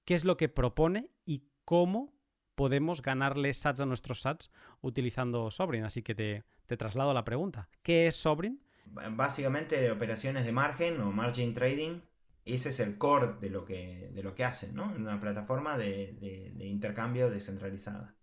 qué 0.06 0.14
es 0.14 0.26
lo 0.26 0.38
que 0.38 0.50
propone 0.50 1.10
y 1.26 1.44
cómo 1.66 2.14
podemos 2.56 3.02
ganarle 3.02 3.54
sats 3.54 3.80
a 3.80 3.86
nuestros 3.86 4.22
sats 4.22 4.52
utilizando 4.82 5.50
Sobrin. 5.50 5.84
Así 5.84 6.04
que 6.04 6.14
te, 6.14 6.44
te 6.68 6.78
traslado 6.78 7.14
la 7.14 7.24
pregunta. 7.24 7.70
¿Qué 7.82 8.08
es 8.08 8.16
Sobrin? 8.16 8.62
Básicamente 8.86 9.92
operaciones 9.92 10.46
de 10.46 10.52
margen 10.52 11.02
o 11.02 11.12
margin 11.12 11.54
trading. 11.54 12.02
Ese 12.46 12.70
es 12.70 12.80
el 12.80 12.98
core 12.98 13.36
de 13.40 13.50
lo 13.50 13.66
que, 13.66 14.10
de 14.14 14.24
lo 14.24 14.34
que 14.34 14.44
hacen, 14.44 14.76
¿no? 14.76 14.92
Una 14.96 15.20
plataforma 15.20 15.78
de, 15.78 16.54
intercambio 16.60 17.30
descentralizada. 17.30 18.16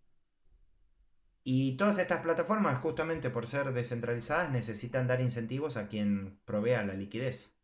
Y 1.44 1.76
todas 1.76 1.98
estas 1.98 2.20
plataformas, 2.22 2.78
justamente 2.80 3.30
por 3.30 3.46
ser 3.46 3.72
descentralizadas, 3.72 4.50
necesitan 4.50 5.06
dar 5.06 5.20
incentivos 5.20 5.76
a 5.76 5.88
quien 5.88 6.40
provea 6.44 6.84
la 6.84 6.94
liquidez. 6.94 7.56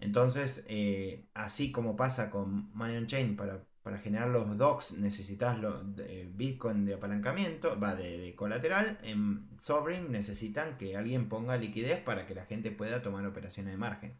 Entonces, 0.00 0.64
eh, 0.68 1.28
así 1.34 1.70
como 1.70 1.96
pasa 1.96 2.30
con 2.30 2.72
Money 2.74 2.96
on 2.96 3.06
Chain 3.06 3.36
para 3.36 3.64
para 3.84 3.98
generar 3.98 4.28
los 4.28 4.56
docs 4.56 4.92
necesitas 4.92 5.58
los 5.58 5.94
de 5.94 6.26
Bitcoin 6.32 6.86
de 6.86 6.94
apalancamiento, 6.94 7.78
va 7.78 7.94
de, 7.94 8.34
colateral. 8.34 8.96
En 9.02 9.46
Sovereign 9.60 10.10
necesitan 10.10 10.78
que 10.78 10.96
alguien 10.96 11.28
ponga 11.28 11.58
liquidez 11.58 12.00
para 12.00 12.26
que 12.26 12.34
la 12.34 12.46
gente 12.46 12.70
pueda 12.70 13.02
tomar 13.02 13.26
operaciones 13.26 13.74
de 13.74 13.76
margen. 13.76 14.18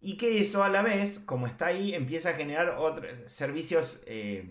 Y 0.00 0.16
que 0.16 0.40
eso 0.40 0.64
a 0.64 0.68
la 0.68 0.82
vez, 0.82 1.20
como 1.20 1.46
está 1.46 1.66
ahí, 1.66 1.94
empieza 1.94 2.30
a 2.30 2.34
generar 2.34 2.74
otros 2.76 3.12
servicios 3.28 4.02
eh, 4.08 4.44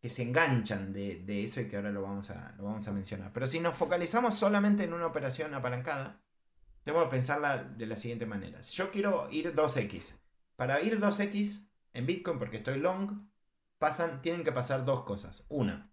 que 0.00 0.08
se 0.08 0.22
enganchan 0.22 0.92
de, 0.92 1.44
eso 1.44 1.60
y 1.60 1.66
que 1.66 1.74
ahora 1.74 1.90
lo 1.90 2.00
vamos, 2.00 2.30
a, 2.30 2.54
lo 2.58 2.62
vamos 2.62 2.86
a 2.86 2.92
mencionar. 2.92 3.32
Pero 3.32 3.48
si 3.48 3.58
nos 3.58 3.76
focalizamos 3.76 4.36
solamente 4.38 4.84
en 4.84 4.92
una 4.92 5.06
operación 5.06 5.52
apalancada, 5.52 6.22
tenemos 6.84 7.06
que 7.06 7.16
pensarla 7.16 7.64
de 7.64 7.86
la 7.86 7.96
siguiente 7.96 8.24
manera. 8.24 8.60
Yo 8.60 8.92
quiero 8.92 9.26
ir 9.32 9.52
2x. 9.52 10.14
Para 10.54 10.80
ir 10.80 11.00
2x 11.00 11.66
en 11.92 12.06
Bitcoin, 12.06 12.38
porque 12.38 12.58
estoy 12.58 12.78
long, 12.78 13.31
tienen 14.22 14.44
que 14.44 14.52
pasar 14.52 14.84
dos 14.84 15.04
cosas. 15.04 15.46
Una, 15.48 15.92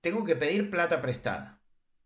tengo 0.00 0.24
que 0.24 0.36
pedir 0.36 0.70
plata 0.70 1.00
prestada 1.00 1.60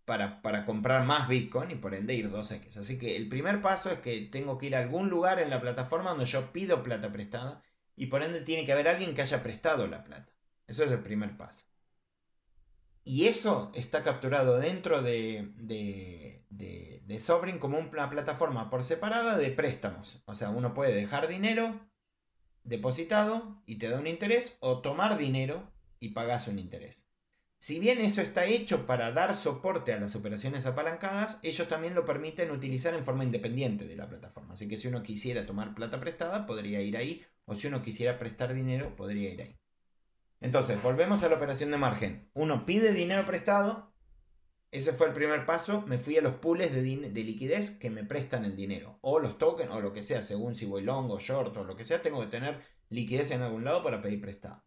para, 0.05 0.43
para, 0.43 0.65
comprar 0.65 1.05
más 1.07 1.29
Bitcoin 1.29 1.71
y 1.71 1.77
por 1.77 1.95
ende 1.95 2.15
ir 2.15 2.31
2X. 2.31 2.77
Así 2.77 2.99
que 2.99 3.17
el 3.17 3.29
primer 3.29 3.63
paso 3.63 3.91
es 3.91 4.01
que 4.01 4.21
tengo 4.23 4.59
que 4.59 4.67
ir 4.67 4.77
a 4.77 4.81
algún 4.81 5.09
lugar 5.09 5.39
en 5.39 5.51
la 5.51 5.61
plataforma 5.61 6.11
donde 6.11 6.27
yo 6.27 6.53
pido 6.53 6.83
plata 6.83 7.11
prestada 7.13 7.63
y 7.97 8.07
por 8.07 8.23
ende 8.23 8.41
tiene 8.43 8.65
que 8.65 8.73
haber 8.73 8.89
alguien 8.89 9.15
que 9.15 9.23
haya 9.23 9.43
prestado 9.43 9.87
la 9.87 10.05
plata. 10.05 10.33
Eso 10.67 10.85
es 10.85 10.93
el 10.93 11.01
primer 11.03 11.37
paso. 11.37 11.67
Y 13.05 13.27
eso 13.27 13.71
está 13.75 14.03
capturado 14.03 14.59
dentro 14.59 15.03
de, 15.03 15.53
de, 15.57 16.47
de, 16.49 17.03
de 17.05 17.21
Sovereign 17.21 17.59
como 17.59 17.79
una 17.79 18.09
plataforma 18.09 18.71
por 18.71 18.83
separada 18.83 19.37
de 19.37 19.51
préstamos. 19.51 20.23
O 20.27 20.35
sea, 20.35 20.51
uno 20.51 20.73
puede 20.73 20.95
dejar 20.95 21.29
dinero 21.29 21.79
depositado 22.65 23.63
y 23.67 23.77
te 23.77 23.89
da 23.89 23.99
un 23.99 24.07
interés 24.07 24.57
o 24.61 24.81
tomar 24.81 25.17
dinero 25.19 25.71
y 26.01 26.11
pagas 26.11 26.49
un 26.49 26.59
interés. 26.59 27.07
Si 27.59 27.79
bien 27.79 28.01
eso 28.01 28.21
está 28.21 28.45
hecho 28.45 28.87
para 28.87 29.11
dar 29.13 29.37
soporte 29.37 29.95
a 29.95 29.99
las 29.99 30.15
operaciones 30.17 30.67
apalancadas, 30.67 31.39
ellos 31.43 31.67
también 31.67 31.95
lo 31.95 32.05
permiten 32.05 32.51
utilizar 32.51 32.93
en 32.93 33.05
forma 33.05 33.25
independiente 33.25 33.87
de 33.87 33.97
la 33.97 34.07
plataforma. 34.07 34.53
Así 34.53 34.69
que 34.69 34.77
si 34.77 34.89
uno 34.89 35.03
quisiera 35.03 35.47
tomar 35.47 35.75
plata 35.75 35.99
prestada, 35.99 36.45
podría 36.45 36.83
ir 36.83 36.97
ahí, 36.99 37.25
o 37.47 37.55
si 37.55 37.69
uno 37.69 37.81
quisiera 37.81 38.19
prestar 38.19 38.53
dinero, 38.53 38.95
podría 38.97 39.33
ir 39.33 39.41
ahí. 39.41 39.57
Entonces, 40.43 40.83
volvemos 40.83 41.23
a 41.23 41.31
la 41.31 41.37
operación 41.37 41.71
de 41.71 41.79
margen. 41.79 42.29
Uno 42.35 42.67
pide 42.67 42.93
dinero 42.93 43.25
prestado, 43.25 43.94
ese 44.75 44.93
fue 44.93 45.07
el 45.07 45.13
primer 45.13 45.47
paso, 45.47 45.85
me 45.87 45.99
fui 45.99 46.17
a 46.17 46.21
los 46.21 46.35
pools 46.35 46.73
de, 46.73 46.83
de, 46.83 47.25
liquidez 47.25 47.71
que 47.71 47.91
me 47.91 48.03
prestan 48.03 48.45
el 48.45 48.57
dinero, 48.57 48.99
o 49.03 49.21
los 49.21 49.39
tokens, 49.39 49.71
o 49.71 49.81
lo 49.81 49.93
que 49.93 50.03
sea, 50.03 50.25
según 50.25 50.57
si 50.57 50.67
voy 50.67 50.83
long 50.83 51.09
o 51.13 51.21
short 51.21 51.57
o 51.57 51.63
lo 51.63 51.77
que 51.77 51.85
sea, 51.85 52.03
tengo 52.03 52.21
que 52.21 52.27
tener 52.27 52.61
liquidez 52.89 53.31
en 53.31 53.43
algún 53.43 53.63
lado 53.63 53.85
para 53.85 54.03
pedir 54.03 54.21
prestado. 54.21 54.65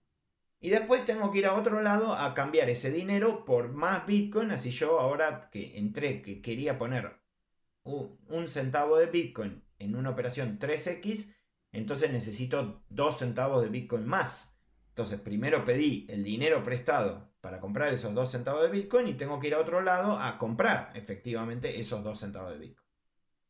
Y 0.61 0.69
después 0.69 1.03
tengo 1.03 1.29
que 1.29 1.39
ir 1.39 1.45
a 1.45 1.55
otro 1.55 1.81
lado 1.81 2.13
a 2.13 2.33
cambiar 2.33 2.69
ese 2.69 2.89
dinero 2.89 3.43
por 3.43 3.73
más 3.73 4.07
Bitcoin. 4.07 4.51
Así 4.51 4.71
yo 4.71 4.97
ahora 4.99 5.49
que 5.51 5.77
entré, 5.77 6.21
que 6.21 6.41
quería 6.41 6.77
poner 6.77 7.19
un 7.83 8.47
centavo 8.47 8.97
de 8.97 9.07
Bitcoin 9.07 9.61
en 9.77 9.95
una 9.97 10.11
operación 10.11 10.57
3X, 10.57 11.35
entonces 11.73 12.13
necesito 12.13 12.81
2 12.89 13.17
centavos 13.17 13.61
de 13.61 13.69
Bitcoin 13.69 14.05
más. 14.05 14.57
Entonces 14.89 15.19
primero 15.19 15.65
pedí 15.65 16.07
el 16.09 16.23
dinero 16.23 16.63
prestado 16.63 17.26
para 17.41 17.59
comprar 17.59 17.93
esos 17.93 18.13
2 18.13 18.29
centavos 18.29 18.63
de 18.63 18.69
Bitcoin 18.69 19.07
y 19.07 19.13
tengo 19.13 19.39
que 19.39 19.47
ir 19.47 19.53
a 19.53 19.59
otro 19.59 19.81
lado 19.81 20.17
a 20.17 20.37
comprar 20.37 20.91
efectivamente 20.95 21.79
esos 21.79 22.03
2 22.03 22.19
centavos 22.19 22.51
de 22.51 22.57
Bitcoin. 22.59 22.87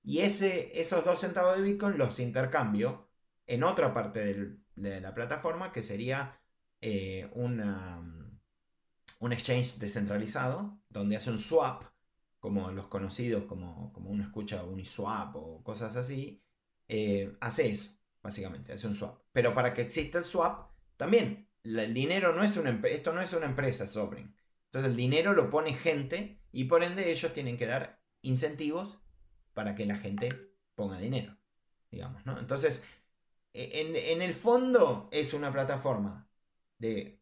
Y 0.03 0.19
ese, 0.19 0.79
esos 0.79 1.03
2 1.03 1.19
centavos 1.19 1.57
de 1.57 1.63
Bitcoin 1.63 1.97
los 1.97 2.19
intercambio 2.19 3.09
en 3.45 3.63
otra 3.63 3.93
parte 3.93 4.57
de 4.75 5.01
la 5.01 5.13
plataforma 5.13 5.71
que 5.71 5.83
sería 5.83 6.39
eh, 6.81 7.29
un 7.33 9.31
exchange 9.31 9.77
descentralizado 9.79 10.79
donde 10.89 11.15
hace 11.15 11.31
un 11.31 11.39
swap, 11.39 11.83
como 12.39 12.71
los 12.71 12.87
conocidos, 12.87 13.45
como, 13.45 13.91
como 13.93 14.09
uno 14.09 14.23
escucha 14.23 14.63
Uniswap 14.63 15.35
o 15.35 15.63
cosas 15.63 15.95
así, 15.95 16.43
eh, 16.87 17.35
hace 17.41 17.69
eso, 17.69 17.99
básicamente, 18.21 18.73
hace 18.73 18.87
un 18.87 18.95
swap. 18.95 19.21
Pero 19.31 19.53
para 19.53 19.73
que 19.73 19.81
exista 19.81 20.19
el 20.19 20.23
swap, 20.23 20.71
también 20.95 21.46
el 21.67 21.93
dinero 21.93 22.33
no 22.33 22.43
es 22.43 22.57
una 22.57 22.79
esto 22.85 23.13
no 23.13 23.21
es 23.21 23.33
una 23.33 23.45
empresa 23.47 23.87
Sovereign. 23.87 24.35
Entonces 24.65 24.91
el 24.91 24.97
dinero 24.97 25.33
lo 25.33 25.49
pone 25.49 25.73
gente 25.73 26.41
y 26.51 26.65
por 26.65 26.83
ende 26.83 27.11
ellos 27.11 27.33
tienen 27.33 27.57
que 27.57 27.65
dar 27.67 28.01
incentivos 28.21 28.99
para 29.53 29.75
que 29.75 29.85
la 29.85 29.97
gente 29.97 30.29
ponga 30.75 30.97
dinero, 30.97 31.37
digamos, 31.89 32.25
¿no? 32.25 32.39
Entonces, 32.39 32.83
e, 33.53 33.81
en, 33.81 33.95
en 33.95 34.21
el 34.21 34.33
fondo 34.33 35.09
es 35.11 35.33
una 35.33 35.51
plataforma 35.51 36.27
de, 36.79 37.21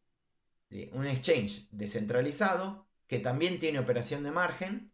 un 0.91 1.07
exchange 1.07 1.67
descentralizado 1.71 2.87
que 3.07 3.19
también 3.19 3.59
tiene 3.59 3.79
operación 3.79 4.23
de 4.23 4.31
margen 4.31 4.91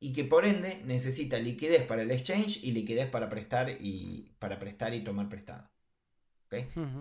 y 0.00 0.12
que 0.12 0.24
por 0.24 0.46
ende 0.46 0.82
necesita 0.84 1.38
liquidez 1.38 1.86
para 1.86 2.02
el 2.02 2.10
exchange 2.10 2.62
y 2.62 2.72
liquidez 2.72 3.08
para 3.10 3.28
prestar 3.28 3.70
y, 3.80 4.34
para 4.38 4.58
prestar 4.58 4.94
y 4.94 5.04
tomar 5.04 5.28
prestado. 5.28 5.70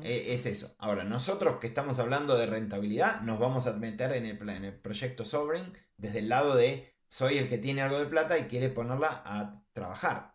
E, 0.02 0.34
es 0.34 0.46
eso. 0.46 0.76
Ahora, 0.80 1.04
nosotros 1.04 1.60
que 1.60 1.68
estamos 1.68 2.00
hablando 2.00 2.38
de 2.38 2.46
rentabilidad, 2.46 3.22
nos 3.22 3.40
vamos 3.40 3.68
a 3.68 3.74
meter 3.74 4.14
en 4.14 4.26
el, 4.26 4.50
en 4.50 4.66
el 4.66 4.74
proyecto 4.74 5.26
Sovereign 5.26 5.74
desde 5.98 6.20
el 6.20 6.30
lado 6.30 6.56
de 6.56 6.94
soy 7.08 7.38
el 7.38 7.48
que 7.48 7.58
tiene 7.58 7.82
algo 7.82 8.00
de 8.00 8.08
plata 8.08 8.38
y 8.38 8.46
quiere 8.46 8.70
ponerla 8.70 9.22
a 9.26 9.64
trabajar 9.74 10.34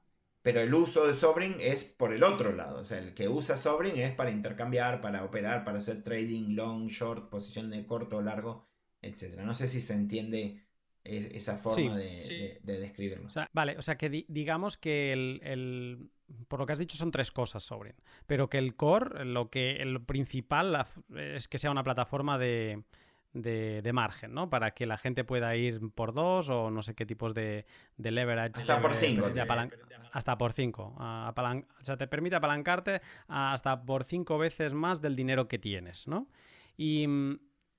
pero 0.49 0.62
el 0.62 0.73
uso 0.73 1.07
de 1.07 1.12
Sovereign 1.12 1.57
es 1.61 1.85
por 1.85 2.12
el 2.14 2.23
otro 2.23 2.53
lado. 2.53 2.81
O 2.81 2.85
sea, 2.87 2.99
el 2.99 3.12
que 3.12 3.29
usa 3.29 3.59
Sovereign 3.59 3.99
es 3.99 4.14
para 4.14 4.31
intercambiar, 4.31 5.03
para 5.03 5.23
operar, 5.23 5.62
para 5.62 5.77
hacer 5.77 6.03
trading, 6.03 6.55
long, 6.55 6.89
short, 6.89 7.29
posición 7.29 7.69
de 7.69 7.85
corto, 7.85 8.23
largo, 8.23 8.66
etc. 9.03 9.41
No 9.43 9.55
sé 9.55 9.69
si 9.69 9.83
se 9.83 9.93
entiende 9.93 10.64
e, 11.05 11.33
esa 11.35 11.59
forma 11.59 11.99
de, 11.99 12.61
describirlo. 12.62 13.29
vale, 13.53 13.77
o 13.77 13.83
sea 13.83 13.99
que 13.99 14.09
digamos 14.27 14.79
que 14.79 15.12
el, 15.12 16.11
por 16.49 16.61
lo 16.61 16.66
que 16.66 16.72
has 16.72 16.79
dicho 16.79 16.97
son 16.97 17.11
tres 17.11 17.31
cosas 17.31 17.62
Sovereign, 17.62 17.97
pero 18.26 18.49
que 18.49 18.59
el 18.59 18.76
core, 18.76 19.24
lo 19.24 19.51
que 19.51 19.76
el 19.76 20.01
principal 20.03 20.87
es 21.16 21.49
que 21.49 21.59
sea 21.59 21.70
una 21.70 21.83
plataforma 21.83 22.39
de 22.39 22.83
de, 23.33 23.91
margen, 23.93 24.35
¿no? 24.35 24.51
Para 24.51 24.72
que 24.72 24.87
la 24.87 24.97
gente 24.97 25.24
pueda 25.24 25.55
ir 25.57 25.81
por 25.95 26.12
dos 26.12 26.49
o 26.49 26.70
no 26.70 26.83
sé 26.83 26.95
qué 26.95 27.07
tipos 27.07 27.35
de, 27.35 27.66
leverage. 27.97 28.61
Hasta 28.61 28.81
por 28.81 28.95
cinco. 28.95 29.31
hasta 30.12 30.39
por 30.39 30.53
cinco. 30.53 30.95
o 30.99 31.85
sea, 31.85 31.97
te 31.97 32.07
permite 32.07 32.37
apalancarte 32.37 33.01
hasta 33.26 33.85
por 33.85 34.05
cinco 34.05 34.39
veces 34.39 34.74
más 34.74 35.01
del 35.01 35.16
dinero 35.16 35.49
que 35.49 35.59
tienes, 35.59 36.09
¿no? 36.09 36.29
Y, 36.76 37.07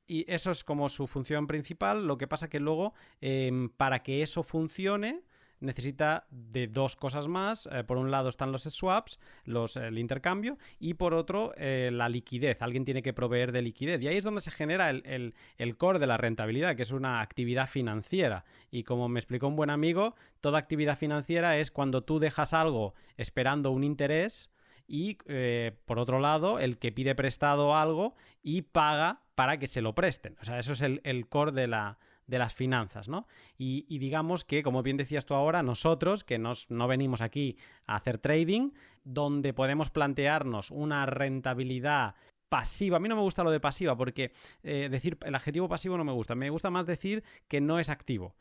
eso 0.07 0.49
es 0.49 0.63
como 0.63 0.89
su 0.89 1.05
función 1.05 1.45
principal. 1.45 2.07
Lo 2.07 2.17
que 2.17 2.27
pasa 2.27 2.49
que 2.49 2.59
luego, 2.59 2.95
em, 3.21 3.69
para 3.69 4.01
que 4.01 4.23
eso 4.23 4.41
funcione, 4.41 5.21
necesita 5.59 6.25
de 6.29 6.67
dos 6.67 6.95
cosas 6.95 7.27
más. 7.27 7.67
Eh, 7.71 7.83
por 7.83 7.97
un 7.97 8.11
lado 8.11 8.29
están 8.29 8.51
los 8.51 8.63
swaps, 8.63 9.19
los, 9.45 9.75
el 9.75 9.97
intercambio, 9.97 10.57
y 10.79 10.95
por 10.95 11.13
otro 11.13 11.53
eh, 11.57 11.89
la 11.91 12.09
liquidez. 12.09 12.61
Alguien 12.61 12.85
tiene 12.85 13.01
que 13.01 13.13
proveer 13.13 13.51
de 13.51 13.61
liquidez. 13.61 14.01
Y 14.01 14.07
ahí 14.07 14.17
es 14.17 14.23
donde 14.23 14.41
se 14.41 14.51
genera 14.51 14.89
el, 14.89 15.33
core 15.77 15.99
de 15.99 16.07
la 16.07 16.17
rentabilidad, 16.17 16.75
que 16.75 16.83
es 16.83 16.91
una 16.91 17.21
actividad 17.21 17.69
financiera. 17.69 18.45
Y 18.71 18.83
como 18.83 19.09
me 19.09 19.19
explicó 19.19 19.47
un 19.47 19.55
buen 19.55 19.69
amigo, 19.69 20.15
toda 20.41 20.59
actividad 20.59 20.97
financiera 20.97 21.57
es 21.57 21.71
cuando 21.71 22.03
tú 22.03 22.19
dejas 22.19 22.53
algo 22.53 22.93
esperando 23.17 23.71
un 23.71 23.83
interés 23.83 24.49
y 24.87 25.19
eh, 25.27 25.77
por 25.85 25.99
otro 25.99 26.19
lado 26.19 26.57
el 26.57 26.79
que 26.79 26.91
pide 26.91 27.13
prestado 27.13 27.75
algo 27.75 28.15
y 28.41 28.63
paga 28.63 29.21
para 29.35 29.59
que 29.59 29.67
se 29.67 29.81
lo 29.81 29.93
presten. 29.93 30.35
O 30.41 30.45
sea, 30.45 30.57
eso 30.57 30.73
es 30.73 30.81
el 30.81 31.27
core 31.29 31.51
de 31.51 31.67
la, 31.67 31.99
de 32.29 32.37
las 32.37 32.53
finanzas, 32.53 33.09
¿no? 33.09 33.27
Y, 33.57 33.97
digamos 33.97 34.45
que, 34.45 34.61
como 34.61 34.83
bien 34.83 34.97
decías 34.97 35.25
tú 35.25 35.33
ahora, 35.33 35.63
nosotros, 35.63 36.23
que 36.23 36.37
nos, 36.37 36.69
no 36.69 36.87
venimos 36.87 37.21
aquí 37.21 37.57
a 37.87 37.95
hacer 37.95 38.19
trading, 38.19 38.71
donde 39.03 39.51
podemos 39.53 39.89
plantearnos 39.89 40.69
una 40.69 41.07
rentabilidad 41.07 42.15
pasiva. 42.47 42.97
A 42.97 42.99
mí 42.99 43.09
no 43.09 43.15
me 43.15 43.21
gusta 43.21 43.43
lo 43.43 43.51
de 43.51 43.59
pasiva 43.59 43.95
porque 43.97 44.31
eh, 44.63 44.89
decir 44.91 45.17
el 45.23 45.33
adjetivo 45.33 45.67
pasivo 45.67 45.97
no 45.97 46.03
me 46.03 46.11
gusta. 46.11 46.35
Me 46.35 46.49
gusta 46.51 46.69
más 46.69 46.85
decir 46.85 47.23
que 47.47 47.61
no 47.61 47.79
es 47.79 47.89
activo. 47.89 48.35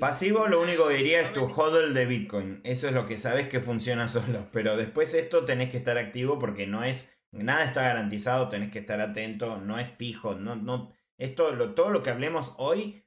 Pasivo 0.00 0.46
lo 0.48 0.60
único 0.60 0.88
que 0.88 0.94
diría 0.94 1.20
es 1.20 1.32
tu 1.32 1.44
hodl 1.44 1.92
de 1.92 2.06
Bitcoin. 2.06 2.60
Eso 2.64 2.88
es 2.88 2.94
lo 2.94 3.06
que 3.06 3.18
sabes 3.18 3.48
que 3.48 3.60
funciona 3.60 4.08
solo. 4.08 4.48
Pero 4.50 4.76
después 4.76 5.12
esto 5.12 5.44
tenés 5.44 5.70
que 5.70 5.76
estar 5.76 5.98
activo 5.98 6.38
porque 6.38 6.66
no 6.66 6.82
es... 6.84 7.12
Nada 7.32 7.64
está 7.64 7.82
garantizado, 7.82 8.48
tenés 8.48 8.70
que 8.70 8.78
estar 8.78 8.98
atento, 9.00 9.58
no 9.58 9.78
es 9.78 9.90
fijo, 9.90 10.36
no, 10.36 10.56
no, 10.56 10.94
esto, 11.18 11.52
lo, 11.52 11.74
todo 11.74 11.90
lo 11.90 12.02
que 12.02 12.10
hablemos 12.10 12.54
hoy 12.58 13.05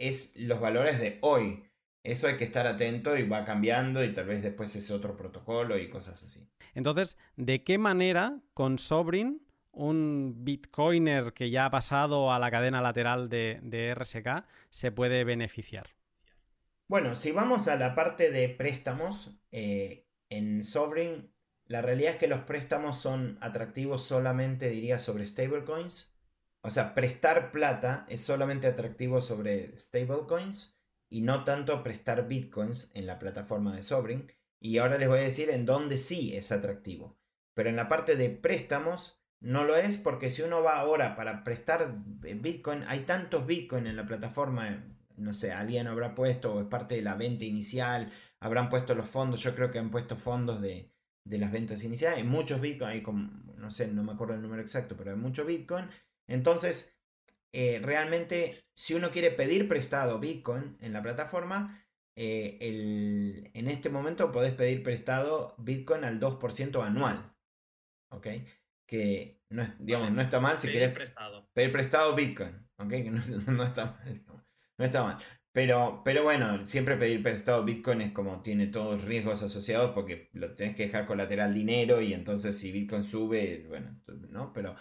es 0.00 0.34
los 0.36 0.60
valores 0.60 0.98
de 0.98 1.18
hoy. 1.20 1.62
Eso 2.02 2.26
hay 2.26 2.36
que 2.36 2.44
estar 2.44 2.66
atento 2.66 3.16
y 3.16 3.28
va 3.28 3.44
cambiando 3.44 4.02
y 4.02 4.12
tal 4.14 4.26
vez 4.26 4.42
después 4.42 4.74
es 4.74 4.90
otro 4.90 5.16
protocolo 5.16 5.78
y 5.78 5.90
cosas 5.90 6.22
así. 6.22 6.48
Entonces, 6.74 7.16
¿de 7.36 7.62
qué 7.62 7.78
manera 7.78 8.40
con 8.54 8.78
Sobrin, 8.78 9.46
un 9.70 10.34
bitcoiner 10.38 11.32
que 11.32 11.50
ya 11.50 11.66
ha 11.66 11.70
pasado 11.70 12.32
a 12.32 12.38
la 12.38 12.50
cadena 12.50 12.80
lateral 12.80 13.28
de, 13.28 13.94
RSK, 13.94 14.46
se 14.70 14.90
puede 14.90 15.24
beneficiar? 15.24 15.90
Bueno, 16.88 17.14
si 17.14 17.30
vamos 17.30 17.68
a 17.68 17.76
la 17.76 17.94
parte 17.94 18.30
de 18.30 18.48
préstamos, 18.48 19.38
eh, 19.52 20.06
en 20.30 20.64
Sobrin 20.64 21.30
la 21.70 21.82
realidad 21.82 22.14
es 22.14 22.18
que 22.18 22.26
los 22.26 22.40
préstamos 22.40 22.98
son 22.98 23.38
atractivos 23.40 24.02
solamente, 24.02 24.68
diría, 24.70 24.98
sobre 24.98 25.24
stablecoins 25.24 26.09
o 26.62 26.70
sea, 26.70 26.94
prestar 26.94 27.52
plata 27.52 28.04
es 28.08 28.20
solamente 28.20 28.66
atractivo 28.66 29.20
sobre 29.20 29.78
stablecoins 29.78 30.78
y 31.08 31.22
no 31.22 31.44
tanto 31.44 31.82
prestar 31.82 32.28
bitcoins 32.28 32.90
en 32.94 33.06
la 33.06 33.18
plataforma 33.18 33.74
de 33.74 33.82
Sovereign. 33.82 34.30
Y 34.60 34.78
ahora 34.78 34.98
les 34.98 35.08
voy 35.08 35.20
a 35.20 35.22
decir 35.22 35.48
en 35.50 35.64
dónde 35.64 35.96
sí 35.96 36.36
es 36.36 36.52
atractivo. 36.52 37.18
Pero 37.54 37.70
en 37.70 37.76
la 37.76 37.88
parte 37.88 38.14
de 38.14 38.28
préstamos 38.28 39.20
no 39.40 39.64
lo 39.64 39.76
es 39.76 39.96
porque 39.96 40.30
si 40.30 40.42
uno 40.42 40.62
va 40.62 40.78
ahora 40.78 41.16
para 41.16 41.42
prestar 41.44 41.94
bitcoin, 42.04 42.84
hay 42.86 43.00
tantos 43.00 43.46
bitcoin 43.46 43.86
en 43.86 43.96
la 43.96 44.04
plataforma, 44.04 44.84
no 45.16 45.32
sé, 45.32 45.52
alguien 45.52 45.86
habrá 45.86 46.14
puesto 46.14 46.54
o 46.54 46.60
es 46.60 46.66
parte 46.66 46.96
de 46.96 47.02
la 47.02 47.14
venta 47.14 47.46
inicial, 47.46 48.12
habrán 48.38 48.68
puesto 48.68 48.94
los 48.94 49.08
fondos, 49.08 49.42
yo 49.42 49.54
creo 49.54 49.70
que 49.70 49.78
han 49.78 49.90
puesto 49.90 50.16
fondos 50.16 50.60
de, 50.60 50.92
de 51.24 51.38
las 51.38 51.52
ventas 51.52 51.82
iniciales, 51.84 52.18
hay 52.18 52.24
muchos 52.24 52.60
bitcoin, 52.60 52.90
hay 52.90 53.02
no 53.56 53.70
sé, 53.70 53.88
no 53.88 54.02
me 54.02 54.12
acuerdo 54.12 54.34
el 54.34 54.42
número 54.42 54.60
exacto, 54.60 54.94
pero 54.96 55.10
hay 55.10 55.16
mucho 55.16 55.46
bitcoin 55.46 55.88
entonces, 56.30 56.96
eh, 57.52 57.80
realmente, 57.82 58.64
si 58.74 58.94
uno 58.94 59.10
quiere 59.10 59.30
pedir 59.32 59.66
prestado 59.66 60.20
Bitcoin 60.20 60.76
en 60.80 60.92
la 60.92 61.02
plataforma, 61.02 61.84
eh, 62.16 63.50
en 63.52 63.68
este 63.68 63.88
momento 63.88 64.30
podés 64.30 64.52
pedir 64.52 64.82
prestado 64.82 65.54
Bitcoin 65.58 66.04
al 66.04 66.20
2% 66.20 66.82
anual. 66.82 67.34
¿Ok? 68.10 68.26
Que 68.86 69.40
no, 69.50 69.66
digamos, 69.78 70.12
no 70.12 70.22
está 70.22 70.40
mal 70.40 70.58
si 70.58 70.68
quieres 70.68 70.92
prestado. 70.92 71.48
pedir 71.52 71.72
prestado 71.72 72.14
Bitcoin. 72.14 72.68
¿Ok? 72.78 72.90
Que 72.90 73.10
no, 73.10 73.20
está 73.64 73.86
mal. 73.86 74.24
No 74.78 74.84
está 74.84 75.02
mal. 75.02 75.18
Pero, 75.52 76.02
pero 76.04 76.22
bueno, 76.22 76.64
siempre 76.64 76.96
pedir 76.96 77.24
prestado 77.24 77.64
Bitcoin 77.64 78.02
es 78.02 78.12
como 78.12 78.40
tiene 78.40 78.68
todos 78.68 79.02
riesgos 79.04 79.42
asociados 79.42 79.90
porque 79.92 80.30
lo 80.32 80.54
tenés 80.54 80.76
que 80.76 80.84
dejar 80.84 81.06
colateral 81.06 81.52
dinero 81.52 82.00
y 82.00 82.14
entonces 82.14 82.56
si 82.56 82.70
Bitcoin 82.70 83.02
sube, 83.02 83.66
bueno, 83.68 84.00
¿no? 84.28 84.52
Pero 84.52 84.76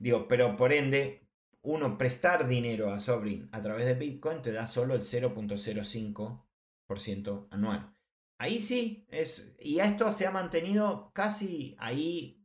Digo, 0.00 0.26
pero 0.26 0.56
por 0.56 0.72
ende, 0.72 1.28
uno 1.62 1.96
prestar 1.98 2.48
dinero 2.48 2.90
a 2.90 2.98
Sovereign 3.00 3.50
a 3.52 3.60
través 3.60 3.84
de 3.86 3.92
Bitcoin 3.94 4.40
te 4.40 4.50
da 4.50 4.66
solo 4.66 4.94
el 4.94 5.02
0.05% 5.02 7.48
anual. 7.50 7.94
Ahí 8.38 8.62
sí, 8.62 9.06
es, 9.10 9.54
y 9.60 9.80
esto 9.80 10.10
se 10.14 10.26
ha 10.26 10.30
mantenido 10.30 11.12
casi 11.12 11.76
ahí 11.78 12.42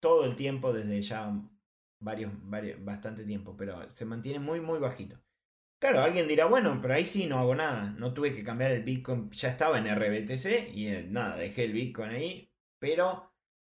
todo 0.00 0.26
el 0.26 0.36
tiempo 0.36 0.74
desde 0.74 1.00
ya 1.00 1.32
varios, 2.00 2.32
varios, 2.42 2.84
bastante 2.84 3.24
tiempo, 3.24 3.56
pero 3.56 3.88
se 3.90 4.04
mantiene 4.04 4.38
muy, 4.38 4.60
muy 4.60 4.78
bajito. 4.78 5.18
Claro, 5.80 6.02
alguien 6.02 6.28
dirá, 6.28 6.44
bueno, 6.46 6.78
pero 6.82 6.92
ahí 6.94 7.06
sí 7.06 7.26
no 7.26 7.38
hago 7.38 7.54
nada, 7.54 7.94
no 7.98 8.12
tuve 8.12 8.34
que 8.34 8.44
cambiar 8.44 8.72
el 8.72 8.82
Bitcoin, 8.82 9.30
ya 9.30 9.48
estaba 9.48 9.78
en 9.78 9.86
RBTC 9.86 10.68
y 10.74 10.88
eh, 10.88 11.06
nada, 11.08 11.36
dejé 11.36 11.64
el 11.64 11.72
Bitcoin 11.72 12.10
ahí, 12.10 12.52
pero 12.78 13.27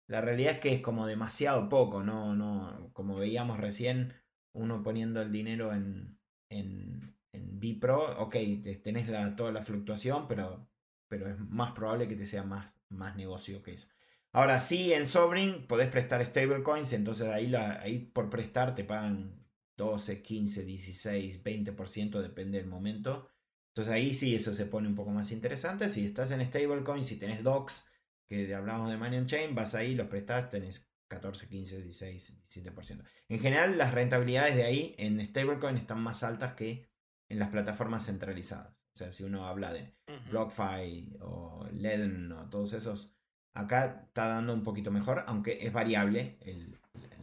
La 0.10 0.22
realidad 0.22 0.54
es 0.54 0.60
que 0.60 0.74
es 0.74 0.82
como 0.82 1.06
demasiado 1.06 1.70
poco, 1.70 2.04
no, 2.04 2.36
no, 2.36 2.90
como 2.94 3.16
veíamos 3.16 3.60
recién, 3.60 4.16
uno 4.54 4.82
poniendo 4.82 5.22
el 5.22 5.32
dinero 5.32 5.72
en, 5.72 6.18
en, 6.50 7.16
en 7.32 7.60
Bipro, 7.60 8.20
ok, 8.20 8.36
tenés 8.84 9.08
la, 9.08 9.36
toda 9.36 9.52
la 9.52 9.62
fluctuación, 9.62 10.28
pero, 10.28 10.68
pero 11.08 11.30
es 11.30 11.38
más 11.38 11.74
probable 11.74 12.08
que 12.08 12.16
te 12.16 12.26
sea 12.26 12.42
más, 12.42 12.82
más 12.90 13.16
negocio 13.18 13.62
que 13.62 13.76
eso. 13.76 13.88
Ahora 14.32 14.62
sí, 14.62 14.94
en 14.94 15.06
Sovereign 15.06 15.68
podés 15.68 15.90
prestar 15.90 16.26
stablecoins, 16.26 16.92
entonces 16.94 17.28
ahí, 17.28 17.48
la, 17.48 17.80
ahí 17.80 18.00
por 18.00 18.32
prestar 18.32 18.74
te 18.74 18.84
pagan 18.84 19.46
12, 19.78 20.24
15, 20.24 20.66
16, 20.66 21.44
20%, 21.44 22.20
depende 22.20 22.58
del 22.58 22.68
momento. 22.68 23.30
Entonces 23.76 23.94
ahí 23.94 24.16
sí 24.16 24.34
eso 24.34 24.56
se 24.56 24.66
pone 24.66 24.88
un 24.88 24.96
poco 24.96 25.12
más 25.12 25.32
interesante. 25.32 25.88
Si 25.88 26.08
estás 26.08 26.32
en 26.32 26.44
stablecoins, 26.44 27.06
si 27.06 27.18
tenés 27.18 27.44
docs, 27.44 27.92
que 28.30 28.54
hablamos 28.54 28.90
de 28.90 28.98
Money 28.98 29.20
on 29.20 29.26
Chain, 29.26 29.56
vas 29.56 29.74
ahí, 29.76 29.96
los 29.96 30.08
prestás, 30.08 30.50
tenés 30.50 30.88
14, 31.10 31.48
15, 31.48 31.82
16, 31.82 32.44
17%. 32.48 33.04
En 33.28 33.40
general, 33.40 33.78
las 33.78 33.94
rentabilidades 33.94 34.56
de 34.56 34.64
ahí 34.64 34.96
en 35.00 35.20
stablecoin 35.20 35.78
están 35.78 36.00
más 36.00 36.24
altas 36.24 36.54
que 36.54 36.88
en 37.28 37.40
las 37.40 37.50
plataformas 37.50 38.06
centralizadas. 38.06 38.86
O 38.94 38.98
sea, 38.98 39.12
si 39.12 39.24
uno 39.24 39.48
habla 39.48 39.74
de 39.74 39.96
BlockFi 40.30 41.18
o 41.22 41.68
Leden 41.74 42.32
o 42.32 42.50
todos 42.50 42.74
esos, 42.74 43.18
acá 43.56 44.04
está 44.08 44.28
dando 44.28 44.54
un 44.54 44.64
poquito 44.64 44.92
mejor, 44.92 45.24
aunque 45.28 45.58
es 45.62 45.74
variable 45.74 46.38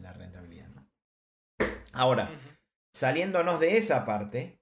la 0.01 0.13
rentabilidad. 0.13 0.67
Ahora, 1.93 2.29
saliéndonos 2.93 3.59
de 3.59 3.77
esa 3.77 4.05
parte, 4.05 4.61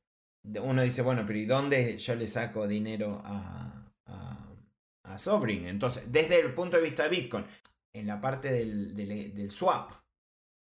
uno 0.62 0.84
dice, 0.84 1.02
bueno, 1.02 1.24
pero 1.26 1.40
¿y 1.40 1.46
dónde 1.46 1.98
yo 1.98 2.16
le 2.16 2.28
saco 2.28 2.68
dinero 2.68 3.22
a, 3.26 3.75
a, 5.08 5.18
Sovereign? 5.18 5.68
Entonces, 5.68 6.12
desde 6.12 6.40
el 6.40 6.54
punto 6.54 6.78
de 6.78 6.84
vista 6.84 7.04
de 7.04 7.10
Bitcoin, 7.10 7.46
en 7.94 8.08
la 8.08 8.20
parte 8.20 8.52
del, 8.52 9.52
swap, 9.52 9.92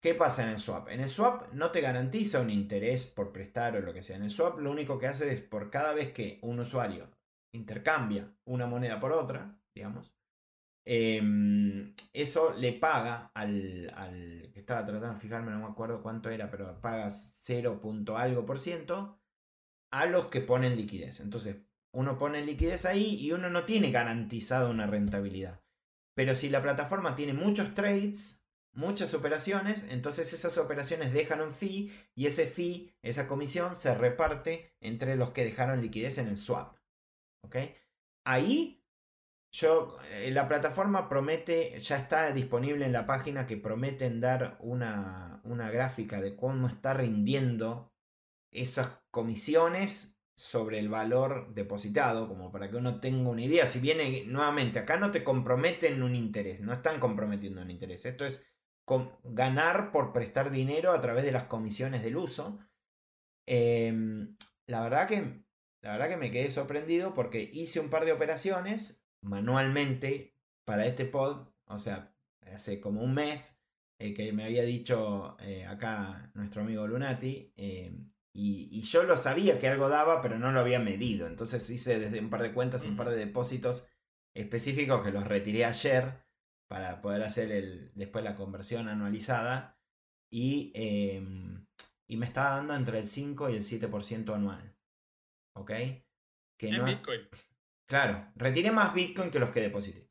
¿qué 0.02 0.14
pasa 0.14 0.44
en 0.44 0.50
el 0.50 0.60
swap? 0.60 0.90
En 0.90 1.02
el 1.02 1.10
swap 1.10 1.52
no 1.54 1.72
te 1.72 1.82
garantiza 1.82 2.42
un 2.42 2.50
interés 2.50 3.08
por 3.08 3.32
prestar 3.32 3.76
o 3.76 3.82
lo 3.82 3.94
que 3.94 4.04
sea. 4.04 4.18
En 4.18 4.24
el 4.24 4.30
swap 4.30 4.60
lo 4.60 4.72
único 4.72 5.00
que 5.00 5.08
hace 5.08 5.34
es 5.34 5.42
por 5.42 5.70
cada 5.70 5.94
vez 5.94 6.12
que 6.12 6.40
un 6.42 6.60
usuario 6.60 7.10
intercambia 7.54 8.32
una 8.46 8.68
moneda 8.68 9.00
por 9.00 9.12
otra, 9.14 9.58
digamos, 9.76 10.16
em, 10.86 11.94
eso 12.14 12.54
le 12.54 12.74
paga 12.74 13.32
al, 13.34 13.92
al, 13.96 14.52
estaba 14.56 14.86
tratando 14.86 15.14
de 15.14 15.20
fijarme, 15.20 15.52
no 15.52 15.60
me 15.60 15.72
acuerdo 15.72 16.02
cuánto 16.02 16.30
era, 16.30 16.50
pero 16.52 16.80
paga 16.82 17.10
0. 17.10 17.82
algo 18.16 18.46
por 18.46 18.60
ciento 18.60 19.20
a 19.94 20.08
los 20.08 20.28
que 20.28 20.42
ponen 20.42 20.76
liquidez. 20.76 21.20
Entonces, 21.20 21.58
uno 21.94 22.18
pone 22.18 22.44
liquidez 22.44 22.86
ahí 22.86 23.16
y 23.16 23.32
uno 23.32 23.50
no 23.50 23.66
tiene 23.66 23.92
garantizado 23.92 24.70
una 24.70 24.88
rentabilidad. 24.88 25.62
Pero 26.16 26.36
si 26.36 26.50
la 26.50 26.62
plataforma 26.62 27.16
tiene 27.16 27.34
muchos 27.34 27.74
trades, 27.74 28.46
muchas 28.74 29.14
operaciones, 29.14 29.86
entonces 29.90 30.34
esas 30.34 30.58
operaciones 30.58 31.14
dejan 31.14 31.42
un 31.42 31.54
fee 31.54 31.92
y 32.16 32.28
ese 32.28 32.48
fee, 32.48 32.94
esa 33.02 33.28
comisión, 33.28 33.76
se 33.76 33.96
reparte 33.96 34.76
entre 34.82 35.16
los 35.16 35.32
que 35.32 35.44
dejaron 35.44 35.82
liquidez 35.82 36.18
en 36.18 36.28
el 36.28 36.38
swap. 36.38 36.78
¿Ok? 37.44 37.58
Ahí 38.26 38.84
yo, 39.52 40.00
eh, 40.10 40.32
la 40.32 40.48
plataforma 40.48 41.08
promete, 41.08 41.80
ya 41.80 41.98
está 41.98 42.32
disponible 42.32 42.86
en 42.86 42.92
la 42.92 43.06
página 43.06 43.46
que 43.46 43.56
prometen 43.56 44.20
dar 44.20 44.58
una, 44.60 45.42
una 45.44 45.70
gráfica 45.70 46.22
de 46.22 46.36
cómo 46.36 46.68
está 46.68 46.96
rindiendo 46.96 47.94
esas 48.52 49.00
comisiones 49.12 50.20
sobre 50.36 50.80
el 50.80 50.90
valor 50.90 51.54
depositado, 51.54 52.28
como 52.28 52.52
para 52.52 52.70
que 52.70 52.78
uno 52.78 53.00
tenga 53.00 53.30
una 53.30 53.44
idea. 53.44 53.68
Si 53.68 53.80
viene 53.80 54.24
nuevamente, 54.26 54.80
acá 54.80 54.98
no 54.98 55.12
te 55.12 55.24
comprometen 55.24 56.02
un 56.02 56.16
interés, 56.16 56.60
no 56.60 56.74
están 56.74 57.00
comprometiendo 57.00 57.62
un 57.62 57.72
interés. 57.72 58.06
Esto 58.06 58.26
es 58.26 58.46
ganar 59.24 59.92
por 59.92 60.12
prestar 60.12 60.52
dinero 60.52 60.92
a 60.92 61.02
través 61.02 61.24
de 61.24 61.32
las 61.32 61.46
comisiones 61.46 62.04
del 62.04 62.18
uso. 62.18 62.60
Em, 63.46 64.36
la, 64.68 64.82
verdad 64.82 65.08
que, 65.08 65.44
la 65.82 65.92
verdad 65.94 66.10
que 66.10 66.18
me 66.18 66.32
quedé 66.32 66.52
sorprendido 66.52 67.14
porque 67.14 67.50
hice 67.54 67.80
un 67.80 67.90
par 67.90 68.06
de 68.06 68.14
operaciones 68.14 69.06
manualmente 69.22 70.36
para 70.66 70.86
este 70.86 71.06
pod, 71.06 71.48
o 71.66 71.78
sea, 71.78 72.14
hace 72.42 72.80
como 72.80 73.02
un 73.02 73.14
mes 73.14 73.62
eh, 74.00 74.14
que 74.14 74.34
me 74.34 74.44
había 74.44 74.64
dicho 74.64 75.38
eh, 75.40 75.66
acá 75.66 76.32
nuestro 76.34 76.62
amigo 76.62 76.88
Lunati, 76.88 77.54
y, 78.36 78.82
yo 78.82 79.04
lo 79.04 79.16
sabía 79.16 79.60
que 79.60 79.68
algo 79.68 79.90
daba, 79.90 80.22
pero 80.22 80.40
no 80.40 80.52
lo 80.52 80.60
había 80.60 80.80
medido. 80.80 81.28
Entonces 81.28 81.70
hice 81.70 82.00
desde 82.00 82.20
un 82.20 82.32
par 82.32 82.42
de 82.42 82.52
cuentas, 82.52 82.86
un 82.86 82.96
par 82.96 83.10
de 83.10 83.16
depósitos 83.16 83.88
específicos 84.34 85.04
que 85.04 85.12
los 85.12 85.24
retiré 85.26 85.66
ayer 85.66 86.24
para 86.68 87.02
poder 87.02 87.22
hacer 87.22 87.52
el, 87.52 87.92
después 87.94 88.24
la 88.24 88.36
conversión 88.36 88.90
anualizada. 88.90 89.78
Y, 90.32 90.72
em, 90.74 91.68
y 92.08 92.18
me 92.18 92.26
estaba 92.26 92.56
dando 92.56 92.74
entre 92.74 93.00
el 93.00 93.06
5 93.06 93.52
y 93.52 93.56
el 93.56 93.64
7% 93.64 94.34
anual. 94.34 94.76
¿Ok? 95.56 95.72
Que 96.58 96.70
en 96.70 96.86
Bitcoin. 96.86 97.22
Claro, 97.86 98.32
retiré 98.36 98.72
más 98.72 98.96
Bitcoin 98.96 99.30
que 99.30 99.40
los 99.40 99.52
que 99.52 99.62
deposité. 99.62 100.03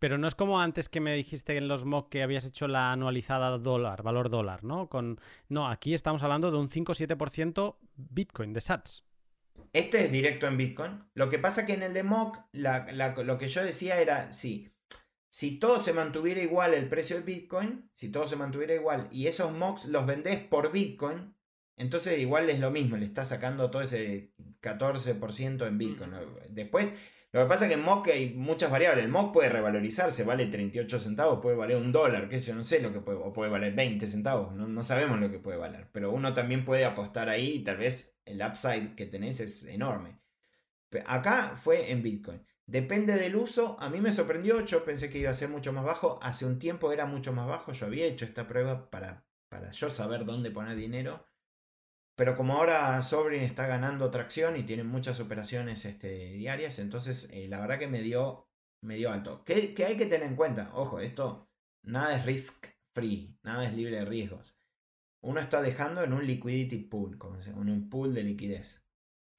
Pero 0.00 0.18
no 0.18 0.26
es 0.26 0.34
como 0.34 0.60
antes 0.60 0.88
que 0.88 0.98
me 0.98 1.14
dijiste 1.14 1.56
en 1.56 1.68
los 1.68 1.84
mock 1.84 2.08
que 2.08 2.24
habías 2.24 2.44
hecho 2.44 2.66
la 2.66 2.90
anualizada 2.90 3.56
dólar, 3.58 4.02
valor 4.02 4.30
dólar, 4.30 4.64
¿no? 4.64 4.88
Con... 4.88 5.20
No, 5.48 5.68
aquí 5.68 5.94
estamos 5.94 6.24
hablando 6.24 6.50
de 6.50 6.58
un 6.58 6.68
5-7% 6.68 7.76
Bitcoin, 7.94 8.52
de 8.52 8.60
Sats. 8.60 9.04
Este 9.72 10.04
es 10.06 10.10
directo 10.10 10.48
en 10.48 10.56
Bitcoin. 10.56 11.04
Lo 11.14 11.28
que 11.28 11.38
pasa 11.38 11.66
que 11.66 11.74
en 11.74 11.84
el 11.84 11.92
de 11.92 12.02
mock, 12.02 12.38
lo 12.52 13.38
que 13.38 13.48
yo 13.48 13.62
decía 13.62 14.00
era, 14.00 14.32
sí, 14.32 14.72
si 15.28 15.60
todo 15.60 15.78
se 15.78 15.92
mantuviera 15.92 16.40
igual 16.40 16.74
el 16.74 16.88
precio 16.88 17.14
del 17.16 17.24
Bitcoin, 17.24 17.88
si 17.94 18.08
todo 18.08 18.26
se 18.26 18.34
mantuviera 18.36 18.74
igual 18.74 19.06
y 19.12 19.28
esos 19.28 19.52
mocks 19.52 19.84
los 19.84 20.06
vendés 20.06 20.40
por 20.40 20.72
Bitcoin, 20.72 21.36
entonces 21.76 22.18
igual 22.18 22.50
es 22.50 22.58
lo 22.58 22.70
mismo, 22.70 22.96
le 22.96 23.06
estás 23.06 23.28
sacando 23.28 23.70
todo 23.70 23.82
ese 23.82 24.32
14% 24.60 25.68
en 25.68 25.78
Bitcoin. 25.78 26.10
Después 26.48 26.92
lo 27.32 27.42
que 27.42 27.48
pasa 27.48 27.66
es 27.66 27.68
que 27.68 27.74
en 27.74 27.84
MOC 27.84 28.08
hay 28.08 28.34
muchas 28.34 28.72
variables. 28.72 29.04
El 29.04 29.10
MOC 29.10 29.32
puede 29.32 29.48
revalorizarse, 29.50 30.24
vale 30.24 30.46
38 30.46 30.98
centavos, 30.98 31.38
puede 31.40 31.56
valer 31.56 31.76
un 31.76 31.92
dólar, 31.92 32.28
que 32.28 32.40
yo 32.40 32.54
no 32.56 32.64
sé 32.64 32.80
lo 32.80 32.92
que 32.92 33.00
puede, 33.00 33.18
o 33.18 33.32
puede 33.32 33.50
valer 33.50 33.72
20 33.72 34.08
centavos, 34.08 34.52
no, 34.52 34.82
sabemos 34.82 35.20
lo 35.20 35.30
que 35.30 35.38
puede 35.38 35.56
valer. 35.56 35.88
Pero 35.92 36.10
uno 36.10 36.34
también 36.34 36.64
puede 36.64 36.84
apostar 36.84 37.28
ahí 37.28 37.56
y 37.56 37.64
tal 37.64 37.76
vez 37.76 38.18
el 38.24 38.42
upside 38.42 38.96
que 38.96 39.06
tenés 39.06 39.38
es 39.38 39.64
enorme. 39.64 40.18
Acá 41.06 41.54
fue 41.56 41.92
en 41.92 42.02
Bitcoin. 42.02 42.44
Depende 42.66 43.14
del 43.14 43.36
uso, 43.36 43.76
a 43.80 43.90
mí 43.90 44.00
me 44.00 44.12
sorprendió, 44.12 44.64
yo 44.64 44.84
pensé 44.84 45.08
que 45.10 45.18
iba 45.18 45.30
a 45.30 45.34
ser 45.34 45.48
mucho 45.48 45.72
más 45.72 45.84
bajo, 45.84 46.18
hace 46.22 46.46
un 46.46 46.58
tiempo 46.58 46.92
era 46.92 47.06
mucho 47.06 47.32
más 47.32 47.46
bajo, 47.46 47.72
yo 47.72 47.86
había 47.86 48.06
hecho 48.06 48.24
esta 48.24 48.46
prueba 48.46 48.90
para, 48.90 49.24
para 49.48 49.70
yo 49.70 49.90
saber 49.90 50.24
dónde 50.24 50.52
poner 50.52 50.76
dinero 50.76 51.24
pero 52.20 52.36
como 52.36 52.52
ahora 52.52 53.02
Sovereign 53.02 53.42
está 53.42 53.66
ganando 53.66 54.10
tracción 54.10 54.58
y 54.58 54.64
tiene 54.64 54.84
muchas 54.84 55.20
operaciones 55.20 55.86
este, 55.86 56.32
diarias, 56.32 56.78
entonces 56.78 57.30
eh, 57.32 57.48
la 57.48 57.60
verdad 57.60 57.78
que 57.78 57.88
me 57.88 58.02
dio, 58.02 58.46
me 58.84 58.96
dio 58.96 59.10
alto. 59.10 59.42
¿Qué, 59.42 59.74
hay 59.86 59.96
que 59.96 60.04
tener 60.04 60.24
en 60.24 60.36
cuenta? 60.36 60.70
Ojo, 60.74 61.00
esto 61.00 61.48
nada 61.82 62.14
es 62.14 62.26
risk 62.26 62.66
free, 62.94 63.38
nada 63.42 63.66
es 63.66 63.74
libre 63.74 63.96
de 63.96 64.04
riesgos. 64.04 64.60
Uno 65.22 65.40
está 65.40 65.62
dejando 65.62 66.04
en 66.04 66.12
un 66.12 66.26
liquidity 66.26 66.76
pool, 66.76 67.16
como 67.16 67.40
en 67.40 67.70
un 67.70 67.88
pool 67.88 68.12
de 68.12 68.22
liquidez. 68.22 68.86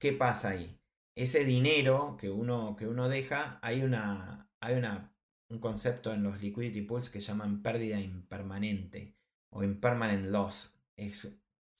¿Qué 0.00 0.12
pasa 0.12 0.50
ahí? 0.50 0.76
Ese 1.16 1.44
dinero 1.44 2.16
que 2.18 2.30
uno, 2.30 2.74
que 2.74 2.88
uno 2.88 3.08
deja, 3.08 3.60
hay, 3.62 3.84
una, 3.84 4.50
hay 4.60 4.74
una, 4.74 5.14
un 5.50 5.60
concepto 5.60 6.12
en 6.12 6.24
los 6.24 6.42
liquidity 6.42 6.82
pools 6.82 7.10
que 7.10 7.20
llaman 7.20 7.62
pérdida 7.62 8.00
impermanente 8.00 9.14
o 9.52 9.62
impermanent 9.62 10.30
loss. 10.30 10.82
Es 10.96 11.28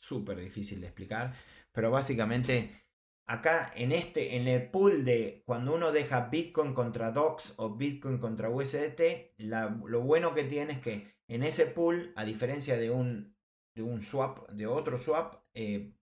súper 0.03 0.39
difícil 0.39 0.81
de 0.81 0.89
explicar, 0.89 1.33
pero 1.70 1.91
básicamente 1.91 2.83
acá 3.27 3.73
en 3.77 3.93
este, 3.93 4.37
en 4.37 4.49
el 4.49 4.69
pool 4.69 5.05
de 5.05 5.43
cuando 5.47 5.74
uno 5.74 5.93
deja 5.93 6.29
Bitcoin 6.29 6.74
contra 6.74 7.12
DOX 7.12 7.55
o 7.59 7.77
Bitcoin 7.77 8.19
contra 8.19 8.51
USDT, 8.51 9.39
lo 9.39 10.01
bueno 10.01 10.35
que 10.35 10.45
tiene 10.45 10.74
es 10.74 10.81
que 10.81 11.15
en 11.29 11.45
ese 11.45 11.66
pool, 11.66 12.12
a 12.16 12.24
diferencia 12.24 12.77
de 12.77 12.91
un, 12.91 13.37
de 13.77 13.83
un 13.83 14.03
swap, 14.03 14.51
de 14.51 14.66
otro 14.66 14.99
swap, 14.99 15.37
eh, 15.55 15.95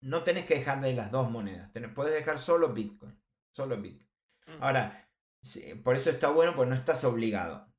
no 0.00 0.24
tenés 0.24 0.46
que 0.46 0.56
dejar 0.56 0.80
de 0.80 0.92
las 0.92 1.10
dos 1.12 1.30
monedas, 1.30 1.70
puedes 1.94 2.12
dejar 2.12 2.38
solo 2.38 2.74
Bitcoin, 2.74 3.16
solo 3.54 3.80
Bitcoin. 3.80 4.10
Mm. 4.46 4.62
Ahora, 4.62 5.08
por 5.84 5.94
eso 5.94 6.10
está 6.10 6.28
bueno, 6.28 6.54
pues 6.56 6.68
no 6.68 6.74
estás 6.74 7.04
obligado 7.04 7.72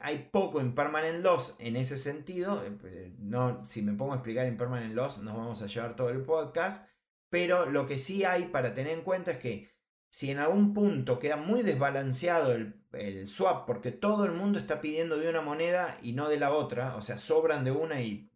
hay 0.00 0.28
poco 0.30 0.60
impermanent 0.60 1.22
loss 1.22 1.56
en 1.58 1.76
ese 1.76 1.96
sentido. 1.96 2.62
Eh, 2.84 3.14
no, 3.18 3.64
si 3.66 3.82
me 3.82 3.94
pongo 3.94 4.12
a 4.12 4.16
explicar 4.16 4.46
impermanent 4.46 4.94
loss, 4.94 5.18
nos 5.18 5.36
vamos 5.36 5.62
a 5.62 5.66
llevar 5.66 5.96
todo 5.96 6.10
el 6.10 6.22
podcast. 6.22 6.88
Pero 7.30 7.66
lo 7.66 7.86
que 7.86 7.98
sí 7.98 8.24
hay 8.24 8.46
para 8.46 8.74
tener 8.74 8.92
en 8.92 9.02
cuenta 9.02 9.32
es 9.32 9.38
que 9.38 9.74
si 10.08 10.30
en 10.30 10.38
algún 10.38 10.72
punto 10.72 11.18
queda 11.18 11.36
muy 11.36 11.62
desbalanceado 11.62 12.52
el, 12.52 13.28
swap, 13.28 13.66
porque 13.66 13.90
todo 13.90 14.24
el 14.24 14.30
mundo 14.30 14.60
está 14.60 14.80
pidiendo 14.80 15.18
de 15.18 15.28
una 15.28 15.40
moneda 15.40 15.98
y 16.00 16.12
no 16.12 16.28
de 16.28 16.38
la 16.38 16.52
otra, 16.54 16.94
o 16.94 17.02
sea, 17.02 17.18
sobran 17.18 17.64
de 17.64 17.72
una 17.72 18.00
y, 18.00 18.30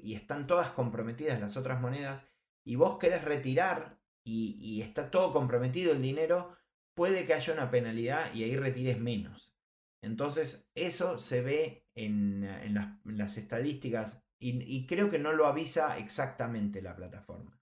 están 0.00 0.46
todas 0.46 0.70
comprometidas 0.70 1.40
las 1.40 1.56
otras 1.56 1.80
monedas, 1.80 2.28
y 2.62 2.76
vos 2.76 2.98
querés 2.98 3.24
retirar 3.24 3.98
y 4.22 4.80
está 4.80 5.10
todo 5.10 5.32
comprometido 5.32 5.90
el 5.90 6.00
dinero, 6.00 6.54
puede 6.94 7.24
que 7.24 7.34
haya 7.34 7.52
una 7.52 7.72
penalidad 7.72 8.32
y 8.32 8.44
ahí 8.44 8.54
retires 8.54 9.00
menos. 9.00 9.50
Entonces, 10.02 10.70
eso 10.74 11.18
se 11.18 11.42
ve 11.42 11.86
en, 11.94 12.46
las, 13.04 13.36
estadísticas 13.36 14.24
y, 14.38 14.86
creo 14.86 15.10
que 15.10 15.18
no 15.18 15.32
lo 15.32 15.46
avisa 15.46 15.98
exactamente 15.98 16.80
la 16.80 16.96
plataforma. 16.96 17.60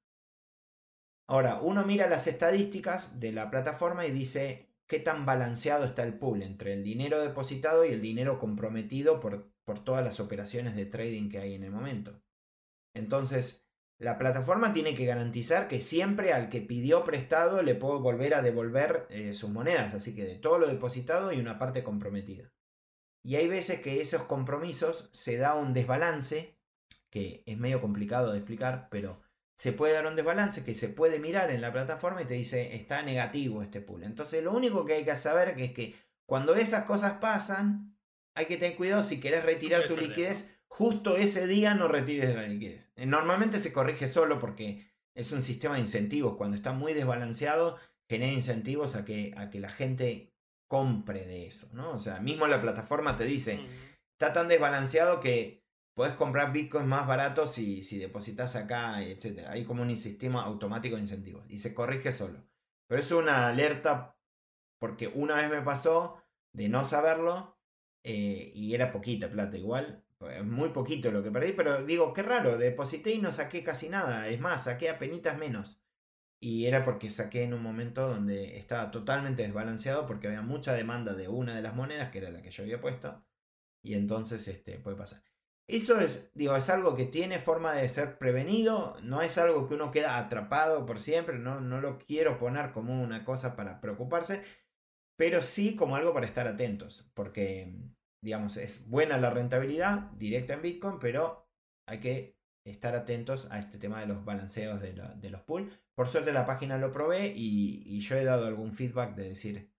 Ahora, 1.29 1.61
uno 1.61 1.85
mira 1.85 2.09
las 2.09 2.27
estadísticas 2.27 3.21
de 3.21 3.33
la 3.33 3.51
plataforma 3.51 4.07
y 4.07 4.13
dice 4.13 4.71
qué 4.87 5.01
tan 5.01 5.27
balanceado 5.27 5.85
está 5.85 6.05
el 6.05 6.15
pool 6.19 6.43
entre 6.43 6.73
el 6.73 6.85
dinero 6.85 7.21
depositado 7.21 7.85
y 7.85 7.93
el 7.93 8.01
dinero 8.01 8.39
comprometido 8.39 9.21
por, 9.21 9.53
por 9.65 9.85
todas 9.85 10.05
las 10.05 10.21
operaciones 10.21 10.77
de 10.77 10.87
trading 10.87 11.29
que 11.29 11.39
hay 11.39 11.55
en 11.55 11.65
el 11.65 11.73
momento. 11.73 12.23
Entonces, 12.95 13.68
la 13.99 14.17
plataforma 14.17 14.73
tiene 14.73 14.95
que 14.95 15.07
garantizar 15.07 15.67
que 15.67 15.81
siempre 15.81 16.33
al 16.33 16.49
que 16.49 16.61
pidió 16.61 17.03
prestado 17.03 17.63
le 17.63 17.75
puedo 17.75 18.01
volver 18.01 18.35
a 18.35 18.43
devolver 18.43 19.07
eh, 19.11 19.35
sus 19.35 19.51
monedas, 19.51 19.93
así 19.93 20.15
que 20.15 20.25
de 20.25 20.37
todo 20.37 20.59
lo 20.59 20.69
depositado 20.69 21.33
y 21.33 21.41
una 21.41 21.59
parte 21.59 21.83
comprometida. 21.83 22.53
Y 23.25 23.37
hay 23.37 23.49
veces 23.49 23.81
que 23.81 24.01
esos 24.01 24.23
compromisos 24.23 25.11
se 25.13 25.37
da 25.37 25.55
un 25.55 25.75
desbalance, 25.75 26.57
que 27.11 27.43
es 27.47 27.59
medio 27.59 27.81
complicado 27.81 28.31
de 28.31 28.39
explicar, 28.39 28.89
pero 28.91 29.21
se 29.57 29.73
puede 29.73 29.95
dar 29.95 30.07
un 30.07 30.15
desbalance 30.15 30.65
que 30.65 30.77
se 30.77 30.89
puede 30.89 31.19
mirar 31.19 31.51
en 31.51 31.61
la 31.61 31.73
plataforma 31.73 32.23
y 32.23 32.27
te 32.27 32.35
dice 32.35 32.77
está 32.77 33.03
negativo 33.03 33.63
este 33.63 33.81
pool. 33.81 34.05
Entonces 34.05 34.45
lo 34.45 34.53
único 34.53 34.85
que 34.85 34.95
hay 34.95 35.05
que 35.05 35.17
saber 35.17 35.59
es 35.59 35.73
que 35.73 35.97
cuando 36.25 36.55
esas 36.55 36.85
cosas 36.85 37.15
pasan, 37.15 37.99
hay 38.35 38.47
que 38.47 38.57
tener 38.57 38.77
cuidado 38.77 39.03
si 39.03 39.19
querés 39.19 39.45
retirar 39.45 39.87
tu 39.87 39.97
liquidez 39.97 40.58
justo 40.69 41.17
ese 41.17 41.47
día 41.47 41.75
no 41.75 41.89
retires 41.89 42.35
la 42.35 42.47
liquidez. 42.47 42.93
Eh, 42.97 43.07
normalmente 43.07 43.59
se 43.59 43.73
corrige 43.73 44.09
solo 44.09 44.39
porque 44.39 44.87
es 45.15 45.33
un 45.33 45.43
sistema 45.43 45.75
de 45.75 45.81
incentivos. 45.81 46.37
Cuando 46.37 46.57
está 46.57 46.73
muy 46.73 46.95
desbalanceado, 46.95 47.79
genera 48.09 48.33
incentivos 48.33 48.95
a 48.95 49.05
que, 49.05 49.33
a 49.37 49.51
que 49.51 49.61
la 49.61 49.71
gente 49.71 50.33
compre 50.69 51.25
de 51.25 51.47
eso, 51.47 51.69
¿no? 51.73 51.93
O 51.93 51.99
sea, 51.99 52.21
mismo 52.21 52.47
la 52.47 52.61
plataforma 52.61 53.17
te 53.17 53.25
dice, 53.25 53.59
está 54.13 54.33
tan 54.33 54.49
desbalanceado 54.49 55.21
que 55.21 55.65
puedes 55.95 56.15
comprar 56.15 56.53
bitcoins 56.53 56.87
más 56.87 57.07
baratos 57.07 57.53
si, 57.53 57.83
si 57.83 57.99
depositas 57.99 58.55
acá, 58.55 59.03
etc. 59.03 59.47
Hay 59.49 59.65
como 59.65 59.83
un 59.83 59.97
sistema 59.97 60.45
automático 60.45 60.95
de 60.95 61.03
incentivos 61.03 61.45
y 61.49 61.59
se 61.59 61.75
corrige 61.75 62.13
solo. 62.13 62.47
Pero 62.87 63.01
es 63.01 63.11
una 63.11 63.49
alerta 63.49 64.17
porque 64.79 65.09
una 65.09 65.37
vez 65.37 65.51
me 65.51 65.63
pasó 65.63 66.23
de 66.53 66.69
no 66.69 66.85
saberlo 66.85 67.59
eh, 68.05 68.53
y 68.55 68.75
era 68.75 68.93
poquita 68.93 69.29
plata 69.29 69.57
igual 69.57 70.05
muy 70.45 70.71
poquito 70.71 71.11
lo 71.11 71.23
que 71.23 71.31
perdí, 71.31 71.53
pero 71.53 71.85
digo, 71.85 72.13
qué 72.13 72.23
raro, 72.23 72.59
deposité 72.59 73.13
y 73.13 73.19
no 73.19 73.33
saqué 73.33 73.63
casi 73.63 73.89
nada. 73.89 74.29
Es 74.29 74.41
más, 74.41 74.65
saqué 74.65 74.91
a 74.91 74.99
penitas 74.99 75.39
menos. 75.39 75.83
Y 76.41 76.67
era 76.67 76.85
porque 76.85 77.11
saqué 77.11 77.43
en 77.43 77.55
un 77.55 77.63
momento 77.63 78.09
donde 78.09 78.59
estaba 78.59 78.91
totalmente 78.91 79.43
desbalanceado 79.43 80.07
porque 80.07 80.29
había 80.29 80.43
mucha 80.43 80.73
demanda 80.73 81.15
de 81.15 81.29
una 81.29 81.55
de 81.55 81.63
las 81.63 81.75
monedas, 81.75 82.11
que 82.11 82.19
era 82.19 82.31
la 82.31 82.43
que 82.43 82.51
yo 82.51 82.63
había 82.63 82.81
puesto. 82.81 83.25
Y 83.83 83.95
entonces 83.95 84.47
este, 84.49 84.79
puede 84.79 84.97
pasar. 84.97 85.23
Eso 85.69 86.01
es, 86.01 86.33
digo, 86.35 86.57
es 86.57 86.71
algo 86.71 86.95
que 86.95 87.05
tiene 87.05 87.39
forma 87.41 87.75
de 87.75 87.89
ser 87.91 88.17
prevenido, 88.19 88.97
no 89.03 89.21
es 89.21 89.37
algo 89.37 89.69
que 89.69 89.75
uno 89.75 89.91
queda 89.91 90.17
atrapado 90.17 90.87
por 90.87 90.99
siempre, 90.99 91.39
no, 91.39 91.61
no 91.61 91.83
lo 91.83 91.99
quiero 91.99 92.39
poner 92.39 92.73
como 92.73 93.03
una 93.03 93.23
cosa 93.23 93.55
para 93.55 93.79
preocuparse, 93.83 94.43
pero 95.17 95.43
sí 95.43 95.77
como 95.77 95.97
algo 95.97 96.15
para 96.15 96.27
estar 96.27 96.47
atentos, 96.49 97.11
porque 97.13 97.75
digamos, 98.21 98.57
es 98.57 98.89
buena 98.89 99.19
la 99.19 99.31
rentabilidad 99.31 100.11
directa 100.13 100.55
en 100.55 100.63
Bitcoin, 100.63 100.99
pero 100.99 101.49
hay 101.87 102.01
que 102.01 102.39
estar 102.65 102.95
atentos 102.95 103.51
a 103.51 103.59
este 103.59 103.79
tema 103.79 104.01
de 104.01 104.07
los 104.07 104.25
balanceos 104.25 104.81
de, 104.81 105.31
los 105.31 105.41
pools. 105.43 105.73
Por 105.95 106.09
suerte 106.09 106.33
la 106.33 106.47
página 106.47 106.79
lo 106.79 106.93
probé 106.93 107.33
y, 107.35 107.99
yo 108.01 108.17
he 108.17 108.25
dado 108.25 108.47
algún 108.47 108.73
feedback 108.73 109.15
de 109.15 109.29
decir, 109.29 109.73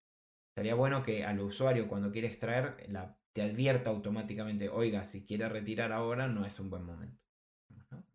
estaría 0.49 0.75
bueno 0.75 1.03
que 1.03 1.25
al 1.25 1.39
usuario 1.39 1.87
cuando 1.87 2.11
quiere 2.11 2.27
extraer 2.27 2.85
la, 2.89 3.17
te 3.33 3.41
advierta 3.41 3.89
automáticamente, 3.89 4.69
oiga, 4.69 5.05
si 5.05 5.25
quiere 5.25 5.47
retirar 5.49 5.91
ahora 5.91 6.27
no 6.27 6.45
es 6.45 6.59
un 6.59 6.69
buen 6.69 6.83
momento. 6.83 7.21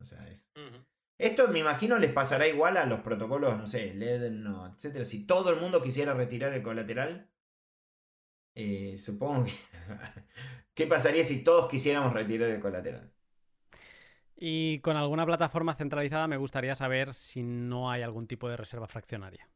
O 0.01 0.05
sea, 0.05 0.29
es... 0.29 0.51
Esto 1.19 1.49
me 1.49 1.61
imagino 1.61 1.97
les 1.99 2.13
pasará 2.13 2.49
igual 2.49 2.77
a 2.77 2.87
los 2.87 3.01
protocolos, 3.01 3.57
no 3.57 3.67
sé, 3.67 3.95
LED, 3.95 4.31
no, 4.33 4.67
etcétera. 4.67 5.05
Si 5.05 5.27
todo 5.27 5.51
el 5.51 5.61
mundo 5.61 5.81
quisiera 5.81 6.13
retirar 6.13 6.53
el 6.53 6.63
colateral, 6.63 7.31
eh, 8.55 8.97
supongo 8.99 9.45
que... 9.45 9.53
¿Qué 10.75 10.87
pasaría 10.89 11.25
si 11.25 11.45
todos 11.45 11.71
quisiéramos 11.71 12.13
retirar 12.13 12.51
el 12.51 12.61
colateral? 12.61 13.13
Y 14.37 14.81
con 14.81 14.97
alguna 14.97 15.25
plataforma 15.25 15.75
centralizada 15.75 16.27
me 16.27 16.37
gustaría 16.37 16.75
saber 16.75 17.15
si 17.15 17.43
no 17.43 17.91
hay 17.91 18.03
algún 18.03 18.27
tipo 18.27 18.49
de 18.49 18.57
reserva 18.57 18.89
fraccionaria. 18.89 19.49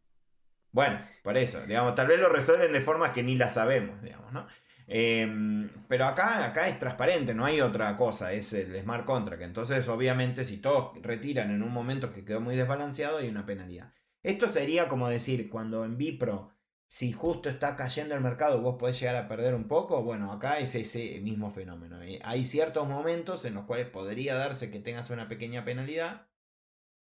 Bueno, 0.71 1.01
por 1.23 1.37
eso, 1.37 1.67
digamos, 1.67 1.95
tal 1.95 2.07
vez 2.07 2.21
lo 2.21 2.29
resuelven 2.29 2.73
de 2.73 2.81
formas 2.81 3.11
que 3.13 3.23
ni 3.23 3.37
las 3.37 3.55
sabemos, 3.55 4.01
digamos, 4.03 4.33
¿no? 4.33 4.47
Em, 4.87 5.69
pero 5.89 6.07
acá, 6.07 6.45
acá 6.45 6.69
es 6.69 6.79
transparente, 6.79 7.35
no 7.35 7.45
hay 7.45 7.61
otra 7.61 7.97
cosa, 7.97 8.33
es 8.33 8.53
el 8.53 8.81
smart 8.81 9.05
contract. 9.05 9.43
Entonces, 9.43 9.89
obviamente, 9.89 10.45
si 10.45 10.59
todos 10.59 10.93
retiran 11.03 11.51
en 11.51 11.63
un 11.63 11.73
momento 11.73 12.13
que 12.13 12.25
quedó 12.25 12.41
muy 12.41 12.57
desbalanceado, 12.57 13.19
hay 13.19 13.29
una 13.29 13.45
penalidad. 13.45 13.93
Esto 14.23 14.49
sería 14.49 14.89
como 14.89 15.09
decir, 15.09 15.51
cuando 15.51 15.85
en 15.85 15.99
Bipro 15.99 16.53
si 16.89 17.13
justo 17.13 17.51
está 17.51 17.77
cayendo 17.77 18.15
el 18.15 18.23
mercado, 18.23 18.63
vos 18.63 18.77
podés 18.79 18.99
llegar 18.99 19.17
a 19.17 19.29
perder 19.29 19.55
un 19.55 19.69
poco. 19.69 20.03
Bueno, 20.03 20.33
acá 20.33 20.59
es 20.59 20.75
ese 20.75 21.21
mismo 21.21 21.51
fenómeno. 21.51 22.03
¿eh? 22.03 22.19
Hay 22.25 22.47
ciertos 22.47 22.89
momentos 22.89 23.45
en 23.45 23.55
los 23.55 23.67
cuales 23.67 23.89
podría 23.91 24.35
darse 24.35 24.71
que 24.71 24.81
tengas 24.81 25.11
una 25.11 25.29
pequeña 25.29 25.67
penalidad. 25.67 26.29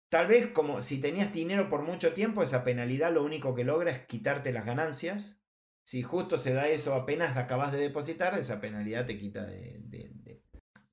Tal 0.08 0.26
vez 0.26 0.48
como 0.48 0.82
si 0.82 1.00
tenías 1.00 1.32
dinero 1.32 1.70
por 1.70 1.82
mucho 1.82 2.12
tiempo, 2.14 2.42
esa 2.42 2.64
penalidad 2.64 3.12
lo 3.12 3.22
único 3.22 3.54
que 3.54 3.62
logra 3.62 3.92
es 3.92 4.06
quitarte 4.06 4.52
las 4.52 4.66
ganancias. 4.66 5.40
Si 5.84 6.02
justo 6.02 6.36
se 6.36 6.52
da 6.52 6.66
eso 6.66 6.94
apenas 6.94 7.36
acabas 7.36 7.70
de 7.70 7.78
depositar, 7.78 8.36
esa 8.36 8.60
penalidad 8.60 9.06
te 9.06 9.18
quita 9.18 9.46
de, 9.46 9.78
de, 9.84 10.42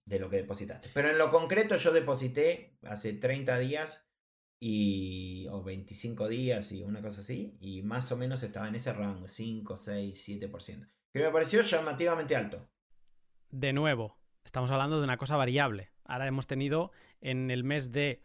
de 0.05 0.19
lo 0.19 0.29
que 0.29 0.37
depositaste. 0.37 0.91
Pero 0.93 1.09
en 1.09 1.17
lo 1.17 1.31
concreto 1.31 1.77
yo 1.77 1.91
deposité 1.91 2.77
hace 2.83 3.13
30 3.13 3.57
días 3.57 4.06
y, 4.59 5.47
o 5.49 5.63
25 5.63 6.27
días 6.27 6.71
y 6.71 6.83
una 6.83 7.01
cosa 7.01 7.21
así, 7.21 7.57
y 7.59 7.81
más 7.83 8.11
o 8.11 8.17
menos 8.17 8.43
estaba 8.43 8.67
en 8.67 8.75
ese 8.75 8.93
rango, 8.93 9.27
5, 9.27 9.75
6, 9.75 10.29
7%, 10.29 10.89
que 11.13 11.19
me 11.19 11.31
pareció 11.31 11.61
llamativamente 11.61 12.35
alto. 12.35 12.69
De 13.49 13.73
nuevo, 13.73 14.17
estamos 14.43 14.71
hablando 14.71 14.97
de 14.97 15.03
una 15.03 15.17
cosa 15.17 15.37
variable. 15.37 15.91
Ahora 16.05 16.27
hemos 16.27 16.47
tenido 16.47 16.91
en 17.21 17.51
el 17.51 17.63
mes 17.63 17.91
de, 17.91 18.23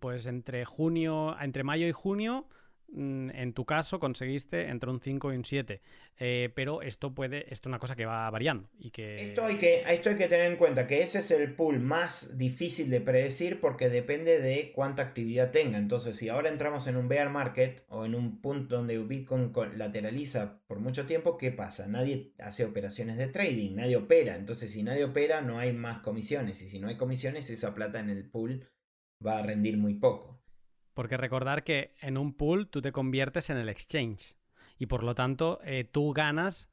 pues 0.00 0.26
entre 0.26 0.64
junio, 0.64 1.36
entre 1.40 1.64
mayo 1.64 1.86
y 1.86 1.92
junio, 1.92 2.48
en 2.96 3.52
tu 3.52 3.64
caso 3.64 3.98
conseguiste 3.98 4.68
entre 4.68 4.90
un 4.90 5.00
5 5.00 5.32
y 5.32 5.36
un 5.36 5.44
7. 5.44 5.80
Eh, 6.18 6.50
pero 6.54 6.82
esto 6.82 7.14
puede, 7.14 7.52
esto 7.52 7.68
es 7.68 7.70
una 7.70 7.78
cosa 7.78 7.96
que 7.96 8.06
va 8.06 8.30
variando. 8.30 8.70
Y 8.78 8.90
que... 8.90 9.30
Esto, 9.30 9.44
hay 9.44 9.56
que... 9.56 9.82
esto 9.88 10.10
hay 10.10 10.16
que 10.16 10.28
tener 10.28 10.50
en 10.50 10.56
cuenta 10.56 10.86
que 10.86 11.02
ese 11.02 11.18
es 11.18 11.30
el 11.30 11.54
pool 11.54 11.80
más 11.80 12.38
difícil 12.38 12.90
de 12.90 13.00
predecir 13.00 13.60
porque 13.60 13.88
depende 13.88 14.38
de 14.38 14.72
cuánta 14.72 15.02
actividad 15.02 15.50
tenga. 15.50 15.78
Entonces, 15.78 16.16
si 16.16 16.28
ahora 16.28 16.50
entramos 16.50 16.86
en 16.86 16.96
un 16.96 17.08
bear 17.08 17.30
market 17.30 17.84
o 17.88 18.04
en 18.04 18.14
un 18.14 18.40
punto 18.40 18.76
donde 18.76 18.98
Bitcoin 18.98 19.52
lateraliza 19.76 20.60
por 20.66 20.78
mucho 20.78 21.06
tiempo, 21.06 21.36
¿qué 21.36 21.50
pasa? 21.50 21.88
Nadie 21.88 22.32
hace 22.38 22.64
operaciones 22.64 23.18
de 23.18 23.28
trading, 23.28 23.74
nadie 23.74 23.96
opera. 23.96 24.36
Entonces, 24.36 24.72
si 24.72 24.82
nadie 24.82 25.04
opera, 25.04 25.40
no 25.40 25.58
hay 25.58 25.72
más 25.72 26.00
comisiones. 26.00 26.62
Y 26.62 26.68
si 26.68 26.78
no 26.78 26.88
hay 26.88 26.96
comisiones, 26.96 27.50
esa 27.50 27.74
plata 27.74 27.98
en 27.98 28.10
el 28.10 28.30
pool 28.30 28.68
va 29.24 29.38
a 29.38 29.42
rendir 29.42 29.76
muy 29.76 29.94
poco. 29.94 30.43
Porque 30.94 31.16
recordar 31.16 31.64
que 31.64 31.94
en 32.00 32.16
un 32.16 32.32
pool 32.32 32.68
tú 32.68 32.80
te 32.80 32.92
conviertes 32.92 33.50
en 33.50 33.58
el 33.58 33.68
exchange 33.68 34.34
y 34.78 34.86
por 34.86 35.02
lo 35.02 35.14
tanto 35.14 35.60
eh, 35.64 35.84
tú 35.84 36.12
ganas 36.12 36.70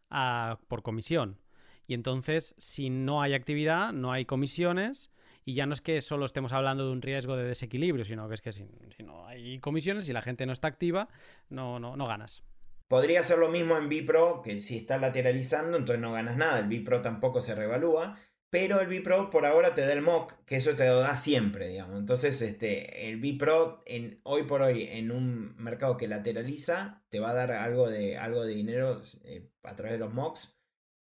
por 0.68 0.84
comisión. 0.84 1.40
Y 1.88 1.94
entonces, 1.94 2.56
si 2.58 2.90
no 2.90 3.22
hay 3.22 3.34
actividad, 3.34 3.92
no 3.92 4.12
hay 4.12 4.26
comisiones, 4.26 5.12
y 5.44 5.56
ya 5.56 5.66
no 5.66 5.74
es 5.74 5.82
que 5.82 6.00
solo 6.02 6.26
estemos 6.26 6.54
hablando 6.54 6.86
de 6.86 6.92
un 6.92 7.02
riesgo 7.02 7.36
de 7.36 7.44
desequilibrio, 7.44 8.06
sino 8.06 8.28
que 8.28 8.36
es 8.36 8.42
que 8.42 8.52
si, 8.52 8.66
no 9.04 9.28
hay 9.28 9.60
comisiones 9.60 10.08
y 10.08 10.14
la 10.14 10.22
gente 10.22 10.46
no 10.46 10.54
está 10.54 10.68
activa, 10.68 11.10
no, 11.50 11.80
no, 11.80 11.98
no 11.98 12.06
ganas. 12.06 12.44
Podría 12.88 13.24
ser 13.24 13.40
lo 13.40 13.50
mismo 13.50 13.78
en 13.78 13.90
Bipro, 13.90 14.42
que 14.42 14.60
si 14.60 14.78
está 14.78 14.98
lateralizando, 14.98 15.78
entonces 15.78 16.02
no 16.02 16.12
ganas 16.12 16.38
nada. 16.38 16.60
El 16.60 16.68
Bipro 16.68 17.02
tampoco 17.02 17.42
se 17.42 17.56
revalúa. 17.56 18.18
Pero 18.52 18.82
el 18.82 18.88
Bipro 18.88 19.30
por 19.30 19.46
ahora 19.46 19.74
te 19.74 19.82
da 19.82 19.94
el 19.94 20.02
mock, 20.02 20.34
que 20.46 20.58
eso 20.58 20.76
te 20.76 20.86
lo 20.86 21.00
da 21.00 21.16
siempre, 21.16 21.70
digamos. 21.70 21.98
Entonces, 21.98 22.42
este, 22.42 23.08
el 23.08 23.18
Bipro 23.18 23.82
en, 23.86 24.20
hoy 24.24 24.44
por 24.44 24.62
hoy 24.62 24.90
en 24.92 25.12
un 25.12 25.56
mercado 25.56 25.96
que 25.96 26.10
lateraliza, 26.10 27.02
te 27.10 27.22
va 27.22 27.30
a 27.30 27.34
dar 27.34 27.54
algo 27.54 27.90
de, 27.90 28.18
algo 28.18 28.44
de 28.44 28.54
dinero 28.54 29.02
eh, 29.24 29.50
a 29.64 29.76
través 29.78 29.94
de 29.94 30.00
los 30.00 30.14
mocks. 30.14 30.62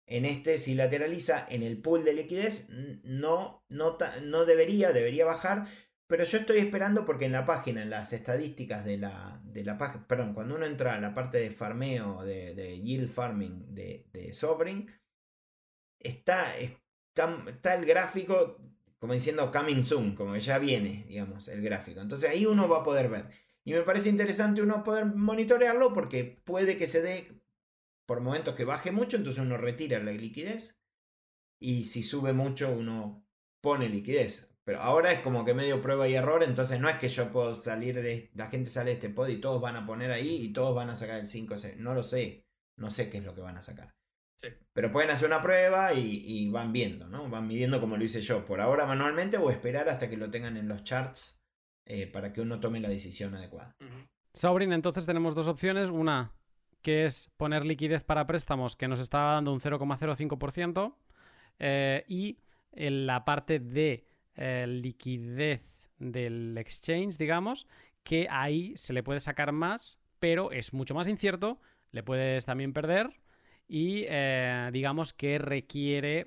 En 0.07 0.27
este, 0.27 0.59
si 0.59 0.75
lateraliza 0.75 1.47
en 1.49 1.63
el 1.63 1.81
pool 1.81 2.05
de 2.05 2.13
liquidez, 2.13 2.69
no, 3.05 3.65
no, 3.71 3.97
no 4.23 4.45
debería, 4.45 4.93
debería 4.93 5.25
bajar. 5.25 5.67
Pero 6.09 6.25
yo 6.25 6.39
estoy 6.39 6.59
esperando 6.59 7.07
porque 7.07 7.25
en 7.25 7.33
la 7.33 7.47
página, 7.47 7.81
en 7.83 7.89
las 7.89 8.13
estadísticas 8.13 8.85
de 8.85 8.99
la, 8.99 9.41
de 9.45 9.65
la 9.65 9.79
página, 9.79 10.07
perdón, 10.07 10.35
cuando 10.35 10.57
uno 10.57 10.67
entra 10.67 10.95
a 10.95 11.01
la 11.01 11.15
parte 11.15 11.39
de 11.39 11.53
farmeo, 11.53 12.23
de, 12.23 12.81
yield 12.83 13.09
farming 13.09 13.75
de, 13.75 14.05
de 14.13 14.35
está, 16.01 16.55
está, 17.49 17.75
el 17.75 17.87
gráfico 17.87 18.59
como 19.01 19.15
diciendo 19.15 19.51
coming 19.51 19.83
soon, 19.83 20.15
como 20.15 20.35
que 20.35 20.41
ya 20.41 20.59
viene, 20.59 21.07
digamos, 21.09 21.49
el 21.49 21.63
gráfico. 21.63 22.01
Entonces 22.01 22.29
ahí 22.29 22.45
uno 22.45 22.69
va 22.69 22.79
a 22.79 22.83
poder 22.85 23.09
ver. 23.09 23.31
Y 23.65 23.73
me 23.73 23.83
parece 23.83 24.11
interesante 24.11 24.63
uno 24.63 24.85
poder 24.85 25.07
monitorearlo 25.07 25.93
porque 25.95 26.39
puede 26.45 26.77
que 26.77 26.87
se 26.87 27.01
dé 27.01 27.33
por 28.05 28.21
momentos 28.21 28.55
que 28.55 28.65
baje 28.65 28.91
mucho, 28.93 29.17
entonces 29.17 29.43
uno 29.43 29.57
retira 29.57 29.99
la 30.01 30.13
liquidez. 30.13 30.79
Y 31.59 31.87
si 31.87 32.03
sube 32.03 32.33
mucho, 32.33 32.71
uno 32.71 33.25
pone 33.63 33.89
liquidez. 33.89 34.55
Pero 34.65 34.81
ahora 34.81 35.13
es 35.13 35.21
como 35.21 35.45
que 35.45 35.55
medio 35.55 35.81
prueba 35.81 36.07
y 36.07 36.15
error, 36.15 36.43
entonces 36.43 36.79
no 36.79 36.89
es 36.89 36.99
que 36.99 37.09
yo 37.09 37.33
puedo 37.33 37.55
salir 37.55 38.03
de... 38.03 38.31
La 38.35 38.49
gente 38.49 38.69
sale 38.69 38.91
de 38.91 38.95
este 38.95 39.09
pod 39.09 39.29
y 39.29 39.41
todos 39.41 39.61
van 39.63 39.77
a 39.77 39.87
poner 39.87 40.11
ahí 40.13 40.45
y 40.45 40.53
todos 40.53 40.75
van 40.75 40.91
a 40.91 40.97
sacar 40.97 41.21
el 41.21 41.27
5. 41.27 41.55
No 41.79 41.95
lo 41.95 42.03
sé. 42.03 42.45
No 42.77 42.91
sé 42.91 43.09
qué 43.09 43.19
es 43.19 43.25
lo 43.25 43.35
que 43.35 43.41
van 43.41 43.57
a 43.57 43.63
sacar. 43.63 43.95
Pero 44.73 44.91
pueden 44.91 45.11
hacer 45.11 45.27
una 45.29 45.43
prueba 45.43 45.93
y, 45.95 46.49
van 46.51 46.73
viendo, 46.73 47.09
¿no? 47.09 47.29
Van 47.29 47.47
midiendo 47.47 47.81
como 47.81 47.97
lo 47.97 48.05
hice 48.05 48.23
yo, 48.23 48.45
por 48.45 48.61
ahora 48.61 48.87
manualmente 48.87 49.37
o 49.37 49.51
esperar 49.51 49.89
hasta 49.89 50.09
que 50.09 50.17
lo 50.17 50.31
tengan 50.31 50.57
en 50.57 50.69
los 50.69 50.85
charts 50.85 51.43
eh, 51.87 52.07
para 52.07 52.33
que 52.33 52.41
uno 52.41 52.61
tome 52.61 52.81
la 52.81 52.89
decisión 52.89 53.35
adecuada. 53.35 53.77
Sobrin, 54.33 54.73
entonces 54.73 55.07
tenemos 55.07 55.35
dos 55.35 55.49
opciones. 55.49 55.91
Una, 55.91 56.33
que 56.83 57.05
es 57.05 57.31
poner 57.37 57.67
liquidez 57.67 58.05
para 58.05 58.27
préstamos, 58.27 58.77
que 58.77 58.89
nos 58.89 59.01
estaba 59.01 59.35
dando 59.35 59.53
un 59.53 59.61
0,05%, 59.61 60.95
eh, 61.59 62.05
y 62.09 62.39
en 62.73 63.07
la 63.07 63.25
parte 63.25 63.59
de 63.59 64.05
eh, 64.37 64.67
liquidez 64.67 65.91
del 65.99 66.57
exchange, 66.57 67.19
digamos, 67.19 67.67
que 68.03 68.27
ahí 68.31 68.75
se 68.77 68.93
le 68.93 69.03
puede 69.03 69.21
sacar 69.21 69.53
más, 69.53 69.99
pero 70.19 70.53
es 70.53 70.73
mucho 70.73 70.95
más 70.95 71.09
incierto, 71.09 71.61
le 71.91 72.03
puedes 72.03 72.47
también 72.47 72.73
perder 72.73 73.20
y 73.71 74.05
eh, 74.09 74.69
digamos 74.73 75.13
que 75.13 75.39
requiere... 75.39 76.27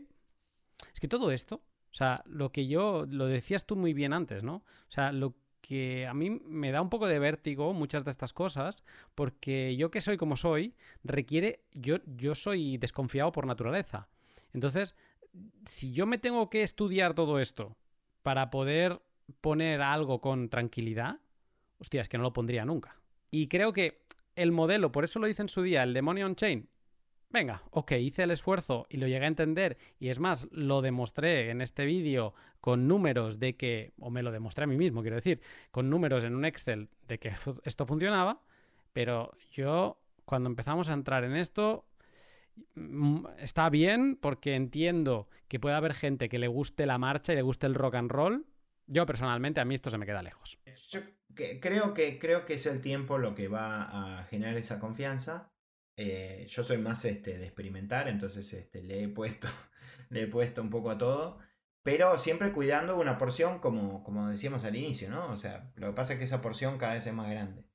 Es 0.93 0.99
que 1.01 1.09
todo 1.09 1.29
esto, 1.29 1.57
o 1.91 1.93
sea, 1.93 2.23
lo 2.25 2.53
que 2.53 2.67
yo, 2.67 3.05
lo 3.05 3.25
decías 3.25 3.65
tú 3.65 3.75
muy 3.75 3.93
bien 3.93 4.13
antes, 4.13 4.43
¿no? 4.43 4.55
O 4.55 4.63
sea, 4.87 5.11
lo 5.11 5.35
que 5.59 6.07
a 6.07 6.13
mí 6.13 6.29
me 6.29 6.71
da 6.71 6.81
un 6.81 6.89
poco 6.89 7.05
de 7.05 7.19
vértigo 7.19 7.73
muchas 7.73 8.05
de 8.05 8.11
estas 8.11 8.31
cosas, 8.31 8.85
porque 9.13 9.75
yo 9.75 9.91
que 9.91 9.99
soy 9.99 10.15
como 10.15 10.37
soy, 10.37 10.73
requiere, 11.03 11.65
yo, 11.73 11.97
yo 12.05 12.33
soy 12.33 12.77
desconfiado 12.77 13.33
por 13.33 13.45
naturaleza. 13.45 14.07
Entonces, 14.53 14.95
si 15.65 15.91
yo 15.91 16.05
me 16.05 16.19
tengo 16.19 16.49
que 16.49 16.63
estudiar 16.63 17.13
todo 17.13 17.39
esto 17.39 17.75
para 18.21 18.51
poder 18.51 19.01
poner 19.41 19.81
algo 19.81 20.21
con 20.21 20.47
tranquilidad, 20.47 21.19
hostia, 21.77 22.01
es 22.01 22.07
que 22.07 22.17
no 22.17 22.23
lo 22.23 22.31
pondría 22.31 22.63
nunca. 22.63 23.01
Y 23.31 23.49
creo 23.49 23.73
que 23.73 24.01
el 24.37 24.53
modelo, 24.53 24.93
por 24.93 25.03
eso 25.03 25.19
lo 25.19 25.27
hice 25.27 25.41
en 25.41 25.49
su 25.49 25.61
día, 25.61 25.83
el 25.83 25.93
demonio 25.93 26.25
on-chain, 26.25 26.69
venga, 27.33 27.63
ok, 27.71 27.93
hice 27.93 28.23
el 28.23 28.31
esfuerzo 28.31 28.85
y 28.89 28.97
lo 28.97 29.07
llegué 29.07 29.25
a 29.25 29.27
entender 29.27 29.77
y 29.99 30.09
es 30.09 30.19
más, 30.19 30.47
lo 30.51 30.81
demostré 30.81 31.49
en 31.49 31.61
este 31.61 31.83
vídeo 31.83 32.33
con 32.61 32.87
números 32.87 33.39
de 33.39 33.57
que, 33.57 33.91
o 33.99 34.11
me 34.11 34.21
lo 34.21 34.31
demostré 34.31 34.63
a 34.63 34.67
mí 34.67 34.77
mismo, 34.77 35.01
quiero 35.01 35.15
decir, 35.15 35.41
con 35.71 35.89
números 35.89 36.23
en 36.23 36.35
un 36.35 36.45
Excel 36.45 36.89
de 37.07 37.17
que 37.17 37.33
esto 37.65 37.85
funcionaba, 37.85 38.41
pero 38.93 39.31
yo 39.51 39.99
cuando 40.25 40.47
empezamos 40.47 40.89
a 40.89 40.93
entrar 40.93 41.23
en 41.23 41.35
esto, 41.35 41.85
mm, 42.75 43.25
está 43.39 43.69
bien 43.69 44.15
porque 44.15 44.55
entiendo 44.55 45.27
que 45.47 45.59
puede 45.59 45.75
haber 45.75 45.95
gente 45.95 46.29
que 46.29 46.39
le 46.39 46.47
guste 46.47 46.85
la 46.85 46.99
marcha 46.99 47.33
y 47.33 47.35
le 47.35 47.41
guste 47.41 47.65
el 47.65 47.73
rock 47.73 47.95
and 47.95 48.11
roll. 48.11 48.45
Yo 48.85 49.05
personalmente 49.05 49.59
a 49.59 49.65
mí 49.65 49.73
esto 49.73 49.89
se 49.89 49.97
me 49.97 50.05
queda 50.05 50.21
lejos. 50.21 50.59
Yo 50.89 51.01
creo 51.35 51.93
que, 51.93 52.19
creo 52.19 52.45
que 52.45 52.53
es 52.53 52.65
el 52.67 52.79
tiempo 52.79 53.17
lo 53.17 53.33
que 53.33 53.47
va 53.47 54.19
a 54.19 54.23
generar 54.25 54.55
esa 54.55 54.79
confianza 54.79 55.52
eh, 55.95 56.45
yo 56.49 56.63
soy 56.63 56.77
más 56.77 57.05
este, 57.05 57.37
de 57.37 57.45
experimentar, 57.45 58.07
entonces 58.07 58.51
este, 58.53 58.81
le, 58.83 59.03
he 59.03 59.07
puesto, 59.09 59.47
le 60.09 60.23
he 60.23 60.27
puesto 60.27 60.61
un 60.61 60.69
poco 60.69 60.89
a 60.89 60.97
todo, 60.97 61.39
pero 61.83 62.17
siempre 62.17 62.53
cuidando 62.53 62.97
una 62.99 63.17
porción 63.17 63.59
como, 63.59 64.03
como 64.03 64.29
decíamos 64.29 64.63
al 64.63 64.75
inicio, 64.75 65.09
¿no? 65.09 65.31
O 65.31 65.37
sea, 65.37 65.71
lo 65.75 65.87
que 65.87 65.93
pasa 65.93 66.13
es 66.13 66.19
que 66.19 66.25
esa 66.25 66.41
porción 66.41 66.77
cada 66.77 66.93
vez 66.93 67.05
es 67.05 67.13
más 67.13 67.29
grande. 67.29 67.65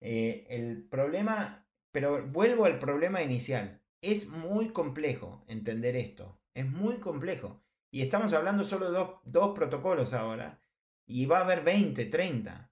Eh, 0.00 0.46
el 0.48 0.88
problema, 0.88 1.68
pero 1.92 2.26
vuelvo 2.26 2.64
al 2.64 2.78
problema 2.78 3.22
inicial, 3.22 3.82
es 4.02 4.30
muy 4.30 4.70
complejo 4.70 5.44
entender 5.46 5.94
esto, 5.94 6.40
es 6.54 6.66
muy 6.66 6.96
complejo. 6.98 7.62
Y 7.92 8.02
estamos 8.02 8.32
hablando 8.32 8.64
solo 8.64 8.90
de 8.90 8.98
dos, 8.98 9.10
dos 9.24 9.54
protocolos 9.54 10.14
ahora, 10.14 10.60
y 11.06 11.26
va 11.26 11.38
a 11.38 11.44
haber 11.44 11.62
20, 11.62 12.06
30. 12.06 12.69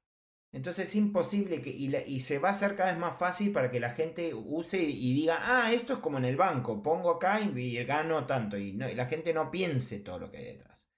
Entonces 0.51 0.89
es 0.89 0.95
imposible 0.95 1.61
que, 1.61 1.71
y, 1.71 2.21
se 2.23 2.39
va 2.39 2.49
a 2.49 2.53
hacer 2.53 2.75
cada 2.75 2.91
vez 2.91 2.99
más 2.99 3.19
fácil 3.19 3.53
para 3.53 3.71
que 3.71 3.81
la 3.81 3.91
gente 3.91 4.33
use 4.33 4.83
y, 4.83 5.13
diga, 5.15 5.41
ah, 5.43 5.73
esto 5.73 5.95
es 5.95 5.99
como 5.99 6.17
en 6.19 6.25
el 6.25 6.37
banco, 6.37 6.83
pongo 6.83 7.11
acá 7.11 7.41
y, 7.41 7.85
gano 7.85 8.25
tanto, 8.27 8.57
y, 8.57 8.73
la 8.73 9.07
gente 9.07 9.35
no 9.35 9.51
piense 9.51 10.01
todo 10.01 10.19
lo 10.19 10.31
que 10.31 10.39
hay 10.39 10.45
detrás. 10.45 10.89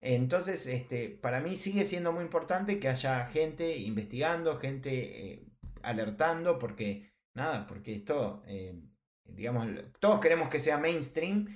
Entonces, 0.00 0.66
este, 0.66 1.08
para 1.08 1.40
mí 1.40 1.56
sigue 1.56 1.84
siendo 1.86 2.12
muy 2.12 2.22
importante 2.22 2.78
que 2.78 2.88
haya 2.88 3.26
gente 3.26 3.78
investigando, 3.78 4.58
gente 4.58 5.32
eh, 5.32 5.46
alertando, 5.82 6.58
porque, 6.58 7.10
nada, 7.34 7.66
porque 7.66 7.94
esto, 7.94 8.42
eh, 8.46 8.80
digamos, 9.24 9.66
todos 9.98 10.20
queremos 10.20 10.50
que 10.50 10.60
sea 10.60 10.78
mainstream, 10.78 11.48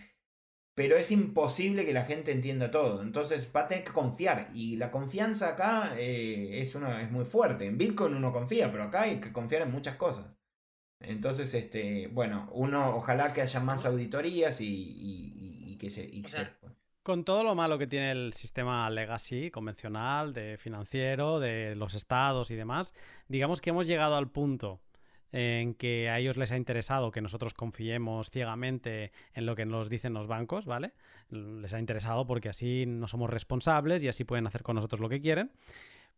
pero 0.78 0.96
es 0.96 1.10
imposible 1.10 1.84
que 1.84 1.92
la 1.92 2.04
gente 2.04 2.30
entienda 2.30 2.70
todo. 2.70 3.02
Entonces 3.02 3.50
va 3.54 3.62
a 3.62 3.66
tener 3.66 3.82
que 3.82 3.90
confiar. 3.90 4.46
Y 4.54 4.76
la 4.76 4.92
confianza 4.92 5.48
acá 5.48 5.98
eh, 5.98 6.62
es, 6.62 6.76
una, 6.76 7.02
es 7.02 7.10
muy 7.10 7.24
fuerte. 7.24 7.66
En 7.66 7.76
Bitcoin 7.76 8.14
uno 8.14 8.32
confía, 8.32 8.70
pero 8.70 8.84
acá 8.84 9.02
hay 9.02 9.18
que 9.20 9.32
confiar 9.32 9.62
en 9.62 9.72
muchas 9.72 9.96
cosas. 9.96 10.26
Entonces, 11.00 11.52
este, 11.54 12.06
bueno, 12.06 12.48
uno 12.52 12.94
ojalá 12.94 13.32
que 13.32 13.42
haya 13.42 13.58
más 13.58 13.86
auditorías 13.86 14.60
y, 14.60 15.76
que 15.80 15.90
se... 15.90 16.12
con 17.02 17.24
todo 17.24 17.42
lo 17.42 17.56
malo 17.56 17.76
que 17.76 17.88
tiene 17.88 18.12
el 18.12 18.32
sistema 18.32 18.88
legacy 18.88 19.50
convencional, 19.50 20.32
de 20.32 20.58
financiero, 20.58 21.40
de 21.40 21.74
los 21.74 21.94
estados 21.94 22.52
y 22.52 22.54
demás, 22.54 22.94
digamos 23.26 23.60
que 23.60 23.70
hemos 23.70 23.88
llegado 23.88 24.16
al 24.16 24.30
punto 24.30 24.80
en 25.32 25.74
que 25.74 26.08
a 26.08 26.18
ellos 26.18 26.36
les 26.36 26.52
ha 26.52 26.56
interesado 26.56 27.10
que 27.10 27.20
nosotros 27.20 27.54
confiemos 27.54 28.30
ciegamente 28.30 29.12
en 29.34 29.46
lo 29.46 29.56
que 29.56 29.66
nos 29.66 29.88
dicen 29.88 30.14
los 30.14 30.26
bancos, 30.26 30.66
¿vale? 30.66 30.92
Les 31.30 31.72
ha 31.74 31.78
interesado 31.78 32.26
porque 32.26 32.48
así 32.48 32.84
no 32.86 33.08
somos 33.08 33.30
responsables 33.30 34.02
y 34.02 34.08
así 34.08 34.24
pueden 34.24 34.46
hacer 34.46 34.62
con 34.62 34.76
nosotros 34.76 35.00
lo 35.00 35.08
que 35.08 35.20
quieren. 35.20 35.50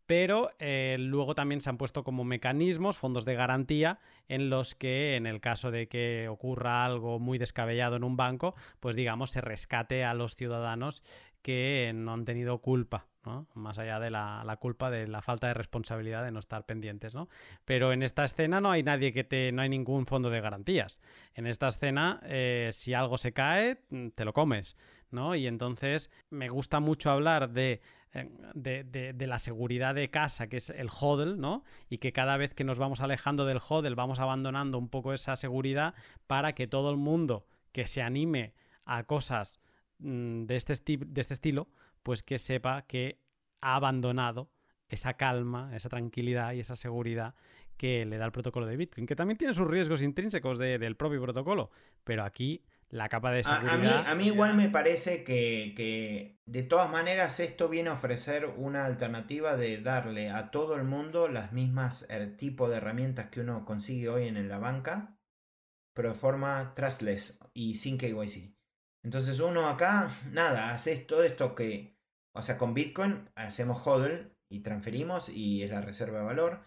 Pero 0.07 0.51
eh, 0.59 0.97
luego 0.99 1.37
también 1.37 1.61
se 1.61 1.71
han 1.71 1.79
puesto 1.79 2.03
como 2.03 2.25
mecanismos, 2.25 2.99
fondos 2.99 3.25
de 3.25 3.37
garantía, 3.37 4.01
en 4.29 4.51
los 4.51 4.75
que 4.75 5.15
en 5.15 5.27
el 5.27 5.41
caso 5.41 5.71
de 5.71 5.87
que 5.87 6.29
ocurra 6.29 6.85
algo 6.85 7.21
muy 7.21 7.39
descabellado 7.39 7.95
en 7.95 8.03
un 8.03 8.17
banco, 8.17 8.55
pues 8.81 8.97
digamos 8.97 9.31
se 9.31 9.41
rescate 9.41 10.05
a 10.05 10.15
los 10.15 10.35
ciudadanos 10.35 11.05
que 11.43 11.93
no 11.95 12.13
han 12.13 12.25
tenido 12.25 12.59
culpa 12.59 13.10
más 13.55 13.79
allá 13.79 14.01
de 14.01 14.11
la, 14.11 14.57
culpa 14.61 14.91
de 14.91 15.07
la 15.07 15.23
falta 15.23 15.49
de 15.49 15.55
responsabilidad 15.55 16.25
de 16.25 16.31
no 16.31 16.39
estar 16.39 16.65
pendientes, 16.67 17.15
¿no? 17.15 17.29
Pero 17.65 17.93
en 17.93 18.03
esta 18.03 18.25
escena 18.25 18.61
no 18.61 18.71
hay 18.71 18.83
nadie 18.83 19.13
que 19.13 19.25
te, 19.25 19.53
no 19.53 19.63
hay 19.63 19.69
ningún 19.69 20.07
fondo 20.07 20.31
de 20.31 20.41
garantías. 20.41 21.01
En 21.35 21.47
esta 21.47 21.69
escena, 21.69 22.21
eh, 22.25 22.71
si 22.73 22.95
algo 22.95 23.19
se 23.19 23.33
cae, 23.33 23.83
mm, 23.91 24.09
te 24.11 24.25
lo 24.25 24.33
comes, 24.33 24.77
¿no? 25.11 25.35
Y 25.35 25.47
entonces 25.47 26.11
me 26.31 26.49
gusta 26.49 26.81
mucho 26.81 27.11
hablar 27.11 27.51
de 27.51 27.81
eh, 28.13 28.29
de, 28.55 29.27
la 29.29 29.39
seguridad 29.39 29.95
de 29.95 30.11
casa, 30.11 30.49
que 30.49 30.57
es 30.57 30.71
el 30.71 30.89
hodl, 30.91 31.39
¿no? 31.39 31.63
Y 31.89 31.99
que 31.99 32.13
cada 32.13 32.37
vez 32.37 32.55
que 32.55 32.65
nos 32.65 32.79
vamos 32.79 33.01
alejando 33.01 33.45
del 33.47 33.59
hodl 33.59 33.95
vamos 33.95 34.19
abandonando 34.19 34.79
un 34.79 34.89
poco 34.89 35.13
esa 35.13 35.37
seguridad 35.37 35.95
para 36.27 36.53
que 36.55 36.67
todo 36.67 36.91
el 36.91 36.97
mundo 36.97 37.47
que 37.71 37.87
se 37.87 38.03
anime 38.03 38.53
a 38.85 39.05
cosas 39.05 39.61
mm, 40.01 40.47
de 40.47 40.57
este, 40.57 40.75
de 40.99 41.21
este 41.21 41.35
estilo, 41.35 41.69
pues 42.03 42.23
que 42.23 42.39
sepa 42.39 42.83
que 42.83 43.21
ha 43.61 43.77
abandonado 43.77 44.51
esa 44.89 45.15
calma, 45.15 45.75
esa 45.75 45.89
tranquilidad 45.89 46.53
y 46.53 46.61
esa 46.61 46.77
seguridad 46.77 47.35
que 47.77 48.05
le 48.05 48.19
da 48.19 48.27
el 48.27 48.33
protocolo 48.33 48.67
de 48.67 48.77
Bitcoin, 48.77 49.07
que 49.07 49.17
también 49.17 49.39
tiene 49.39 49.55
sus 49.55 49.67
riesgos 49.67 50.03
intrínsecos 50.03 50.59
del 50.59 50.97
propio 50.97 51.23
protocolo, 51.23 51.71
pero 52.05 52.25
aquí 52.25 52.63
la 52.91 53.09
capa 53.09 53.31
de 53.31 53.45
seguridad... 53.45 54.05
A, 54.07 54.15
mí, 54.15 54.27
igual 54.27 54.55
me 54.55 54.69
parece 54.69 55.25
que, 55.25 55.73
que, 55.77 56.41
de 56.45 56.63
todas 56.63 56.91
maneras 56.91 57.41
esto 57.41 57.69
viene 57.69 57.89
a 57.89 57.95
ofrecer 57.95 58.47
una 58.57 58.85
alternativa 58.85 59.57
de 59.57 59.81
darle 59.81 60.29
a 60.29 60.51
todo 60.51 60.75
el 60.75 60.85
mundo 60.85 61.29
las 61.29 61.53
mismas 61.53 62.07
er, 62.11 62.37
tipo 62.37 62.69
de 62.69 62.79
herramientas 62.79 63.31
que 63.31 63.41
uno 63.41 63.65
consigue 63.65 64.09
hoy 64.09 64.27
en 64.27 64.49
la 64.49 64.59
banca, 64.59 65.17
pero 65.95 66.11
de 66.11 66.17
forma 66.17 66.75
trustless 66.75 67.41
y 67.55 67.77
sin 67.77 67.97
KYC. 67.97 68.60
Entonces 69.03 69.41
uno 69.41 69.69
acá, 69.69 70.11
nada, 70.31 70.75
haces 70.75 71.07
todo 71.07 71.23
esto 71.23 71.55
que, 71.55 71.97
o 72.33 72.43
sea, 72.43 72.59
con 72.59 72.75
Bitcoin 72.75 73.31
hacemos 73.35 73.87
hodl 73.87 74.37
y 74.49 74.61
transferimos 74.61 75.29
y 75.29 75.63
es 75.63 75.71
la 75.71 75.81
reserva 75.81 76.19
de 76.19 76.25
valor. 76.25 76.61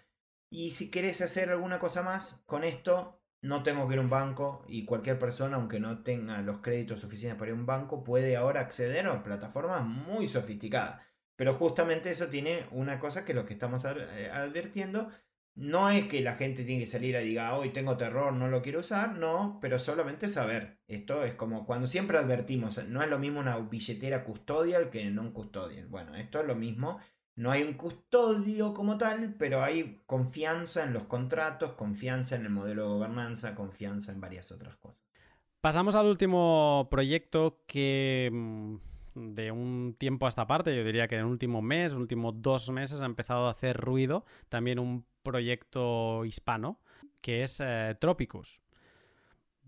Y 0.49 0.71
si 0.71 0.89
quieres 0.89 1.21
hacer 1.21 1.49
alguna 1.49 1.79
cosa 1.79 2.03
más 2.03 2.43
con 2.45 2.63
esto, 2.63 3.19
no 3.41 3.61
tengo 3.61 3.87
que 3.87 3.95
ir 3.95 3.99
a 3.99 4.03
un 4.03 4.09
banco 4.09 4.63
y 4.67 4.85
cualquier 4.85 5.19
persona, 5.19 5.57
aunque 5.57 5.79
no 5.79 6.01
tenga 6.01 6.41
los 6.41 6.59
créditos 6.59 7.01
suficientes 7.01 7.37
para 7.37 7.51
ir 7.51 7.57
a 7.57 7.59
un 7.59 7.65
banco, 7.65 8.03
puede 8.03 8.37
ahora 8.37 8.61
acceder 8.61 9.05
a 9.05 9.23
plataformas 9.23 9.83
muy 9.83 10.27
sofisticadas. 10.27 11.01
Pero 11.35 11.55
justamente 11.55 12.09
eso 12.09 12.27
tiene 12.27 12.67
una 12.71 12.99
cosa 12.99 13.25
que 13.25 13.33
lo 13.33 13.45
que 13.45 13.53
estamos 13.53 13.83
eh, 13.85 14.29
advirtiendo 14.31 15.09
no 15.55 15.89
es 15.89 16.05
que 16.07 16.21
la 16.21 16.35
gente 16.35 16.63
tiene 16.63 16.83
que 16.83 16.89
salir 16.89 17.15
a 17.15 17.19
diga, 17.19 17.55
hoy 17.55 17.69
tengo 17.69 17.95
terror, 17.95 18.33
no 18.33 18.47
lo 18.47 18.61
quiero 18.63 18.79
usar, 18.79 19.15
no, 19.17 19.59
pero 19.61 19.77
solamente 19.77 20.27
saber. 20.27 20.79
Esto 20.87 21.23
es 21.23 21.35
como 21.35 21.65
cuando 21.65 21.85
siempre 21.85 22.17
advertimos, 22.17 22.83
no 22.87 23.03
es 23.03 23.09
lo 23.09 23.19
mismo 23.19 23.39
una 23.39 23.57
billetera 23.57 24.23
custodial 24.23 24.89
que 24.89 25.05
no 25.11 25.21
un 25.21 25.31
custodial. 25.31 25.87
Bueno, 25.87 26.15
esto 26.15 26.39
es 26.39 26.47
lo 26.47 26.55
mismo 26.55 26.99
No 27.35 27.49
hay 27.49 27.63
un 27.63 27.73
custodio 27.73 28.73
como 28.75 28.97
tal, 28.97 29.35
pero 29.39 29.63
hay 29.63 30.03
confianza 30.05 30.83
en 30.83 30.93
los 30.93 31.03
contratos, 31.03 31.73
confianza 31.73 32.35
en 32.35 32.45
el 32.45 32.51
modelo 32.51 32.83
de 32.83 32.89
gobernanza, 32.89 33.55
confianza 33.55 34.11
en 34.11 34.21
varias 34.21 34.51
otras 34.51 34.75
cosas. 34.77 35.03
Pasamos 35.59 35.95
al 35.95 36.07
último 36.07 36.87
proyecto 36.91 37.63
que 37.65 38.29
mm, 38.31 38.75
de 39.15 39.51
un 39.51 39.95
tiempo 39.97 40.25
a 40.25 40.29
esta 40.29 40.45
parte, 40.45 40.75
yo 40.75 40.83
diría 40.83 41.07
que 41.07 41.15
en 41.15 41.21
el 41.21 41.27
último 41.27 41.61
mes, 41.61 41.93
últimos 41.93 42.41
dos 42.41 42.69
meses 42.69 43.01
ha 43.01 43.05
empezado 43.05 43.47
a 43.47 43.51
hacer 43.51 43.77
ruido 43.77 44.25
también 44.49 44.77
un 44.77 45.05
proyecto 45.23 46.25
hispano 46.25 46.79
que 47.23 47.41
es 47.41 47.59
eh, 47.63 47.95
Tropicus. 47.99 48.61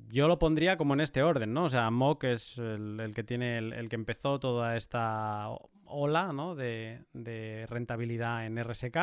Yo 0.10 0.28
lo 0.28 0.38
pondría 0.38 0.78
como 0.78 0.94
en 0.94 1.00
este 1.00 1.24
orden, 1.24 1.54
¿no? 1.54 1.64
O 1.64 1.70
sea, 1.70 1.90
Mock 1.90 2.26
es 2.26 2.58
el, 2.58 3.14
que 3.16 3.24
tiene 3.24 3.58
el, 3.58 3.90
que 3.90 3.96
empezó 3.96 4.40
toda 4.40 4.76
esta 4.76 5.48
ola 5.86 6.34
de, 6.56 7.66
rentabilidad 7.70 8.46
en 8.46 8.62
RSK. 8.62 8.98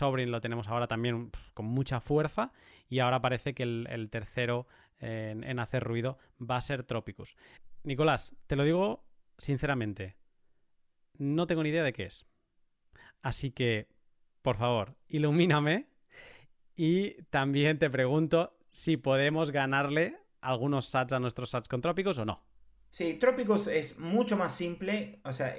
Sobrin 0.00 0.32
lo 0.32 0.40
tenemos 0.40 0.66
ahora 0.68 0.88
también 0.88 1.30
con 1.54 1.66
mucha 1.66 2.00
fuerza. 2.00 2.52
Y 2.88 2.98
ahora 2.98 3.22
parece 3.22 3.54
que 3.54 3.62
el, 3.62 4.08
tercero 4.10 4.66
en, 4.98 5.58
hacer 5.60 5.84
ruido 5.84 6.18
va 6.38 6.56
a 6.56 6.60
ser 6.60 6.82
Tropicus. 6.82 7.36
Nicolás, 7.84 8.34
te 8.48 8.56
lo 8.56 8.64
digo 8.64 9.04
sinceramente, 9.38 10.16
no 11.18 11.46
tengo 11.46 11.62
ni 11.62 11.68
idea 11.68 11.84
de 11.84 11.92
qué 11.92 12.04
es. 12.04 12.26
Así 13.22 13.52
que, 13.52 13.88
por 14.42 14.56
favor, 14.56 14.96
ilumíname 15.08 15.91
y 16.84 17.22
también 17.30 17.78
te 17.78 17.88
pregunto 17.90 18.58
si 18.72 18.96
podemos 18.96 19.52
ganarle 19.52 20.16
algunos 20.40 20.86
sats 20.86 21.12
a 21.12 21.20
nuestros 21.20 21.50
sats 21.50 21.68
con 21.68 21.80
trópicos 21.80 22.18
o 22.18 22.24
no. 22.24 22.42
Sí, 22.90 23.14
Trópicos 23.14 23.68
es 23.68 24.00
mucho 24.00 24.36
más 24.36 24.52
simple. 24.52 25.20
O 25.22 25.32
sea, 25.32 25.54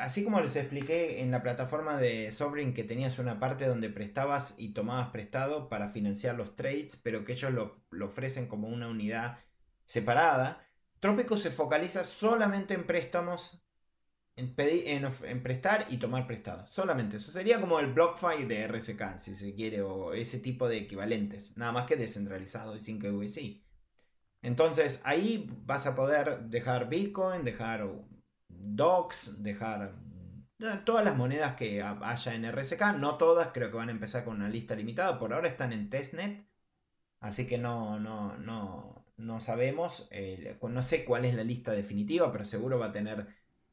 así 0.00 0.22
como 0.22 0.40
les 0.40 0.54
expliqué 0.54 1.20
en 1.20 1.32
la 1.32 1.42
plataforma 1.42 1.98
de 1.98 2.30
Sovereign 2.30 2.74
que 2.74 2.84
tenías 2.84 3.18
una 3.18 3.40
parte 3.40 3.66
donde 3.66 3.90
prestabas 3.90 4.54
y 4.56 4.72
tomabas 4.72 5.08
prestado 5.08 5.68
para 5.68 5.88
financiar 5.88 6.36
los 6.36 6.54
trades, 6.54 6.96
pero 6.96 7.24
que 7.24 7.32
ellos 7.32 7.52
lo, 7.52 7.82
lo 7.90 8.06
ofrecen 8.06 8.46
como 8.46 8.68
una 8.68 8.86
unidad 8.86 9.40
separada. 9.84 10.64
Trópico 11.00 11.38
se 11.38 11.50
focaliza 11.50 12.04
solamente 12.04 12.74
en 12.74 12.86
préstamos, 12.86 13.67
en, 14.38 14.54
en, 15.24 15.42
prestar 15.42 15.86
y 15.90 15.98
tomar 15.98 16.26
prestado. 16.26 16.66
Solamente 16.68 17.16
eso. 17.16 17.30
Sería 17.30 17.60
como 17.60 17.80
el 17.80 17.92
BlockFi 17.92 18.44
de 18.44 18.66
RSK, 18.68 19.18
si 19.18 19.34
se 19.34 19.54
quiere, 19.54 19.82
o 19.82 20.12
ese 20.14 20.38
tipo 20.38 20.68
de 20.68 20.78
equivalentes. 20.78 21.56
Nada 21.56 21.72
más 21.72 21.86
que 21.86 21.96
descentralizado 21.96 22.76
y 22.76 22.80
sin 22.80 22.98
KYC. 23.00 23.62
Entonces 24.42 25.02
ahí 25.04 25.50
vas 25.66 25.86
a 25.86 25.96
poder 25.96 26.42
dejar 26.44 26.88
Bitcoin, 26.88 27.44
dejar 27.44 27.88
DOCs, 28.48 29.42
dejar 29.42 29.96
eh, 30.60 30.80
todas 30.84 31.04
las 31.04 31.16
monedas 31.16 31.56
que 31.56 31.82
haya 31.82 32.34
en 32.34 32.44
RSK. 32.44 32.96
No 32.98 33.16
todas, 33.16 33.48
creo 33.52 33.70
que 33.70 33.76
van 33.76 33.88
a 33.88 33.92
empezar 33.92 34.24
con 34.24 34.36
una 34.36 34.48
lista 34.48 34.74
limitada. 34.74 35.18
Por 35.18 35.32
ahora 35.34 35.48
están 35.48 35.72
en 35.72 35.90
testnet. 35.90 36.46
Así 37.20 37.48
que 37.48 37.58
no, 37.58 37.98
no, 37.98 38.36
no, 38.38 39.04
no 39.16 39.40
sabemos, 39.40 40.08
eh, 40.12 40.56
no 40.62 40.82
sé 40.84 41.04
cuál 41.04 41.24
es 41.24 41.34
la 41.34 41.42
lista 41.42 41.72
definitiva, 41.72 42.30
pero 42.30 42.44
seguro 42.44 42.78
va 42.78 42.86
a 42.86 42.92
tener 42.92 43.26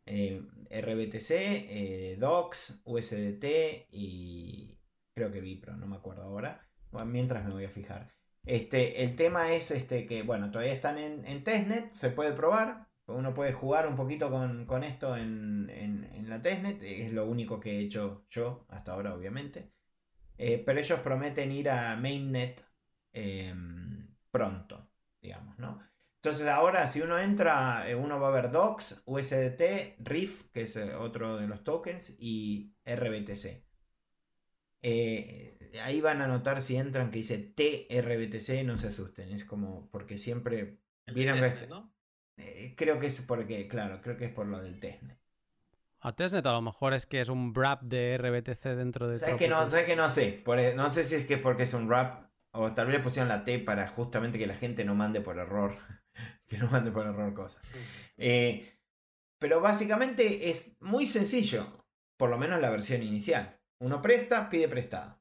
eh, 0.06 0.42
RBTC, 0.70 1.32
eh, 1.32 2.18
DOCS, 2.20 2.82
USDT 2.86 3.88
y 3.92 4.78
creo 5.14 5.32
que 5.32 5.42
Vipro, 5.42 5.76
no 5.76 5.88
me 5.88 5.96
acuerdo 5.98 6.24
ahora. 6.24 6.68
mientras 7.06 7.46
me 7.46 7.54
voy 7.54 7.66
a 7.66 7.70
fijar. 7.70 8.14
Este, 8.46 9.04
el 9.04 9.16
tema 9.16 9.54
es 9.54 9.72
este, 9.72 10.06
que, 10.06 10.22
bueno, 10.24 10.52
todavía 10.52 10.74
están 10.74 10.98
en, 10.98 11.44
testnet, 11.44 11.90
se 11.90 12.10
puede 12.12 12.34
probar. 12.34 12.88
Uno 13.08 13.34
puede 13.34 13.54
jugar 13.54 13.88
un 13.88 13.96
poquito 13.96 14.30
con, 14.32 14.84
esto 14.84 15.16
en, 15.16 15.70
en, 15.70 16.30
la 16.30 16.42
testnet, 16.42 16.82
es 16.84 17.14
lo 17.14 17.26
único 17.28 17.60
que 17.60 17.78
he 17.78 17.80
hecho 17.82 18.26
yo 18.30 18.66
hasta 18.70 18.94
ahora, 18.94 19.14
obviamente. 19.14 19.72
pero 20.38 20.80
ellos 20.80 21.00
prometen 21.02 21.52
ir 21.52 21.70
a 21.70 21.96
mainnet 21.96 22.66
em, 23.14 24.08
pronto 24.32 24.90
digamos, 25.26 25.58
¿no? 25.58 25.80
Entonces 26.26 26.48
ahora 26.48 26.88
si 26.88 27.02
uno 27.02 27.20
entra, 27.20 27.88
eh, 27.88 27.94
uno 27.94 28.20
va 28.20 28.30
a 28.30 28.32
ver 28.32 28.50
DOCS, 28.50 29.04
USDT, 29.06 29.98
RIF, 30.00 30.50
que 30.52 30.64
es 30.64 30.76
eh, 30.76 30.96
otro 30.96 31.38
de 31.38 31.46
los 31.46 31.64
tokens, 31.64 32.16
y 32.18 32.74
RBTC. 32.84 33.64
Eh, 34.82 35.80
ahí 35.84 36.02
van 36.02 36.24
a 36.24 36.28
notar 36.28 36.64
si 36.64 36.78
entran 36.78 37.12
que 37.12 37.20
dice 37.20 37.38
TRBTC, 37.38 38.66
no 38.66 38.76
se 38.80 38.88
asusten, 38.88 39.34
es 39.34 39.46
como 39.46 39.88
porque 39.92 40.18
siempre 40.18 40.80
vieron 41.14 41.42
¿no? 41.70 41.94
creo 42.76 43.00
que 43.00 43.06
es 43.06 43.22
porque, 43.22 43.68
claro, 43.68 44.02
creo 44.02 44.18
que 44.18 44.26
es 44.26 44.32
por 44.32 44.48
lo 44.48 44.60
del 44.64 44.80
testnet. 44.80 45.20
A 46.00 46.16
testnet 46.16 46.48
a 46.48 46.54
lo 46.54 46.64
mejor 46.64 46.96
es 46.96 47.06
que 47.06 47.22
es 47.22 47.30
un 47.30 47.54
wrap 47.54 47.84
de 47.84 48.18
RBTC 48.18 48.64
dentro 48.76 49.08
de... 49.08 49.20
¿Sabes 49.20 49.36
que 49.36 49.48
no, 49.48 49.70
¿sabes 49.70 49.86
que 49.86 49.96
no 49.96 50.10
sé? 50.10 50.44
E, 50.44 50.74
no 50.76 50.90
sé 50.90 51.04
si 51.04 51.14
es 51.14 51.28
que 51.28 51.36
es 51.36 51.42
porque 51.42 51.64
es 51.64 51.74
un 51.76 51.88
wrap 51.88 52.32
o 52.52 52.74
tal 52.74 52.88
vez 52.88 52.96
le 52.96 53.04
pusieron 53.04 53.30
la 53.30 53.46
T 53.46 53.60
para 53.60 53.88
justamente 53.90 54.40
que 54.40 54.48
la 54.48 54.56
gente 54.56 54.86
no 54.86 54.96
mande 54.96 55.22
por 55.22 55.38
error. 55.38 55.76
que 56.48 56.58
no 56.58 56.70
mande 56.70 56.92
por 56.92 57.06
error 57.06 57.34
cosas. 57.34 57.64
Eh, 58.18 58.80
pero 59.40 59.62
básicamente 59.62 60.50
es 60.50 60.76
muy 60.80 61.06
sencillo. 61.06 61.68
Por 62.18 62.30
lo 62.30 62.38
menos 62.38 62.62
la 62.62 62.70
versión 62.70 63.04
inicial. 63.04 63.60
Uno 63.80 64.02
presta, 64.02 64.50
pide 64.50 64.68
prestado. 64.68 65.20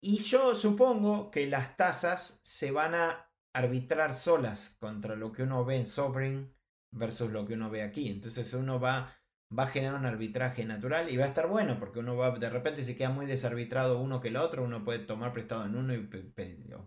Y 0.00 0.18
yo 0.18 0.54
supongo 0.54 1.30
que 1.30 1.46
las 1.46 1.76
tasas 1.76 2.40
se 2.44 2.70
van 2.70 2.94
a 2.94 3.30
arbitrar 3.54 4.14
solas 4.14 4.76
contra 4.80 5.16
lo 5.16 5.32
que 5.32 5.44
uno 5.44 5.64
ve 5.64 5.76
en 5.76 5.86
Sovereign 5.86 6.54
versus 6.90 7.30
lo 7.30 7.46
que 7.46 7.54
uno 7.54 7.70
ve 7.70 7.82
aquí. 7.82 8.10
Entonces 8.10 8.52
uno 8.54 8.80
va 8.80 9.14
va 9.56 9.64
a 9.64 9.68
generar 9.68 9.98
un 9.98 10.06
arbitraje 10.06 10.64
natural 10.64 11.10
y 11.10 11.16
va 11.16 11.24
a 11.24 11.28
estar 11.28 11.46
bueno 11.46 11.78
porque 11.78 11.98
uno 11.98 12.16
va, 12.16 12.38
de 12.38 12.50
repente 12.50 12.84
se 12.84 12.96
queda 12.96 13.10
muy 13.10 13.26
desarbitrado 13.26 14.00
uno 14.00 14.20
que 14.20 14.28
el 14.28 14.36
otro, 14.36 14.64
uno 14.64 14.84
puede 14.84 15.00
tomar 15.00 15.32
prestado 15.32 15.64
en 15.66 15.76
uno 15.76 15.94
y 15.94 15.98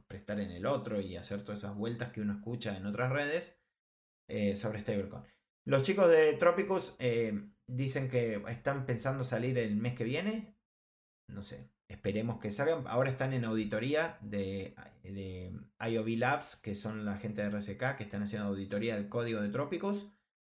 prestar 0.08 0.40
en 0.40 0.52
el 0.52 0.66
otro 0.66 1.00
y 1.00 1.16
hacer 1.16 1.44
todas 1.44 1.60
esas 1.60 1.76
vueltas 1.76 2.12
que 2.12 2.22
uno 2.22 2.34
escucha 2.34 2.76
en 2.76 2.86
otras 2.86 3.12
redes 3.12 3.64
eh, 4.30 4.56
sobre 4.56 4.80
stablecoin. 4.80 5.24
Los 5.68 5.84
chicos 5.84 6.10
de 6.10 6.34
Tropicus 6.34 6.96
eh, 7.00 7.50
dicen 7.68 8.10
que 8.10 8.44
están 8.48 8.86
pensando 8.86 9.24
salir 9.24 9.58
el 9.58 9.76
mes 9.76 9.96
que 9.96 10.04
viene. 10.04 10.56
No 11.28 11.42
sé, 11.42 11.72
esperemos 11.90 12.40
que 12.40 12.52
salgan. 12.52 12.84
Ahora 12.88 13.10
están 13.10 13.34
en 13.34 13.46
auditoría 13.46 14.20
de, 14.22 14.76
de 15.04 15.60
IOV 15.80 16.20
Labs, 16.20 16.56
que 16.56 16.76
son 16.76 17.04
la 17.04 17.18
gente 17.18 17.42
de 17.42 17.50
RSK, 17.50 17.98
que 17.98 18.04
están 18.04 18.24
haciendo 18.24 18.48
auditoría 18.48 18.96
del 18.96 19.10
código 19.10 19.42
de 19.42 19.50
Tropicus. 19.50 20.15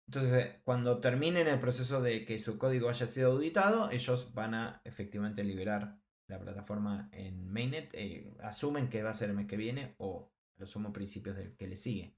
Entonces, 0.08 0.56
cuando 0.64 1.00
terminen 1.00 1.48
el 1.48 1.60
proceso 1.60 2.00
de 2.00 2.24
que 2.24 2.38
su 2.38 2.56
código 2.56 2.88
haya 2.88 3.06
sido 3.06 3.32
auditado, 3.32 3.90
ellos 3.90 4.32
van 4.32 4.54
a 4.54 4.80
efectivamente 4.86 5.44
liberar 5.44 5.98
la 6.28 6.40
plataforma 6.40 7.10
en 7.12 7.46
mainnet. 7.46 7.90
Eh, 7.92 8.34
asumen 8.40 8.88
que 8.88 9.02
va 9.02 9.10
a 9.10 9.14
ser 9.14 9.28
el 9.28 9.36
mes 9.36 9.46
que 9.46 9.58
viene 9.58 9.94
o 9.98 10.32
a 10.56 10.60
los 10.60 10.70
sumo 10.70 10.94
principios 10.94 11.36
del 11.36 11.54
que 11.56 11.68
le 11.68 11.76
sigue. 11.76 12.16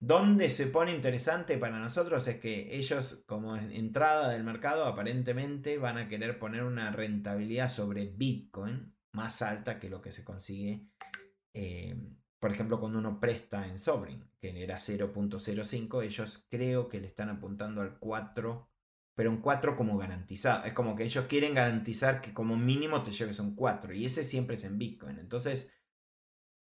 Donde 0.00 0.50
se 0.50 0.66
pone 0.66 0.92
interesante 0.92 1.56
para 1.58 1.78
nosotros 1.78 2.26
es 2.26 2.40
que 2.40 2.76
ellos, 2.76 3.22
como 3.28 3.56
entrada 3.56 4.28
del 4.30 4.42
mercado, 4.42 4.84
aparentemente 4.84 5.78
van 5.78 5.98
a 5.98 6.08
querer 6.08 6.40
poner 6.40 6.64
una 6.64 6.90
rentabilidad 6.90 7.68
sobre 7.68 8.06
Bitcoin 8.06 8.96
más 9.12 9.42
alta 9.42 9.78
que 9.78 9.90
lo 9.90 10.02
que 10.02 10.10
se 10.10 10.24
consigue 10.24 10.88
eh, 11.54 11.96
por 12.38 12.52
ejemplo, 12.52 12.78
cuando 12.78 12.98
uno 12.98 13.18
presta 13.18 13.66
en 13.66 13.78
Sovereign, 13.78 14.30
que 14.38 14.62
era 14.62 14.76
0.05, 14.76 16.04
ellos 16.04 16.46
creo 16.50 16.88
que 16.88 17.00
le 17.00 17.06
están 17.06 17.30
apuntando 17.30 17.80
al 17.80 17.98
4, 17.98 18.68
pero 19.14 19.30
un 19.30 19.40
4 19.40 19.76
como 19.76 19.96
garantizado. 19.96 20.64
Es 20.64 20.74
como 20.74 20.94
que 20.94 21.04
ellos 21.04 21.24
quieren 21.26 21.54
garantizar 21.54 22.20
que 22.20 22.34
como 22.34 22.56
mínimo 22.56 23.02
te 23.02 23.12
lleves 23.12 23.40
un 23.40 23.54
4, 23.54 23.94
y 23.94 24.04
ese 24.04 24.24
siempre 24.24 24.56
es 24.56 24.64
en 24.64 24.78
Bitcoin. 24.78 25.18
Entonces, 25.18 25.72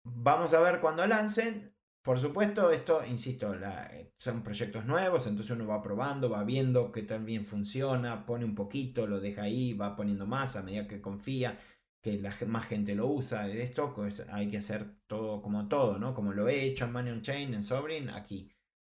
vamos 0.04 0.54
a 0.54 0.62
ver 0.62 0.82
cuando 0.82 1.06
lancen. 1.06 1.76
Por 2.02 2.20
supuesto, 2.20 2.72
esto, 2.72 3.06
insisto, 3.06 3.54
eh, 3.54 4.12
son 4.18 4.42
proyectos 4.42 4.86
nuevos, 4.86 5.28
entonces 5.28 5.56
uno 5.56 5.68
va 5.68 5.84
probando, 5.84 6.32
va 6.32 6.44
viendo 6.44 6.92
que 6.92 7.04
también 7.04 7.46
funciona, 7.46 8.26
pone 8.26 8.44
un 8.44 8.56
poquito, 8.56 9.06
lo 9.06 9.20
deja 9.20 9.44
ahí, 9.44 9.74
va 9.74 9.96
poniendo 9.96 10.26
más 10.26 10.56
a 10.56 10.64
medida 10.64 10.88
que 10.88 11.00
confía 11.00 11.60
que 12.02 12.18
la 12.18 12.36
más 12.48 12.68
gente 12.68 12.96
lo 12.96 13.08
usa 13.08 13.48
de 13.48 13.62
esto, 13.62 13.94
pues 13.94 14.24
hay 14.30 14.50
que 14.50 14.58
hacer 14.58 14.96
todo 15.08 15.42
como 15.42 15.68
todo, 15.68 16.00
¿no? 16.00 16.14
Como 16.14 16.34
lo 16.34 16.48
he 16.48 16.64
hecho 16.64 16.86
en 16.86 16.94
Money 16.94 17.14
on 17.14 17.22
Chain, 17.22 17.54
en 17.54 17.62
Sovereign, 17.62 18.10
aquí. 18.10 18.52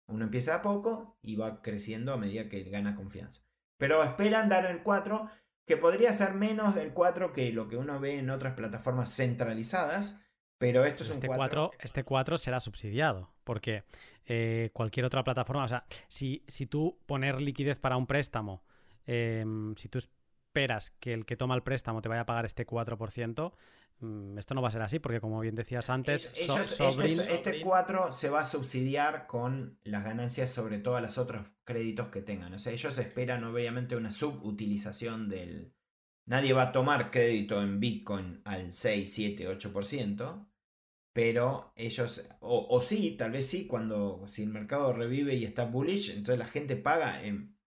Uno 0.08 0.26
empieza 0.26 0.56
a 0.56 0.62
poco 0.62 1.18
y 1.22 1.36
va 1.36 1.62
creciendo 1.62 2.14
a 2.14 2.18
medida 2.18 2.50
que 2.50 2.64
gana 2.64 2.96
confianza. 2.96 3.42
Pero 3.78 4.04
esperan 4.04 4.48
dar 4.48 4.66
el 4.66 4.84
4, 4.84 5.30
que 5.66 5.78
podría 5.78 6.14
ser 6.14 6.34
menos 6.34 6.76
del 6.76 6.94
4 6.94 7.34
que 7.34 7.52
lo 7.52 7.68
que 7.68 7.78
uno 7.78 8.00
ve 8.00 8.20
en 8.20 8.30
otras 8.30 8.54
plataformas 8.54 9.14
centralizadas, 9.14 10.22
pero 10.58 10.86
esto 10.86 11.04
es 11.04 11.10
un 11.10 11.16
este 11.16 11.28
4. 11.28 11.72
Este 11.80 12.04
4 12.06 12.38
será 12.38 12.60
subsidiado, 12.62 13.34
porque 13.44 13.84
eh, 14.26 14.70
cualquier 14.72 15.06
otra 15.06 15.24
plataforma, 15.24 15.66
o 15.66 15.68
sea, 15.68 15.86
si, 16.08 16.44
si 16.48 16.68
tú 16.68 17.00
poner 17.06 17.42
liquidez 17.42 17.80
para 17.80 17.98
un 17.98 18.08
préstamo, 18.08 18.64
em, 19.06 19.76
si 19.76 19.90
tú 19.90 20.00
esperas 20.54 20.92
que 21.00 21.14
el 21.14 21.26
que 21.26 21.36
toma 21.36 21.56
el 21.56 21.64
préstamo 21.64 22.04
te 22.04 22.10
vaya 22.10 22.22
a 22.22 22.26
pagar 22.28 22.46
este 22.46 22.68
4%, 22.68 23.54
mm, 24.02 24.38
esto 24.38 24.54
no 24.54 24.62
va 24.62 24.68
a 24.68 24.72
ser 24.72 24.84
así, 24.84 25.00
porque 25.00 25.20
como 25.20 25.40
bien 25.40 25.56
decías 25.56 25.90
antes, 25.90 26.30
este, 26.36 27.62
4 27.62 28.12
se 28.12 28.30
va 28.30 28.42
a 28.42 28.46
subsidiar 28.46 29.26
con 29.26 29.80
las 29.84 30.04
ganancias 30.04 30.52
sobre 30.52 30.78
todas 30.78 31.02
las 31.02 31.18
otros 31.18 31.48
créditos 31.64 32.10
que 32.10 32.22
tengan. 32.22 32.54
O 32.54 32.60
sea, 32.60 32.72
ellos 32.72 32.96
esperan 33.00 33.44
obviamente 33.46 33.96
una 33.96 34.12
subutilización 34.12 35.28
del, 35.28 35.74
nadie 36.28 36.54
va 36.54 36.70
a 36.70 36.72
tomar 36.72 37.10
crédito 37.10 37.60
en 37.60 37.80
Bitcoin 37.80 38.42
al 38.46 38.72
6, 38.74 39.12
7, 39.12 39.50
8%, 39.50 40.48
pero 41.14 41.74
ellos, 41.76 42.30
o, 42.42 42.80
sí, 42.84 43.16
tal 43.18 43.32
vez 43.32 43.48
sí, 43.48 43.66
cuando 43.66 44.28
si 44.28 44.44
el 44.44 44.50
mercado 44.50 44.94
revive 44.94 45.34
y 45.34 45.46
está 45.46 45.66
bullish, 45.66 46.12
entonces 46.12 46.38
la 46.38 46.48
gente 46.48 46.76
paga, 46.76 47.24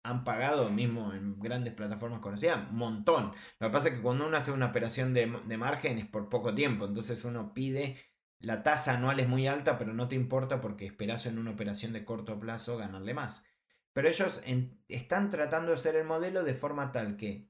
han 0.03 0.23
pagado 0.25 0.69
mismo 0.69 1.13
en 1.13 1.39
grandes 1.39 1.73
plataformas 1.73 2.19
conocidas, 2.19 2.71
montón. 2.71 3.33
Lo 3.59 3.67
que 3.67 3.71
pasa 3.71 3.89
es 3.89 3.95
que 3.95 4.01
cuando 4.01 4.27
uno 4.27 4.37
hace 4.37 4.51
una 4.51 4.67
operación 4.67 5.13
de, 5.13 5.41
de 5.45 5.57
margen 5.57 5.97
es 5.97 6.05
por 6.05 6.29
poco 6.29 6.53
tiempo, 6.53 6.85
entonces 6.85 7.23
uno 7.23 7.53
pide, 7.53 7.97
la 8.39 8.63
tasa 8.63 8.95
anual 8.95 9.19
es 9.21 9.27
muy 9.29 9.47
alta, 9.47 9.77
pero 9.77 9.93
no 9.93 10.09
te 10.09 10.15
importa 10.15 10.59
porque 10.59 10.85
esperas 10.85 11.25
en 11.25 11.39
una 11.39 11.51
operación 11.51 11.93
de 11.93 12.03
corto 12.03 12.39
plazo 12.39 12.77
ganarle 12.77 13.13
más. 13.13 13.45
Pero 13.93 14.09
ellos 14.09 14.43
están 14.87 15.29
tratando 15.29 15.69
de 15.69 15.75
hacer 15.75 15.95
el 15.95 16.05
modelo 16.05 16.43
de 16.43 16.55
forma 16.55 16.91
tal 16.91 17.15
que 17.15 17.49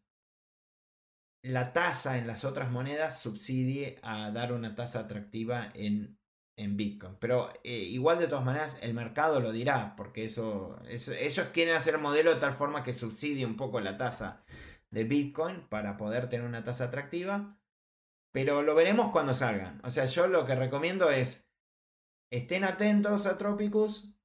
la 1.42 1.74
tasa 1.74 2.18
en 2.18 2.28
las 2.28 2.46
otras 2.46 2.72
monedas 2.72 3.20
subsidie 3.20 4.00
a 4.04 4.32
dar 4.32 4.54
una 4.54 4.76
tasa 4.76 5.00
atractiva 5.00 5.70
en, 5.74 6.18
en 6.56 6.78
Bitcoin. 6.78 7.18
Pero 7.20 7.52
eh, 7.64 7.72
igual 7.72 8.20
de 8.20 8.28
todas 8.28 8.46
maneras 8.46 8.78
el 8.82 8.94
mercado 8.94 9.40
lo 9.40 9.52
dirá, 9.52 9.96
porque 9.96 10.26
eso, 10.26 10.80
ellos 10.88 11.48
quieren 11.54 11.76
hacer 11.76 11.96
el 11.96 12.02
modelo 12.02 12.34
de 12.34 12.40
tal 12.40 12.54
forma 12.54 12.84
que 12.84 12.94
subsidie 12.94 13.46
un 13.46 13.58
poco 13.58 13.80
la 13.80 13.98
tasa 13.98 14.44
de 14.92 15.04
Bitcoin 15.04 15.68
para 15.70 15.98
poder 15.98 16.30
tener 16.30 16.46
una 16.46 16.64
tasa 16.64 16.86
atractiva. 16.86 17.58
Pero 18.32 18.64
lo 18.64 18.74
veremos 18.76 19.12
cuando 19.12 19.36
salgan. 19.36 19.80
O 19.84 19.92
sea, 19.92 20.08
yo 20.08 20.28
lo 20.28 20.46
que 20.46 20.56
recomiendo 20.56 21.12
es 21.12 21.52
estén 22.32 22.64
atentos 22.64 23.28
a 23.28 23.38
Tropicus, 23.38 24.16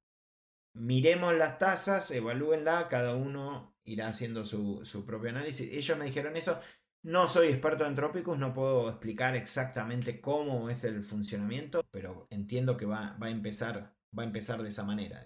miremos 0.73 1.35
las 1.35 1.59
tasas, 1.59 2.09
evalúenla, 2.09 2.87
cada 2.87 3.15
uno 3.15 3.77
irá 3.83 4.07
haciendo 4.07 4.45
su, 4.45 4.83
su 4.85 5.05
propio 5.05 5.29
análisis. 5.29 5.71
Ellos 5.71 5.97
me 5.97 6.05
dijeron 6.05 6.35
eso. 6.37 6.59
No 7.01 7.29
soy 7.29 7.47
experto 7.47 7.85
en 7.85 7.95
trópicos, 7.95 8.37
no 8.37 8.53
puedo 8.53 8.89
explicar 8.89 9.35
exactamente 9.35 10.19
cómo 10.19 10.69
es 10.69 10.83
el 10.83 11.03
funcionamiento, 11.03 11.85
pero 11.91 12.27
entiendo 12.29 12.75
que 12.75 12.85
va, 12.85 13.15
a, 13.19 13.29
empezar, 13.29 13.93
va 14.17 14.23
a 14.23 14.25
empezar 14.25 14.61
de 14.61 14.69
esa 14.69 14.83
manera. 14.83 15.23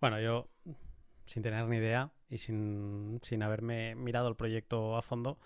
Bueno, 0.00 0.20
yo, 0.20 0.48
sin 1.24 1.42
tener 1.42 1.66
ni 1.66 1.76
idea 1.76 2.10
y 2.28 2.38
sin, 2.38 3.20
haberme 3.42 3.94
mirado 3.94 4.28
el 4.28 4.34
proyecto 4.34 4.96
a 4.96 5.02
fondo, 5.02 5.38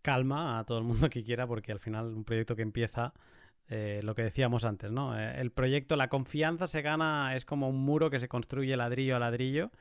calma 0.00 0.60
a 0.60 0.64
todo 0.64 0.78
el 0.78 0.84
mundo 0.84 1.10
que 1.10 1.24
quiera, 1.24 1.48
porque 1.48 1.72
al 1.72 1.80
final 1.80 2.06
un 2.06 2.24
proyecto 2.24 2.54
que 2.54 2.62
empieza 2.62 3.12
eh, 3.68 4.00
lo 4.04 4.14
que 4.14 4.22
decíamos 4.22 4.64
antes, 4.64 4.92
¿no? 4.92 5.18
Eh, 5.18 5.40
el 5.40 5.50
proyecto, 5.50 5.96
la 5.96 6.08
confianza 6.08 6.68
se 6.68 6.82
gana, 6.82 7.34
es 7.34 7.44
como 7.44 7.68
un 7.68 7.80
muro 7.80 8.10
que 8.10 8.20
se 8.20 8.28
construye 8.28 8.76
ladrillo 8.76 9.16
a 9.16 9.18
ladrillo 9.18 9.72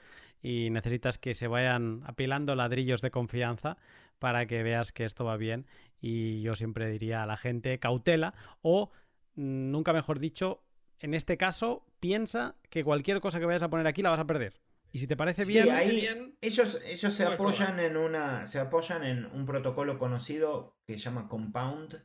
y 0.41 0.69
necesitas 0.69 1.18
que 1.18 1.35
se 1.35 1.47
vayan 1.47 2.01
apilando 2.05 2.55
ladrillos 2.55 3.01
de 3.01 3.11
confianza 3.11 3.77
para 4.19 4.45
que 4.45 4.63
veas 4.63 4.91
que 4.91 5.05
esto 5.05 5.26
va 5.26 5.38
bien. 5.38 5.65
Y 5.99 6.41
yo 6.41 6.55
siempre 6.55 6.89
diría 6.89 7.23
a 7.23 7.26
la 7.26 7.38
gente 7.38 7.80
cautela 7.80 8.34
o, 8.61 8.91
mm, 9.35 9.72
nunca 9.72 9.93
mejor 9.93 10.19
dicho, 10.19 10.63
en 10.99 11.13
este 11.13 11.38
caso, 11.38 11.85
piensa 11.99 12.55
que 12.69 12.84
cualquier 12.84 13.22
cosa 13.22 13.39
que 13.39 13.45
vayas 13.45 13.63
a 13.63 13.69
poner 13.69 13.88
aquí 13.88 14.01
la 14.01 14.09
vas 14.09 14.19
a 14.19 14.27
perder. 14.27 14.59
Y 14.93 14.99
si 14.99 15.07
te 15.07 15.15
parece 15.15 15.45
bien, 15.45 16.35
ellos, 16.41 16.81
ellos 16.85 17.13
se 17.13 17.26
apoyan 17.26 17.80
en 17.80 17.95
una, 17.95 18.45
se 18.45 18.59
apoyan 18.59 19.03
en 19.05 19.26
un 19.26 19.45
protocolo 19.45 19.97
conocido 19.97 20.76
que 20.85 20.93
se 20.93 20.99
llama 20.99 21.30
Compound 21.30 22.03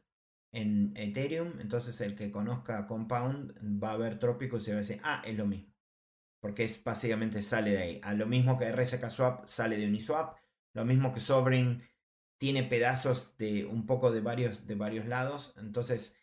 en 0.52 0.92
Ethereum. 0.94 1.58
Entonces 1.60 2.00
el 2.00 2.14
que 2.14 2.30
conozca 2.30 2.86
Compound 2.86 3.82
va 3.82 3.92
a 3.92 3.96
ver 3.96 4.20
Trópico 4.20 4.58
y 4.58 4.60
se 4.60 4.70
va 4.70 4.76
a 4.76 4.80
decir, 4.80 5.00
ah, 5.02 5.20
es 5.26 5.36
lo 5.36 5.46
mismo 5.46 5.76
porque 6.47 6.62
es, 6.62 6.85
básicamente 6.85 7.43
sale 7.43 7.73
de 7.73 7.78
ahí. 7.78 8.01
A 8.05 8.14
lo 8.14 8.28
mismo 8.28 8.56
que 8.56 8.70
RSK 8.70 9.10
Swap 9.10 9.47
sale 9.47 9.77
de 9.78 9.89
Uniswap, 9.89 10.36
lo 10.74 10.85
mismo 10.85 11.12
que 11.12 11.18
Sovereign 11.18 11.82
tiene 12.39 12.62
pedazos 12.62 13.36
de 13.36 13.64
un 13.64 13.85
poco 13.85 14.12
de 14.12 14.20
varios, 14.20 14.64
de 14.68 14.77
varios 14.77 15.06
lados, 15.06 15.56
entonces, 15.59 16.16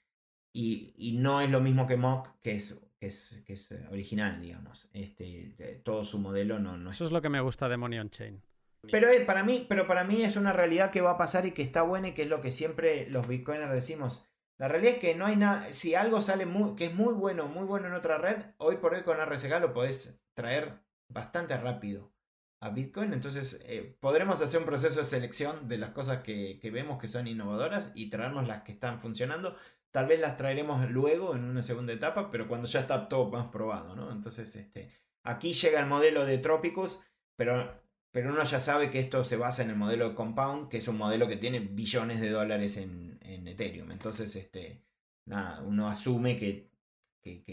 y, 0.53 1.17
no 1.19 1.41
es 1.41 1.51
lo 1.51 1.59
mismo 1.59 1.87
que 1.87 1.97
Mock, 1.97 2.39
que 2.41 2.55
es, 2.55 2.79
que 2.99 3.07
es, 3.07 3.69
original, 3.91 4.41
digamos. 4.41 4.87
Este, 4.93 5.81
todo 5.83 6.05
su 6.05 6.19
modelo 6.19 6.57
no, 6.57 6.77
no 6.77 6.91
es... 6.91 6.95
Eso 6.95 7.03
es 7.03 7.11
lo 7.11 7.21
que 7.21 7.27
me 7.27 7.41
gusta 7.41 7.67
de 7.67 7.75
Money 7.75 7.99
on 7.99 8.09
Chain. 8.09 8.41
Pero 8.89 9.09
para, 9.25 9.43
mí, 9.43 9.65
pero 9.67 9.87
para 9.87 10.05
mí 10.05 10.23
es 10.23 10.37
una 10.37 10.53
realidad 10.53 10.89
que 10.89 11.01
va 11.01 11.11
a 11.11 11.17
pasar 11.17 11.45
y 11.45 11.51
que 11.51 11.63
está 11.63 11.81
buena 11.81 12.07
y 12.07 12.13
que 12.13 12.21
es 12.21 12.29
lo 12.29 12.39
que 12.39 12.53
siempre 12.53 13.09
los 13.09 13.27
bitcoiners 13.27 13.73
decimos. 13.73 14.32
La 14.57 14.67
realidad 14.67 14.93
es 14.93 14.99
que 14.99 15.15
no 15.15 15.25
hay 15.25 15.35
nada, 15.35 15.73
si 15.73 15.95
algo 15.95 16.21
sale 16.21 16.45
muy, 16.45 16.75
que 16.75 16.85
es 16.85 16.93
muy 16.93 17.13
bueno, 17.13 17.47
muy 17.47 17.65
bueno 17.65 17.87
en 17.87 17.93
otra 17.93 18.17
red, 18.17 18.37
hoy 18.57 18.77
por 18.77 18.93
hoy 18.93 19.03
con 19.03 19.17
RSK 19.19 19.59
lo 19.59 19.73
podés 19.73 20.21
traer 20.35 20.79
bastante 21.09 21.57
rápido 21.57 22.13
a 22.59 22.69
Bitcoin. 22.69 23.13
Entonces 23.13 23.63
eh, 23.67 23.97
podremos 23.99 24.41
hacer 24.41 24.59
un 24.59 24.65
proceso 24.65 24.99
de 24.99 25.05
selección 25.05 25.67
de 25.67 25.77
las 25.77 25.91
cosas 25.91 26.23
que, 26.23 26.59
vemos 26.71 26.99
que 26.99 27.07
son 27.07 27.27
innovadoras 27.27 27.91
y 27.93 28.09
traernos 28.09 28.47
las 28.47 28.63
que 28.63 28.71
están 28.71 28.99
funcionando. 28.99 29.57
Tal 29.91 30.07
vez 30.07 30.19
las 30.19 30.37
traeremos 30.37 30.89
luego 30.89 31.35
en 31.35 31.43
una 31.43 31.61
segunda 31.61 31.93
etapa, 31.93 32.31
pero 32.31 32.47
cuando 32.47 32.67
ya 32.67 32.79
está 32.79 33.07
todo 33.07 33.29
más 33.29 33.47
probado, 33.49 33.95
¿no? 33.95 34.11
Entonces, 34.11 34.55
este, 34.55 34.91
aquí 35.23 35.53
llega 35.53 35.79
el 35.79 35.85
modelo 35.85 36.25
de 36.25 36.39
Trópicos, 36.39 37.03
pero 37.35 37.82
pero 38.13 38.29
uno 38.31 38.43
ya 38.43 38.59
sabe 38.59 38.91
que 38.91 38.99
esto 38.99 39.23
se 39.23 39.37
basa 39.37 39.63
en 39.63 39.71
el 39.71 39.75
modelo 39.75 40.09
de 40.09 40.15
Compound, 40.15 40.69
que 40.69 40.77
es 40.77 40.87
un 40.87 40.99
modelo 40.99 41.27
que 41.27 41.35
tiene 41.35 41.59
billones 41.59 42.21
de 42.21 42.29
dólares 42.29 42.77
en, 42.77 43.19
Ethereum. 43.47 43.91
Entonces, 43.91 44.35
este, 44.35 44.83
nada, 45.25 45.61
uno 45.63 45.87
asume 45.89 46.37
que, 46.37 46.69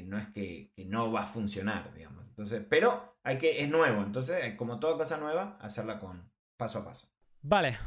no 0.05 0.19
es 0.19 0.29
que, 0.29 0.71
no 0.87 1.11
va 1.11 1.23
a 1.23 1.27
funcionar, 1.27 1.95
digamos. 1.95 2.27
Entonces, 2.27 2.63
pero 2.69 3.17
hay 3.23 3.39
que, 3.39 3.63
es 3.63 3.71
nuevo, 3.71 4.03
entonces, 4.03 4.55
como 4.57 4.79
toda 4.79 4.99
cosa 4.99 5.17
nueva, 5.17 5.57
hacerla 5.63 5.99
con 5.99 6.31
paso 6.59 6.81
a 6.81 6.85
paso. 6.85 7.09
Vale. 7.41 7.79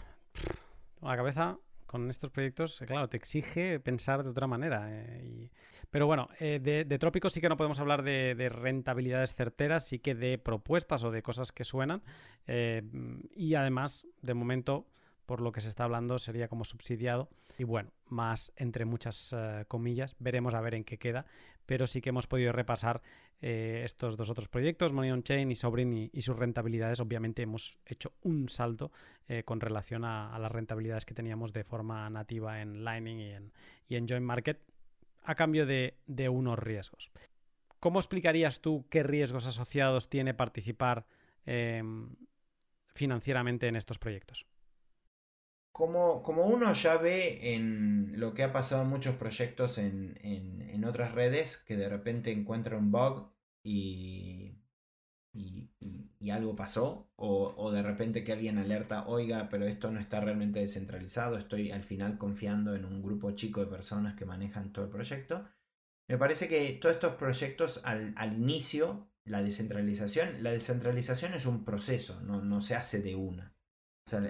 La 0.99 1.15
cabeza 1.15 1.59
con 1.94 2.10
estos 2.10 2.32
proyectos, 2.32 2.82
eh, 2.82 2.88
claro, 2.88 3.07
te 3.07 3.18
exige 3.18 3.80
pensar 3.80 4.24
de 4.24 4.32
otra 4.32 4.48
manera. 4.48 4.88
Eh, 4.90 5.52
pero 5.91 6.07
bueno, 6.07 6.28
eh, 6.40 6.60
de, 6.60 6.86
de, 6.86 6.98
Trópicos 6.98 7.34
sí 7.34 7.40
que 7.40 7.48
no 7.49 7.56
podemos 7.56 7.80
hablar 7.80 8.02
de, 8.02 8.49
rentabilidades 8.52 9.36
certeras, 9.36 9.86
sí 9.86 9.99
que 9.99 10.15
de 10.15 10.40
propuestas 10.40 11.03
o 11.03 11.11
de 11.11 11.22
cosas 11.22 11.52
que 11.52 11.64
suenan. 11.64 12.02
y 12.48 13.53
además, 13.53 14.07
de 14.24 14.34
momento, 14.34 14.88
por 15.28 15.40
lo 15.40 15.52
que 15.52 15.61
se 15.61 15.70
está 15.70 15.84
hablando, 15.84 16.18
sería 16.18 16.48
como 16.48 16.65
subsidiado. 16.65 17.30
Y 17.60 17.64
bueno, 17.64 17.91
más 18.07 18.53
entre 18.56 18.86
muchas 18.86 19.36
comillas, 19.68 20.15
veremos 20.18 20.56
a 20.56 20.61
ver 20.61 20.74
en 20.74 20.86
qué 20.86 20.98
queda. 20.98 21.28
Pero 21.68 21.86
sí 21.86 22.02
que 22.02 22.10
hemos 22.10 22.26
podido 22.26 22.52
repasar 22.53 23.03
estos 23.44 24.15
dos 24.15 24.30
otros 24.30 24.48
proyectos, 24.48 24.94
Money 24.94 25.11
on 25.11 25.24
Chain 25.24 25.52
y 25.52 25.56
Sobrin 25.56 26.10
y, 26.11 26.22
sus 26.22 26.38
rentabilidades. 26.38 26.99
Obviamente 26.99 27.41
hemos 27.41 27.80
hecho 27.86 28.14
un 28.22 28.48
salto 28.48 28.91
con 29.45 29.60
relación 29.60 30.06
a, 30.06 30.38
las 30.40 30.52
rentabilidades 30.52 31.06
que 31.06 31.14
teníamos 31.14 31.52
de 31.52 31.64
forma 31.64 32.10
nativa 32.10 32.61
en 32.61 32.84
Lightning 32.84 33.20
y 33.88 33.95
en, 33.95 34.07
y 34.07 34.20
Market 34.22 34.61
a 35.24 35.36
cambio 35.36 35.65
de, 35.65 36.30
unos 36.30 36.60
riesgos. 36.60 37.11
¿Cómo 37.80 37.99
explicarías 37.99 38.61
tú 38.61 38.86
qué 38.90 39.03
riesgos 39.03 39.45
asociados 39.45 40.10
tiene 40.10 40.34
participar 40.34 41.06
em, 41.45 42.15
financieramente 42.94 43.68
en 43.68 43.76
estos 43.76 43.99
proyectos? 43.99 44.45
Como, 45.73 46.21
como, 46.21 46.45
uno 46.45 46.71
ya 46.73 46.97
ve 46.97 47.55
en 47.55 48.19
lo 48.19 48.35
que 48.35 48.43
ha 48.43 48.53
pasado 48.53 48.83
en 48.83 48.89
muchos 48.89 49.15
proyectos 49.15 49.79
en, 49.79 50.19
en, 50.21 50.85
otras 50.85 51.13
redes, 51.13 51.57
que 51.57 51.75
de 51.75 51.89
repente 51.89 52.31
encuentra 52.31 52.77
un 52.77 52.91
bug 52.91 53.33
y, 53.63 54.61
y, 55.33 55.71
y, 56.19 56.29
algo 56.29 56.55
pasó, 56.55 57.09
o, 57.15 57.55
o, 57.57 57.71
de 57.71 57.81
repente 57.81 58.23
que 58.23 58.33
alguien 58.33 58.59
alerta, 58.59 59.07
oiga, 59.07 59.49
pero 59.49 59.65
esto 59.65 59.89
no 59.89 59.99
está 59.99 60.19
realmente 60.21 60.59
descentralizado, 60.59 61.37
estoy 61.39 61.71
al 61.71 61.83
final 61.83 62.19
confiando 62.19 62.75
en 62.75 62.85
un 62.85 63.01
grupo 63.01 63.31
chico 63.31 63.61
de 63.61 63.71
personas 63.71 64.15
que 64.15 64.25
manejan 64.25 64.73
todo 64.73 64.85
el 64.85 64.91
proyecto. 64.91 65.49
Me 66.07 66.19
parece 66.19 66.47
que 66.47 66.73
todos 66.73 66.95
estos 66.95 67.15
proyectos 67.15 67.81
al, 67.83 68.13
al 68.17 68.33
inicio, 68.33 69.09
la 69.25 69.41
descentralización, 69.41 70.43
la 70.43 70.51
descentralización 70.51 71.33
es 71.33 71.47
un 71.47 71.65
proceso, 71.65 72.21
no, 72.21 72.43
no 72.43 72.61
se 72.61 72.75
hace 72.75 73.01
de 73.01 73.15
una. 73.15 73.52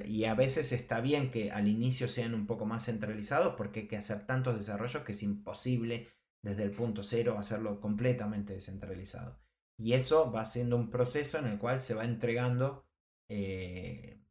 Y 0.06 0.26
a 0.26 0.36
veces 0.36 0.72
está 0.72 1.02
bien 1.02 1.32
que 1.32 1.52
al 1.52 1.68
inicio 1.68 2.08
sean 2.08 2.34
un 2.36 2.46
poco 2.46 2.66
más 2.66 2.86
centralizados 2.86 3.56
porque 3.56 3.82
hay 3.82 3.88
que 3.88 3.98
hacer 3.98 4.26
tantos 4.26 4.56
desarrollos 4.56 5.04
que 5.04 5.14
es 5.14 5.24
imposible 5.24 6.10
desde 6.44 6.64
el 6.64 6.72
punto 6.72 7.04
cero 7.04 7.38
hacerlo 7.40 7.80
completamente 7.80 8.54
descentralizado. 8.54 9.40
Y 9.78 9.94
eso 9.94 10.32
va 10.32 10.46
siendo 10.46 10.76
un 10.76 10.90
proceso 10.90 11.40
en 11.40 11.48
el 11.48 11.58
cual 11.58 11.82
se 11.82 11.96
va 11.96 12.06
entregando 12.06 12.86
eh, 13.30 14.22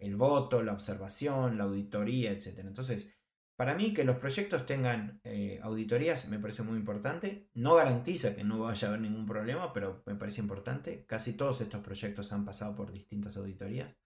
el 0.00 0.16
voto, 0.16 0.62
la 0.62 0.72
observación, 0.72 1.56
la 1.56 1.64
auditoría, 1.64 2.32
etc. 2.32 2.58
Entonces, 2.58 3.14
para 3.56 3.74
mí 3.74 3.92
que 3.92 4.04
los 4.04 4.18
proyectos 4.18 4.66
tengan 4.66 5.20
eh, 5.24 5.58
auditorías 5.62 6.28
me 6.28 6.38
parece 6.38 6.62
muy 6.62 6.76
importante. 6.76 7.48
No 7.54 7.74
garantiza 7.76 8.36
que 8.36 8.44
no 8.44 8.60
vaya 8.60 8.86
a 8.86 8.90
haber 8.90 9.00
ningún 9.00 9.26
problema, 9.26 9.72
pero 9.72 10.02
me 10.06 10.14
parece 10.14 10.42
importante. 10.42 11.06
Casi 11.06 11.32
todos 11.32 11.60
estos 11.60 11.82
proyectos 11.82 12.32
han 12.32 12.44
pasado 12.44 12.76
por 12.76 12.92
distintas 12.92 13.36
auditorías. 13.36 13.96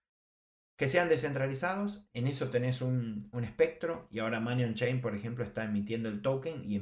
Que 0.77 0.89
sean 0.89 1.09
descentralizados, 1.09 2.09
en 2.13 2.27
eso 2.27 2.49
tenés 2.49 2.81
un, 2.83 3.31
espectro 3.43 4.09
y 4.11 4.19
ahora 4.19 4.41
Money 4.41 4.65
on 4.65 4.75
Chain, 4.75 5.01
por 5.01 5.15
ejemplo, 5.15 5.45
está 5.45 5.65
emitiendo 5.65 6.09
el 6.09 6.23
token 6.23 6.63
y, 6.65 6.81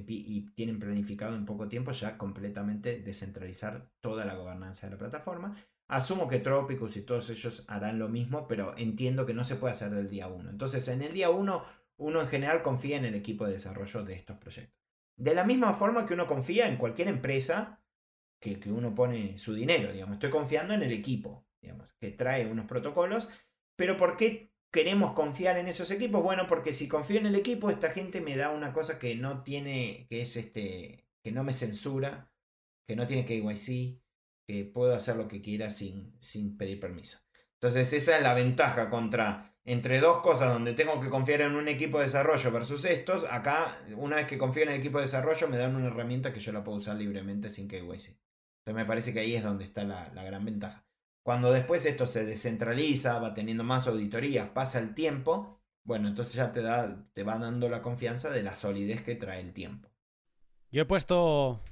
tienen 0.54 0.78
planificado 0.78 1.34
en 1.34 1.44
poco 1.44 1.68
tiempo 1.68 1.90
ya 1.92 2.16
completamente 2.16 3.00
descentralizar 3.00 3.90
toda 4.00 4.24
la 4.24 4.34
gobernanza 4.34 4.86
de 4.86 4.92
la 4.92 4.98
plataforma. 4.98 5.56
Asumo 5.88 6.28
que 6.28 6.38
Tropicus 6.38 6.96
y 6.96 7.02
todos 7.02 7.28
ellos 7.30 7.64
harán 7.66 7.98
lo 7.98 8.08
mismo, 8.08 8.46
pero 8.46 8.76
entiendo 8.78 9.26
que 9.26 9.34
no 9.34 9.44
se 9.44 9.56
puede 9.56 9.72
hacer 9.72 9.90
del 9.90 10.08
día 10.08 10.28
1. 10.28 10.48
Entonces, 10.48 10.86
en 10.86 11.02
el 11.02 11.12
día 11.12 11.30
1, 11.30 11.64
uno 11.96 12.20
en 12.20 12.28
general 12.28 12.62
confía 12.62 12.96
en 12.96 13.04
el 13.04 13.14
equipo 13.14 13.44
de 13.44 13.54
desarrollo 13.54 14.04
de 14.04 14.14
estos 14.14 14.38
proyectos. 14.38 14.80
De 15.16 15.34
la 15.34 15.44
misma 15.44 15.74
forma 15.74 16.06
que 16.06 16.14
uno 16.14 16.26
confía 16.26 16.68
en 16.68 16.76
cualquier 16.76 17.08
empresa 17.08 17.80
que, 18.40 18.58
uno 18.70 18.94
pone 18.94 19.36
su 19.36 19.54
dinero, 19.54 19.92
digamos. 19.92 20.14
Estoy 20.14 20.30
confiando 20.30 20.74
en 20.74 20.82
el 20.82 20.92
equipo, 20.92 21.44
digamos, 21.60 21.92
que 22.00 22.10
trae 22.10 22.46
unos 22.46 22.66
protocolos. 22.66 23.28
Pero 23.80 23.96
¿por 23.96 24.18
qué 24.18 24.52
queremos 24.70 25.14
confiar 25.14 25.56
en 25.56 25.66
esos 25.66 25.90
equipos? 25.90 26.22
Bueno, 26.22 26.46
porque 26.46 26.74
si 26.74 26.86
confío 26.86 27.18
en 27.18 27.24
el 27.24 27.34
equipo, 27.34 27.70
esta 27.70 27.88
gente 27.92 28.20
me 28.20 28.36
da 28.36 28.50
una 28.50 28.74
cosa 28.74 28.98
que 28.98 29.14
no 29.14 29.42
tiene, 29.42 30.06
que 30.10 30.20
es 30.20 30.36
este, 30.36 31.06
que 31.24 31.32
no 31.32 31.44
me 31.44 31.54
censura, 31.54 32.30
que 32.86 32.94
no 32.94 33.06
tiene 33.06 33.24
KYC, 33.24 33.98
que 34.46 34.64
puedo 34.66 34.94
hacer 34.94 35.16
lo 35.16 35.28
que 35.28 35.40
quiera 35.40 35.70
sin, 35.70 36.14
sin 36.20 36.58
pedir 36.58 36.78
permiso. 36.78 37.20
Entonces 37.54 37.90
esa 37.94 38.18
es 38.18 38.22
la 38.22 38.34
ventaja 38.34 38.90
contra 38.90 39.56
entre 39.64 39.98
dos 40.00 40.18
cosas 40.18 40.52
donde 40.52 40.74
tengo 40.74 41.00
que 41.00 41.08
confiar 41.08 41.40
en 41.40 41.54
un 41.54 41.66
equipo 41.66 41.96
de 41.96 42.04
desarrollo 42.04 42.52
versus 42.52 42.84
estos. 42.84 43.24
Acá, 43.30 43.82
una 43.96 44.16
vez 44.16 44.26
que 44.26 44.36
confío 44.36 44.64
en 44.64 44.72
el 44.72 44.80
equipo 44.80 44.98
de 44.98 45.04
desarrollo, 45.04 45.48
me 45.48 45.56
dan 45.56 45.74
una 45.74 45.86
herramienta 45.86 46.34
que 46.34 46.40
yo 46.40 46.52
la 46.52 46.62
puedo 46.62 46.76
usar 46.76 46.96
libremente 46.96 47.48
sin 47.48 47.66
KYC. 47.66 47.80
Entonces 47.88 48.74
me 48.74 48.84
parece 48.84 49.14
que 49.14 49.20
ahí 49.20 49.36
es 49.36 49.42
donde 49.42 49.64
está 49.64 49.84
la, 49.84 50.12
la 50.12 50.22
gran 50.22 50.44
ventaja. 50.44 50.84
Cuando 51.22 51.52
después 51.52 51.84
esto 51.86 52.06
se 52.06 52.24
descentraliza, 52.24 53.18
va 53.18 53.34
teniendo 53.34 53.64
más 53.64 53.86
auditorías, 53.86 54.48
pasa 54.50 54.78
el 54.78 54.94
tiempo, 54.94 55.60
bueno, 55.84 56.08
entonces 56.08 56.34
ya 56.34 56.52
te, 56.52 56.62
da, 56.62 57.06
te 57.12 57.22
va 57.24 57.38
dando 57.38 57.68
la 57.68 57.82
confianza 57.82 58.30
de 58.30 58.42
la 58.42 58.56
solidez 58.56 59.02
que 59.02 59.16
trae 59.16 59.40
el 59.40 59.52
tiempo. 59.52 59.88
Yo 60.70 60.82
he 60.82 60.86
puesto, 60.86 61.48
o 61.48 61.62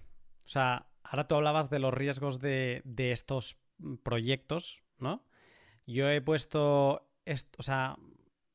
sea, 0.44 0.88
Ahora 1.10 1.26
tú 1.26 1.36
hablabas 1.36 1.70
de 1.70 1.78
los 1.78 1.94
riesgos 1.94 2.38
de, 2.38 2.82
estos 2.96 3.58
proyectos, 4.02 4.82
¿no? 4.98 5.24
Yo 5.86 6.10
he 6.10 6.20
puesto, 6.20 7.08
o 7.56 7.62
sea, 7.62 7.96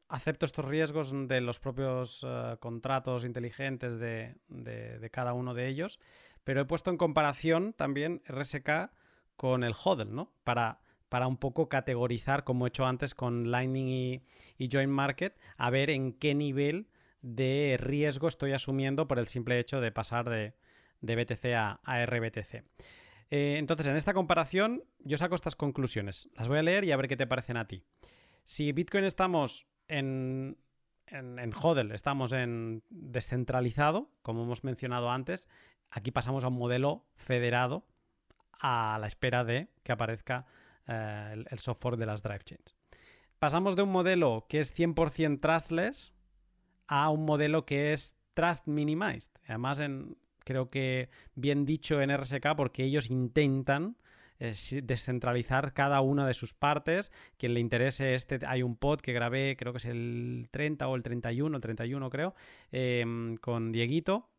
acepto 0.07 0.45
estos 0.45 0.65
riesgos 0.65 1.11
de 1.27 1.41
los 1.41 1.59
propios 1.59 2.23
eh, 2.23 2.57
contratos 2.59 3.25
inteligentes 3.25 3.97
de, 3.97 5.09
cada 5.11 5.33
uno 5.33 5.55
de 5.55 5.67
ellos, 5.67 5.99
pero 6.43 6.61
he 6.61 6.65
puesto 6.65 6.91
en 6.91 6.97
comparación 6.97 7.73
también 7.73 8.21
RSK 8.27 8.91
con 9.35 9.63
el 9.63 9.73
HODL, 9.73 10.13
¿no? 10.13 10.31
Para, 10.43 10.79
para 11.13 11.27
un 11.27 11.37
poco 11.37 11.69
categorizar, 11.69 12.43
como 12.43 12.65
he 12.65 12.69
hecho 12.69 12.87
antes 12.87 13.13
con 13.13 13.51
Lightning 13.51 13.87
y, 13.87 14.23
y 14.57 14.67
Join 14.71 14.89
Market, 14.89 15.39
a 15.57 15.69
ver 15.69 15.91
en 15.91 16.13
qué 16.13 16.33
nivel 16.33 16.87
de 17.21 17.77
riesgo 17.79 18.27
estoy 18.27 18.53
asumiendo 18.53 19.07
por 19.07 19.19
el 19.19 19.27
simple 19.27 19.59
hecho 19.59 19.79
de 19.79 19.91
pasar 19.91 20.27
de, 20.27 20.55
de 21.01 21.15
BTC 21.15 21.45
a, 21.53 22.05
RBTC. 22.07 22.63
Eh, 23.29 23.57
entonces, 23.59 23.85
en 23.85 23.95
esta 23.95 24.15
comparación, 24.15 24.85
yo 25.01 25.19
saco 25.19 25.35
estas 25.35 25.55
conclusiones. 25.55 26.29
Las 26.35 26.47
voy 26.47 26.57
a 26.57 26.63
leer 26.63 26.83
y 26.83 26.91
a 26.91 26.97
ver 26.97 27.07
qué 27.07 27.15
te 27.15 27.27
parecen 27.27 27.57
a 27.57 27.67
ti. 27.67 27.83
Si 28.43 28.71
Bitcoin 28.71 29.03
estamos 29.03 29.67
en, 29.87 30.57
en, 31.05 31.37
en 31.37 31.53
HODL, 31.53 31.91
estamos 31.91 32.33
en 32.33 32.81
descentralizado, 32.89 34.09
como 34.23 34.45
hemos 34.45 34.63
mencionado 34.63 35.11
antes, 35.11 35.47
aquí 35.91 36.09
pasamos 36.09 36.43
a 36.43 36.47
un 36.47 36.57
modelo 36.57 37.05
federado 37.13 37.85
a 38.59 38.97
la 38.99 39.05
espera 39.05 39.43
de 39.43 39.67
que 39.83 39.91
aparezca 39.91 40.47
eh, 40.87 41.43
el, 41.49 41.59
software 41.59 41.97
de 41.97 42.05
las 42.05 42.23
drive 42.23 42.43
chains. 42.43 42.75
Pasamos 43.39 43.75
de 43.75 43.83
un 43.83 43.91
modelo 43.91 44.45
que 44.47 44.59
es 44.59 44.77
100% 44.77 45.39
trustless 45.39 46.13
a 46.87 47.09
un 47.09 47.25
modelo 47.25 47.65
que 47.65 47.93
es 47.93 48.17
trust 48.33 48.67
minimized. 48.67 49.31
Además, 49.47 49.81
creo 50.39 50.69
que 50.69 51.09
bien 51.35 51.65
dicho 51.65 52.01
en 52.01 52.15
RSK 52.15 52.55
porque 52.55 52.83
ellos 52.83 53.09
intentan 53.09 53.97
eh, 54.39 54.53
descentralizar 54.83 55.73
cada 55.73 56.01
una 56.01 56.27
de 56.27 56.33
sus 56.33 56.53
partes. 56.53 57.11
Quien 57.37 57.53
le 57.53 57.59
interese 57.59 58.15
este, 58.15 58.39
hay 58.45 58.63
un 58.63 58.75
pod 58.75 58.99
que 58.99 59.13
grabé, 59.13 59.55
creo 59.57 59.71
que 59.71 59.77
es 59.77 59.85
el 59.85 60.49
30 60.51 60.87
o 60.87 60.95
el 60.95 61.03
31, 61.03 61.55
el 61.55 61.61
31 61.61 62.09
creo, 62.09 62.35
em, 62.71 63.37
con 63.37 63.71
Dieguito, 63.71 64.32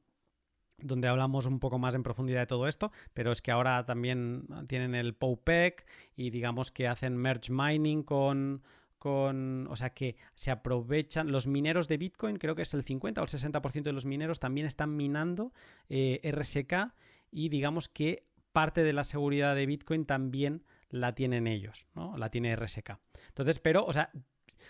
donde 0.79 1.09
hablamos 1.09 1.47
un 1.47 1.61
poco 1.61 1.79
más 1.79 1.95
en 1.95 2.03
profundidad 2.03 2.41
de 2.41 2.47
todo 2.47 2.69
esto, 2.69 2.93
pero 3.13 3.33
es 3.33 3.43
que 3.43 3.51
ahora 3.51 3.85
también 3.85 4.47
tienen 4.67 4.95
el 4.95 5.15
POPEC 5.15 5.87
y 6.17 6.31
digamos 6.31 6.71
que 6.71 6.89
hacen 6.89 7.17
merge 7.17 7.53
mining 7.53 8.03
con, 8.03 8.63
o 9.05 9.77
sea 9.77 9.91
que 9.91 10.17
se 10.35 10.51
aprovechan, 10.51 11.31
los 11.31 11.47
mineros 11.47 11.89
de 11.89 11.99
Bitcoin, 11.99 12.37
creo 12.37 12.55
que 12.55 12.63
es 12.63 12.75
el 12.75 12.85
50 12.85 13.21
o 13.21 13.25
el 13.25 13.31
60% 13.31 13.83
de 13.83 13.93
los 13.93 14.07
mineros 14.07 14.41
también 14.41 14.67
están 14.67 14.97
minando 14.97 15.53
eh, 15.89 16.21
RSK 16.33 16.95
y 17.31 17.49
digamos 17.49 17.89
que 17.89 18.27
parte 18.53 18.83
de 18.83 18.93
la 18.93 19.05
seguridad 19.05 19.55
de 19.55 19.67
Bitcoin 19.67 20.07
también 20.07 20.65
la 20.89 21.15
tienen 21.15 21.49
ellos, 21.49 21.89
¿no? 21.95 22.17
La 22.17 22.31
tiene 22.31 22.55
RSK. 22.55 23.01
Entonces, 23.29 23.59
pero, 23.59 23.85
o 23.85 23.93
sea, 23.93 24.13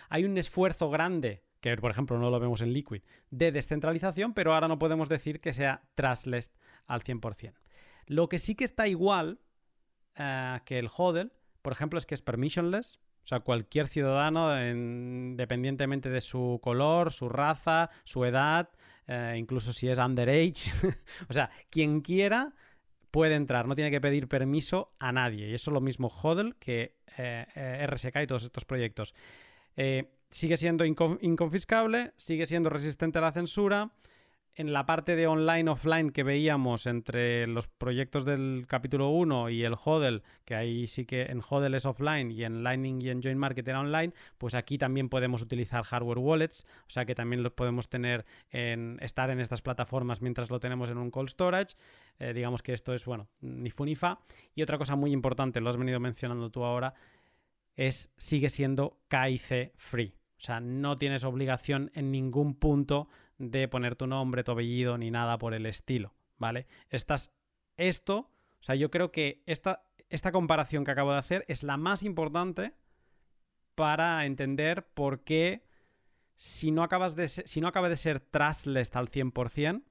hay 0.09 0.25
un 0.25 0.37
esfuerzo 0.37 0.89
grande 0.89 1.44
que 1.73 1.81
por 1.81 1.89
ejemplo 1.89 2.19
no 2.19 2.29
lo 2.29 2.39
vemos 2.39 2.61
en 2.61 2.73
Liquid, 2.73 3.01
de 3.31 3.51
descentralización, 3.51 4.33
pero 4.35 4.53
ahora 4.53 4.67
no 4.67 4.77
podemos 4.77 5.09
decir 5.09 5.39
que 5.41 5.51
sea 5.51 5.81
trustless 5.95 6.51
al 6.85 7.01
100%. 7.01 7.53
Lo 8.05 8.29
que 8.29 8.37
sí 8.37 8.53
que 8.53 8.65
está 8.65 8.87
igual 8.87 9.39
eh, 10.15 10.59
que 10.65 10.77
el 10.77 10.89
HODL, 10.95 11.31
por 11.63 11.73
ejemplo, 11.73 11.97
es 11.97 12.05
que 12.05 12.13
es 12.13 12.21
permissionless, 12.21 12.99
o 13.23 13.27
sea, 13.27 13.39
cualquier 13.39 13.87
ciudadano, 13.87 14.55
independientemente 14.63 16.11
de 16.11 16.21
su 16.21 16.59
color, 16.61 17.11
su 17.11 17.29
raza, 17.29 17.89
su 18.03 18.25
edad, 18.25 18.69
eh, 19.07 19.33
incluso 19.35 19.73
si 19.73 19.87
es 19.89 19.97
underage, 19.97 20.71
o 21.29 21.33
sea, 21.33 21.49
quien 21.71 22.01
quiera 22.01 22.53
puede 23.09 23.33
entrar, 23.33 23.67
no 23.67 23.73
tiene 23.73 23.89
que 23.89 24.01
pedir 24.01 24.27
permiso 24.27 24.93
a 24.99 25.11
nadie. 25.11 25.49
Y 25.49 25.55
eso 25.55 25.71
es 25.71 25.73
lo 25.73 25.81
mismo 25.81 26.09
HODL 26.09 26.57
que 26.59 26.99
eh, 27.17 27.87
RSK 27.89 28.17
y 28.21 28.27
todos 28.27 28.43
estos 28.43 28.65
proyectos. 28.65 29.15
Sigue 30.35 30.57
siendo 30.57 30.83
inconfiscable, 30.83 32.11
sigue 32.17 32.45
siendo 32.45 32.69
resistente 32.69 33.19
a 33.19 33.21
la 33.21 33.31
censura 33.31 33.93
en 34.53 34.73
la 34.73 34.85
parte 34.85 35.15
de 35.15 35.27
online-offline 35.27 36.09
que 36.09 36.23
veíamos 36.23 36.87
entre 36.87 37.47
los 37.47 37.69
proyectos 37.69 38.25
del 38.25 38.65
capítulo 38.67 39.11
1 39.11 39.49
y 39.49 39.63
el 39.63 39.75
HODL, 39.81 40.23
que 40.43 40.55
ahí 40.55 40.89
sí 40.89 41.05
que 41.05 41.23
en 41.23 41.41
HODL 41.41 41.75
es 41.75 41.85
offline 41.85 42.31
y 42.31 42.43
en 42.43 42.63
Lightning 42.63 43.01
y 43.01 43.11
en 43.11 43.23
Join 43.23 43.37
Market 43.37 43.65
era 43.65 43.79
online, 43.79 44.11
pues 44.37 44.55
aquí 44.55 44.77
también 44.77 45.07
podemos 45.07 45.41
utilizar 45.41 45.85
hardware 45.85 46.19
wallets, 46.19 46.65
o 46.81 46.89
sea 46.89 47.05
que 47.05 47.15
también 47.15 47.41
los 47.41 47.53
podemos 47.53 47.87
tener 47.87 48.25
en 48.49 48.97
estar 49.01 49.29
en 49.29 49.39
estas 49.39 49.61
plataformas 49.61 50.21
mientras 50.21 50.49
lo 50.49 50.59
tenemos 50.59 50.89
en 50.89 50.97
un 50.97 51.11
cold 51.11 51.29
storage. 51.29 51.75
Eh, 52.19 52.33
digamos 52.33 52.61
que 52.61 52.73
esto 52.73 52.93
es, 52.93 53.05
bueno, 53.05 53.29
ni 53.39 53.69
fu 53.69 53.85
ni 53.85 53.95
fa. 53.95 54.19
Y 54.53 54.63
otra 54.63 54.77
cosa 54.77 54.97
muy 54.97 55.13
importante, 55.13 55.61
lo 55.61 55.69
has 55.69 55.77
venido 55.77 56.01
mencionando 56.01 56.49
tú 56.49 56.65
ahora, 56.65 56.93
es 57.77 58.13
sigue 58.17 58.49
siendo 58.49 58.99
KIC 59.07 59.71
free. 59.77 60.13
O 60.37 60.41
sea, 60.41 60.59
no 60.59 60.97
tienes 60.97 61.23
obligación 61.23 61.91
en 61.93 62.11
ningún 62.11 62.55
punto 62.55 63.07
de 63.37 63.67
poner 63.67 63.95
tu 63.95 64.07
nombre, 64.07 64.43
tu 64.43 64.51
apellido, 64.51 64.97
ni 64.97 65.11
nada 65.11 65.37
por 65.37 65.53
el 65.53 65.65
estilo, 65.65 66.13
¿vale? 66.37 66.67
Estás, 66.89 67.33
esto, 67.77 68.31
o 68.59 68.63
sea, 68.63 68.75
yo 68.75 68.91
creo 68.91 69.11
que 69.11 69.43
esta, 69.45 69.83
esta 70.09 70.31
comparación 70.31 70.83
que 70.83 70.91
acabo 70.91 71.13
de 71.13 71.19
hacer 71.19 71.45
es 71.47 71.63
la 71.63 71.77
más 71.77 72.03
importante 72.03 72.73
para 73.75 74.25
entender 74.25 74.87
por 74.87 75.23
qué 75.23 75.63
si 76.37 76.71
no, 76.71 76.83
acabas 76.83 77.15
de 77.15 77.27
si 77.27 77.61
no 77.61 77.67
acaba 77.67 77.89
de 77.89 77.97
ser 77.97 78.19
trustless 78.19 78.95
al 78.95 79.09
100%, 79.09 79.83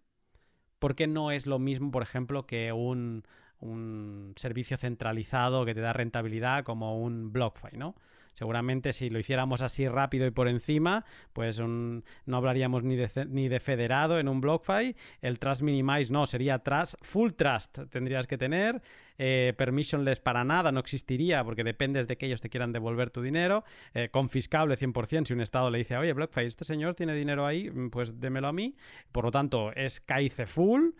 ¿por 0.78 0.94
qué 0.94 1.06
no 1.06 1.30
es 1.30 1.46
lo 1.46 1.58
mismo, 1.58 1.90
por 1.90 2.02
ejemplo, 2.02 2.46
que 2.46 2.72
un, 2.72 3.24
un 3.60 4.34
servicio 4.36 4.76
centralizado 4.76 5.64
que 5.64 5.74
te 5.74 5.80
da 5.80 5.92
rentabilidad 5.92 6.64
como 6.64 7.00
un 7.00 7.32
BlockFi, 7.32 7.76
¿no? 7.76 7.94
Seguramente 8.34 8.92
si 8.92 9.10
lo 9.10 9.18
hiciéramos 9.18 9.62
así 9.62 9.88
rápido 9.88 10.26
y 10.26 10.30
por 10.30 10.48
encima, 10.48 11.04
pues 11.32 11.60
no 11.60 12.02
hablaríamos 12.36 12.82
ni 12.82 12.96
de, 12.96 13.08
ni 13.28 13.48
de 13.48 13.60
federado 13.60 14.18
en 14.18 14.28
un 14.28 14.40
BlockFi. 14.40 14.94
El 15.22 15.38
Trust 15.38 15.62
Minimize 15.62 16.12
no, 16.12 16.26
sería 16.26 16.58
Trust, 16.58 16.94
Full 17.02 17.32
Trust 17.32 17.78
tendrías 17.90 18.26
que 18.26 18.36
tener. 18.36 18.82
Eh, 19.16 19.54
permissionless 19.56 20.18
para 20.18 20.42
nada 20.42 20.72
no 20.72 20.80
existiría 20.80 21.44
porque 21.44 21.62
dependes 21.62 22.08
de 22.08 22.16
que 22.16 22.26
ellos 22.26 22.40
te 22.40 22.50
quieran 22.50 22.72
devolver 22.72 23.10
tu 23.10 23.22
dinero. 23.22 23.64
Eh, 23.94 24.08
confiscable 24.10 24.76
100% 24.76 25.26
si 25.26 25.32
un 25.32 25.40
Estado 25.40 25.70
le 25.70 25.78
dice, 25.78 25.96
oye, 25.96 26.12
BlockFi, 26.12 26.42
este 26.42 26.64
señor 26.64 26.94
tiene 26.94 27.14
dinero 27.14 27.46
ahí, 27.46 27.70
pues 27.90 28.20
démelo 28.20 28.48
a 28.48 28.52
mí. 28.52 28.74
Por 29.12 29.24
lo 29.24 29.30
tanto, 29.30 29.72
es 29.74 30.00
CAICE 30.00 30.46
full. 30.46 30.90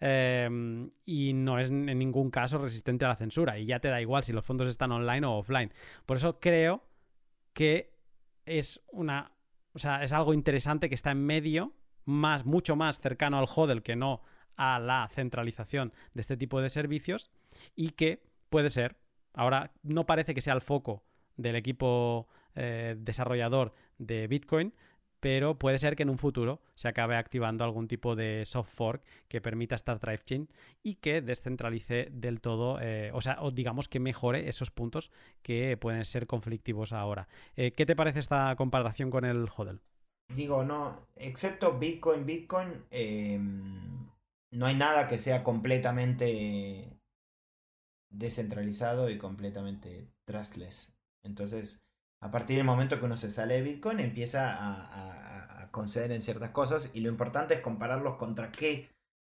Em, 0.00 0.90
y 1.04 1.32
no 1.32 1.58
es 1.58 1.70
en 1.70 1.98
ningún 1.98 2.30
caso 2.30 2.58
resistente 2.58 3.04
a 3.04 3.08
la 3.08 3.16
censura. 3.16 3.58
Y 3.58 3.66
ya 3.66 3.80
te 3.80 3.88
da 3.88 4.00
igual 4.00 4.24
si 4.24 4.32
los 4.32 4.44
fondos 4.44 4.68
están 4.68 4.92
online 4.92 5.26
o 5.26 5.38
offline. 5.38 5.72
Por 6.06 6.16
eso 6.16 6.40
creo 6.40 6.84
que 7.52 7.94
es 8.44 8.82
una. 8.92 9.32
O 9.72 9.78
sea, 9.78 10.02
es 10.02 10.12
algo 10.12 10.34
interesante 10.34 10.88
que 10.88 10.94
está 10.94 11.10
en 11.10 11.24
medio, 11.24 11.72
más, 12.04 12.44
mucho 12.44 12.76
más 12.76 13.00
cercano 13.00 13.38
al 13.38 13.46
HODL 13.52 13.82
que 13.82 13.96
no 13.96 14.22
a 14.56 14.78
la 14.78 15.08
centralización 15.12 15.92
de 16.14 16.20
este 16.20 16.36
tipo 16.36 16.60
de 16.60 16.68
servicios. 16.68 17.30
Y 17.74 17.90
que 17.90 18.22
puede 18.50 18.70
ser. 18.70 18.96
Ahora 19.32 19.72
no 19.82 20.06
parece 20.06 20.34
que 20.34 20.40
sea 20.40 20.54
el 20.54 20.60
foco 20.60 21.02
del 21.36 21.56
equipo 21.56 22.28
eh, 22.54 22.94
desarrollador 22.98 23.74
de 23.98 24.28
Bitcoin, 24.28 24.72
pero 25.24 25.58
puede 25.58 25.78
ser 25.78 25.96
que 25.96 26.02
en 26.02 26.10
un 26.10 26.18
futuro 26.18 26.60
se 26.74 26.86
acabe 26.86 27.16
activando 27.16 27.64
algún 27.64 27.88
tipo 27.88 28.14
de 28.14 28.44
soft 28.44 28.68
fork 28.68 29.02
que 29.26 29.40
permita 29.40 29.74
estas 29.74 29.98
drive 29.98 30.22
chain 30.22 30.50
y 30.82 30.96
que 30.96 31.22
descentralice 31.22 32.10
del 32.12 32.42
todo, 32.42 32.78
eh, 32.82 33.10
o 33.14 33.22
sea, 33.22 33.38
o 33.40 33.50
digamos 33.50 33.88
que 33.88 34.00
mejore 34.00 34.50
esos 34.50 34.70
puntos 34.70 35.10
que 35.40 35.78
pueden 35.78 36.04
ser 36.04 36.26
conflictivos 36.26 36.92
ahora. 36.92 37.26
Eh, 37.56 37.72
¿Qué 37.72 37.86
te 37.86 37.96
parece 37.96 38.20
esta 38.20 38.54
comparación 38.56 39.08
con 39.08 39.24
el 39.24 39.48
HODL? 39.48 39.80
Digo, 40.28 40.62
no, 40.62 41.06
excepto 41.16 41.78
Bitcoin, 41.78 42.26
Bitcoin, 42.26 42.84
em, 42.90 44.06
no 44.50 44.66
hay 44.66 44.76
nada 44.76 45.08
que 45.08 45.18
sea 45.18 45.42
completamente 45.42 47.00
descentralizado 48.10 49.08
y 49.08 49.16
completamente 49.16 50.06
trustless. 50.26 50.94
Entonces, 51.22 51.83
a 52.24 52.30
partir 52.30 52.56
del 52.56 52.64
momento 52.64 52.98
que 52.98 53.04
uno 53.04 53.18
se 53.18 53.28
sale 53.28 53.56
de 53.56 53.62
Bitcoin, 53.62 54.00
empieza 54.00 54.56
a, 54.58 55.70
conceder 55.70 56.10
en 56.12 56.22
ciertas 56.22 56.50
cosas 56.50 56.90
y 56.94 57.00
lo 57.00 57.10
importante 57.10 57.54
es 57.54 57.60
compararlos 57.60 58.14
contra 58.16 58.50
qué. 58.50 58.88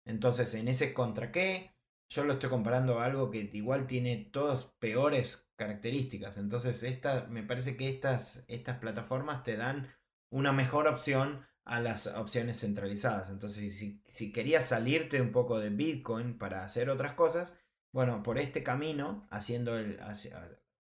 Entonces, 0.05 0.53
en 0.55 0.69
ese 0.69 0.93
contra 0.93 1.33
qué, 1.33 1.73
yo 2.11 2.25
lo 2.25 2.35
estoy 2.35 2.51
comparando 2.51 3.01
a 3.01 3.05
algo 3.07 3.31
que 3.31 3.49
igual 3.53 3.87
tiene 3.87 4.29
todas 4.33 4.67
peores 4.81 5.49
características. 5.57 6.37
Entonces, 6.37 6.83
esta, 6.83 7.27
me 7.29 7.43
parece 7.43 7.77
que 7.77 7.89
estas, 7.89 8.45
estas 8.49 8.79
plataformas 8.79 9.45
te 9.45 9.57
dan 9.57 9.89
una 10.29 10.53
mejor 10.53 10.87
opción 10.89 11.47
a 11.65 11.81
las 11.81 12.09
opciones 12.09 12.61
centralizadas. 12.61 13.31
Entonces, 13.31 13.79
si, 13.79 14.03
si 14.09 14.31
querías 14.31 14.67
salirte 14.67 15.23
un 15.23 15.33
poco 15.33 15.59
de 15.59 15.71
Bitcoin 15.71 16.37
para 16.37 16.65
hacer 16.65 16.91
otras 16.91 17.15
cosas, 17.15 17.57
bueno, 17.93 18.23
por 18.23 18.39
este 18.39 18.63
camino, 18.63 19.27
haciendo 19.31 19.79
el, 19.79 20.01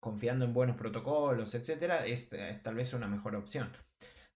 confiando 0.04 0.44
en 0.44 0.52
buenos 0.52 0.76
protocolos, 0.76 1.54
etcétera, 1.54 2.04
es, 2.04 2.28
tal 2.62 2.74
vez 2.74 2.92
una 2.92 3.08
mejor 3.08 3.34
opción. 3.36 3.74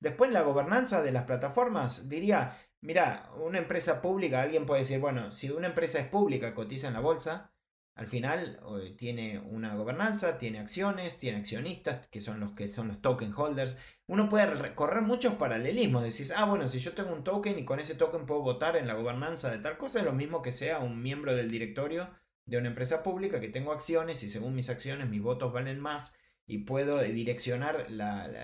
Después 0.00 0.32
la 0.32 0.40
gobernanza 0.40 1.02
de 1.02 1.12
las 1.12 1.24
plataformas, 1.24 2.08
diría, 2.08 2.56
mira, 2.80 3.30
una 3.36 3.58
empresa 3.58 4.00
pública, 4.00 4.40
alguien 4.40 4.64
puede 4.64 4.80
decir, 4.80 4.98
bueno, 4.98 5.30
si 5.30 5.50
una 5.50 5.66
empresa 5.66 5.98
es 5.98 6.06
pública, 6.06 6.54
cotiza 6.54 6.88
en 6.88 6.94
la 6.94 7.00
bolsa, 7.00 7.52
al 7.96 8.06
final 8.06 8.60
tiene 8.96 9.40
una 9.40 9.74
gobernanza, 9.74 10.38
tiene 10.38 10.58
acciones, 10.58 11.18
tiene 11.18 11.38
accionistas, 11.38 12.08
que 12.08 12.22
son 12.22 12.40
los 12.40 12.52
que 12.52 12.68
son 12.68 12.88
los 12.88 13.02
token 13.02 13.34
holders. 13.36 13.76
Uno 14.06 14.30
puede 14.30 14.46
recorrer 14.46 15.02
muchos 15.02 15.34
paralelismos. 15.34 16.04
Decís, 16.04 16.32
ah, 16.34 16.44
bueno, 16.44 16.68
si 16.68 16.78
yo 16.78 16.94
tengo 16.94 17.12
un 17.12 17.24
token 17.24 17.58
y 17.58 17.64
con 17.64 17.80
ese 17.80 17.96
token 17.96 18.24
puedo 18.24 18.40
votar 18.40 18.76
en 18.76 18.86
la 18.86 18.94
gobernanza 18.94 19.50
de 19.50 19.58
tal 19.58 19.76
cosa, 19.76 19.98
es 19.98 20.04
lo 20.04 20.12
mismo 20.12 20.40
que 20.40 20.52
sea 20.52 20.78
un 20.78 21.02
miembro 21.02 21.34
del 21.34 21.50
directorio 21.50 22.08
de 22.48 22.56
una 22.56 22.68
empresa 22.68 23.02
pública 23.02 23.40
que 23.40 23.48
tengo 23.48 23.72
acciones 23.72 24.22
y 24.22 24.28
según 24.28 24.54
mis 24.54 24.70
acciones 24.70 25.08
mis 25.08 25.22
votos 25.22 25.52
valen 25.52 25.80
más 25.80 26.18
y 26.46 26.58
puedo 26.58 27.02
direccionar 27.02 27.86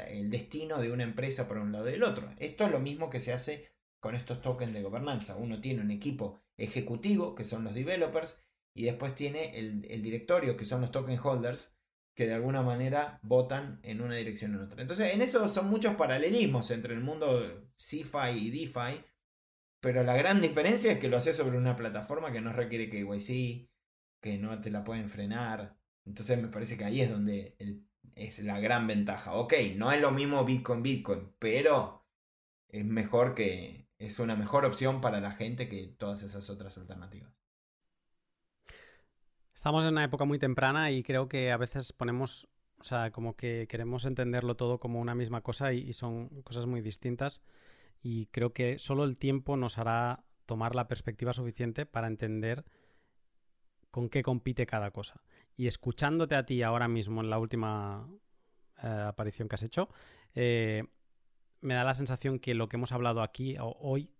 el 0.08 0.30
destino 0.30 0.78
de 0.78 0.92
una 0.92 1.04
empresa 1.04 1.48
por 1.48 1.56
un 1.56 1.72
lado 1.72 1.88
y 1.88 1.92
del 1.92 2.02
otro. 2.02 2.30
Esto 2.36 2.66
es 2.66 2.70
lo 2.70 2.78
mismo 2.78 3.08
que 3.08 3.18
se 3.18 3.32
hace 3.32 3.72
con 3.98 4.14
estos 4.14 4.42
tokens 4.42 4.74
de 4.74 4.82
gobernanza. 4.82 5.36
Uno 5.36 5.58
tiene 5.62 5.80
un 5.80 5.90
equipo 5.90 6.42
ejecutivo, 6.58 7.34
que 7.34 7.46
son 7.46 7.64
los 7.64 7.72
developers, 7.72 8.44
y 8.74 8.84
después 8.84 9.14
tiene 9.14 9.58
el, 9.58 10.02
directorio, 10.02 10.54
que 10.58 10.66
son 10.66 10.82
los 10.82 10.92
token 10.92 11.18
holders, 11.18 11.74
que 12.14 12.26
de 12.26 12.34
alguna 12.34 12.62
manera 12.62 13.20
votan 13.22 13.80
en 13.82 14.02
una 14.02 14.16
dirección 14.16 14.54
o 14.54 14.58
en 14.58 14.64
otra. 14.66 14.82
Entonces, 14.82 15.14
en 15.14 15.22
eso 15.22 15.48
son 15.48 15.70
muchos 15.70 15.94
paralelismos 15.94 16.70
entre 16.72 16.92
el 16.92 17.00
mundo 17.00 17.70
CeFi 17.78 18.32
y 18.36 18.50
DeFi, 18.50 19.02
pero 19.80 20.02
la 20.02 20.14
gran 20.14 20.42
diferencia 20.42 20.92
es 20.92 20.98
que 20.98 21.08
lo 21.08 21.16
hace 21.16 21.32
sobre 21.32 21.56
una 21.56 21.76
plataforma 21.76 22.32
que 22.32 22.42
no 22.42 22.52
requiere 22.52 22.90
KYC, 22.90 23.70
que 24.24 24.38
no 24.38 24.58
te 24.58 24.70
la 24.70 24.84
pueden 24.84 25.10
frenar. 25.10 25.76
Entonces 26.06 26.40
me 26.40 26.48
parece 26.48 26.78
que 26.78 26.86
ahí 26.86 27.02
es 27.02 27.10
donde 27.10 27.58
es 28.14 28.38
la 28.38 28.58
gran 28.58 28.86
ventaja. 28.86 29.34
Ok, 29.34 29.52
no 29.76 29.92
es 29.92 30.00
lo 30.00 30.12
mismo 30.12 30.46
Bitcoin 30.46 30.82
Bitcoin, 30.82 31.34
pero 31.38 32.06
es 32.68 32.86
mejor 32.86 33.34
que 33.34 33.86
es 33.98 34.18
una 34.20 34.34
mejor 34.34 34.64
opción 34.64 35.02
para 35.02 35.20
la 35.20 35.32
gente 35.32 35.68
que 35.68 35.94
todas 35.98 36.22
esas 36.22 36.48
otras 36.48 36.78
alternativas. 36.78 37.34
Estamos 39.54 39.84
en 39.84 39.90
una 39.90 40.04
época 40.04 40.24
muy 40.24 40.38
temprana 40.38 40.90
y 40.90 41.02
creo 41.02 41.28
que 41.28 41.52
a 41.52 41.58
veces 41.58 41.92
ponemos, 41.92 42.48
o 42.78 42.84
sea, 42.84 43.10
como 43.10 43.36
que 43.36 43.66
queremos 43.68 44.06
entenderlo 44.06 44.56
todo 44.56 44.80
como 44.80 45.00
una 45.00 45.14
misma 45.14 45.42
cosa 45.42 45.74
y 45.74 45.92
son 45.92 46.30
cosas 46.44 46.64
muy 46.64 46.80
distintas. 46.80 47.42
Y 48.00 48.24
creo 48.28 48.54
que 48.54 48.78
solo 48.78 49.04
el 49.04 49.18
tiempo 49.18 49.58
nos 49.58 49.76
hará 49.76 50.24
tomar 50.46 50.74
la 50.74 50.88
perspectiva 50.88 51.34
suficiente 51.34 51.84
para 51.84 52.06
entender 52.06 52.64
con 53.94 54.08
qué 54.08 54.24
compite 54.24 54.66
cada 54.66 54.90
cosa. 54.90 55.22
Y 55.56 55.68
escuchándote 55.68 56.34
a 56.34 56.44
ti 56.44 56.64
ahora 56.64 56.88
mismo 56.88 57.20
en 57.20 57.30
la 57.30 57.38
última 57.38 58.08
eh, 58.82 58.88
aparición 58.88 59.46
que 59.46 59.54
has 59.54 59.62
hecho, 59.62 59.88
eh, 60.34 60.82
me 61.60 61.74
da 61.74 61.84
la 61.84 61.94
sensación 61.94 62.40
que 62.40 62.54
lo 62.54 62.68
que 62.68 62.74
hemos 62.74 62.90
hablado 62.90 63.22
aquí 63.22 63.54
hoy 63.60 64.10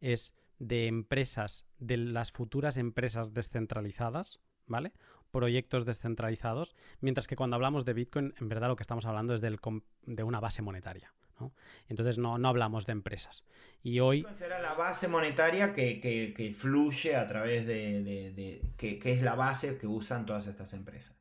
es 0.00 0.36
de 0.60 0.86
empresas, 0.86 1.66
de 1.78 1.96
las 1.96 2.30
futuras 2.30 2.76
empresas 2.76 3.34
descentralizadas, 3.34 4.40
¿vale? 4.68 4.92
Proyectos 5.32 5.84
descentralizados, 5.84 6.76
mientras 7.00 7.26
que 7.26 7.34
cuando 7.34 7.56
hablamos 7.56 7.84
de 7.84 7.92
Bitcoin, 7.92 8.34
en 8.38 8.48
verdad 8.48 8.68
lo 8.68 8.76
que 8.76 8.84
estamos 8.84 9.04
hablando 9.04 9.34
es 9.34 9.40
del, 9.40 9.58
de 10.02 10.22
una 10.22 10.38
base 10.38 10.62
monetaria. 10.62 11.12
Entonces 11.88 12.18
no, 12.18 12.38
no, 12.38 12.48
hablamos 12.48 12.86
de 12.86 12.92
empresas. 12.92 13.44
Y 13.82 14.00
hoy... 14.00 14.26
Será 14.34 14.60
la 14.60 14.74
base 14.74 15.08
monetaria 15.08 15.72
que, 15.72 16.54
fluye 16.56 17.16
a 17.16 17.26
través 17.26 17.66
de... 17.66 18.62
que, 18.76 19.00
es 19.04 19.22
la 19.22 19.34
base 19.34 19.78
que 19.78 19.86
usan 19.86 20.26
todas 20.26 20.46
estas 20.46 20.72
empresas. 20.72 21.16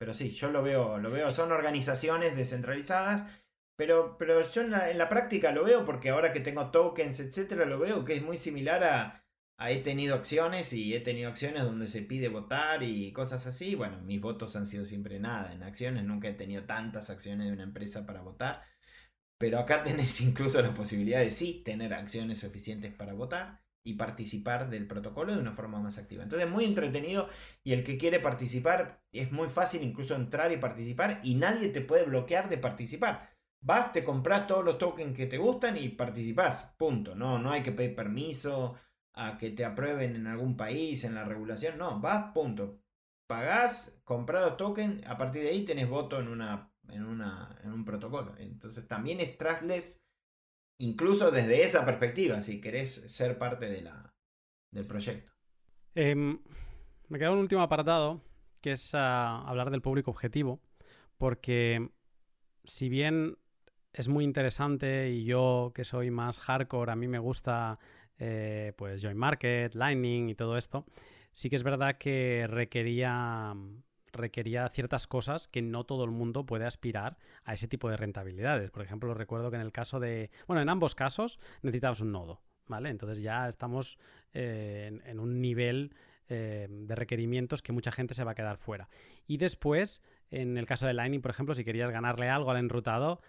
Pero 0.00 0.14
sí, 0.14 0.30
yo 0.30 0.50
lo 0.50 0.62
veo, 0.62 0.96
lo 0.98 1.10
veo, 1.10 1.30
son 1.30 1.52
organizaciones 1.52 2.34
descentralizadas, 2.34 3.30
pero, 3.76 4.16
pero 4.16 4.50
yo 4.50 4.62
en 4.62 4.70
la, 4.70 5.08
práctica 5.10 5.52
lo 5.52 5.62
veo 5.62 5.84
porque 5.84 6.08
ahora 6.08 6.32
que 6.32 6.40
tengo 6.40 6.70
tokens, 6.70 7.20
etcétera, 7.20 7.66
lo 7.66 7.78
veo 7.78 8.02
que 8.02 8.14
es 8.14 8.22
muy 8.22 8.38
similar 8.38 8.82
a, 8.82 9.24
a, 9.58 9.70
he 9.70 9.78
tenido 9.78 10.14
acciones 10.14 10.72
y 10.72 10.94
he 10.94 11.00
tenido 11.00 11.28
acciones 11.28 11.64
donde 11.64 11.86
se 11.86 12.00
pide 12.00 12.28
votar 12.28 12.82
y 12.82 13.12
cosas 13.12 13.46
así. 13.46 13.74
Bueno, 13.74 14.00
mis 14.00 14.22
votos 14.22 14.56
han 14.56 14.66
sido 14.66 14.86
siempre 14.86 15.20
nada 15.20 15.52
en 15.52 15.62
acciones, 15.62 16.04
nunca 16.04 16.28
he 16.28 16.32
tenido 16.32 16.64
tantas 16.64 17.10
acciones 17.10 17.48
de 17.48 17.52
una 17.52 17.64
empresa 17.64 18.06
para 18.06 18.22
votar. 18.22 18.62
Pero 19.40 19.58
acá 19.58 19.82
tenés 19.84 20.20
incluso 20.20 20.60
la 20.60 20.74
posibilidad 20.74 21.20
de 21.20 21.30
sí 21.30 21.62
tener 21.64 21.94
acciones 21.94 22.38
suficientes 22.40 22.92
para 22.92 23.14
votar 23.14 23.62
y 23.82 23.94
participar 23.94 24.68
del 24.68 24.86
protocolo 24.86 25.32
de 25.34 25.40
una 25.40 25.54
forma 25.54 25.80
más 25.80 25.96
activa. 25.96 26.22
Entonces 26.22 26.46
es 26.46 26.52
muy 26.52 26.66
entretenido 26.66 27.28
y 27.64 27.72
el 27.72 27.82
que 27.82 27.96
quiere 27.96 28.20
participar 28.20 29.02
es 29.10 29.32
muy 29.32 29.48
fácil 29.48 29.82
incluso 29.82 30.14
entrar 30.14 30.52
y 30.52 30.58
participar 30.58 31.20
y 31.22 31.36
nadie 31.36 31.70
te 31.70 31.80
puede 31.80 32.04
bloquear 32.04 32.50
de 32.50 32.58
participar. 32.58 33.30
Vas, 33.62 33.92
te 33.92 34.04
compras 34.04 34.46
todos 34.46 34.64
los 34.64 34.76
tokens 34.76 35.16
que 35.16 35.26
te 35.26 35.38
gustan 35.38 35.76
y 35.78 35.88
participás. 35.88 36.74
Punto. 36.78 37.14
No, 37.14 37.38
no 37.38 37.50
hay 37.50 37.62
que 37.62 37.72
pedir 37.72 37.94
permiso 37.94 38.76
a 39.14 39.38
que 39.38 39.50
te 39.50 39.64
aprueben 39.64 40.16
en 40.16 40.26
algún 40.26 40.56
país, 40.56 41.04
en 41.04 41.14
la 41.14 41.24
regulación. 41.24 41.78
No, 41.78 41.98
vas, 42.00 42.32
punto. 42.34 42.82
Pagás, 43.26 44.00
compras 44.04 44.42
los 44.42 44.56
tokens, 44.58 45.06
a 45.06 45.16
partir 45.16 45.42
de 45.42 45.50
ahí 45.50 45.64
tenés 45.64 45.88
voto 45.88 46.18
en 46.20 46.28
una 46.28 46.69
en, 46.92 47.04
una, 47.04 47.58
en 47.62 47.72
un 47.72 47.84
protocolo. 47.84 48.34
Entonces 48.38 48.86
también 48.86 49.20
es 49.20 50.02
incluso 50.78 51.30
desde 51.30 51.62
esa 51.62 51.84
perspectiva, 51.84 52.40
si 52.40 52.60
querés 52.60 52.92
ser 53.12 53.38
parte 53.38 53.66
de 53.66 53.82
la, 53.82 54.14
del 54.70 54.86
proyecto. 54.86 55.32
Em, 55.94 56.38
me 57.08 57.18
queda 57.18 57.32
un 57.32 57.38
último 57.38 57.62
apartado, 57.62 58.22
que 58.62 58.72
es 58.72 58.94
ah, 58.94 59.42
hablar 59.46 59.70
del 59.70 59.82
público 59.82 60.10
objetivo, 60.10 60.60
porque 61.18 61.90
si 62.64 62.88
bien 62.88 63.36
es 63.92 64.08
muy 64.08 64.24
interesante 64.24 65.10
y 65.10 65.24
yo 65.24 65.72
que 65.74 65.84
soy 65.84 66.10
más 66.10 66.38
hardcore, 66.38 66.92
a 66.92 66.96
mí 66.96 67.08
me 67.08 67.18
gusta 67.18 67.78
eh, 68.18 68.72
pues 68.76 69.02
Join 69.02 69.16
Market, 69.16 69.74
Lightning 69.74 70.28
y 70.28 70.34
todo 70.34 70.56
esto, 70.56 70.86
sí 71.32 71.50
que 71.50 71.56
es 71.56 71.62
verdad 71.62 71.98
que 71.98 72.46
requería 72.48 73.54
requería 74.12 74.68
ciertas 74.68 75.06
cosas 75.06 75.48
que 75.48 75.62
no 75.62 75.84
todo 75.84 76.04
el 76.04 76.10
mundo 76.10 76.46
puede 76.46 76.66
aspirar 76.66 77.18
a 77.44 77.54
ese 77.54 77.68
tipo 77.68 77.88
de 77.88 77.96
rentabilidades. 77.96 78.70
Por 78.70 78.82
ejemplo, 78.82 79.14
recuerdo 79.14 79.50
que 79.50 79.56
en 79.56 79.62
el 79.62 79.72
caso 79.72 80.00
de, 80.00 80.30
bueno, 80.46 80.62
en 80.62 80.68
ambos 80.68 80.94
casos 80.94 81.38
necesitabas 81.62 82.00
un 82.00 82.12
nodo, 82.12 82.40
¿vale? 82.66 82.90
Entonces 82.90 83.22
ya 83.22 83.48
estamos 83.48 83.98
eh, 84.32 85.00
en, 85.04 85.20
un 85.20 85.40
nivel 85.40 85.94
eh, 86.28 86.68
de 86.70 86.94
requerimientos 86.94 87.62
que 87.62 87.72
mucha 87.72 87.92
gente 87.92 88.14
se 88.14 88.24
va 88.24 88.32
a 88.32 88.34
quedar 88.34 88.56
fuera. 88.56 88.88
Y 89.26 89.36
después, 89.36 90.02
en 90.30 90.56
el 90.56 90.66
caso 90.66 90.86
de 90.86 90.94
Lightning, 90.94 91.22
por 91.22 91.30
ejemplo, 91.30 91.54
si 91.54 91.64
querías 91.64 91.90
ganarle 91.90 92.28
algo 92.28 92.50
al 92.50 92.58
enrutado, 92.58 93.20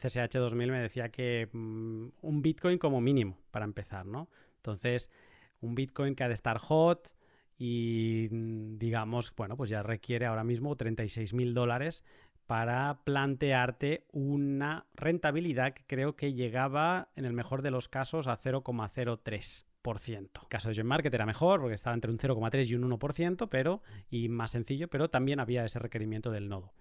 CSH 0.00 0.38
2000 0.38 0.70
me 0.70 0.80
decía 0.80 1.10
que 1.10 1.48
mm, 1.52 2.08
un 2.22 2.42
Bitcoin 2.42 2.78
como 2.78 3.00
mínimo 3.00 3.38
para 3.50 3.64
empezar, 3.64 4.06
¿no? 4.06 4.28
Entonces, 4.56 5.10
un 5.60 5.74
Bitcoin 5.74 6.14
que 6.14 6.24
ha 6.24 6.28
de 6.28 6.34
estar 6.34 6.58
hot, 6.58 7.15
y 7.58 8.28
mm, 8.30 8.78
digamos, 8.78 9.34
bueno, 9.34 9.56
pues 9.56 9.70
ya 9.70 9.82
requiere 9.82 10.26
ahora 10.26 10.44
mismo 10.44 10.76
36 10.76 11.34
mil 11.34 11.54
dólares 11.54 12.04
para 12.46 13.00
plantearte 13.04 14.06
una 14.12 14.86
rentabilidad 14.94 15.74
que 15.74 15.84
creo 15.86 16.14
que 16.14 16.34
llegaba 16.34 17.08
en 17.16 17.24
el 17.24 17.32
mejor 17.32 17.62
de 17.62 17.70
los 17.72 17.88
casos 17.88 18.28
a 18.28 18.38
0,03%. 18.38 19.64
El 20.16 20.48
caso 20.48 20.68
de 20.68 20.74
Join 20.74 20.86
Market 20.86 21.14
era 21.14 21.26
mejor 21.26 21.60
porque 21.60 21.74
estaba 21.74 21.94
entre 21.94 22.10
un 22.10 22.18
0,3 22.18 22.70
y 22.70 22.74
un 22.74 22.90
1%, 22.90 23.48
pero 23.48 23.82
y 24.10 24.28
más 24.28 24.52
sencillo, 24.52 24.88
pero 24.88 25.10
también 25.10 25.40
había 25.40 25.64
ese 25.64 25.78
requerimiento 25.78 26.30
del 26.30 26.48
nodo. 26.48 26.72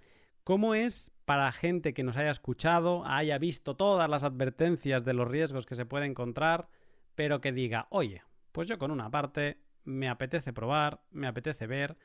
¿Cómo 0.44 0.76
es 0.76 1.12
para 1.26 1.52
gente 1.52 1.96
que 1.96 2.04
nos 2.04 2.18
haya 2.18 2.30
escuchado, 2.30 3.04
haya 3.06 3.40
visto 3.40 3.76
todas 3.76 4.08
las 4.10 4.24
advertencias 4.24 5.04
de 5.04 5.14
los 5.14 5.28
riesgos 5.28 5.66
que 5.66 5.74
se 5.74 5.88
puede 5.88 6.06
encontrar, 6.06 6.68
pero 7.16 7.42
que 7.42 7.52
diga, 7.52 7.88
oye, 7.90 8.22
pues 8.52 8.68
yo 8.68 8.78
con 8.78 8.92
una 8.92 9.10
parte 9.10 9.58
me 9.86 10.10
apetece 10.10 10.54
probar, 10.54 11.02
me 11.12 11.28
apetece 11.28 11.68
ver. 11.68 11.98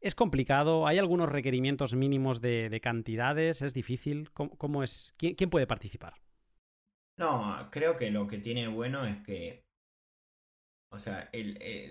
Es 0.00 0.14
complicado, 0.14 0.86
hay 0.86 0.98
algunos 0.98 1.30
requerimientos 1.30 1.94
mínimos 1.94 2.40
de, 2.40 2.78
cantidades, 2.82 3.62
es 3.62 3.72
difícil. 3.72 4.30
¿Cómo, 4.32 4.82
es? 4.82 5.14
¿Quién, 5.16 5.50
puede 5.50 5.66
participar? 5.66 6.14
No, 7.18 7.68
creo 7.70 7.96
que 7.96 8.10
lo 8.10 8.26
que 8.26 8.38
tiene 8.38 8.68
bueno 8.68 9.06
es 9.06 9.16
que. 9.22 9.64
O 10.92 10.98
sea, 10.98 11.28
el, 11.32 11.58
eh, 11.60 11.90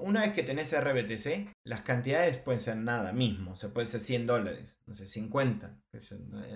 una 0.00 0.22
vez 0.22 0.32
que 0.32 0.42
tenés 0.42 0.72
RBTC, 0.72 1.52
las 1.66 1.82
cantidades 1.82 2.38
pueden 2.38 2.60
ser 2.60 2.76
nada 2.76 3.12
mismo. 3.12 3.50
O 3.50 3.54
sea, 3.54 3.70
puede 3.70 3.86
ser 3.86 4.00
100 4.00 4.26
dólares, 4.26 4.80
no 4.86 4.94
sé, 4.94 5.08
50. 5.08 5.78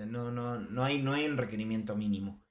No, 0.07 0.31
no, 0.31 0.59
no, 0.59 0.83
hay, 0.83 1.01
no 1.01 1.13
hay 1.13 1.25
un 1.25 1.37
requerimiento 1.37 1.95
mínimo 1.95 2.44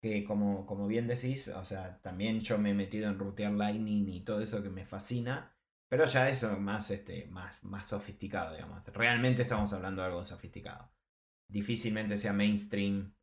que 0.00 0.24
como, 0.24 0.66
como 0.66 0.86
bien 0.86 1.06
decís, 1.06 1.48
o 1.48 1.64
sea, 1.64 2.00
también 2.02 2.40
yo 2.40 2.58
me 2.58 2.70
he 2.70 2.74
metido 2.74 3.08
en 3.08 3.18
rutear 3.18 3.52
Lightning 3.52 4.08
y 4.08 4.20
todo 4.20 4.40
eso 4.40 4.62
que 4.62 4.70
me 4.70 4.86
fascina, 4.86 5.56
pero 5.88 6.04
ya 6.06 6.28
eso 6.28 6.58
más, 6.58 6.90
este, 6.90 7.26
más, 7.26 7.64
más 7.64 7.88
sofisticado, 7.88 8.54
digamos. 8.54 8.86
Realmente 8.88 9.42
estamos 9.42 9.72
hablando 9.72 10.02
de 10.02 10.08
algo 10.08 10.24
sofisticado. 10.24 10.92
Difícilmente 11.50 12.18
sea 12.18 12.32
mainstream 12.32 13.14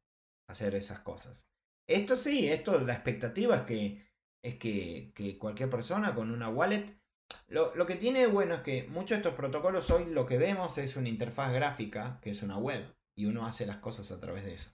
hacer 0.50 0.76
esas 0.76 1.00
cosas. 1.00 1.48
Esto 1.88 2.18
sí, 2.18 2.48
esto, 2.48 2.80
la 2.80 2.94
expectativa 2.94 3.58
es 3.58 3.62
que, 3.64 4.08
es 4.44 4.56
que, 4.58 5.14
que 5.16 5.38
cualquier 5.38 5.70
persona 5.70 6.14
con 6.16 6.32
una 6.32 6.50
wallet... 6.50 7.00
Lo, 7.48 7.76
lo, 7.76 7.86
que 7.86 7.96
tiene 7.96 8.28
bueno 8.28 8.56
es 8.56 8.62
que 8.62 8.84
muchos 8.84 9.10
de 9.10 9.16
estos 9.18 9.34
protocolos 9.34 9.90
hoy 9.90 10.06
lo 10.06 10.26
que 10.26 10.38
vemos 10.38 10.78
es 10.78 10.96
una 10.96 11.10
interfaz 11.10 11.54
gráfica, 11.54 12.20
que 12.22 12.32
es 12.32 12.44
una 12.44 12.58
web, 12.58 12.96
y 13.16 13.26
uno 13.26 13.46
hace 13.46 13.66
las 13.66 13.78
cosas 13.78 14.12
a 14.12 14.20
través 14.20 14.46
de 14.46 14.54
eso. 14.54 14.72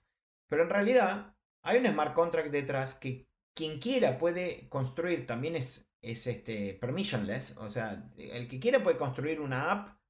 Pero 0.49 0.63
en 0.63 0.69
realidad 0.69 1.35
hay 1.63 1.79
un 1.79 1.87
smart 1.87 2.13
contract 2.13 2.51
detrás 2.51 2.95
que 2.95 3.27
quien 3.53 3.79
quiera 3.79 4.17
puede 4.17 4.67
construir, 4.69 5.27
también 5.27 5.55
es, 5.55 5.89
es 6.01 6.27
este, 6.27 6.73
permissionless, 6.73 7.57
o 7.57 7.69
sea, 7.69 8.09
el 8.17 8.47
que 8.47 8.59
quiera 8.59 8.81
puede 8.81 8.97
construir 8.97 9.39
una 9.41 9.71
app 9.71 10.01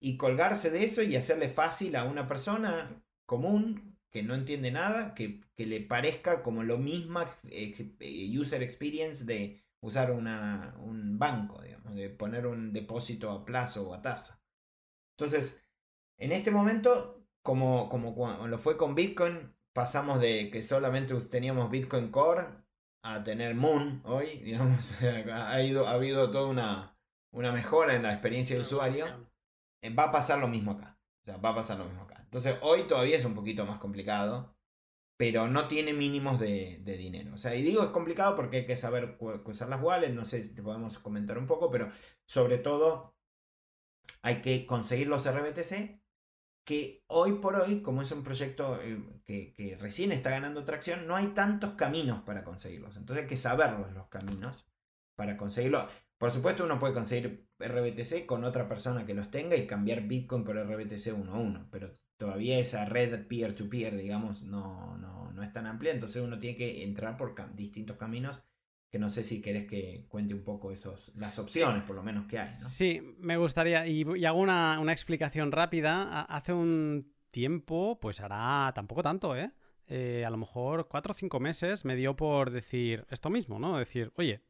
y 0.00 0.16
colgarse 0.16 0.70
de 0.70 0.84
eso 0.84 1.02
y 1.02 1.16
hacerle 1.16 1.48
fácil 1.48 1.96
a 1.96 2.04
una 2.04 2.28
persona 2.28 3.02
común 3.26 3.98
que 4.10 4.22
no 4.22 4.34
entiende 4.34 4.70
nada, 4.70 5.14
que, 5.14 5.42
le 5.56 5.80
parezca 5.80 6.42
como 6.42 6.62
lo 6.62 6.78
misma 6.78 7.26
eh, 7.50 7.74
eh, 8.00 8.38
user 8.38 8.62
experience 8.62 9.24
de 9.24 9.62
usar 9.80 10.10
una, 10.10 10.74
un 10.80 11.18
banco, 11.18 11.60
digamos, 11.62 11.94
de 11.94 12.08
poner 12.10 12.46
un 12.46 12.72
depósito 12.72 13.30
a 13.30 13.44
plazo 13.44 13.88
o 13.88 13.94
a 13.94 14.02
tasa. 14.02 14.42
Entonces, 15.18 15.66
en 16.18 16.32
este 16.32 16.50
momento, 16.50 17.26
como, 17.42 17.88
como 17.88 18.46
lo 18.46 18.58
fue 18.58 18.76
con 18.76 18.94
Bitcoin, 18.94 19.55
pasamos 19.76 20.20
de 20.20 20.50
que 20.50 20.62
solamente 20.62 21.14
teníamos 21.30 21.70
Bitcoin 21.70 22.10
Core 22.10 22.46
a 23.02 23.22
tener 23.22 23.54
Moon 23.54 24.00
hoy, 24.04 24.38
digamos, 24.44 24.94
ha, 25.02 25.62
ido, 25.62 25.86
ha 25.86 25.92
habido 25.92 26.30
toda 26.30 26.46
una, 26.46 26.98
una 27.30 27.52
mejora 27.52 27.94
en 27.94 28.02
la 28.02 28.12
experiencia 28.12 28.56
de 28.56 28.62
usuario. 28.62 29.06
Eh, 29.82 29.94
va 29.94 30.04
a 30.04 30.12
pasar 30.12 30.38
lo 30.38 30.48
mismo 30.48 30.72
acá. 30.72 30.98
O 31.20 31.24
sea, 31.26 31.36
va 31.36 31.50
a 31.50 31.54
pasar 31.54 31.76
lo 31.76 31.84
mismo 31.84 32.04
acá. 32.04 32.20
Entonces, 32.22 32.56
hoy 32.62 32.86
todavía 32.86 33.18
es 33.18 33.24
un 33.26 33.34
poquito 33.34 33.66
más 33.66 33.78
complicado, 33.78 34.56
pero 35.18 35.46
no 35.46 35.68
tiene 35.68 35.92
mínimos 35.92 36.40
de, 36.40 36.80
dinero. 36.82 37.34
O 37.34 37.38
sea, 37.38 37.54
y 37.54 37.62
digo 37.62 37.82
es 37.82 37.90
complicado 37.90 38.34
porque 38.34 38.58
hay 38.58 38.66
que 38.66 38.78
saber 38.78 39.18
usar 39.20 39.68
las 39.68 39.82
wallets, 39.82 40.14
no 40.14 40.24
sé 40.24 40.42
si 40.42 40.54
te 40.54 40.62
podemos 40.62 40.98
comentar 40.98 41.36
un 41.36 41.46
poco, 41.46 41.70
pero 41.70 41.92
sobre 42.24 42.56
todo 42.56 43.14
hay 44.22 44.40
que 44.40 44.64
conseguir 44.64 45.08
los 45.08 45.30
RBTC 45.30 46.00
que 46.66 47.04
hoy 47.06 47.34
por 47.34 47.54
hoy, 47.54 47.80
como 47.80 48.02
es 48.02 48.10
un 48.10 48.24
proyecto 48.24 48.78
eh, 48.82 49.00
que, 49.24 49.78
recién 49.80 50.10
está 50.10 50.30
ganando 50.30 50.64
tracción, 50.64 51.06
no 51.06 51.14
hay 51.14 51.28
tantos 51.28 51.72
caminos 51.72 52.22
para 52.22 52.42
conseguirlos. 52.42 52.96
Entonces 52.96 53.22
hay 53.22 53.28
que 53.28 53.36
saberlos 53.36 53.94
los 53.94 54.08
caminos 54.08 54.68
para 55.14 55.36
conseguirlo. 55.36 55.88
Por 56.18 56.32
supuesto, 56.32 56.64
uno 56.64 56.80
puede 56.80 56.92
conseguir 56.92 57.48
RBTC 57.60 58.26
con 58.26 58.42
otra 58.44 58.68
persona 58.68 59.06
que 59.06 59.14
los 59.14 59.30
tenga 59.30 59.54
y 59.54 59.66
cambiar 59.66 60.02
Bitcoin 60.08 60.42
por 60.42 60.56
RBTC 60.56 61.14
uno 61.14 61.34
a 61.34 61.38
uno, 61.38 61.68
pero 61.70 61.96
todavía 62.18 62.58
esa 62.58 62.84
red 62.84 63.28
peer-to-peer, 63.28 63.96
digamos, 63.96 64.42
no, 64.42 64.98
no, 64.98 65.30
no 65.32 65.42
es 65.44 65.52
tan 65.52 65.66
amplia. 65.66 65.92
Entonces 65.92 66.20
uno 66.20 66.40
tiene 66.40 66.56
que 66.56 66.82
entrar 66.82 67.16
por 67.16 67.36
distintos 67.54 67.96
caminos 67.96 68.44
que 68.90 68.98
no 68.98 69.10
sé 69.10 69.24
si 69.24 69.42
querés 69.42 69.66
que 69.66 70.06
cuente 70.08 70.34
un 70.34 70.44
poco 70.44 70.70
esos, 70.70 71.14
las 71.16 71.38
opciones, 71.38 71.82
por 71.84 71.96
lo 71.96 72.02
menos 72.02 72.26
que 72.26 72.38
hay. 72.38 72.54
Sí, 72.68 73.02
me 73.18 73.36
gustaría, 73.36 73.86
y, 73.86 74.24
hago 74.24 74.38
una, 74.38 74.80
explicación 74.92 75.52
rápida. 75.52 76.22
Hace 76.22 76.52
un 76.52 77.12
tiempo, 77.30 77.98
pues 78.00 78.20
hará 78.20 78.72
tampoco 78.74 79.02
tanto, 79.02 79.36
¿eh? 79.36 79.50
¿eh? 79.88 80.24
A 80.24 80.30
lo 80.30 80.36
mejor 80.36 80.88
cuatro 80.88 81.10
o 81.10 81.14
cinco 81.14 81.40
meses 81.40 81.84
me 81.84 81.96
dio 81.96 82.14
por 82.14 82.50
decir 82.50 83.04
esto 83.10 83.28
mismo, 83.28 83.58
¿no? 83.58 83.76
Decir, 83.78 84.12
oye, 84.16 84.40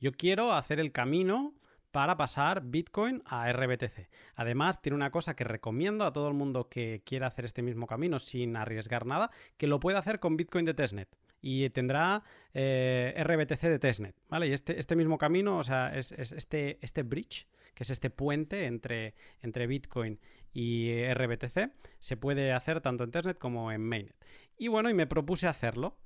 yo 0.00 0.12
quiero 0.12 0.52
hacer 0.52 0.80
el 0.80 0.92
camino 0.92 1.54
para 1.92 2.16
pasar 2.16 2.62
Bitcoin 2.64 3.22
a 3.24 3.50
RBTC. 3.52 4.08
Además, 4.34 4.82
tiene 4.82 4.96
una 4.96 5.12
cosa 5.12 5.36
que 5.36 5.44
recomiendo 5.44 6.04
a 6.04 6.12
todo 6.12 6.26
el 6.26 6.34
mundo 6.34 6.68
que 6.68 7.02
quiera 7.06 7.28
hacer 7.28 7.44
este 7.44 7.62
mismo 7.62 7.86
camino 7.86 8.18
sin 8.18 8.56
arriesgar 8.56 9.06
nada, 9.06 9.30
que 9.56 9.68
lo 9.68 9.78
pueda 9.78 10.00
hacer 10.00 10.18
con 10.18 10.36
Bitcoin 10.36 10.64
de 10.64 10.74
testnet 10.74 11.08
y 11.46 11.68
tendrá 11.68 12.22
eh, 12.54 13.12
RBTC 13.22 13.64
de 13.64 13.78
testnet, 13.78 14.16
¿vale? 14.30 14.48
Y 14.48 14.54
este, 14.54 14.80
este 14.80 14.96
mismo 14.96 15.18
camino, 15.18 15.58
o 15.58 15.62
sea, 15.62 15.94
es, 15.94 16.10
este, 16.10 16.78
este 16.80 17.02
bridge, 17.02 17.46
que 17.74 17.82
es 17.82 17.90
este 17.90 18.08
puente 18.08 18.64
entre, 18.64 19.14
entre 19.42 19.66
Bitcoin 19.66 20.18
y 20.54 21.04
RBTC, 21.12 21.70
se 22.00 22.16
puede 22.16 22.52
hacer 22.52 22.80
tanto 22.80 23.04
en 23.04 23.10
testnet 23.10 23.36
como 23.36 23.70
en 23.72 23.82
mainnet. 23.82 24.16
Y 24.56 24.68
bueno, 24.68 24.88
y 24.88 24.94
me 24.94 25.06
propuse 25.06 25.46
hacerlo. 25.46 25.98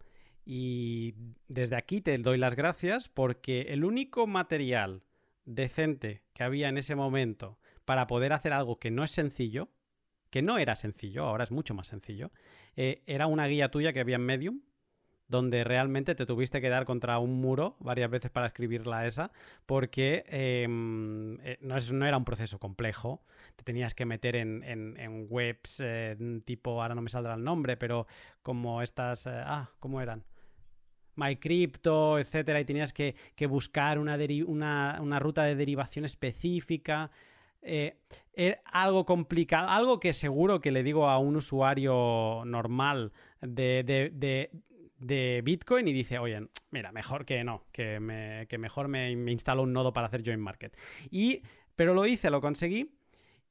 Y 0.44 1.14
desde 1.46 1.76
aquí 1.76 2.00
te 2.00 2.18
doy 2.18 2.36
las 2.36 2.56
gracias 2.56 3.08
porque 3.08 3.66
el 3.68 3.84
único 3.84 4.26
material 4.26 5.04
decente 5.44 6.22
que 6.32 6.42
había 6.42 6.68
en 6.68 6.78
ese 6.78 6.96
momento 6.96 7.60
para 7.84 8.08
poder 8.08 8.32
hacer 8.32 8.52
algo 8.52 8.80
que 8.80 8.90
no 8.90 9.04
es 9.04 9.12
sencillo, 9.12 9.68
que 10.30 10.42
no 10.42 10.58
era 10.58 10.74
sencillo, 10.74 11.26
ahora 11.26 11.44
es 11.44 11.52
mucho 11.52 11.74
más 11.74 11.86
sencillo, 11.86 12.32
eh, 12.74 13.04
era 13.06 13.28
una 13.28 13.46
guía 13.46 13.70
tuya 13.70 13.92
que 13.92 14.00
había 14.00 14.16
en 14.16 14.26
Medium, 14.26 14.62
donde 15.28 15.62
realmente 15.62 16.14
te 16.14 16.24
tuviste 16.24 16.60
que 16.60 16.70
dar 16.70 16.86
contra 16.86 17.18
un 17.18 17.40
muro 17.40 17.76
varias 17.80 18.10
veces 18.10 18.30
para 18.30 18.46
escribirla 18.46 19.06
esa, 19.06 19.30
porque 19.66 20.24
em, 20.26 21.38
eh, 21.42 21.58
no, 21.60 21.76
no, 21.92 22.06
era 22.06 22.16
un 22.16 22.24
proceso 22.24 22.58
complejo, 22.58 23.22
te 23.54 23.62
tenías 23.62 23.94
que 23.94 24.06
meter 24.06 24.36
en, 24.36 25.26
webs 25.28 25.82
eh, 25.84 26.16
tipo, 26.44 26.80
ahora 26.82 26.94
no 26.94 27.02
me 27.02 27.10
saldrá 27.10 27.34
el 27.34 27.44
nombre, 27.44 27.76
pero 27.76 28.06
como 28.42 28.80
estas, 28.80 29.26
eh, 29.26 29.42
ah, 29.44 29.70
¿cómo 29.78 30.00
eran? 30.00 30.24
MyCrypto, 31.14 32.18
etcétera, 32.18 32.60
y 32.60 32.64
tenías 32.64 32.92
que, 32.92 33.14
buscar 33.48 33.98
una, 33.98 34.16
una, 35.00 35.18
ruta 35.18 35.42
de 35.42 35.56
derivación 35.56 36.04
específica. 36.04 37.10
algo 38.72 39.04
complicado, 39.04 39.68
algo 39.68 39.98
que 39.98 40.14
seguro 40.14 40.60
que 40.60 40.70
le 40.70 40.84
digo 40.84 41.08
a 41.08 41.18
un 41.18 41.36
usuario 41.36 42.44
normal 42.46 43.12
de, 43.40 43.82
de 44.14 44.50
Bitcoin 44.98 45.88
y 45.88 45.92
dice, 45.92 46.18
oye, 46.18 46.48
mira, 46.70 46.92
mejor 46.92 47.24
que 47.24 47.44
no, 47.44 47.64
que, 47.72 48.00
mejor 48.58 48.88
me, 48.88 49.10
instalo 49.12 49.62
un 49.62 49.72
nodo 49.72 49.92
para 49.92 50.08
hacer 50.08 50.22
join 50.24 50.40
market. 50.40 50.76
Y, 51.10 51.42
pero 51.76 51.94
lo 51.94 52.06
hice, 52.06 52.30
lo 52.30 52.40
conseguí 52.40 52.94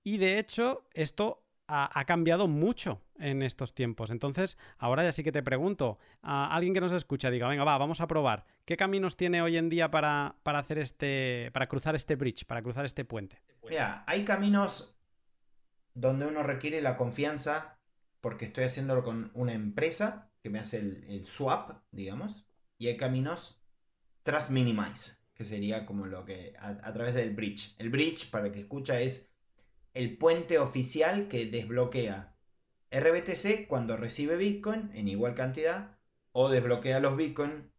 y 0.04 0.18
de 0.18 0.40
hecho 0.40 0.88
esto 0.94 1.44
ha, 1.68 2.06
cambiado 2.06 2.48
mucho 2.48 3.02
en 3.20 3.42
estos 3.42 3.74
tiempos. 3.74 4.10
Entonces, 4.10 4.58
ahora 4.78 5.04
ya 5.04 5.12
sí 5.12 5.24
que 5.24 5.32
te 5.32 5.44
pregunto, 5.44 6.00
a 6.22 6.54
alguien 6.56 6.74
que 6.74 6.82
nos 6.82 6.94
escucha, 6.94 7.30
diga, 7.30 7.48
venga, 7.48 7.64
va, 7.64 7.78
vamos 7.78 8.00
a 8.00 8.08
probar. 8.08 8.46
¿Qué 8.64 8.78
caminos 8.78 9.18
tiene 9.18 9.42
hoy 9.42 9.58
en 9.58 9.70
día 9.70 9.92
para, 9.92 10.36
para 10.44 10.60
hacer 10.60 10.78
este, 10.78 11.50
para 11.54 11.68
cruzar 11.68 11.96
este 11.96 12.16
bridge, 12.16 12.46
para 12.46 12.62
cruzar 12.62 12.86
este 12.86 13.04
puente? 13.04 13.42
Mira, 13.68 14.04
hay 14.08 14.24
caminos 14.24 14.96
donde 15.94 16.26
uno 16.26 16.44
requiere 16.44 16.82
la 16.82 16.96
confianza 16.96 17.78
porque 18.22 18.46
estoy 18.46 18.64
haciéndolo 18.64 19.04
con 19.04 19.32
una 19.34 19.54
empresa 19.54 20.27
que 20.42 20.50
me 20.50 20.60
hace 20.60 20.80
el, 20.80 21.26
swap, 21.26 21.84
digamos, 21.92 22.48
y 22.78 22.88
hay 22.88 22.98
caminos 22.98 23.62
tras 24.24 24.52
minimize, 24.52 25.18
que 25.34 25.46
sería 25.46 25.86
como 25.86 26.06
lo 26.06 26.26
que 26.26 26.54
a, 26.60 26.94
través 26.94 27.14
del 27.14 27.36
bridge. 27.36 27.76
El 27.78 27.90
bridge, 27.90 28.30
para 28.30 28.48
el 28.48 28.52
que 28.52 28.62
escucha, 28.62 29.00
es 29.00 29.30
el 29.94 30.18
puente 30.18 30.60
oficial 30.60 31.28
que 31.28 31.46
desbloquea 31.46 32.36
RBTC 32.92 33.68
cuando 33.68 33.98
recibe 33.98 34.38
Bitcoin 34.38 34.92
en 34.94 35.08
igual 35.08 35.34
cantidad 35.36 35.98
o 36.32 36.50
desbloquea 36.50 37.00
los 37.00 37.18
Bitcoin 37.18 37.72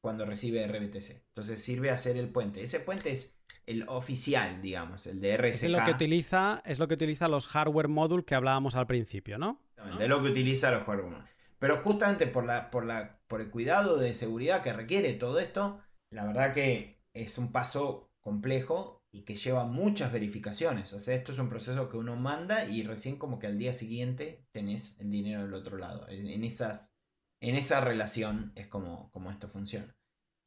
cuando 0.00 0.26
recibe 0.26 0.66
RBTC. 0.66 1.22
Entonces 1.28 1.62
sirve 1.62 1.90
a 1.90 1.94
hacer 1.94 2.16
el 2.16 2.28
puente. 2.28 2.62
Ese 2.62 2.80
puente 2.80 3.12
es 3.12 3.38
el 3.66 3.84
oficial, 3.88 4.60
digamos, 4.60 5.06
el 5.06 5.20
de 5.20 5.36
RSK. 5.36 5.64
Es 5.64 5.70
lo 5.70 5.84
que 5.84 5.92
utiliza, 5.92 6.62
es 6.66 6.78
lo 6.78 6.88
que 6.88 6.94
utiliza 6.94 7.28
los 7.28 7.46
hardware 7.46 7.88
module 7.88 8.24
que 8.24 8.34
hablábamos 8.34 8.74
al 8.74 8.86
principio, 8.86 9.38
¿no? 9.38 9.60
Es 10.00 10.08
lo 10.08 10.22
que 10.22 10.30
utiliza 10.30 10.70
los 10.72 10.82
hardware 10.84 11.10
module. 11.10 11.30
Pero 11.62 11.76
justamente 11.76 12.26
por, 12.26 12.44
la, 12.44 12.72
por, 12.72 12.84
la, 12.84 13.20
por 13.28 13.40
el 13.40 13.48
cuidado 13.48 13.96
de 13.96 14.14
seguridad 14.14 14.62
que 14.64 14.72
requiere 14.72 15.12
todo 15.12 15.38
esto, 15.38 15.80
la 16.10 16.26
verdad 16.26 16.52
que 16.52 17.00
es 17.14 17.38
un 17.38 17.52
paso 17.52 18.10
complejo 18.18 19.04
y 19.12 19.22
que 19.22 19.36
lleva 19.36 19.64
muchas 19.64 20.10
verificaciones. 20.10 20.92
O 20.92 20.98
sea, 20.98 21.14
esto 21.14 21.30
es 21.30 21.38
un 21.38 21.48
proceso 21.48 21.88
que 21.88 21.98
uno 21.98 22.16
manda 22.16 22.64
y 22.64 22.82
recién 22.82 23.16
como 23.16 23.38
que 23.38 23.46
al 23.46 23.58
día 23.58 23.74
siguiente 23.74 24.44
tenés 24.50 24.98
el 24.98 25.12
dinero 25.12 25.42
del 25.42 25.54
otro 25.54 25.78
lado. 25.78 26.08
En, 26.08 26.42
esas, 26.42 26.96
en 27.40 27.54
esa 27.54 27.80
relación 27.80 28.50
es 28.56 28.66
como, 28.66 29.12
como 29.12 29.30
esto 29.30 29.46
funciona. 29.46 29.94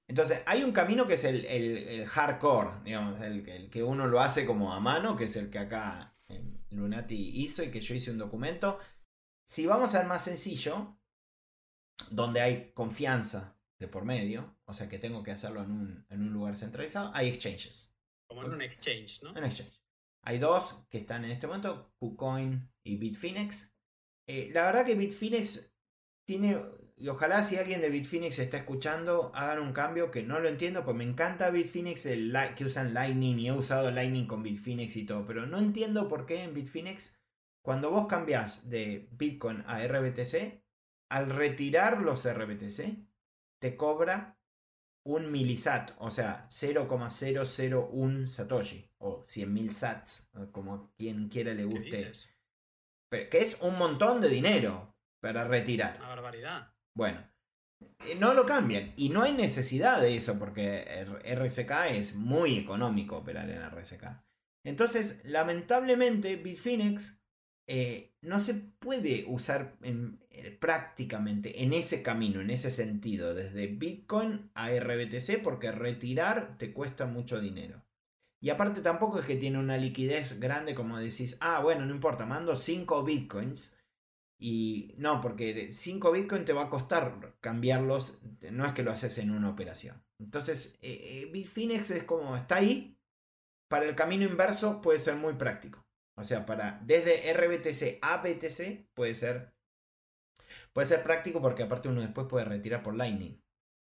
Entonces, 0.10 0.44
hay 0.46 0.64
un 0.64 0.74
camino 0.74 1.08
que 1.08 1.14
es 1.14 1.24
el, 1.24 2.06
hardcore, 2.08 2.84
digamos, 2.84 3.22
el, 3.22 3.70
que 3.70 3.84
uno 3.84 4.08
lo 4.08 4.20
hace 4.20 4.46
como 4.46 4.74
a 4.74 4.82
mano, 4.82 5.16
que 5.16 5.24
es 5.24 5.38
el 5.38 5.50
que 5.50 5.60
acá 5.60 6.18
Lunati 6.72 7.42
hizo 7.42 7.64
y 7.64 7.72
que 7.72 7.80
yo 7.80 7.96
hice 7.96 8.12
un 8.12 8.18
documento. 8.18 8.80
Si 9.48 9.66
vamos 9.66 9.96
al 9.96 10.08
más 10.08 10.26
sencillo, 10.26 10.98
donde 12.10 12.42
hay 12.42 12.72
confianza 12.74 13.58
de 13.80 13.88
por 13.88 14.06
medio, 14.06 14.56
o 14.66 14.74
sea 14.74 14.88
que 14.88 15.00
tengo 15.00 15.24
que 15.24 15.32
hacerlo 15.32 15.64
en 15.64 15.72
un, 15.72 16.06
en 16.10 16.22
un 16.22 16.34
lugar 16.34 16.56
centralizado, 16.56 17.12
hay 17.14 17.28
exchanges. 17.28 17.94
Como 18.28 18.44
en 18.44 18.54
un 18.54 18.62
exchange, 18.62 19.22
¿no? 19.22 19.32
Un 19.32 19.44
exchange. 19.44 19.82
Hay 20.24 20.40
dos 20.40 20.86
que 20.90 20.98
están 20.98 21.24
en 21.24 21.32
este 21.32 21.46
momento, 21.46 21.94
KuCoin 22.00 22.68
y 22.84 22.98
Bitfinex. 22.98 23.78
Eh, 24.28 24.50
la 24.54 24.66
verdad 24.66 24.86
que 24.86 24.96
Bitfinex 24.96 25.72
tiene, 26.26 26.58
y 26.98 27.10
ojalá 27.10 27.44
si 27.44 27.58
alguien 27.58 27.82
de 27.82 27.92
Bitfinex 27.92 28.40
está 28.40 28.58
escuchando, 28.58 29.32
hagan 29.36 29.60
un 29.60 29.74
cambio 29.74 30.10
que 30.10 30.24
no 30.24 30.40
lo 30.40 30.50
entiendo, 30.50 30.84
pues 30.84 30.98
me 30.98 31.04
encanta 31.04 31.52
Bitfinex 31.52 32.08
el, 32.08 32.36
que 32.56 32.66
usan 32.66 32.96
Lightning 32.96 33.38
y 33.38 33.48
he 33.50 33.52
usado 33.52 33.92
Lightning 33.92 34.26
con 34.26 34.42
Bitfinex 34.42 34.96
y 34.96 35.06
todo, 35.06 35.26
pero 35.28 35.46
no 35.46 35.60
entiendo 35.60 36.08
por 36.08 36.26
qué 36.26 36.44
en 36.44 36.56
Bitfinex, 36.56 37.22
cuando 37.62 37.92
vos 37.92 38.08
cambias 38.08 38.68
de 38.70 39.08
Bitcoin 39.12 39.62
a 39.68 39.86
RBTC, 39.86 40.65
al 41.10 41.30
retirar 41.30 42.02
los 42.02 42.26
RBTC, 42.28 42.98
te 43.62 43.76
cobra 43.76 44.38
un 45.06 45.32
milisat, 45.32 45.92
o 46.00 46.10
sea, 46.10 46.48
0,001 46.50 48.26
satoshi, 48.26 48.90
o 48.98 49.22
100.000 49.22 49.72
sats, 49.72 50.32
como 50.52 50.92
quien 50.98 51.30
quiera 51.30 51.54
le 51.54 51.64
guste. 51.64 52.12
Pero, 53.10 53.30
que 53.30 53.38
es 53.38 53.62
un 53.62 53.78
montón 53.78 54.20
de 54.20 54.30
dinero 54.30 54.96
para 55.22 55.44
retirar. 55.44 55.98
Una 55.98 56.10
barbaridad. 56.10 56.74
Bueno, 56.96 57.20
eh, 58.08 58.16
no 58.20 58.34
lo 58.34 58.46
cambian. 58.46 58.94
Y 58.96 59.10
no 59.10 59.22
hay 59.22 59.34
necesidad 59.34 60.02
de 60.02 60.18
eso, 60.18 60.40
porque 60.40 61.06
RSK 61.24 61.72
es 61.92 62.16
muy 62.16 62.58
económico 62.58 63.18
operar 63.18 63.50
en 63.50 63.62
RSK. 63.70 64.24
Entonces, 64.66 65.24
lamentablemente, 65.26 66.36
Bitfinex 66.38 67.24
eh, 67.68 68.14
no 68.22 68.40
se 68.40 68.54
puede 68.54 69.26
usar 69.28 69.78
eh, 69.82 70.58
prácticamente 70.60 71.64
en 71.64 71.74
ese 71.74 72.04
camino, 72.04 72.42
en 72.42 72.52
ese 72.52 72.70
sentido, 72.70 73.34
desde 73.34 73.68
Bitcoin 73.68 74.52
a 74.54 74.72
RBTC, 74.72 75.42
porque 75.44 75.72
retirar 75.72 76.58
te 76.58 76.74
cuesta 76.74 77.06
mucho 77.06 77.40
dinero. 77.40 77.84
Y 78.42 78.52
aparte 78.52 78.82
tampoco 78.82 79.20
es 79.20 79.26
que 79.26 79.36
tiene 79.36 79.58
una 79.58 79.78
liquidez 79.78 80.40
grande 80.40 80.76
como 80.76 81.00
decís, 81.00 81.38
ah, 81.40 81.62
bueno, 81.62 81.86
no 81.86 81.96
importa, 81.96 82.26
mando 82.26 82.56
5 82.56 83.04
Bitcoins. 83.04 83.76
Y 84.38 84.94
no, 84.98 85.22
porque 85.22 85.72
5 85.72 86.12
Bitcoins 86.12 86.46
te 86.46 86.54
va 86.54 86.64
a 86.64 86.70
costar 86.70 87.38
cambiarlos, 87.42 88.20
no 88.52 88.66
es 88.66 88.74
que 88.74 88.84
lo 88.84 88.92
haces 88.92 89.18
en 89.18 89.32
una 89.32 89.50
operación. 89.50 90.04
Entonces, 90.20 90.78
eh, 90.82 91.28
Bitfinex 91.32 91.90
es 91.92 92.04
como, 92.04 92.36
está 92.36 92.58
ahí, 92.58 93.00
para 93.70 93.86
el 93.86 93.96
camino 93.96 94.26
inverso 94.26 94.82
puede 94.82 95.00
ser 95.00 95.16
muy 95.16 95.34
práctico. 95.34 95.85
O 96.18 96.24
sea, 96.24 96.46
para 96.46 96.80
desde 96.84 97.34
RBTC 97.34 98.00
a 98.02 98.18
BTC 98.18 98.88
puede 98.94 99.16
ser 99.16 99.54
puede 100.74 100.88
ser 100.88 101.04
práctico 101.04 101.42
porque 101.42 101.64
aparte 101.64 101.90
uno 101.90 102.02
después 102.02 102.28
puede 102.28 102.46
retirar 102.46 102.84
por 102.84 102.96
Lightning. 102.96 103.42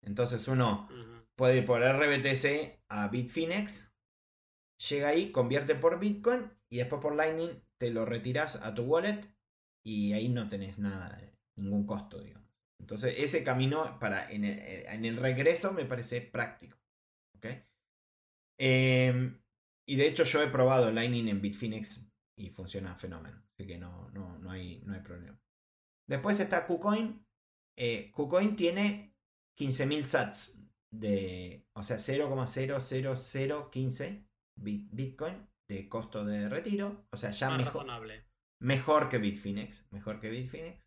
Entonces 0.01 0.47
uno 0.47 0.87
puede 1.35 1.57
ir 1.57 1.65
por 1.65 1.81
RBTC 1.81 2.81
a 2.89 3.07
Bitfinex, 3.07 3.95
llega 4.89 5.09
ahí, 5.09 5.31
convierte 5.31 5.75
por 5.75 5.99
Bitcoin 5.99 6.51
y 6.69 6.77
después 6.77 7.01
por 7.01 7.15
Lightning 7.15 7.61
te 7.77 7.89
lo 7.89 8.05
retiras 8.05 8.57
a 8.57 8.73
tu 8.73 8.83
wallet 8.83 9.21
y 9.85 10.13
ahí 10.13 10.29
no 10.29 10.47
tenés 10.49 10.77
nada, 10.77 11.21
ningún 11.55 11.85
costo, 11.85 12.21
digamos. 12.21 12.43
Entonces 12.79 13.15
ese 13.17 13.43
camino 13.43 13.97
para 13.99 14.29
en 14.29 14.43
el, 14.43 15.15
regreso 15.17 15.71
me 15.71 15.85
parece 15.85 16.21
práctico. 16.21 16.77
¿okay? 17.37 17.63
Em, 18.57 19.41
y 19.85 19.95
de 19.95 20.07
hecho 20.07 20.25
yo 20.25 20.41
he 20.41 20.47
probado 20.47 20.91
Lightning 20.91 21.29
en 21.29 21.41
Bitfinex 21.41 22.02
y 22.35 22.49
funciona 22.49 22.95
fenómeno. 22.95 23.43
Así 23.53 23.67
que 23.67 23.77
no, 23.77 24.09
no, 24.11 24.39
no, 24.39 24.51
hay, 24.51 24.81
no 24.85 24.93
hay 24.93 25.01
problema. 25.01 25.39
Después 26.07 26.39
está 26.39 26.65
KuCoin. 26.65 27.23
Eh, 27.77 28.09
KuCoin 28.11 28.55
tiene 28.55 29.15
15.000 29.57 30.03
sats 30.03 30.65
de, 30.91 31.67
o 31.73 31.83
sea, 31.83 31.97
0,00015 31.97 34.25
Bitcoin 34.55 35.47
de 35.67 35.89
costo 35.89 36.23
de 36.25 36.47
retiro. 36.49 37.07
O 37.11 37.17
sea, 37.17 37.31
ya 37.31 37.57
mejor, 37.57 37.87
mejor 38.59 39.09
que 39.09 39.17
Bitfinex. 39.17 39.87
Mejor 39.91 40.19
que 40.19 40.29
Bitfinex. 40.29 40.79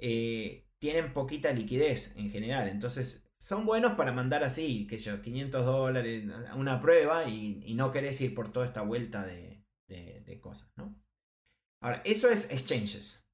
Eh, 0.00 0.66
tienen 0.80 1.12
poquita 1.12 1.52
liquidez 1.52 2.16
en 2.16 2.30
general. 2.30 2.68
Entonces, 2.68 3.30
son 3.40 3.66
buenos 3.66 3.92
para 3.92 4.12
mandar 4.12 4.42
así, 4.42 4.86
que 4.86 4.98
yo, 4.98 5.20
500 5.20 5.66
dólares, 5.66 6.24
una 6.56 6.80
prueba 6.80 7.28
y, 7.28 7.62
y 7.64 7.74
no 7.74 7.90
querés 7.90 8.20
ir 8.20 8.34
por 8.34 8.52
toda 8.52 8.66
esta 8.66 8.82
vuelta 8.82 9.24
de, 9.24 9.53
de, 9.86 10.40
cosas, 10.40 10.70
¿no? 10.76 10.94
Ahora, 11.80 12.02
eso 12.04 12.28
es 12.30 12.50
exchanges. 12.50 13.28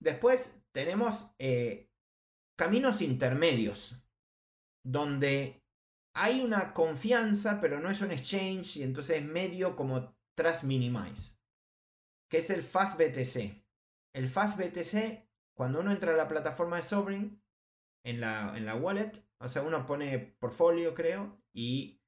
Después 0.00 0.64
tenemos 0.72 1.34
eh, 1.38 1.90
caminos 2.56 3.02
intermedios, 3.02 4.02
donde 4.84 5.62
hay 6.14 6.40
una 6.40 6.72
confianza, 6.72 7.60
pero 7.60 7.80
no 7.80 7.90
es 7.90 8.00
un 8.00 8.10
exchange, 8.10 8.76
y 8.76 8.82
entonces 8.82 9.18
es 9.18 9.24
medio 9.24 9.76
como 9.76 10.16
Trust 10.36 10.64
Minimize, 10.64 11.36
que 12.30 12.38
es 12.38 12.50
el 12.50 12.62
Fast 12.62 12.98
BTC. 12.98 13.64
El 14.14 14.28
Fast 14.28 14.58
BTC, 14.58 15.28
cuando 15.56 15.80
uno 15.80 15.90
entra 15.90 16.12
a 16.12 16.16
la 16.16 16.28
plataforma 16.28 16.76
de 16.76 16.82
Sovereign, 16.82 17.42
en 18.04 18.20
la, 18.20 18.56
en 18.56 18.66
la 18.66 18.76
wallet, 18.76 19.12
o 19.40 19.48
sea, 19.48 19.62
uno 19.62 19.86
pone 19.86 20.18
portfolio, 20.18 20.94
creo, 20.94 21.40
y 21.52 22.00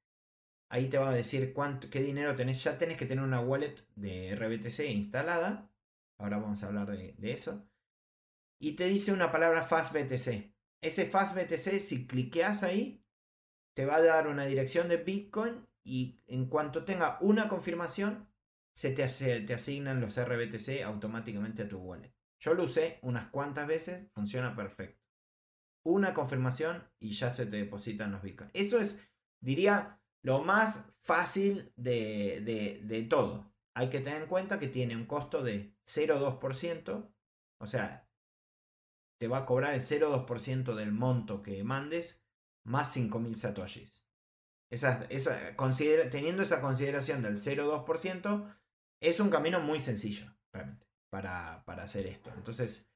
Ahí 0.69 0.89
te 0.89 0.97
va 0.97 1.09
a 1.09 1.15
decir 1.15 1.53
cuánto, 1.53 1.89
qué 1.89 2.01
dinero 2.01 2.35
tenés. 2.35 2.63
Ya 2.63 2.77
tenés 2.77 2.97
que 2.97 3.05
tener 3.05 3.23
una 3.23 3.39
wallet 3.39 3.75
de 3.95 4.35
RBTC 4.35 4.89
instalada. 4.89 5.71
Ahora 6.17 6.39
vamos 6.39 6.61
a 6.63 6.67
hablar 6.67 6.87
de, 6.87 7.15
eso. 7.31 7.65
Y 8.59 8.73
te 8.73 8.85
dice 8.85 9.13
una 9.13 9.31
palabra 9.31 9.63
FastBTC. 9.63 10.51
Ese 10.81 11.05
FastBTC, 11.05 11.79
si 11.79 12.07
cliqueas 12.07 12.63
ahí, 12.63 13.03
te 13.75 13.85
va 13.85 13.97
a 13.97 14.01
dar 14.01 14.27
una 14.27 14.45
dirección 14.45 14.89
de 14.89 14.97
Bitcoin 14.97 15.65
y 15.83 16.19
en 16.27 16.47
cuanto 16.47 16.83
tenga 16.83 17.17
una 17.21 17.47
confirmación, 17.47 18.27
se 18.75 18.91
te, 18.91 19.07
te 19.41 19.53
asignan 19.53 20.01
los 20.01 20.19
RBTC 20.19 20.83
automáticamente 20.83 21.63
a 21.63 21.69
tu 21.69 21.77
wallet. 21.77 22.13
Yo 22.39 22.53
lo 22.53 22.63
usé 22.63 22.99
unas 23.01 23.29
cuantas 23.29 23.67
veces, 23.67 24.07
funciona 24.11 24.55
perfecto. 24.55 25.01
Una 25.83 26.13
confirmación 26.13 26.83
y 26.99 27.13
ya 27.13 27.33
se 27.33 27.45
te 27.45 27.57
depositan 27.57 28.11
los 28.11 28.21
Bitcoin. 28.21 28.49
Eso 28.53 28.79
es, 28.79 29.07
diría, 29.39 29.99
lo 30.27 30.43
más 30.43 30.85
fácil 30.99 31.71
de, 31.77 33.07
todo. 33.09 33.49
Hay 33.73 33.89
que 33.89 34.01
tener 34.01 34.23
en 34.23 34.27
cuenta 34.27 34.59
que 34.59 34.67
tiene 34.67 34.93
un 34.93 35.05
costo 35.05 35.41
de 35.41 35.73
0,2%, 35.85 37.09
o 37.61 37.65
sea, 37.65 38.09
te 39.17 39.29
va 39.29 39.37
a 39.37 39.45
cobrar 39.45 39.73
el 39.73 39.79
0,2% 39.79 40.75
del 40.75 40.91
monto 40.91 41.41
que 41.41 41.63
mandes 41.63 42.27
más 42.65 42.97
5.000 42.97 43.35
satoshis. 43.35 44.05
Esa, 44.69 45.07
teniendo 46.09 46.43
esa 46.43 46.59
consideración 46.59 47.21
del 47.21 47.37
0,2%, 47.37 48.53
es 49.01 49.21
un 49.21 49.29
camino 49.29 49.61
muy 49.61 49.79
sencillo, 49.79 50.35
realmente, 50.51 50.87
para, 51.09 51.63
para 51.63 51.83
hacer 51.83 52.05
esto. 52.05 52.33
Entonces, 52.35 52.91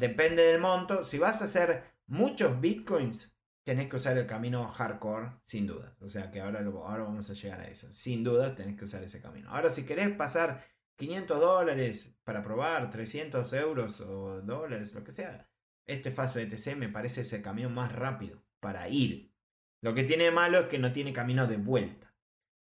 depende 0.00 0.42
del 0.42 0.60
monto. 0.60 1.04
Si 1.04 1.18
vas 1.18 1.42
a 1.42 1.44
hacer 1.44 1.84
muchos 2.08 2.60
bitcoins, 2.60 3.35
tenés 3.66 3.88
que 3.88 3.96
usar 3.96 4.16
el 4.16 4.28
camino 4.28 4.68
hardcore, 4.68 5.32
sin 5.42 5.66
duda. 5.66 5.96
O 5.98 6.08
sea 6.08 6.30
que 6.30 6.40
ahora, 6.40 6.60
ahora 6.60 7.02
vamos 7.02 7.28
a 7.28 7.34
llegar 7.34 7.60
a 7.60 7.66
eso. 7.66 7.92
Sin 7.92 8.22
duda 8.22 8.54
tenés 8.54 8.78
que 8.78 8.84
usar 8.84 9.02
ese 9.02 9.20
camino. 9.20 9.50
Ahora, 9.50 9.70
si 9.70 9.84
querés 9.84 10.08
pasar 10.14 10.64
500 10.94 11.40
dólares 11.40 12.16
para 12.22 12.44
probar, 12.44 12.90
300 12.90 13.52
euros 13.54 14.00
o 14.00 14.40
dólares, 14.42 14.94
lo 14.94 15.02
que 15.02 15.10
sea, 15.10 15.50
este 15.84 16.12
Fast 16.12 16.36
BTC 16.36 16.76
me 16.76 16.88
parece 16.88 17.22
ese 17.22 17.42
camino 17.42 17.68
más 17.68 17.90
rápido 17.90 18.40
para 18.60 18.88
ir. 18.88 19.32
Lo 19.80 19.94
que 19.94 20.04
tiene 20.04 20.24
de 20.24 20.30
malo 20.30 20.60
es 20.60 20.66
que 20.68 20.78
no 20.78 20.92
tiene 20.92 21.12
camino 21.12 21.48
de 21.48 21.56
vuelta. 21.56 22.14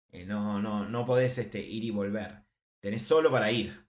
Eh, 0.09 0.25
no, 0.25 0.59
no, 0.63 0.89
no 0.89 1.05
podés 1.05 1.37
este, 1.37 1.59
ir 1.59 1.83
y 1.83 1.91
volver. 1.91 2.43
Tenés 2.79 3.03
solo 3.03 3.29
para 3.29 3.51
ir 3.51 3.86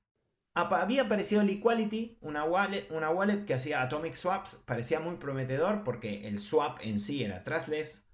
había 0.59 1.03
aparecido 1.03 1.43
Liquality, 1.43 2.19
una 2.21 2.45
wallet, 2.45 2.87
una 2.91 3.11
wallet 3.11 3.45
que 3.45 3.55
hacía 3.55 3.83
Atomic 3.83 4.15
Swaps, 4.15 4.63
parecía 4.67 5.01
muy 5.01 5.17
prometedor 5.17 5.85
porque 5.85 6.29
el 6.29 6.39
swap 6.39 6.79
en 6.83 7.01
sí 7.01 7.23
era 7.25 7.45
trustless, 7.45 8.09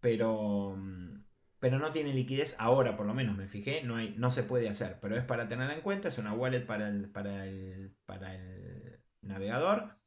pero, 0.00 0.74
mm, 0.76 1.24
pero 1.58 1.78
no 1.78 1.92
tiene 1.92 2.12
liquidez 2.14 2.56
ahora, 2.58 2.96
por 2.96 3.06
lo 3.06 3.14
menos 3.14 3.36
me 3.36 3.48
fijé, 3.48 3.82
no, 3.82 3.96
hay, 3.96 4.14
no 4.18 4.30
se 4.30 4.42
puede 4.42 4.68
hacer, 4.68 4.98
pero 5.00 5.16
es 5.16 5.24
para 5.24 5.48
tener 5.48 5.70
en 5.70 5.80
cuenta, 5.80 6.08
es 6.08 6.18
una 6.18 6.34
wallet 6.34 6.66
para 6.66 6.88
el, 6.88 7.10
para 7.10 7.46
el, 7.46 7.94
para 8.04 8.34
el 8.34 9.00
navegador 9.22 9.98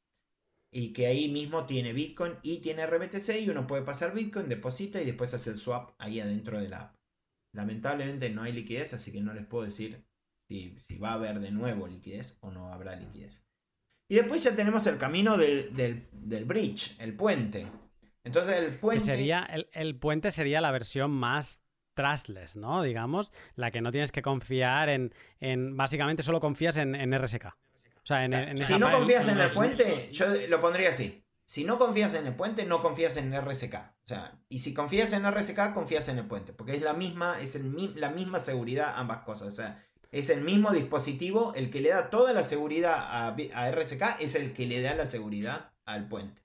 y 0.71 0.93
que 0.93 1.07
ahí 1.07 1.29
mismo 1.29 1.65
tiene 1.65 1.93
Bitcoin 1.93 2.35
y 2.43 2.59
tiene 2.59 2.85
RBTC 2.85 3.41
y 3.41 3.49
uno 3.49 3.67
puede 3.67 3.83
pasar 3.83 4.13
Bitcoin, 4.13 4.49
deposita 4.49 5.01
y 5.01 5.05
después 5.05 5.33
hace 5.33 5.51
el 5.51 5.57
swap 5.57 5.91
ahí 5.97 6.19
adentro 6.19 6.59
de 6.59 6.69
la 6.69 6.77
app. 6.79 6.95
lamentablemente 7.53 8.29
no 8.29 8.43
hay 8.43 8.53
liquidez, 8.53 8.93
así 8.93 9.11
que 9.11 9.21
no 9.21 9.33
les 9.33 9.45
puedo 9.45 9.65
decir 9.65 10.08
si, 10.49 10.97
va 10.97 11.11
a 11.11 11.13
haber 11.13 11.39
de 11.39 11.51
nuevo 11.51 11.87
liquidez 11.87 12.37
o 12.41 12.51
no 12.51 12.73
habrá 12.73 12.95
liquidez. 12.95 13.45
Y 14.09 14.15
después 14.15 14.43
ya 14.43 14.55
tenemos 14.55 14.87
el 14.87 14.97
camino 14.97 15.37
del, 15.37 16.07
bridge, 16.45 16.99
el 16.99 17.15
puente. 17.15 17.67
Entonces 18.23 18.57
el 18.57 18.75
puente... 18.79 19.05
sería, 19.05 19.47
el, 19.71 19.95
puente 19.95 20.31
sería 20.31 20.61
la 20.61 20.71
versión 20.71 21.11
más 21.11 21.61
trustless, 21.93 22.55
¿no? 22.55 22.81
Digamos, 22.81 23.31
la 23.55 23.69
que 23.69 23.81
no 23.81 23.91
tienes 23.91 24.11
que 24.11 24.23
confiar 24.23 24.89
en... 24.89 25.13
en 25.39 25.77
básicamente 25.77 26.23
solo 26.23 26.39
confías 26.39 26.77
en, 26.77 26.95
RSK. 27.13 27.45
O 27.45 28.05
sea, 28.09 28.25
en, 28.25 28.63
si 28.63 28.79
no 28.79 28.91
confías 28.91 29.27
en 29.27 29.37
el 29.37 29.51
puente, 29.51 30.11
yo 30.11 30.25
lo 30.47 30.59
pondría 30.59 30.89
así. 30.89 31.23
Si 31.45 31.63
no 31.63 31.77
confías 31.77 32.13
en 32.15 32.25
el 32.27 32.35
puente, 32.35 32.65
no 32.65 32.81
confías 32.81 33.17
en 33.17 33.35
RSK. 33.35 33.75
O 33.75 34.07
sea, 34.07 34.39
y 34.49 34.59
si 34.59 34.73
confías 34.73 35.13
en 35.13 35.29
RSK, 35.29 35.73
confías 35.73 36.07
en 36.07 36.19
el 36.19 36.25
puente. 36.25 36.53
Porque 36.53 36.75
es 36.75 36.81
la 36.81 36.93
misma, 36.93 37.39
es 37.41 37.59
la 37.95 38.09
misma 38.09 38.39
seguridad 38.39 38.93
ambas 38.95 39.19
cosas. 39.19 39.47
O 39.47 39.51
sea, 39.51 39.83
es 40.11 40.29
el 40.29 40.41
mismo 40.41 40.71
dispositivo, 40.71 41.53
el 41.55 41.69
que 41.69 41.81
le 41.81 41.89
da 41.89 42.09
toda 42.09 42.33
la 42.33 42.43
seguridad 42.43 42.95
a, 42.95 43.27
a 43.27 43.71
RSK 43.71 44.19
es 44.19 44.35
el 44.35 44.53
que 44.53 44.65
le 44.65 44.81
da 44.81 44.95
la 44.95 45.05
seguridad 45.05 45.71
al 45.85 46.07
puente. 46.07 46.41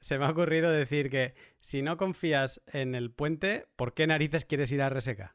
Se 0.00 0.18
me 0.18 0.26
ha 0.26 0.30
ocurrido 0.30 0.70
decir 0.70 1.10
que 1.10 1.34
si 1.60 1.82
no 1.82 1.96
confías 1.96 2.60
en 2.66 2.94
el 2.94 3.10
puente, 3.10 3.66
¿por 3.76 3.94
qué 3.94 4.06
narices 4.06 4.44
quieres 4.44 4.70
ir 4.72 4.82
a 4.82 4.90
RSK? 4.90 5.34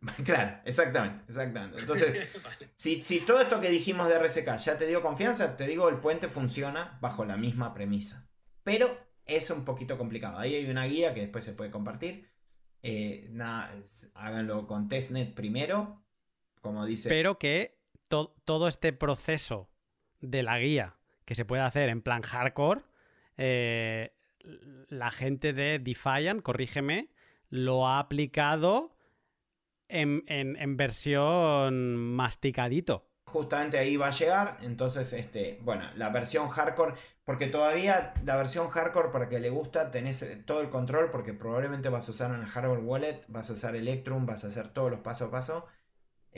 Claro, 0.24 0.60
exactamente, 0.64 1.24
exactamente. 1.28 1.80
Entonces, 1.80 2.28
si, 2.76 3.02
si, 3.02 3.18
todo 3.20 3.40
esto 3.40 3.60
que 3.60 3.68
dijimos 3.68 4.08
de 4.08 4.18
RSK 4.18 4.56
ya 4.58 4.78
te 4.78 4.86
dio 4.86 5.02
confianza, 5.02 5.56
te 5.56 5.66
digo, 5.66 5.88
el 5.88 5.96
puente 5.96 6.28
funciona 6.28 6.98
bajo 7.00 7.24
la 7.24 7.36
misma 7.36 7.74
premisa 7.74 8.28
pero 8.68 8.98
es 9.24 9.50
un 9.50 9.64
poquito 9.64 9.96
complicado. 9.96 10.36
Ahí 10.36 10.54
hay 10.54 10.68
una 10.68 10.84
guía 10.84 11.14
que 11.14 11.22
después 11.22 11.42
se 11.42 11.54
puede 11.54 11.70
compartir. 11.70 12.28
Eh, 12.82 13.32
háganlo 14.12 14.66
con 14.66 14.90
testnet 14.90 15.34
primero, 15.34 16.04
como 16.60 16.84
dice. 16.84 17.08
Pero 17.08 17.38
que 17.38 17.78
todo 18.08 18.68
este 18.68 18.92
proceso 18.92 19.68
de 20.20 20.42
la 20.42 20.58
guía 20.58 20.96
que 21.24 21.34
se 21.34 21.44
puede 21.44 21.62
hacer 21.62 21.88
en 21.90 22.02
plan 22.02 22.22
hardcore, 22.22 22.82
eh, 23.36 24.14
la 24.88 25.10
gente 25.10 25.52
de 25.52 25.78
Defiant, 25.78 26.42
corrígeme, 26.42 27.10
lo 27.50 27.86
ha 27.86 27.98
aplicado 27.98 28.96
en, 29.88 30.24
en 30.26 30.76
versión 30.76 31.96
masticadito 31.96 33.08
justamente 33.28 33.78
ahí 33.78 33.96
va 33.96 34.08
a 34.08 34.10
llegar. 34.10 34.58
Entonces, 34.62 35.12
este, 35.12 35.58
bueno, 35.62 35.84
la 35.96 36.08
versión 36.10 36.48
hardcore, 36.48 36.94
porque 37.24 37.46
todavía 37.46 38.14
la 38.24 38.36
versión 38.36 38.68
hardcore, 38.68 39.10
para 39.10 39.28
que 39.28 39.38
le 39.38 39.50
gusta, 39.50 39.90
tenés 39.90 40.22
eh, 40.22 40.36
todo 40.44 40.60
el 40.60 40.68
control, 40.68 41.10
porque 41.10 41.34
probablemente 41.34 41.88
vas 41.88 42.08
a 42.08 42.12
usar 42.12 42.30
un 42.32 42.44
hardware 42.46 42.80
wallet, 42.80 43.24
vas 43.28 43.50
a 43.50 43.52
usar 43.52 43.76
Electrum, 43.76 44.26
vas 44.26 44.44
a 44.44 44.48
hacer 44.48 44.68
todos 44.68 44.90
los 44.90 45.00
paso 45.00 45.26
a 45.26 45.30
paso, 45.30 45.66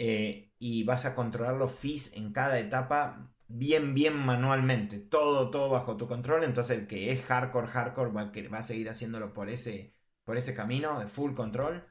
eh, 0.03 0.51
y 0.59 0.85
vas 0.85 1.05
a 1.05 1.15
controlar 1.15 1.57
los 1.57 1.73
fees 1.73 2.15
en 2.17 2.33
cada 2.33 2.59
etapa 2.59 3.35
bien, 3.49 3.95
bien 3.95 4.17
manualmente. 4.17 4.99
Todo, 4.99 5.51
todo 5.51 5.69
bajo 5.69 5.99
tu 5.99 6.09
control. 6.09 6.43
Entonces, 6.45 6.79
el 6.79 6.87
que 6.87 7.13
es 7.13 7.23
hardcore, 7.25 7.69
hardcore, 7.69 8.11
va, 8.11 8.33
va 8.51 8.59
a 8.59 8.63
seguir 8.63 8.89
haciéndolo 8.89 9.35
por 9.35 9.51
ese, 9.51 9.95
por 10.25 10.39
ese 10.39 10.55
camino 10.55 10.99
de 10.99 11.07
full 11.07 11.35
control. 11.35 11.85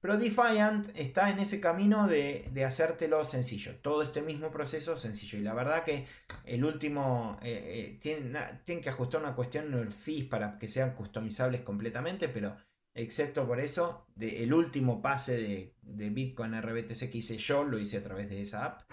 Pero 0.00 0.16
Defiant 0.16 0.96
está 0.96 1.30
en 1.30 1.40
ese 1.40 1.60
camino 1.60 2.06
de, 2.06 2.48
hacértelo 2.64 3.24
sencillo. 3.24 3.74
Todo 3.82 4.02
este 4.04 4.22
mismo 4.22 4.52
proceso 4.52 4.96
sencillo. 4.96 5.38
Y 5.38 5.42
la 5.42 5.54
verdad 5.54 5.84
que 5.84 6.06
el 6.44 6.64
último. 6.64 7.38
Eh, 7.42 7.98
eh, 7.98 7.98
tienen, 8.00 8.82
que 8.82 8.88
ajustar 8.88 9.20
una 9.20 9.34
cuestión 9.34 9.72
en 9.72 9.80
el 9.80 9.90
fees 9.90 10.26
para 10.26 10.58
que 10.60 10.68
sean 10.68 10.94
customizables 10.94 11.62
completamente. 11.62 12.28
Pero 12.28 12.56
excepto 13.02 13.46
por 13.46 13.60
eso, 13.60 14.06
el 14.18 14.52
último 14.52 15.00
pase 15.00 15.36
de, 15.36 15.76
de 15.82 16.10
Bitcoin 16.10 16.60
RBTC 16.60 17.10
que 17.10 17.18
hice 17.18 17.38
yo, 17.38 17.64
lo 17.64 17.78
hice 17.78 17.98
a 17.98 18.02
través 18.02 18.28
de 18.28 18.42
esa 18.42 18.64
app. 18.64 18.90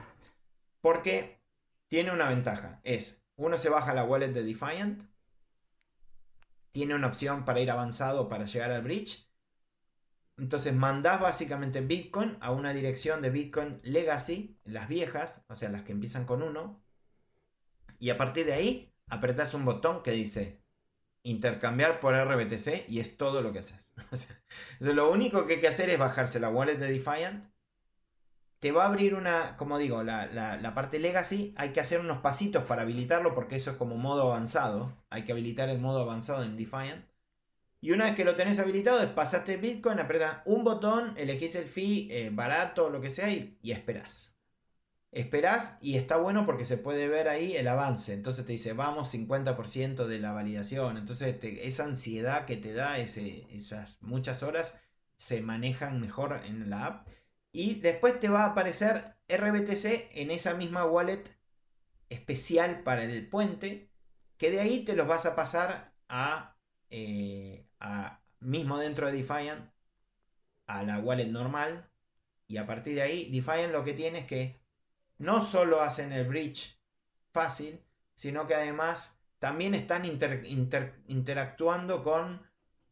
Porque 0.82 1.42
tiene 1.88 2.12
una 2.12 2.30
ventaja. 2.30 2.80
Es, 2.84 3.26
uno 3.36 3.58
se 3.58 3.70
baja 3.70 3.94
la 3.94 4.04
wallet 4.04 4.34
de 4.34 4.44
Defiant. 4.44 5.04
Tiene 6.72 6.96
una 6.96 7.08
opción 7.08 7.46
para 7.46 7.62
ir 7.62 7.72
avanzado 7.72 8.30
para 8.30 8.46
llegar 8.46 8.72
al 8.72 8.82
bridge 8.82 9.26
entonces 10.38 10.76
mandás 10.76 11.22
básicamente 11.22 11.82
Bitcoin 11.82 12.38
a 12.42 12.52
una 12.52 12.74
dirección 12.74 13.22
de 13.22 13.30
Bitcoin 13.30 13.80
Legacy, 13.84 14.58
las 14.66 14.90
viejas, 14.90 15.46
o 15.48 15.56
sea, 15.56 15.70
las 15.70 15.84
que 15.84 15.94
empiezan 15.94 16.26
con 16.26 16.44
1. 16.44 16.82
Y 18.00 18.10
a 18.10 18.18
partir 18.18 18.46
de 18.46 18.54
ahí 18.54 18.94
apretás 19.08 19.54
un 19.54 19.64
botón 19.66 20.04
que 20.04 20.12
dice 20.12 20.62
intercambiar 21.26 22.00
por 22.00 22.16
RBTC 22.16 22.88
y 22.88 23.00
es 23.00 23.18
todo 23.18 23.42
lo 23.42 23.52
que 23.52 23.60
haces. 23.60 23.92
lo 24.80 25.12
único 25.12 25.46
que 25.46 25.56
hay 25.56 25.60
que 25.60 25.68
hacer 25.68 25.90
es 25.90 26.00
bajarse 26.00 26.40
la 26.40 26.50
wallet 26.50 26.78
de 26.78 26.92
Defiant. 26.92 27.52
Te 28.60 28.72
va 28.72 28.86
a 28.86 28.88
abrir 28.88 29.14
una, 29.14 29.58
como 29.58 29.78
digo, 29.78 30.02
la, 30.04 30.28
la 30.28 30.74
parte 30.74 30.98
legacy. 30.98 31.54
Hay 31.58 31.72
que 31.72 31.82
hacer 31.82 32.00
unos 32.00 32.20
pasitos 32.20 32.64
para 32.64 32.84
habilitarlo 32.84 33.36
porque 33.36 33.58
eso 33.58 33.72
es 33.72 33.78
como 33.78 33.98
modo 33.98 34.32
avanzado. 34.32 35.04
Hay 35.10 35.24
que 35.24 35.34
habilitar 35.34 35.70
el 35.70 35.80
modo 35.80 36.02
avanzado 36.02 36.44
en 36.44 36.56
Defiant. 36.56 37.06
Y 37.86 37.92
una 37.92 38.06
vez 38.06 38.16
que 38.16 38.26
lo 38.26 38.36
tenés 38.36 38.58
habilitado, 38.58 39.14
pasaste 39.14 39.58
Bitcoin, 39.58 40.00
apretas 40.00 40.42
un 40.46 40.64
botón, 40.64 41.14
elegís 41.18 41.54
el 41.54 41.68
fee 41.68 42.08
eh, 42.10 42.32
barato 42.32 42.86
o 42.86 42.90
lo 42.90 43.00
que 43.00 43.12
sea 43.12 43.30
y, 43.30 43.60
esperás. 43.62 44.35
Esperás 45.16 45.80
y 45.82 45.96
está 45.96 46.18
bueno 46.18 46.46
porque 46.46 46.66
se 46.66 46.78
puede 46.78 47.08
ver 47.08 47.30
ahí 47.30 47.56
el 47.56 47.70
avance. 47.70 48.14
Entonces 48.14 48.46
te 48.46 48.52
dice, 48.52 48.74
vamos 48.74 49.14
50% 49.14 50.08
de 50.08 50.20
la 50.20 50.34
validación. 50.34 50.98
Entonces 50.98 51.38
esa 51.42 51.86
ansiedad 51.86 52.44
que 52.44 52.58
te 52.58 52.74
da 52.74 52.98
esas 53.00 54.02
muchas 54.02 54.44
horas 54.44 54.78
se 55.16 55.42
manejan 55.42 56.02
mejor 56.02 56.42
en 56.44 56.70
la 56.70 56.86
app. 56.86 57.08
Y 57.54 57.76
después 57.80 58.20
te 58.20 58.28
va 58.28 58.44
a 58.44 58.48
aparecer 58.48 59.16
RBTC 59.30 60.10
en 60.20 60.32
esa 60.32 60.54
misma 60.54 60.84
wallet 60.84 61.24
especial 62.10 62.84
para 62.84 63.06
el 63.06 63.30
puente. 63.30 63.90
Que 64.36 64.52
de 64.52 64.60
ahí 64.60 64.84
te 64.84 64.98
los 64.98 65.08
vas 65.08 65.26
a 65.26 65.38
pasar 65.38 65.94
a 66.10 66.58
eh, 66.90 67.70
mismo 68.42 68.78
dentro 68.80 69.08
de 69.08 69.14
Defiant 69.14 69.72
a 70.68 70.84
la 70.84 71.00
wallet 71.00 71.28
normal. 71.28 71.90
Y 72.48 72.58
a 72.58 72.68
partir 72.68 72.96
de 72.96 73.04
ahí, 73.04 73.32
Defiant 73.32 73.72
lo 73.72 73.86
que 73.86 73.94
tiene 73.94 74.20
es 74.20 74.26
que 74.26 74.65
no 75.18 75.42
solo 75.42 75.82
hacen 75.82 76.12
el 76.12 76.28
bridge 76.28 76.80
fácil, 77.32 77.82
sino 78.16 78.48
que 78.48 78.56
además 78.56 79.20
también 79.40 79.76
están 79.76 80.06
interactuando 80.06 82.04
con 82.04 82.42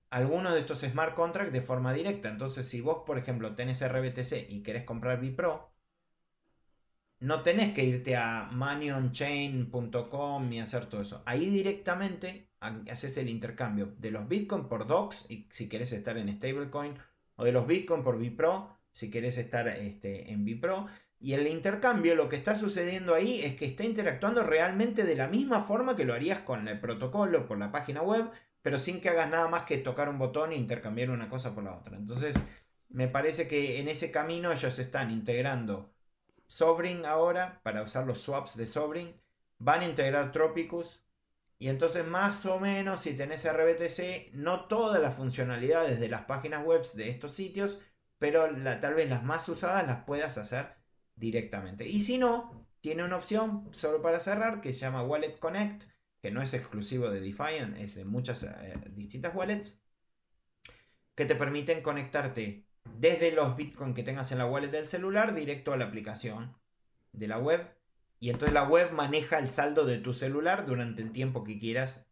algunos 0.09 0.53
de 0.53 0.59
estos 0.59 0.81
smart 0.81 1.15
contracts 1.15 1.53
de 1.53 1.61
forma 1.61 1.93
directa. 1.93 2.29
Entonces, 2.29 2.67
si 2.67 2.81
vos, 2.81 3.03
por 3.05 3.17
ejemplo, 3.17 3.55
tenés 3.55 3.81
RBTC 3.81 4.49
y 4.49 4.61
querés 4.61 4.83
comprar 4.83 5.19
Bipro, 5.19 5.71
no 7.19 7.41
tenés 7.41 7.73
que 7.73 7.83
irte 7.83 8.15
a 8.15 8.49
manionchain.com 8.51 10.53
y 10.53 10.59
hacer 10.59 10.85
todo 10.87 11.01
eso. 11.01 11.23
Ahí 11.25 11.49
directamente 11.49 12.49
haces 12.59 13.17
el 13.17 13.29
intercambio 13.29 13.95
de 13.97 14.11
los 14.11 14.27
Bitcoin 14.27 14.67
por 14.67 14.87
DOCS 14.87 15.31
y 15.31 15.47
si 15.49 15.69
querés 15.69 15.93
estar 15.93 16.17
en 16.17 16.35
stablecoin 16.35 16.95
o 17.37 17.45
de 17.45 17.51
los 17.51 17.65
Bitcoin 17.65 18.03
por 18.03 18.19
Bipro 18.19 18.77
si 18.91 19.09
querés 19.09 19.37
estar 19.37 19.67
este, 19.67 20.31
en 20.31 20.45
Bipro. 20.45 20.85
Y 21.23 21.35
el 21.35 21.47
intercambio, 21.47 22.15
lo 22.15 22.27
que 22.27 22.35
está 22.35 22.53
sucediendo 22.53 23.15
ahí 23.15 23.39
es 23.39 23.55
que 23.55 23.63
está 23.63 23.85
interactuando 23.85 24.43
realmente 24.43 25.05
de 25.05 25.15
la 25.15 25.29
misma 25.29 25.63
forma 25.63 25.95
que 25.95 26.03
lo 26.03 26.13
harías 26.13 26.39
con 26.39 26.67
el 26.67 26.81
protocolo 26.81 27.47
por 27.47 27.57
la 27.57 27.71
página 27.71 28.01
web, 28.01 28.29
pero 28.61 28.77
sin 28.77 28.99
que 28.99 29.07
hagas 29.07 29.29
nada 29.29 29.47
más 29.47 29.63
que 29.63 29.77
tocar 29.77 30.09
un 30.09 30.19
botón 30.19 30.51
e 30.51 30.57
intercambiar 30.57 31.11
una 31.11 31.29
cosa 31.29 31.55
por 31.55 31.63
la 31.63 31.77
otra. 31.77 31.95
Entonces, 31.95 32.35
me 32.89 33.07
parece 33.07 33.47
que 33.47 33.79
en 33.79 33.87
ese 33.87 34.11
camino 34.11 34.51
ellos 34.51 34.77
están 34.77 35.11
integrando 35.11 35.93
Sovereign 36.47 37.05
ahora, 37.05 37.61
para 37.63 37.83
usar 37.83 38.05
los 38.05 38.19
swaps 38.19 38.57
de 38.57 38.67
Sovereign, 38.67 39.15
van 39.59 39.79
a 39.79 39.85
integrar 39.85 40.33
Tropicus. 40.33 41.05
Y 41.57 41.69
entonces 41.69 42.05
más 42.05 42.45
o 42.45 42.59
menos 42.59 42.99
si 42.99 43.13
tenés 43.13 43.49
RBTC, 43.49 44.33
no 44.33 44.65
todas 44.65 45.01
las 45.01 45.15
funcionalidades 45.15 46.01
de 46.01 46.09
las 46.09 46.25
páginas 46.25 46.65
web 46.65 46.83
de 46.95 47.09
estos 47.09 47.31
sitios, 47.31 47.79
pero 48.19 48.45
tal 48.81 48.93
vez 48.93 49.09
las 49.09 49.23
más 49.23 49.47
usadas 49.47 49.87
las 49.87 50.03
puedas 50.03 50.37
hacer 50.37 50.82
directamente. 51.15 51.87
Y 51.87 52.01
si 52.01 52.17
no, 52.17 52.67
tiene 52.81 53.03
una 53.03 53.17
opción 53.17 53.69
solo 53.71 54.01
para 54.01 54.19
cerrar 54.19 54.61
que 54.61 54.73
se 54.73 54.81
llama 54.81 55.03
Wallet 55.03 55.39
Connect, 55.39 55.85
que 56.21 56.31
no 56.31 56.41
es 56.41 56.53
exclusivo 56.53 57.09
de 57.09 57.21
Defiant, 57.21 57.77
es 57.77 57.95
de 57.95 58.05
muchas 58.05 58.43
eh, 58.43 58.79
distintas 58.91 59.35
wallets, 59.35 59.83
que 61.15 61.25
te 61.25 61.35
permiten 61.35 61.81
conectarte 61.81 62.65
desde 62.97 63.31
los 63.31 63.55
Bitcoin 63.55 63.93
que 63.93 64.03
tengas 64.03 64.31
en 64.31 64.37
la 64.37 64.45
wallet 64.45 64.69
del 64.69 64.87
celular 64.87 65.33
directo 65.33 65.73
a 65.73 65.77
la 65.77 65.85
aplicación 65.85 66.57
de 67.11 67.27
la 67.27 67.39
web. 67.39 67.75
Y 68.19 68.29
entonces 68.29 68.53
la 68.53 68.63
web 68.63 68.91
maneja 68.91 69.37
el 69.37 69.49
saldo 69.49 69.85
de 69.85 69.97
tu 69.97 70.13
celular 70.13 70.65
durante 70.65 71.01
el 71.01 71.11
tiempo 71.11 71.43
que 71.43 71.59
quieras 71.59 72.09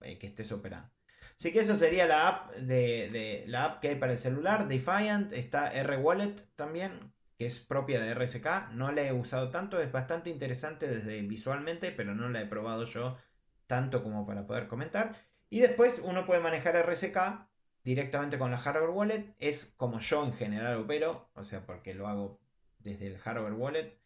eh, 0.00 0.18
que 0.18 0.26
estés 0.26 0.50
operando. 0.52 0.90
Así 1.38 1.52
que 1.52 1.60
eso 1.60 1.76
sería 1.76 2.06
la 2.06 2.28
app, 2.28 2.52
de, 2.56 3.44
la 3.48 3.64
app 3.64 3.80
que 3.80 3.88
hay 3.88 3.96
para 3.96 4.12
el 4.12 4.18
celular. 4.18 4.68
Defiant, 4.68 5.32
está 5.32 5.70
R-Wallet 5.72 6.36
también, 6.54 7.12
que 7.42 7.48
es 7.48 7.58
propia 7.58 8.00
de 8.00 8.14
RSK. 8.14 8.70
No 8.70 8.92
la 8.92 9.02
he 9.02 9.12
usado 9.12 9.50
tanto, 9.50 9.80
es 9.80 9.90
bastante 9.90 10.30
interesante 10.30 10.86
desde 10.86 11.20
visualmente, 11.22 11.90
pero 11.90 12.14
no 12.14 12.28
la 12.28 12.40
he 12.40 12.46
probado 12.46 12.84
yo 12.84 13.18
tanto 13.66 14.04
como 14.04 14.24
para 14.24 14.46
poder 14.46 14.68
comentar. 14.68 15.16
Y 15.50 15.58
después 15.58 16.00
uno 16.04 16.24
puede 16.24 16.40
manejar 16.40 16.76
RSK 16.76 17.48
directamente 17.82 18.38
con 18.38 18.52
la 18.52 18.58
hardware 18.58 18.90
wallet. 18.90 19.34
Es 19.40 19.74
como 19.76 19.98
yo 19.98 20.24
en 20.24 20.34
general 20.34 20.76
opero, 20.76 21.32
o 21.34 21.42
sea, 21.42 21.66
porque 21.66 21.94
lo 21.94 22.06
hago 22.06 22.40
desde 22.78 23.08
el 23.08 23.18
hardware 23.18 23.54
wallet. 23.54 23.98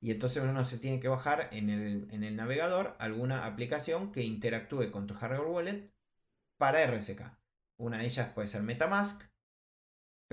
Y 0.00 0.12
entonces 0.12 0.44
uno 0.44 0.64
se 0.64 0.78
tiene 0.78 1.00
que 1.00 1.08
bajar 1.08 1.48
en 1.50 1.70
el, 1.70 2.06
en 2.12 2.22
el 2.22 2.36
navegador 2.36 2.94
alguna 3.00 3.44
aplicación 3.44 4.12
que 4.12 4.22
interactúe 4.22 4.92
con 4.92 5.08
tu 5.08 5.14
hardware 5.14 5.48
wallet 5.48 5.92
para 6.58 6.86
RSK. 6.86 7.22
Una 7.76 7.98
de 7.98 8.06
ellas 8.06 8.28
puede 8.32 8.46
ser 8.46 8.62
Metamask, 8.62 9.24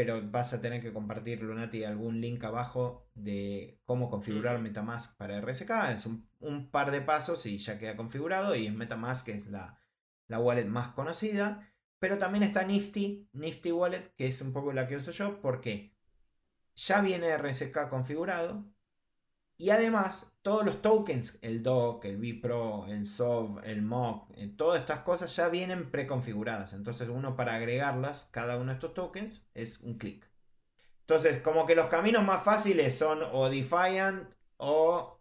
pero 0.03 0.19
vas 0.31 0.51
a 0.51 0.61
tener 0.61 0.81
que 0.81 0.91
compartir, 0.91 1.43
Lunati, 1.43 1.83
algún 1.83 2.21
link 2.21 2.43
abajo 2.43 3.07
de 3.13 3.79
cómo 3.85 4.09
configurar 4.09 4.57
Metamask 4.57 5.15
para 5.15 5.39
RSK. 5.39 5.69
Es 5.93 6.07
un, 6.07 6.71
par 6.71 6.89
de 6.89 7.01
pasos 7.01 7.45
y 7.45 7.59
ya 7.59 7.77
queda 7.77 7.95
configurado. 7.95 8.55
Y 8.55 8.65
es 8.65 8.73
Metamask, 8.73 9.27
que 9.27 9.33
es 9.33 9.45
la, 9.45 9.79
la 10.27 10.39
wallet 10.39 10.65
más 10.65 10.87
conocida. 10.87 11.71
Pero 11.99 12.17
también 12.17 12.41
está 12.41 12.63
Nifty, 12.63 13.29
Nifty 13.33 13.71
Wallet, 13.71 14.11
que 14.17 14.25
es 14.25 14.41
un 14.41 14.53
poco 14.53 14.73
la 14.73 14.87
que 14.87 14.95
uso 14.95 15.11
yo, 15.11 15.39
porque 15.39 15.93
ya 16.73 17.01
viene 17.01 17.37
RSK 17.37 17.87
configurado. 17.87 18.65
Y 19.61 19.69
además, 19.69 20.35
todos 20.41 20.65
los 20.65 20.81
tokens, 20.81 21.37
el 21.43 21.61
DOC, 21.61 22.05
el 22.05 22.17
vPro, 22.17 22.87
el 22.87 23.05
SOV, 23.05 23.63
el 23.63 23.83
MOC, 23.83 24.31
eh, 24.35 24.51
todas 24.57 24.81
estas 24.81 25.01
cosas 25.01 25.35
ya 25.35 25.49
vienen 25.49 25.91
preconfiguradas. 25.91 26.73
Entonces, 26.73 27.09
uno 27.09 27.35
para 27.35 27.53
agregarlas, 27.53 28.27
cada 28.31 28.57
uno 28.57 28.71
de 28.71 28.73
estos 28.73 28.95
tokens, 28.95 29.47
es 29.53 29.81
un 29.81 29.99
clic. 29.99 30.27
Entonces, 31.01 31.41
como 31.41 31.67
que 31.67 31.75
los 31.75 31.85
caminos 31.89 32.23
más 32.23 32.41
fáciles 32.41 32.97
son 32.97 33.19
o 33.33 33.51
Defiant 33.51 34.27
o 34.57 35.19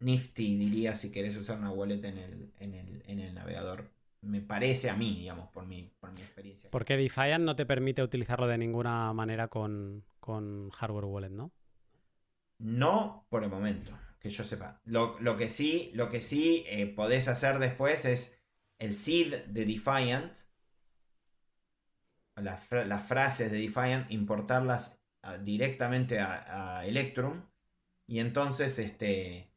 Nifty, 0.00 0.56
diría, 0.56 0.96
si 0.96 1.12
querés 1.12 1.36
usar 1.36 1.58
una 1.58 1.70
wallet 1.70 2.04
en 2.04 2.18
el, 2.18 2.52
en 2.58 3.20
el, 3.20 3.34
navegador. 3.34 3.92
Me 4.22 4.40
parece 4.40 4.90
a 4.90 4.96
mí, 4.96 5.20
digamos, 5.20 5.50
por 5.50 5.66
mi, 5.66 5.92
por 6.00 6.10
mi 6.10 6.20
experiencia. 6.20 6.68
Porque 6.72 6.96
Defiant 6.96 7.44
no 7.44 7.54
te 7.54 7.64
permite 7.64 8.02
utilizarlo 8.02 8.48
de 8.48 8.58
ninguna 8.58 9.12
manera 9.12 9.46
con, 9.46 10.02
con 10.18 10.70
hardware 10.70 11.04
wallet, 11.04 11.30
¿no? 11.30 11.52
No 12.58 13.26
por 13.28 13.44
el 13.44 13.50
momento, 13.50 13.92
que 14.20 14.30
yo 14.30 14.44
sepa. 14.44 14.80
Lo, 14.84 15.36
que 15.36 15.50
sí, 15.50 15.90
lo 15.94 16.08
que 16.10 16.22
sí 16.22 16.64
eh, 16.68 16.86
podés 16.86 17.28
hacer 17.28 17.58
después 17.58 18.04
es 18.04 18.42
el 18.78 18.94
seed 18.94 19.44
de 19.46 19.64
Defiant, 19.64 20.36
las, 22.36 23.06
frases 23.06 23.50
de 23.50 23.58
Defiant, 23.58 24.10
importarlas 24.10 25.02
ah, 25.22 25.38
directamente 25.38 26.20
a, 26.20 26.84
Electrum 26.86 27.42
y 28.06 28.20
entonces 28.20 28.78
este... 28.78 29.50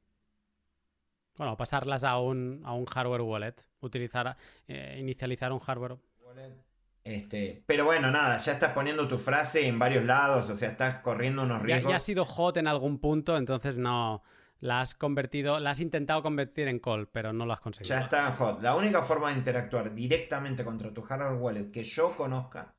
Bueno, 1.38 1.56
pasarlas 1.58 2.04
a 2.04 2.20
un, 2.20 2.62
a 2.66 2.74
un 2.74 2.86
hardware 2.86 3.22
wallet, 3.22 3.56
utilizar, 3.80 4.36
eh, 4.68 4.98
inicializar 5.00 5.52
un 5.52 5.60
hardware 5.60 5.98
wallet 6.20 6.71
este, 7.04 7.64
pero 7.66 7.86
bueno, 7.86 8.12
nada, 8.12 8.38
ya 8.38 8.54
estás 8.54 8.74
poniendo 8.74 9.08
tu 9.08 9.18
frase 9.18 9.68
en 9.68 9.80
varios 9.80 10.06
lados, 10.06 10.50
o 10.50 10.56
sea, 10.56 10.70
estás 10.70 11.00
corriendo 11.00 11.44
unos 11.44 11.62
riesgos. 11.62 11.90
Ya, 11.90 11.96
ha 11.96 12.00
sido 12.00 12.26
hot 12.26 12.58
en 12.58 12.68
algún 12.68 13.00
punto, 13.00 13.38
entonces 13.38 13.78
no. 13.78 14.24
La 14.60 14.82
has 14.82 14.94
convertido, 14.94 15.60
la 15.60 15.72
has 15.72 15.80
intentado 15.80 16.22
convertir 16.22 16.68
en 16.68 16.78
call, 16.78 17.08
pero 17.08 17.34
no 17.34 17.48
lo 17.48 17.54
has 17.54 17.62
conseguido. 17.62 17.96
Ya 17.96 18.02
está 18.04 18.32
hot. 18.36 18.62
La 18.62 18.76
única 18.76 19.02
forma 19.02 19.32
de 19.32 19.40
interactuar 19.40 19.96
directamente 19.96 20.64
contra 20.64 20.94
tu 20.94 21.02
hardware 21.02 21.42
wallet 21.42 21.72
que 21.72 21.84
yo 21.84 22.16
conozca 22.16 22.76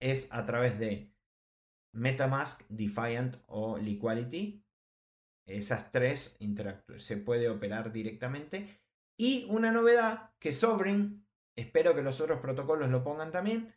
es 0.00 0.32
a 0.32 0.46
través 0.46 0.78
de 0.78 1.12
MetaMask, 1.94 2.68
Defiant 2.68 3.38
o 3.46 3.76
Liquidity. 3.76 4.62
Esas 5.48 5.90
tres 5.90 6.38
se 6.98 7.16
puede 7.16 7.48
operar 7.48 7.90
directamente. 7.90 8.80
Y 9.18 9.46
una 9.48 9.72
novedad 9.72 10.30
que 10.38 10.54
Sovereign 10.54 11.25
espero 11.56 11.94
que 11.94 12.02
los 12.02 12.20
otros 12.20 12.40
protocolos 12.40 12.90
lo 12.90 13.02
pongan 13.02 13.32
también, 13.32 13.74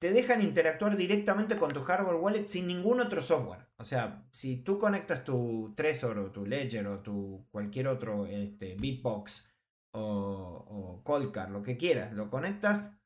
te 0.00 0.12
dejan 0.12 0.42
interactuar 0.42 0.96
directamente 0.96 1.56
con 1.56 1.72
tu 1.72 1.82
hardware 1.82 2.16
wallet 2.16 2.46
sin 2.46 2.68
ningún 2.68 3.00
otro 3.00 3.22
software. 3.22 3.66
O 3.76 3.84
sea, 3.84 4.26
si 4.30 4.62
tú 4.62 4.78
conectas 4.78 5.24
tu 5.24 5.74
Trezor 5.76 6.18
o 6.18 6.30
tu 6.30 6.46
Ledger 6.46 6.86
o 6.86 7.00
tu 7.00 7.46
cualquier 7.50 7.88
otro 7.88 8.26
este, 8.26 8.76
Bitbox 8.76 9.52
o, 9.92 10.00
o 10.00 11.02
Coldcard, 11.02 11.50
lo 11.50 11.62
que 11.62 11.76
quieras, 11.76 12.12
lo 12.12 12.30
conectas 12.30 12.96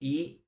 y 0.00 0.46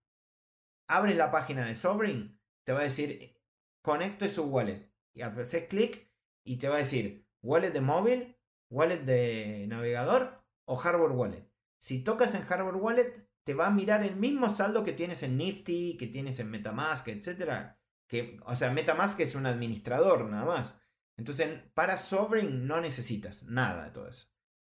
abres 0.88 1.16
la 1.16 1.30
página 1.30 1.66
de 1.66 1.74
Sovereign, 1.74 2.40
te 2.64 2.72
va 2.72 2.80
a 2.80 2.84
decir 2.84 3.36
conecte 3.82 4.30
su 4.30 4.44
wallet. 4.44 4.90
Y 5.14 5.22
haces 5.22 5.68
clic 5.68 6.10
y 6.44 6.56
te 6.56 6.68
va 6.68 6.76
a 6.76 6.78
decir 6.78 7.28
wallet 7.42 7.72
de 7.72 7.80
móvil, 7.80 8.38
wallet 8.70 9.00
de 9.00 9.66
navegador 9.68 10.42
o 10.64 10.76
hardware 10.76 11.12
wallet. 11.12 11.51
Si 11.82 11.98
tocas 12.04 12.36
en 12.36 12.42
Hardware 12.42 12.76
Wallet, 12.76 13.28
te 13.42 13.54
va 13.54 13.66
a 13.66 13.72
mirar 13.72 14.04
el 14.04 14.14
mismo 14.14 14.50
saldo 14.50 14.84
que 14.84 14.92
tienes 14.92 15.24
en 15.24 15.36
Nifty, 15.36 15.96
que 15.96 16.06
tienes 16.06 16.38
en 16.38 16.48
Metamask, 16.48 17.08
etc. 17.08 17.74
Que, 18.06 18.38
o 18.46 18.54
sea, 18.54 18.70
Metamask 18.70 19.18
es 19.18 19.34
un 19.34 19.46
administrador 19.46 20.30
nada 20.30 20.44
más. 20.44 20.80
Entonces, 21.16 21.60
para 21.74 21.98
Sovereign 21.98 22.68
no 22.68 22.80
necesitas 22.80 23.42
nada 23.46 23.86
de 23.86 23.90
todo 23.90 24.06
eso. 24.06 24.28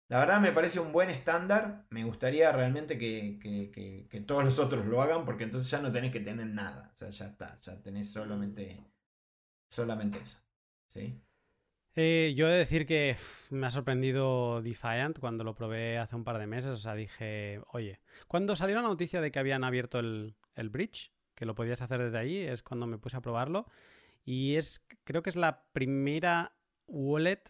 La 0.09 0.17
verdad 0.17 0.41
me 0.41 0.53
parece 0.53 0.79
un 0.79 0.91
buen 0.91 1.11
estándar. 1.11 1.85
Me 1.91 2.03
gustaría 2.03 2.51
realmente 2.51 2.97
que, 2.97 3.37
que, 4.09 4.21
todos 4.21 4.43
los 4.43 4.57
otros 4.57 4.83
lo 4.87 4.99
hagan 4.99 5.23
porque 5.23 5.43
entonces 5.43 5.69
ya 5.69 5.81
no 5.81 5.91
tenés 5.91 6.11
que 6.11 6.19
tener 6.19 6.47
nada. 6.47 6.89
O 6.95 6.97
sea, 6.97 7.11
ya 7.11 7.27
está. 7.27 7.59
Ya 7.59 7.79
tenés 7.79 8.11
solamente, 8.11 8.91
solamente 9.69 10.17
eso. 10.17 10.39
¿Sí? 10.87 11.21
Eh, 11.95 12.33
yo 12.35 12.47
he 12.47 12.51
de 12.51 12.57
decir 12.57 12.87
que 12.87 13.17
me 13.51 13.67
ha 13.67 13.69
sorprendido 13.69 14.63
Defiant 14.63 15.19
cuando 15.19 15.43
lo 15.43 15.53
probé 15.53 15.99
hace 15.99 16.15
un 16.15 16.23
par 16.23 16.39
de 16.39 16.47
meses. 16.47 16.71
O 16.71 16.77
sea, 16.77 16.95
dije, 16.95 17.61
oye, 17.71 17.99
cuando 18.27 18.55
salió 18.55 18.75
la 18.75 18.81
noticia 18.87 19.21
de 19.21 19.31
que 19.31 19.39
habían 19.39 19.63
abierto 19.63 19.99
el, 19.99 20.35
bridge, 20.55 21.11
que 21.35 21.45
lo 21.45 21.55
podías 21.55 21.81
hacer 21.81 22.01
desde 22.01 22.17
ahí, 22.17 22.37
es 22.37 22.63
cuando 22.63 22.87
me 22.87 22.97
puse 22.97 23.17
a 23.17 23.21
probarlo. 23.21 23.67
Y 24.25 24.55
es, 24.55 24.83
creo 25.03 25.21
que 25.21 25.29
es 25.29 25.35
la 25.35 25.65
primera 25.73 26.55
wallet 26.87 27.43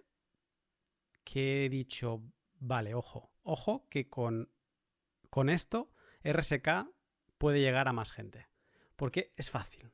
que 1.23 1.65
he 1.65 1.69
dicho, 1.69 2.21
vale, 2.59 2.95
ojo, 2.95 3.31
ojo, 3.43 3.87
que 3.89 4.09
con, 4.09 4.49
con 5.29 5.49
esto 5.49 5.93
RSK 6.23 6.89
puede 7.37 7.61
llegar 7.61 7.87
a 7.87 7.93
más 7.93 8.11
gente. 8.11 8.47
Porque 8.97 9.33
es 9.37 9.49
fácil 9.49 9.92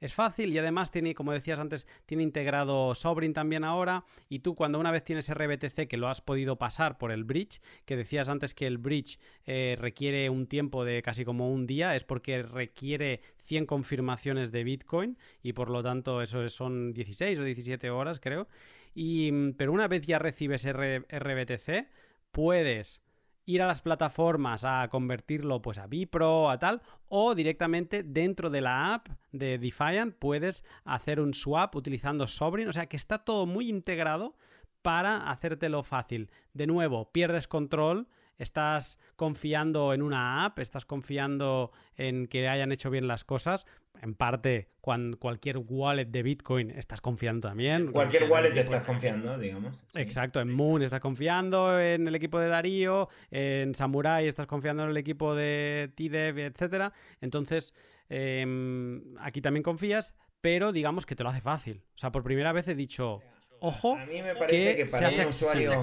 es 0.00 0.14
fácil 0.14 0.52
y 0.52 0.58
además 0.58 0.90
tiene, 0.90 1.14
como 1.14 1.32
decías 1.32 1.58
antes, 1.58 1.86
tiene 2.06 2.22
integrado 2.22 2.94
Sobrin 2.94 3.34
también 3.34 3.64
ahora 3.64 4.04
y 4.28 4.40
tú 4.40 4.54
cuando 4.54 4.80
una 4.80 4.90
vez 4.90 5.04
tienes 5.04 5.32
RBTC 5.32 5.86
que 5.88 5.96
lo 5.96 6.08
has 6.08 6.20
podido 6.20 6.56
pasar 6.56 6.98
por 6.98 7.12
el 7.12 7.24
bridge, 7.24 7.60
que 7.84 7.96
decías 7.96 8.28
antes 8.28 8.54
que 8.54 8.66
el 8.66 8.78
bridge 8.78 9.18
eh, 9.44 9.76
requiere 9.78 10.30
un 10.30 10.46
tiempo 10.46 10.84
de 10.84 11.02
casi 11.02 11.24
como 11.24 11.52
un 11.52 11.66
día, 11.66 11.94
es 11.94 12.04
porque 12.04 12.42
requiere 12.42 13.20
100 13.44 13.66
confirmaciones 13.66 14.52
de 14.52 14.64
Bitcoin 14.64 15.18
y 15.42 15.52
por 15.52 15.70
lo 15.70 15.82
tanto 15.82 16.22
eso 16.22 16.48
son 16.48 16.92
16 16.94 17.38
o 17.38 17.44
17 17.44 17.90
horas 17.90 18.20
creo. 18.20 18.48
Y, 18.94 19.30
mm, 19.30 19.52
pero 19.52 19.72
una 19.72 19.86
vez 19.86 20.02
ya 20.02 20.18
recibes 20.18 20.64
RBTC, 20.64 21.88
puedes 22.32 23.00
ir 23.46 23.62
a 23.62 23.66
las 23.66 23.80
plataformas 23.80 24.64
a 24.64 24.86
convertirlo 24.90 25.62
pues 25.62 25.78
a 25.78 25.86
Bipro, 25.86 26.50
a 26.50 26.58
tal, 26.58 26.82
o 27.08 27.34
directamente 27.34 28.02
dentro 28.02 28.50
de 28.50 28.60
la 28.60 28.94
app 28.94 29.08
de 29.32 29.58
Defiant 29.58 30.14
puedes 30.14 30.64
hacer 30.84 31.20
un 31.20 31.34
swap 31.34 31.74
utilizando 31.76 32.28
Sovereign, 32.28 32.68
o 32.68 32.72
sea 32.72 32.86
que 32.86 32.96
está 32.96 33.18
todo 33.18 33.46
muy 33.46 33.68
integrado 33.68 34.36
para 34.82 35.30
hacértelo 35.30 35.82
fácil. 35.82 36.30
De 36.54 36.66
nuevo, 36.66 37.10
pierdes 37.12 37.48
control 37.48 38.08
estás 38.40 38.98
confiando 39.16 39.92
en 39.92 40.02
una 40.02 40.44
app, 40.46 40.58
estás 40.58 40.86
confiando 40.86 41.72
en 41.94 42.26
que 42.26 42.48
hayan 42.48 42.72
hecho 42.72 42.90
bien 42.90 43.06
las 43.06 43.22
cosas. 43.22 43.66
En 44.02 44.14
parte, 44.14 44.70
cuando 44.80 45.18
cualquier 45.18 45.58
wallet 45.58 46.06
de 46.06 46.22
Bitcoin 46.22 46.70
estás 46.70 47.02
confiando 47.02 47.48
también. 47.48 47.92
Cualquier 47.92 48.30
wallet 48.30 48.54
te 48.54 48.60
estás 48.60 48.82
confiando, 48.82 49.38
digamos. 49.38 49.78
Exacto, 49.94 50.40
en 50.40 50.50
Moon 50.50 50.82
estás 50.82 51.00
confiando 51.00 51.78
en 51.78 52.08
el 52.08 52.14
equipo 52.14 52.40
de 52.40 52.48
Darío, 52.48 53.10
en 53.30 53.74
Samurai 53.74 54.26
estás 54.26 54.46
confiando 54.46 54.84
en 54.84 54.90
el 54.90 54.96
equipo 54.96 55.34
de 55.34 55.92
TDEV, 55.94 56.38
etc. 56.38 56.94
Entonces, 57.20 57.74
em, 58.08 59.02
aquí 59.18 59.42
también 59.42 59.62
confías, 59.62 60.14
pero 60.40 60.72
digamos 60.72 61.04
que 61.04 61.14
te 61.14 61.22
lo 61.22 61.28
hace 61.28 61.42
fácil. 61.42 61.82
O 61.94 61.98
sea, 61.98 62.10
por 62.10 62.22
primera 62.22 62.52
vez 62.52 62.68
he 62.68 62.74
dicho, 62.74 63.20
ojo, 63.60 63.96
a 63.96 64.06
mí 64.06 64.22
me 64.22 64.34
parece 64.34 64.76
que, 64.76 64.86
para 64.86 65.10
un 65.10 65.26
usuario... 65.26 65.82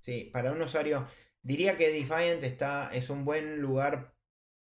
Sí, 0.00 0.30
para 0.32 0.52
un 0.52 0.62
usuario 0.62 1.06
Diría 1.48 1.78
que 1.78 1.90
Defiant 1.90 2.44
está, 2.44 2.90
es 2.92 3.08
un 3.08 3.24
buen 3.24 3.62
lugar 3.62 4.12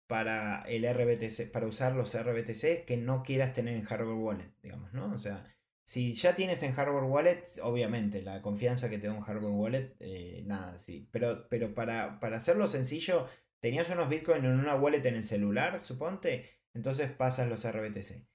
para 0.08 0.62
el 0.62 0.86
RBTC, 0.86 1.52
para 1.52 1.68
usar 1.68 1.94
los 1.94 2.18
RBTC 2.18 2.86
que 2.86 2.96
no 2.96 3.22
quieras 3.22 3.52
tener 3.52 3.76
en 3.76 3.84
hardware 3.84 4.16
wallet, 4.16 4.54
digamos, 4.64 4.94
¿no? 4.94 5.12
O 5.12 5.18
sea, 5.18 5.46
si 5.84 6.14
ya 6.14 6.36
tienes 6.36 6.64
en 6.64 6.72
hardware 6.72 7.04
wallet, 7.04 7.44
obviamente, 7.64 8.22
la 8.22 8.42
confianza 8.42 8.90
que 8.90 8.98
te 8.98 9.08
da 9.08 9.14
un 9.14 9.20
hardware 9.20 9.52
wallet, 9.52 9.96
eh, 10.00 10.42
nada, 10.46 10.80
sí. 10.80 11.06
Pero, 11.12 11.50
pero 11.50 11.74
para, 11.74 12.22
para 12.22 12.38
hacerlo 12.38 12.66
sencillo, 12.70 13.28
tenías 13.60 13.90
unos 13.90 14.08
bitcoins 14.08 14.46
en 14.46 14.58
una 14.58 14.76
wallet 14.76 15.06
en 15.06 15.16
el 15.16 15.24
celular, 15.24 15.82
suponte, 15.82 16.46
entonces 16.74 17.12
pasas 17.12 17.50
los 17.50 17.70
RBTC. 17.70 18.26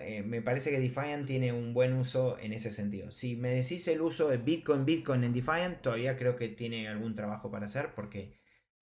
Eh, 0.00 0.22
me 0.22 0.42
parece 0.42 0.70
que 0.70 0.80
Defiant 0.80 1.26
tiene 1.26 1.52
un 1.52 1.74
buen 1.74 1.92
uso 1.94 2.38
en 2.38 2.52
ese 2.52 2.70
sentido. 2.70 3.10
Si 3.12 3.36
me 3.36 3.50
decís 3.50 3.86
el 3.88 4.00
uso 4.02 4.28
de 4.28 4.38
Bitcoin, 4.38 4.84
Bitcoin 4.84 5.24
en 5.24 5.32
Defiant, 5.32 5.80
todavía 5.82 6.16
creo 6.16 6.36
que 6.36 6.48
tiene 6.48 6.88
algún 6.88 7.14
trabajo 7.14 7.50
para 7.50 7.66
hacer 7.66 7.94
porque 7.94 8.34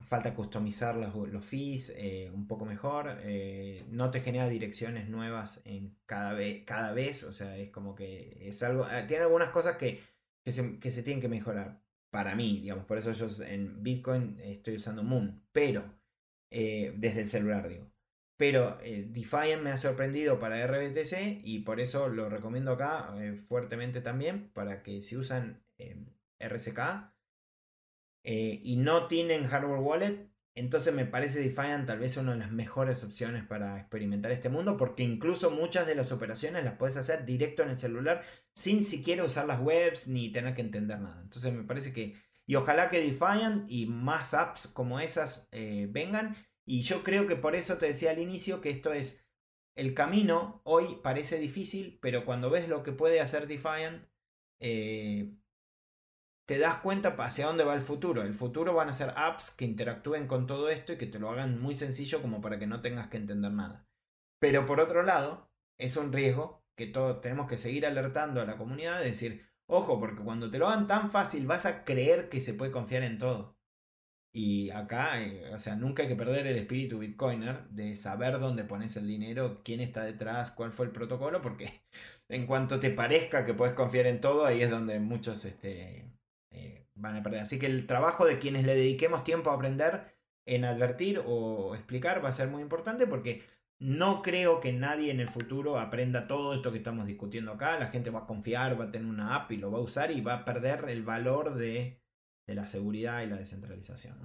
falta 0.04 0.34
customizar 0.34 0.96
los, 0.96 1.14
los 1.30 1.44
fees 1.44 1.92
eh, 1.96 2.30
un 2.34 2.46
poco 2.46 2.64
mejor. 2.64 3.18
Eh, 3.22 3.84
no 3.90 4.10
te 4.10 4.20
genera 4.20 4.48
direcciones 4.48 5.08
nuevas 5.08 5.60
en 5.64 5.96
cada, 6.06 6.32
vez, 6.34 6.64
cada 6.64 6.92
vez. 6.92 7.24
O 7.24 7.32
sea, 7.32 7.56
es 7.58 7.70
como 7.70 7.94
que 7.94 8.48
es 8.48 8.62
algo. 8.62 8.86
Eh, 8.90 9.04
tiene 9.06 9.24
algunas 9.24 9.50
cosas 9.50 9.76
que, 9.76 10.00
que, 10.44 10.52
se, 10.52 10.78
que 10.78 10.92
se 10.92 11.02
tienen 11.02 11.20
que 11.20 11.28
mejorar. 11.28 11.82
Para 12.10 12.34
mí, 12.34 12.58
digamos. 12.60 12.84
Por 12.84 12.98
eso 12.98 13.12
yo 13.12 13.26
en 13.44 13.82
Bitcoin 13.82 14.38
estoy 14.40 14.76
usando 14.76 15.02
Moon. 15.02 15.42
Pero, 15.52 15.84
desde 16.50 17.20
el 17.20 17.26
celular, 17.26 17.68
digo. 17.68 17.90
Pero 18.36 18.78
Defiant 18.82 19.62
me 19.62 19.70
ha 19.70 19.78
sorprendido 19.78 20.38
para 20.38 20.66
RBTC 20.66 21.40
y 21.44 21.60
por 21.60 21.80
eso 21.80 22.08
lo 22.08 22.28
recomiendo 22.28 22.72
acá 22.72 23.14
fuertemente 23.46 24.00
también. 24.00 24.50
Para 24.52 24.82
que 24.82 25.02
si 25.02 25.16
usan 25.16 25.62
RCK 26.38 27.12
eh, 28.24 28.60
y 28.62 28.76
no 28.76 29.06
tienen 29.06 29.46
hardware 29.46 29.80
wallet, 29.80 30.32
entonces 30.54 30.92
me 30.92 31.06
parece 31.06 31.40
Defiant 31.40 31.86
tal 31.86 31.98
vez 31.98 32.16
una 32.16 32.32
de 32.32 32.38
las 32.38 32.52
mejores 32.52 33.02
opciones 33.04 33.44
para 33.44 33.78
experimentar 33.78 34.32
este 34.32 34.50
mundo, 34.50 34.76
porque 34.76 35.02
incluso 35.02 35.50
muchas 35.50 35.86
de 35.86 35.94
las 35.94 36.12
operaciones 36.12 36.64
las 36.64 36.74
puedes 36.74 36.96
hacer 36.96 37.24
directo 37.24 37.62
en 37.62 37.70
el 37.70 37.76
celular 37.78 38.22
sin 38.54 38.84
siquiera 38.84 39.24
usar 39.24 39.46
las 39.46 39.60
webs 39.60 40.08
ni 40.08 40.30
tener 40.30 40.54
que 40.54 40.60
entender 40.60 41.00
nada. 41.00 41.20
Entonces 41.22 41.52
me 41.54 41.64
parece 41.64 41.92
que, 41.94 42.16
y 42.46 42.56
ojalá 42.56 42.90
que 42.90 43.00
Defiant 43.00 43.64
y 43.70 43.86
más 43.86 44.34
apps 44.34 44.66
como 44.66 45.00
esas 45.00 45.48
eh, 45.52 45.88
vengan. 45.90 46.36
Y 46.64 46.82
yo 46.82 47.02
creo 47.02 47.26
que 47.26 47.36
por 47.36 47.54
eso 47.54 47.78
te 47.78 47.86
decía 47.86 48.10
al 48.10 48.18
inicio 48.18 48.60
que 48.60 48.70
esto 48.70 48.92
es 48.92 49.26
el 49.74 49.94
camino. 49.94 50.60
Hoy 50.64 51.00
parece 51.02 51.38
difícil, 51.38 51.98
pero 52.00 52.24
cuando 52.24 52.50
ves 52.50 52.68
lo 52.68 52.82
que 52.82 52.92
puede 52.92 53.20
hacer 53.20 53.46
Defiant, 53.46 54.06
eh, 54.60 55.32
te 56.46 56.58
das 56.58 56.76
cuenta 56.76 57.10
hacia 57.18 57.46
dónde 57.46 57.64
va 57.64 57.74
el 57.74 57.82
futuro. 57.82 58.22
El 58.22 58.34
futuro 58.34 58.74
van 58.74 58.88
a 58.88 58.94
ser 58.94 59.12
apps 59.16 59.50
que 59.50 59.64
interactúen 59.64 60.26
con 60.26 60.46
todo 60.46 60.68
esto 60.68 60.92
y 60.92 60.98
que 60.98 61.06
te 61.06 61.18
lo 61.18 61.30
hagan 61.30 61.60
muy 61.60 61.74
sencillo 61.74 62.20
como 62.20 62.40
para 62.40 62.58
que 62.58 62.66
no 62.66 62.80
tengas 62.80 63.08
que 63.08 63.16
entender 63.16 63.52
nada. 63.52 63.86
Pero 64.38 64.66
por 64.66 64.80
otro 64.80 65.02
lado, 65.02 65.50
es 65.78 65.96
un 65.96 66.12
riesgo 66.12 66.64
que 66.76 66.86
todo, 66.86 67.20
tenemos 67.20 67.48
que 67.48 67.58
seguir 67.58 67.86
alertando 67.86 68.40
a 68.40 68.44
la 68.44 68.56
comunidad 68.56 68.98
de 68.98 69.06
decir, 69.06 69.46
ojo, 69.66 70.00
porque 70.00 70.22
cuando 70.22 70.50
te 70.50 70.58
lo 70.58 70.68
hagan 70.68 70.86
tan 70.86 71.10
fácil 71.10 71.46
vas 71.46 71.66
a 71.66 71.84
creer 71.84 72.28
que 72.28 72.40
se 72.40 72.54
puede 72.54 72.72
confiar 72.72 73.02
en 73.02 73.18
todo. 73.18 73.56
Y 74.34 74.70
acá, 74.70 75.22
eh, 75.22 75.52
o 75.54 75.58
sea, 75.58 75.76
nunca 75.76 76.02
hay 76.02 76.08
que 76.08 76.16
perder 76.16 76.46
el 76.46 76.56
espíritu 76.56 76.98
bitcoiner 76.98 77.68
de 77.68 77.94
saber 77.96 78.38
dónde 78.38 78.64
pones 78.64 78.96
el 78.96 79.06
dinero, 79.06 79.60
quién 79.62 79.80
está 79.80 80.04
detrás, 80.04 80.50
cuál 80.52 80.72
fue 80.72 80.86
el 80.86 80.92
protocolo, 80.92 81.42
porque 81.42 81.82
en 82.28 82.46
cuanto 82.46 82.80
te 82.80 82.90
parezca 82.90 83.44
que 83.44 83.54
puedes 83.54 83.74
confiar 83.74 84.06
en 84.06 84.20
todo, 84.20 84.46
ahí 84.46 84.62
es 84.62 84.70
donde 84.70 85.00
muchos 85.00 85.44
este, 85.44 86.10
eh, 86.50 86.86
van 86.94 87.16
a 87.16 87.22
perder. 87.22 87.40
Así 87.42 87.58
que 87.58 87.66
el 87.66 87.86
trabajo 87.86 88.24
de 88.24 88.38
quienes 88.38 88.64
le 88.64 88.74
dediquemos 88.74 89.24
tiempo 89.24 89.50
a 89.50 89.54
aprender 89.54 90.14
en 90.46 90.64
advertir 90.64 91.22
o 91.24 91.74
explicar 91.74 92.24
va 92.24 92.30
a 92.30 92.32
ser 92.32 92.48
muy 92.48 92.62
importante 92.62 93.06
porque 93.06 93.42
no 93.78 94.22
creo 94.22 94.60
que 94.60 94.72
nadie 94.72 95.10
en 95.10 95.20
el 95.20 95.28
futuro 95.28 95.78
aprenda 95.78 96.26
todo 96.28 96.54
esto 96.54 96.72
que 96.72 96.78
estamos 96.78 97.06
discutiendo 97.06 97.52
acá. 97.52 97.78
La 97.78 97.88
gente 97.88 98.10
va 98.10 98.20
a 98.20 98.26
confiar, 98.26 98.80
va 98.80 98.86
a 98.86 98.90
tener 98.92 99.08
una 99.08 99.34
app 99.34 99.50
y 99.52 99.56
lo 99.56 99.70
va 99.70 99.78
a 99.78 99.82
usar 99.82 100.10
y 100.10 100.20
va 100.20 100.34
a 100.34 100.44
perder 100.44 100.84
el 100.88 101.02
valor 101.02 101.54
de, 101.54 102.01
la 102.46 102.66
seguridad 102.66 103.22
y 103.22 103.26
la 103.26 103.36
descentralización. 103.36 104.16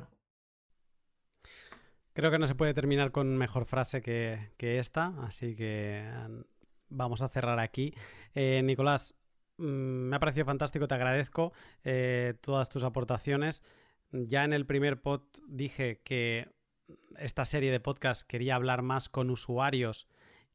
Creo 2.13 2.31
que 2.31 2.39
no 2.39 2.47
se 2.47 2.55
puede 2.55 2.73
terminar 2.73 3.11
con 3.11 3.37
mejor 3.37 3.65
frase 3.65 4.01
que, 4.01 4.49
esta, 4.59 5.13
así 5.19 5.55
que 5.55 6.03
mm, 6.29 6.41
vamos 6.89 7.21
a 7.21 7.29
cerrar 7.29 7.59
aquí. 7.59 7.93
Eh, 8.33 8.61
Nicolás, 8.63 9.15
Mm, 9.57 10.09
me 10.09 10.15
ha 10.15 10.19
parecido 10.19 10.45
fantástico, 10.45 10.87
te 10.87 10.95
agradezco 10.95 11.53
eh, 11.83 12.35
todas 12.41 12.69
tus 12.69 12.83
aportaciones. 12.83 13.63
Ya 14.11 14.43
en 14.43 14.53
el 14.53 14.65
primer 14.65 15.01
pod 15.01 15.21
dije 15.47 16.01
que 16.03 16.49
esta 17.17 17.43
serie 17.45 17.71
de 17.71 17.79
podcast 17.79 18.27
quería 18.27 18.55
hablar 18.55 18.81
más 18.81 19.09
con 19.09 19.29
usuarios 19.29 20.07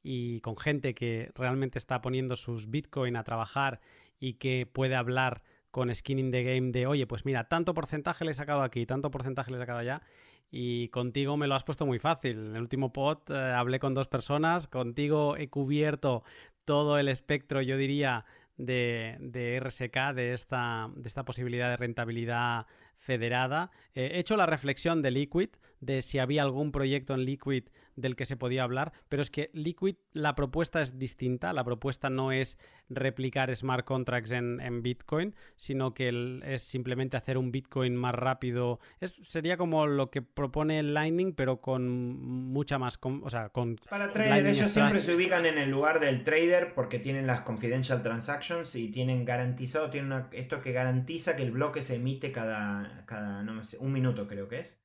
y 0.02 0.40
con 0.40 0.56
gente 0.56 0.94
que 0.94 1.30
realmente 1.34 1.78
está 1.78 2.00
poniendo 2.00 2.36
sus 2.36 2.70
Bitcoin 2.70 3.16
a 3.16 3.24
trabajar 3.24 3.80
y 4.18 4.34
que 4.34 4.66
puede 4.66 4.94
hablar 4.94 5.42
con 5.72 5.92
skin 5.92 6.20
in 6.20 6.30
the 6.30 6.44
game 6.44 6.70
de, 6.70 6.86
oye, 6.86 7.06
pues 7.08 7.24
mira, 7.24 7.48
tanto 7.48 7.74
porcentaje 7.74 8.24
le 8.24 8.30
he 8.30 8.34
sacado 8.34 8.62
aquí, 8.62 8.86
tanto 8.86 9.10
porcentaje 9.10 9.50
le 9.50 9.56
he 9.56 9.60
sacado 9.60 9.80
allá. 9.80 10.02
Y 10.50 10.88
contigo 10.88 11.38
me 11.38 11.46
lo 11.48 11.54
has 11.54 11.64
puesto 11.64 11.86
muy 11.86 11.98
fácil. 11.98 12.38
En 12.38 12.56
el 12.56 12.62
último 12.62 12.92
pod 12.92 13.18
eh, 13.30 13.34
hablé 13.34 13.80
con 13.80 13.94
dos 13.94 14.06
personas, 14.06 14.68
contigo 14.68 15.36
he 15.36 15.48
cubierto 15.48 16.22
todo 16.66 16.98
el 16.98 17.08
espectro, 17.08 17.62
yo 17.62 17.78
diría, 17.78 18.26
de, 18.58 19.60
RSK, 19.60 20.14
de 20.14 20.34
esta, 20.34 20.90
de 20.94 21.08
esta 21.08 21.24
posibilidad 21.24 21.70
de 21.70 21.78
rentabilidad 21.78 22.66
federada. 22.98 23.70
Eh, 23.94 24.12
he 24.14 24.18
hecho 24.18 24.36
la 24.36 24.46
reflexión 24.46 25.02
de 25.02 25.10
Liquid, 25.10 25.48
de 25.80 26.02
si 26.02 26.18
había 26.18 26.42
algún 26.42 26.70
proyecto 26.70 27.14
en 27.14 27.24
Liquid 27.24 27.64
del 27.96 28.16
que 28.16 28.26
se 28.26 28.36
podía 28.36 28.62
hablar, 28.62 28.92
pero 29.08 29.22
es 29.22 29.30
que 29.30 29.50
Liquid 29.52 29.96
la 30.12 30.34
propuesta 30.34 30.80
es 30.80 30.98
distinta, 30.98 31.52
la 31.52 31.64
propuesta 31.64 32.10
no 32.10 32.32
es 32.32 32.58
replicar 32.88 33.54
smart 33.54 33.84
contracts 33.84 34.32
en, 34.32 34.82
Bitcoin, 34.82 35.34
sino 35.56 35.94
que 35.94 36.40
es 36.44 36.62
simplemente 36.62 37.16
hacer 37.16 37.38
un 37.38 37.52
Bitcoin 37.52 37.94
más 37.94 38.14
rápido. 38.14 38.80
Es, 39.00 39.20
sería 39.22 39.56
como 39.56 39.86
lo 39.86 40.10
que 40.10 40.22
propone 40.22 40.82
Lightning, 40.82 41.34
pero 41.34 41.60
con 41.60 41.88
mucha 41.88 42.78
más... 42.78 42.98
o 43.02 43.30
sea, 43.30 43.50
con 43.50 43.76
Para 43.88 44.12
trader, 44.12 44.46
ellos 44.46 44.70
siempre 44.70 45.00
se 45.00 45.14
ubican 45.14 45.46
en 45.46 45.58
el 45.58 45.70
lugar 45.70 46.00
del 46.00 46.24
trader 46.24 46.74
porque 46.74 46.98
tienen 46.98 47.26
las 47.26 47.42
confidential 47.42 48.02
transactions 48.02 48.74
y 48.74 48.88
tienen 48.88 49.24
garantizado, 49.24 49.90
tienen 49.90 50.26
esto 50.32 50.60
que 50.60 50.72
garantiza 50.72 51.36
que 51.36 51.42
el 51.42 51.52
bloque 51.52 51.82
se 51.82 51.96
emite 51.96 52.32
cada, 52.32 53.04
cada 53.06 53.42
no 53.42 53.62
sé, 53.62 53.78
un 53.78 53.92
minuto 53.92 54.26
creo 54.26 54.48
que 54.48 54.60
es 54.60 54.82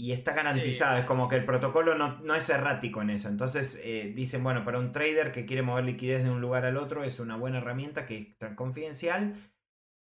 y 0.00 0.12
está 0.12 0.32
garantizado. 0.32 0.96
Es 0.96 1.04
como 1.04 1.28
que 1.28 1.36
el 1.36 1.44
protocolo 1.44 1.94
no, 1.94 2.34
es 2.34 2.48
errático 2.48 3.02
en 3.02 3.10
eso. 3.10 3.28
Entonces 3.28 3.78
eh, 3.84 4.12
dicen, 4.14 4.42
bueno, 4.42 4.64
para 4.64 4.78
un 4.78 4.92
trader 4.92 5.30
que 5.30 5.44
quiere 5.44 5.62
mover 5.62 5.84
liquidez 5.84 6.24
de 6.24 6.30
un 6.30 6.40
lugar 6.40 6.64
al 6.64 6.78
otro 6.78 7.04
es 7.04 7.20
una 7.20 7.36
buena 7.36 7.58
herramienta 7.58 8.06
que 8.06 8.34
es 8.38 8.54
confidencial 8.54 9.34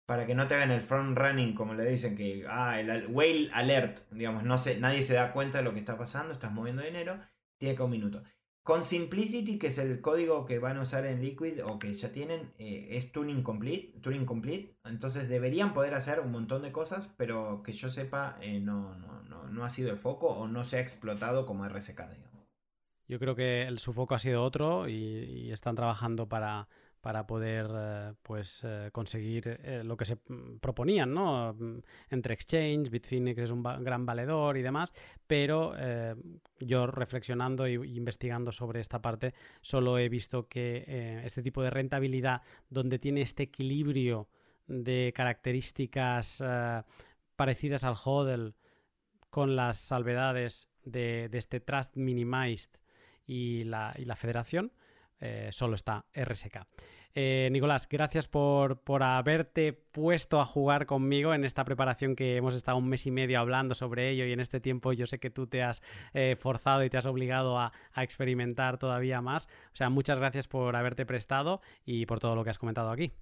para 0.07 0.27
que 0.27 0.35
no 0.35 0.49
te 0.49 0.57
hagan 0.57 0.73
el 0.73 0.81
front 0.81 1.17
running, 1.17 1.55
como 1.55 1.75
le 1.75 1.85
dicen, 1.85 2.17
que, 2.17 2.45
ah, 2.49 2.79
el 2.79 3.07
whale 3.07 3.49
alert, 3.53 4.01
digamos, 4.11 4.43
no 4.43 4.59
sé, 4.59 4.79
nadie 4.79 5.03
se 5.03 5.15
da 5.15 5.33
cuenta 5.33 5.59
de 5.59 5.65
lo 5.65 5.73
que 5.73 5.79
está 5.79 5.97
pasando, 5.97 6.33
estás 6.33 6.53
moviendo 6.53 6.83
dinero, 6.83 7.19
tiene 7.59 7.75
que 7.75 7.83
un 7.83 7.91
minuto. 7.91 8.23
Con 8.65 8.83
Simplicity, 8.83 9.59
que 9.59 9.67
es 9.67 9.77
el 9.77 10.01
código 10.01 10.47
que 10.47 10.59
van 10.59 10.79
a 10.79 10.81
usar 10.81 11.05
en 11.05 11.21
Liquid 11.21 11.63
o 11.67 11.79
que 11.79 11.93
ya 11.93 12.13
tienen, 12.13 12.51
eh, 12.59 12.89
es 12.93 13.13
tuning 13.13 13.43
complete, 13.43 13.93
tuning 14.01 14.25
complete. 14.25 14.75
Entonces 14.87 15.29
deberían 15.29 15.75
poder 15.75 15.93
hacer 15.93 16.21
un 16.21 16.33
montón 16.33 16.63
de 16.63 16.73
cosas, 16.73 17.13
pero 17.19 17.63
que 17.63 17.75
yo 17.75 17.91
sepa, 17.91 18.39
eh, 18.41 18.61
no, 18.61 18.97
no, 18.97 19.23
no, 19.25 19.49
no, 19.49 19.65
ha 19.67 19.69
sido 19.69 19.91
el 19.91 19.99
foco 19.99 20.29
o 20.29 20.49
no 20.49 20.65
se 20.65 20.79
ha 20.79 20.81
explotado 20.81 21.45
como 21.45 21.69
RSK, 21.69 22.09
digamos. 22.09 22.49
Yo 23.07 23.19
creo 23.19 23.37
que 23.37 23.65
el, 23.65 23.79
su 23.79 23.93
foco 23.93 24.15
ha 24.15 24.19
sido 24.19 24.43
otro 24.43 24.89
y 24.89 25.53
están 25.53 25.75
trabajando 25.75 26.27
para, 26.27 26.67
para 27.05 27.27
poder 27.27 27.67
eh, 27.71 28.13
pues 28.23 28.63
eh, 28.65 28.89
conseguir 28.91 29.61
eh, 29.63 29.83
lo 29.85 29.95
que 29.95 30.07
se 30.07 30.17
proponían, 30.59 31.13
¿no? 31.13 31.53
Mm, 31.53 31.81
entre 32.09 32.33
Exchange, 32.33 32.89
Bitfinex 32.89 33.41
es 33.43 33.51
un 33.51 33.63
gran 33.63 34.07
valedor 34.07 34.57
y 34.57 34.63
demás, 34.63 34.91
pero 35.27 35.75
yo 36.61 36.87
reflexionando 36.87 37.67
e 37.67 37.73
investigando 37.75 38.53
sobre 38.53 38.81
esta 38.81 39.03
parte, 39.03 39.35
solo 39.61 39.99
he 39.99 40.09
visto 40.09 40.49
que 40.49 41.21
este 41.25 41.43
tipo 41.43 41.63
de 41.63 41.69
rentabilidad, 41.69 42.41
donde 42.71 42.99
tiene 42.99 43.21
este 43.21 43.43
equilibrio 43.43 44.29
de 44.67 45.13
características 45.15 46.43
parecidas 47.37 47.85
al 47.85 47.97
HODL, 48.03 48.55
con 49.29 49.57
las 49.57 49.77
salvedades 49.77 50.69
de, 50.85 51.29
este 51.33 51.61
Trust 51.61 51.97
Minimized 51.97 52.71
y 53.27 53.65
la, 53.65 53.95
y 53.99 54.07
la 54.07 54.17
federación, 54.17 54.73
eh, 55.25 55.49
solo 55.53 55.75
está 55.75 56.05
RSK. 56.15 56.67
Eh, 57.15 57.49
Nicolás, 57.51 57.89
gracias 57.89 58.29
por, 58.29 58.83
haberte 59.03 59.73
puesto 59.73 60.39
a 60.39 60.45
jugar 60.45 60.85
conmigo 60.85 61.33
en 61.33 61.45
esta 61.45 61.65
preparación 61.65 62.15
que 62.15 62.37
hemos 62.37 62.55
estado 62.55 62.77
un 62.77 62.91
mes 62.91 63.07
y 63.07 63.11
medio 63.11 63.41
hablando 63.41 63.75
sobre 63.75 64.11
ello 64.11 64.27
y 64.27 64.33
en 64.33 64.41
este 64.41 64.61
tiempo 64.61 64.93
yo 64.93 65.07
sé 65.07 65.19
que 65.19 65.31
tú 65.31 65.47
te 65.47 65.63
has 65.63 65.81
eh, 66.13 66.37
forzado 66.37 66.85
y 66.85 66.91
te 66.91 66.99
has 66.99 67.07
obligado 67.07 67.59
a, 67.59 67.73
a, 67.95 68.03
experimentar 68.03 68.77
todavía 68.77 69.23
más. 69.23 69.47
O 69.73 69.77
sea, 69.77 69.89
muchas 69.89 70.19
gracias 70.19 70.47
por 70.47 70.77
haberte 70.77 71.07
prestado 71.07 71.63
y 71.87 72.05
por 72.05 72.21
todo 72.21 72.35
lo 72.35 72.45
que 72.45 72.51
has 72.51 72.59
comentado 72.59 72.91
aquí. 72.91 73.15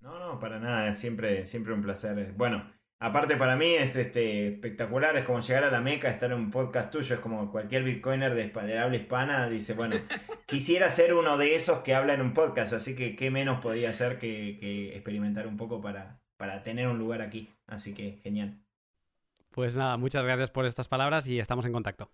No, 0.00 0.18
no, 0.18 0.40
para 0.40 0.58
nada, 0.58 0.92
siempre, 0.94 1.46
siempre 1.46 1.72
un 1.72 1.82
placer. 1.82 2.32
Bueno, 2.36 2.68
Aparte 3.00 3.36
para 3.36 3.54
mí 3.54 3.74
es 3.74 3.94
este, 3.94 4.48
espectacular, 4.48 5.16
es 5.16 5.24
como 5.24 5.38
llegar 5.38 5.62
a 5.62 5.70
la 5.70 5.80
meca, 5.80 6.08
estar 6.08 6.32
en 6.32 6.38
un 6.38 6.50
podcast 6.50 6.90
tuyo, 6.90 7.14
es 7.14 7.20
como 7.20 7.52
cualquier 7.52 7.84
bitcoiner 7.84 8.34
de, 8.34 8.78
habla 8.78 8.96
hispana 8.96 9.48
dice, 9.48 9.74
bueno, 9.74 9.94
quisiera 10.46 10.90
ser 10.90 11.14
uno 11.14 11.38
de 11.38 11.54
esos 11.54 11.78
que 11.80 11.94
habla 11.94 12.14
en 12.14 12.20
un 12.20 12.34
podcast, 12.34 12.72
así 12.72 12.96
que 12.96 13.14
qué 13.14 13.30
menos 13.30 13.60
podía 13.60 13.90
hacer 13.90 14.18
que, 14.18 14.94
experimentar 14.94 15.46
un 15.46 15.56
poco 15.56 15.80
para, 15.80 16.20
para 16.36 16.64
tener 16.64 16.88
un 16.88 16.98
lugar 16.98 17.22
aquí, 17.22 17.54
así 17.68 17.94
que 17.94 18.18
genial. 18.24 18.58
Pues 19.52 19.76
nada, 19.76 19.96
muchas 19.96 20.24
gracias 20.24 20.50
por 20.50 20.66
estas 20.66 20.88
palabras 20.88 21.28
y 21.28 21.38
estamos 21.38 21.66
en 21.66 21.72
contacto. 21.72 22.10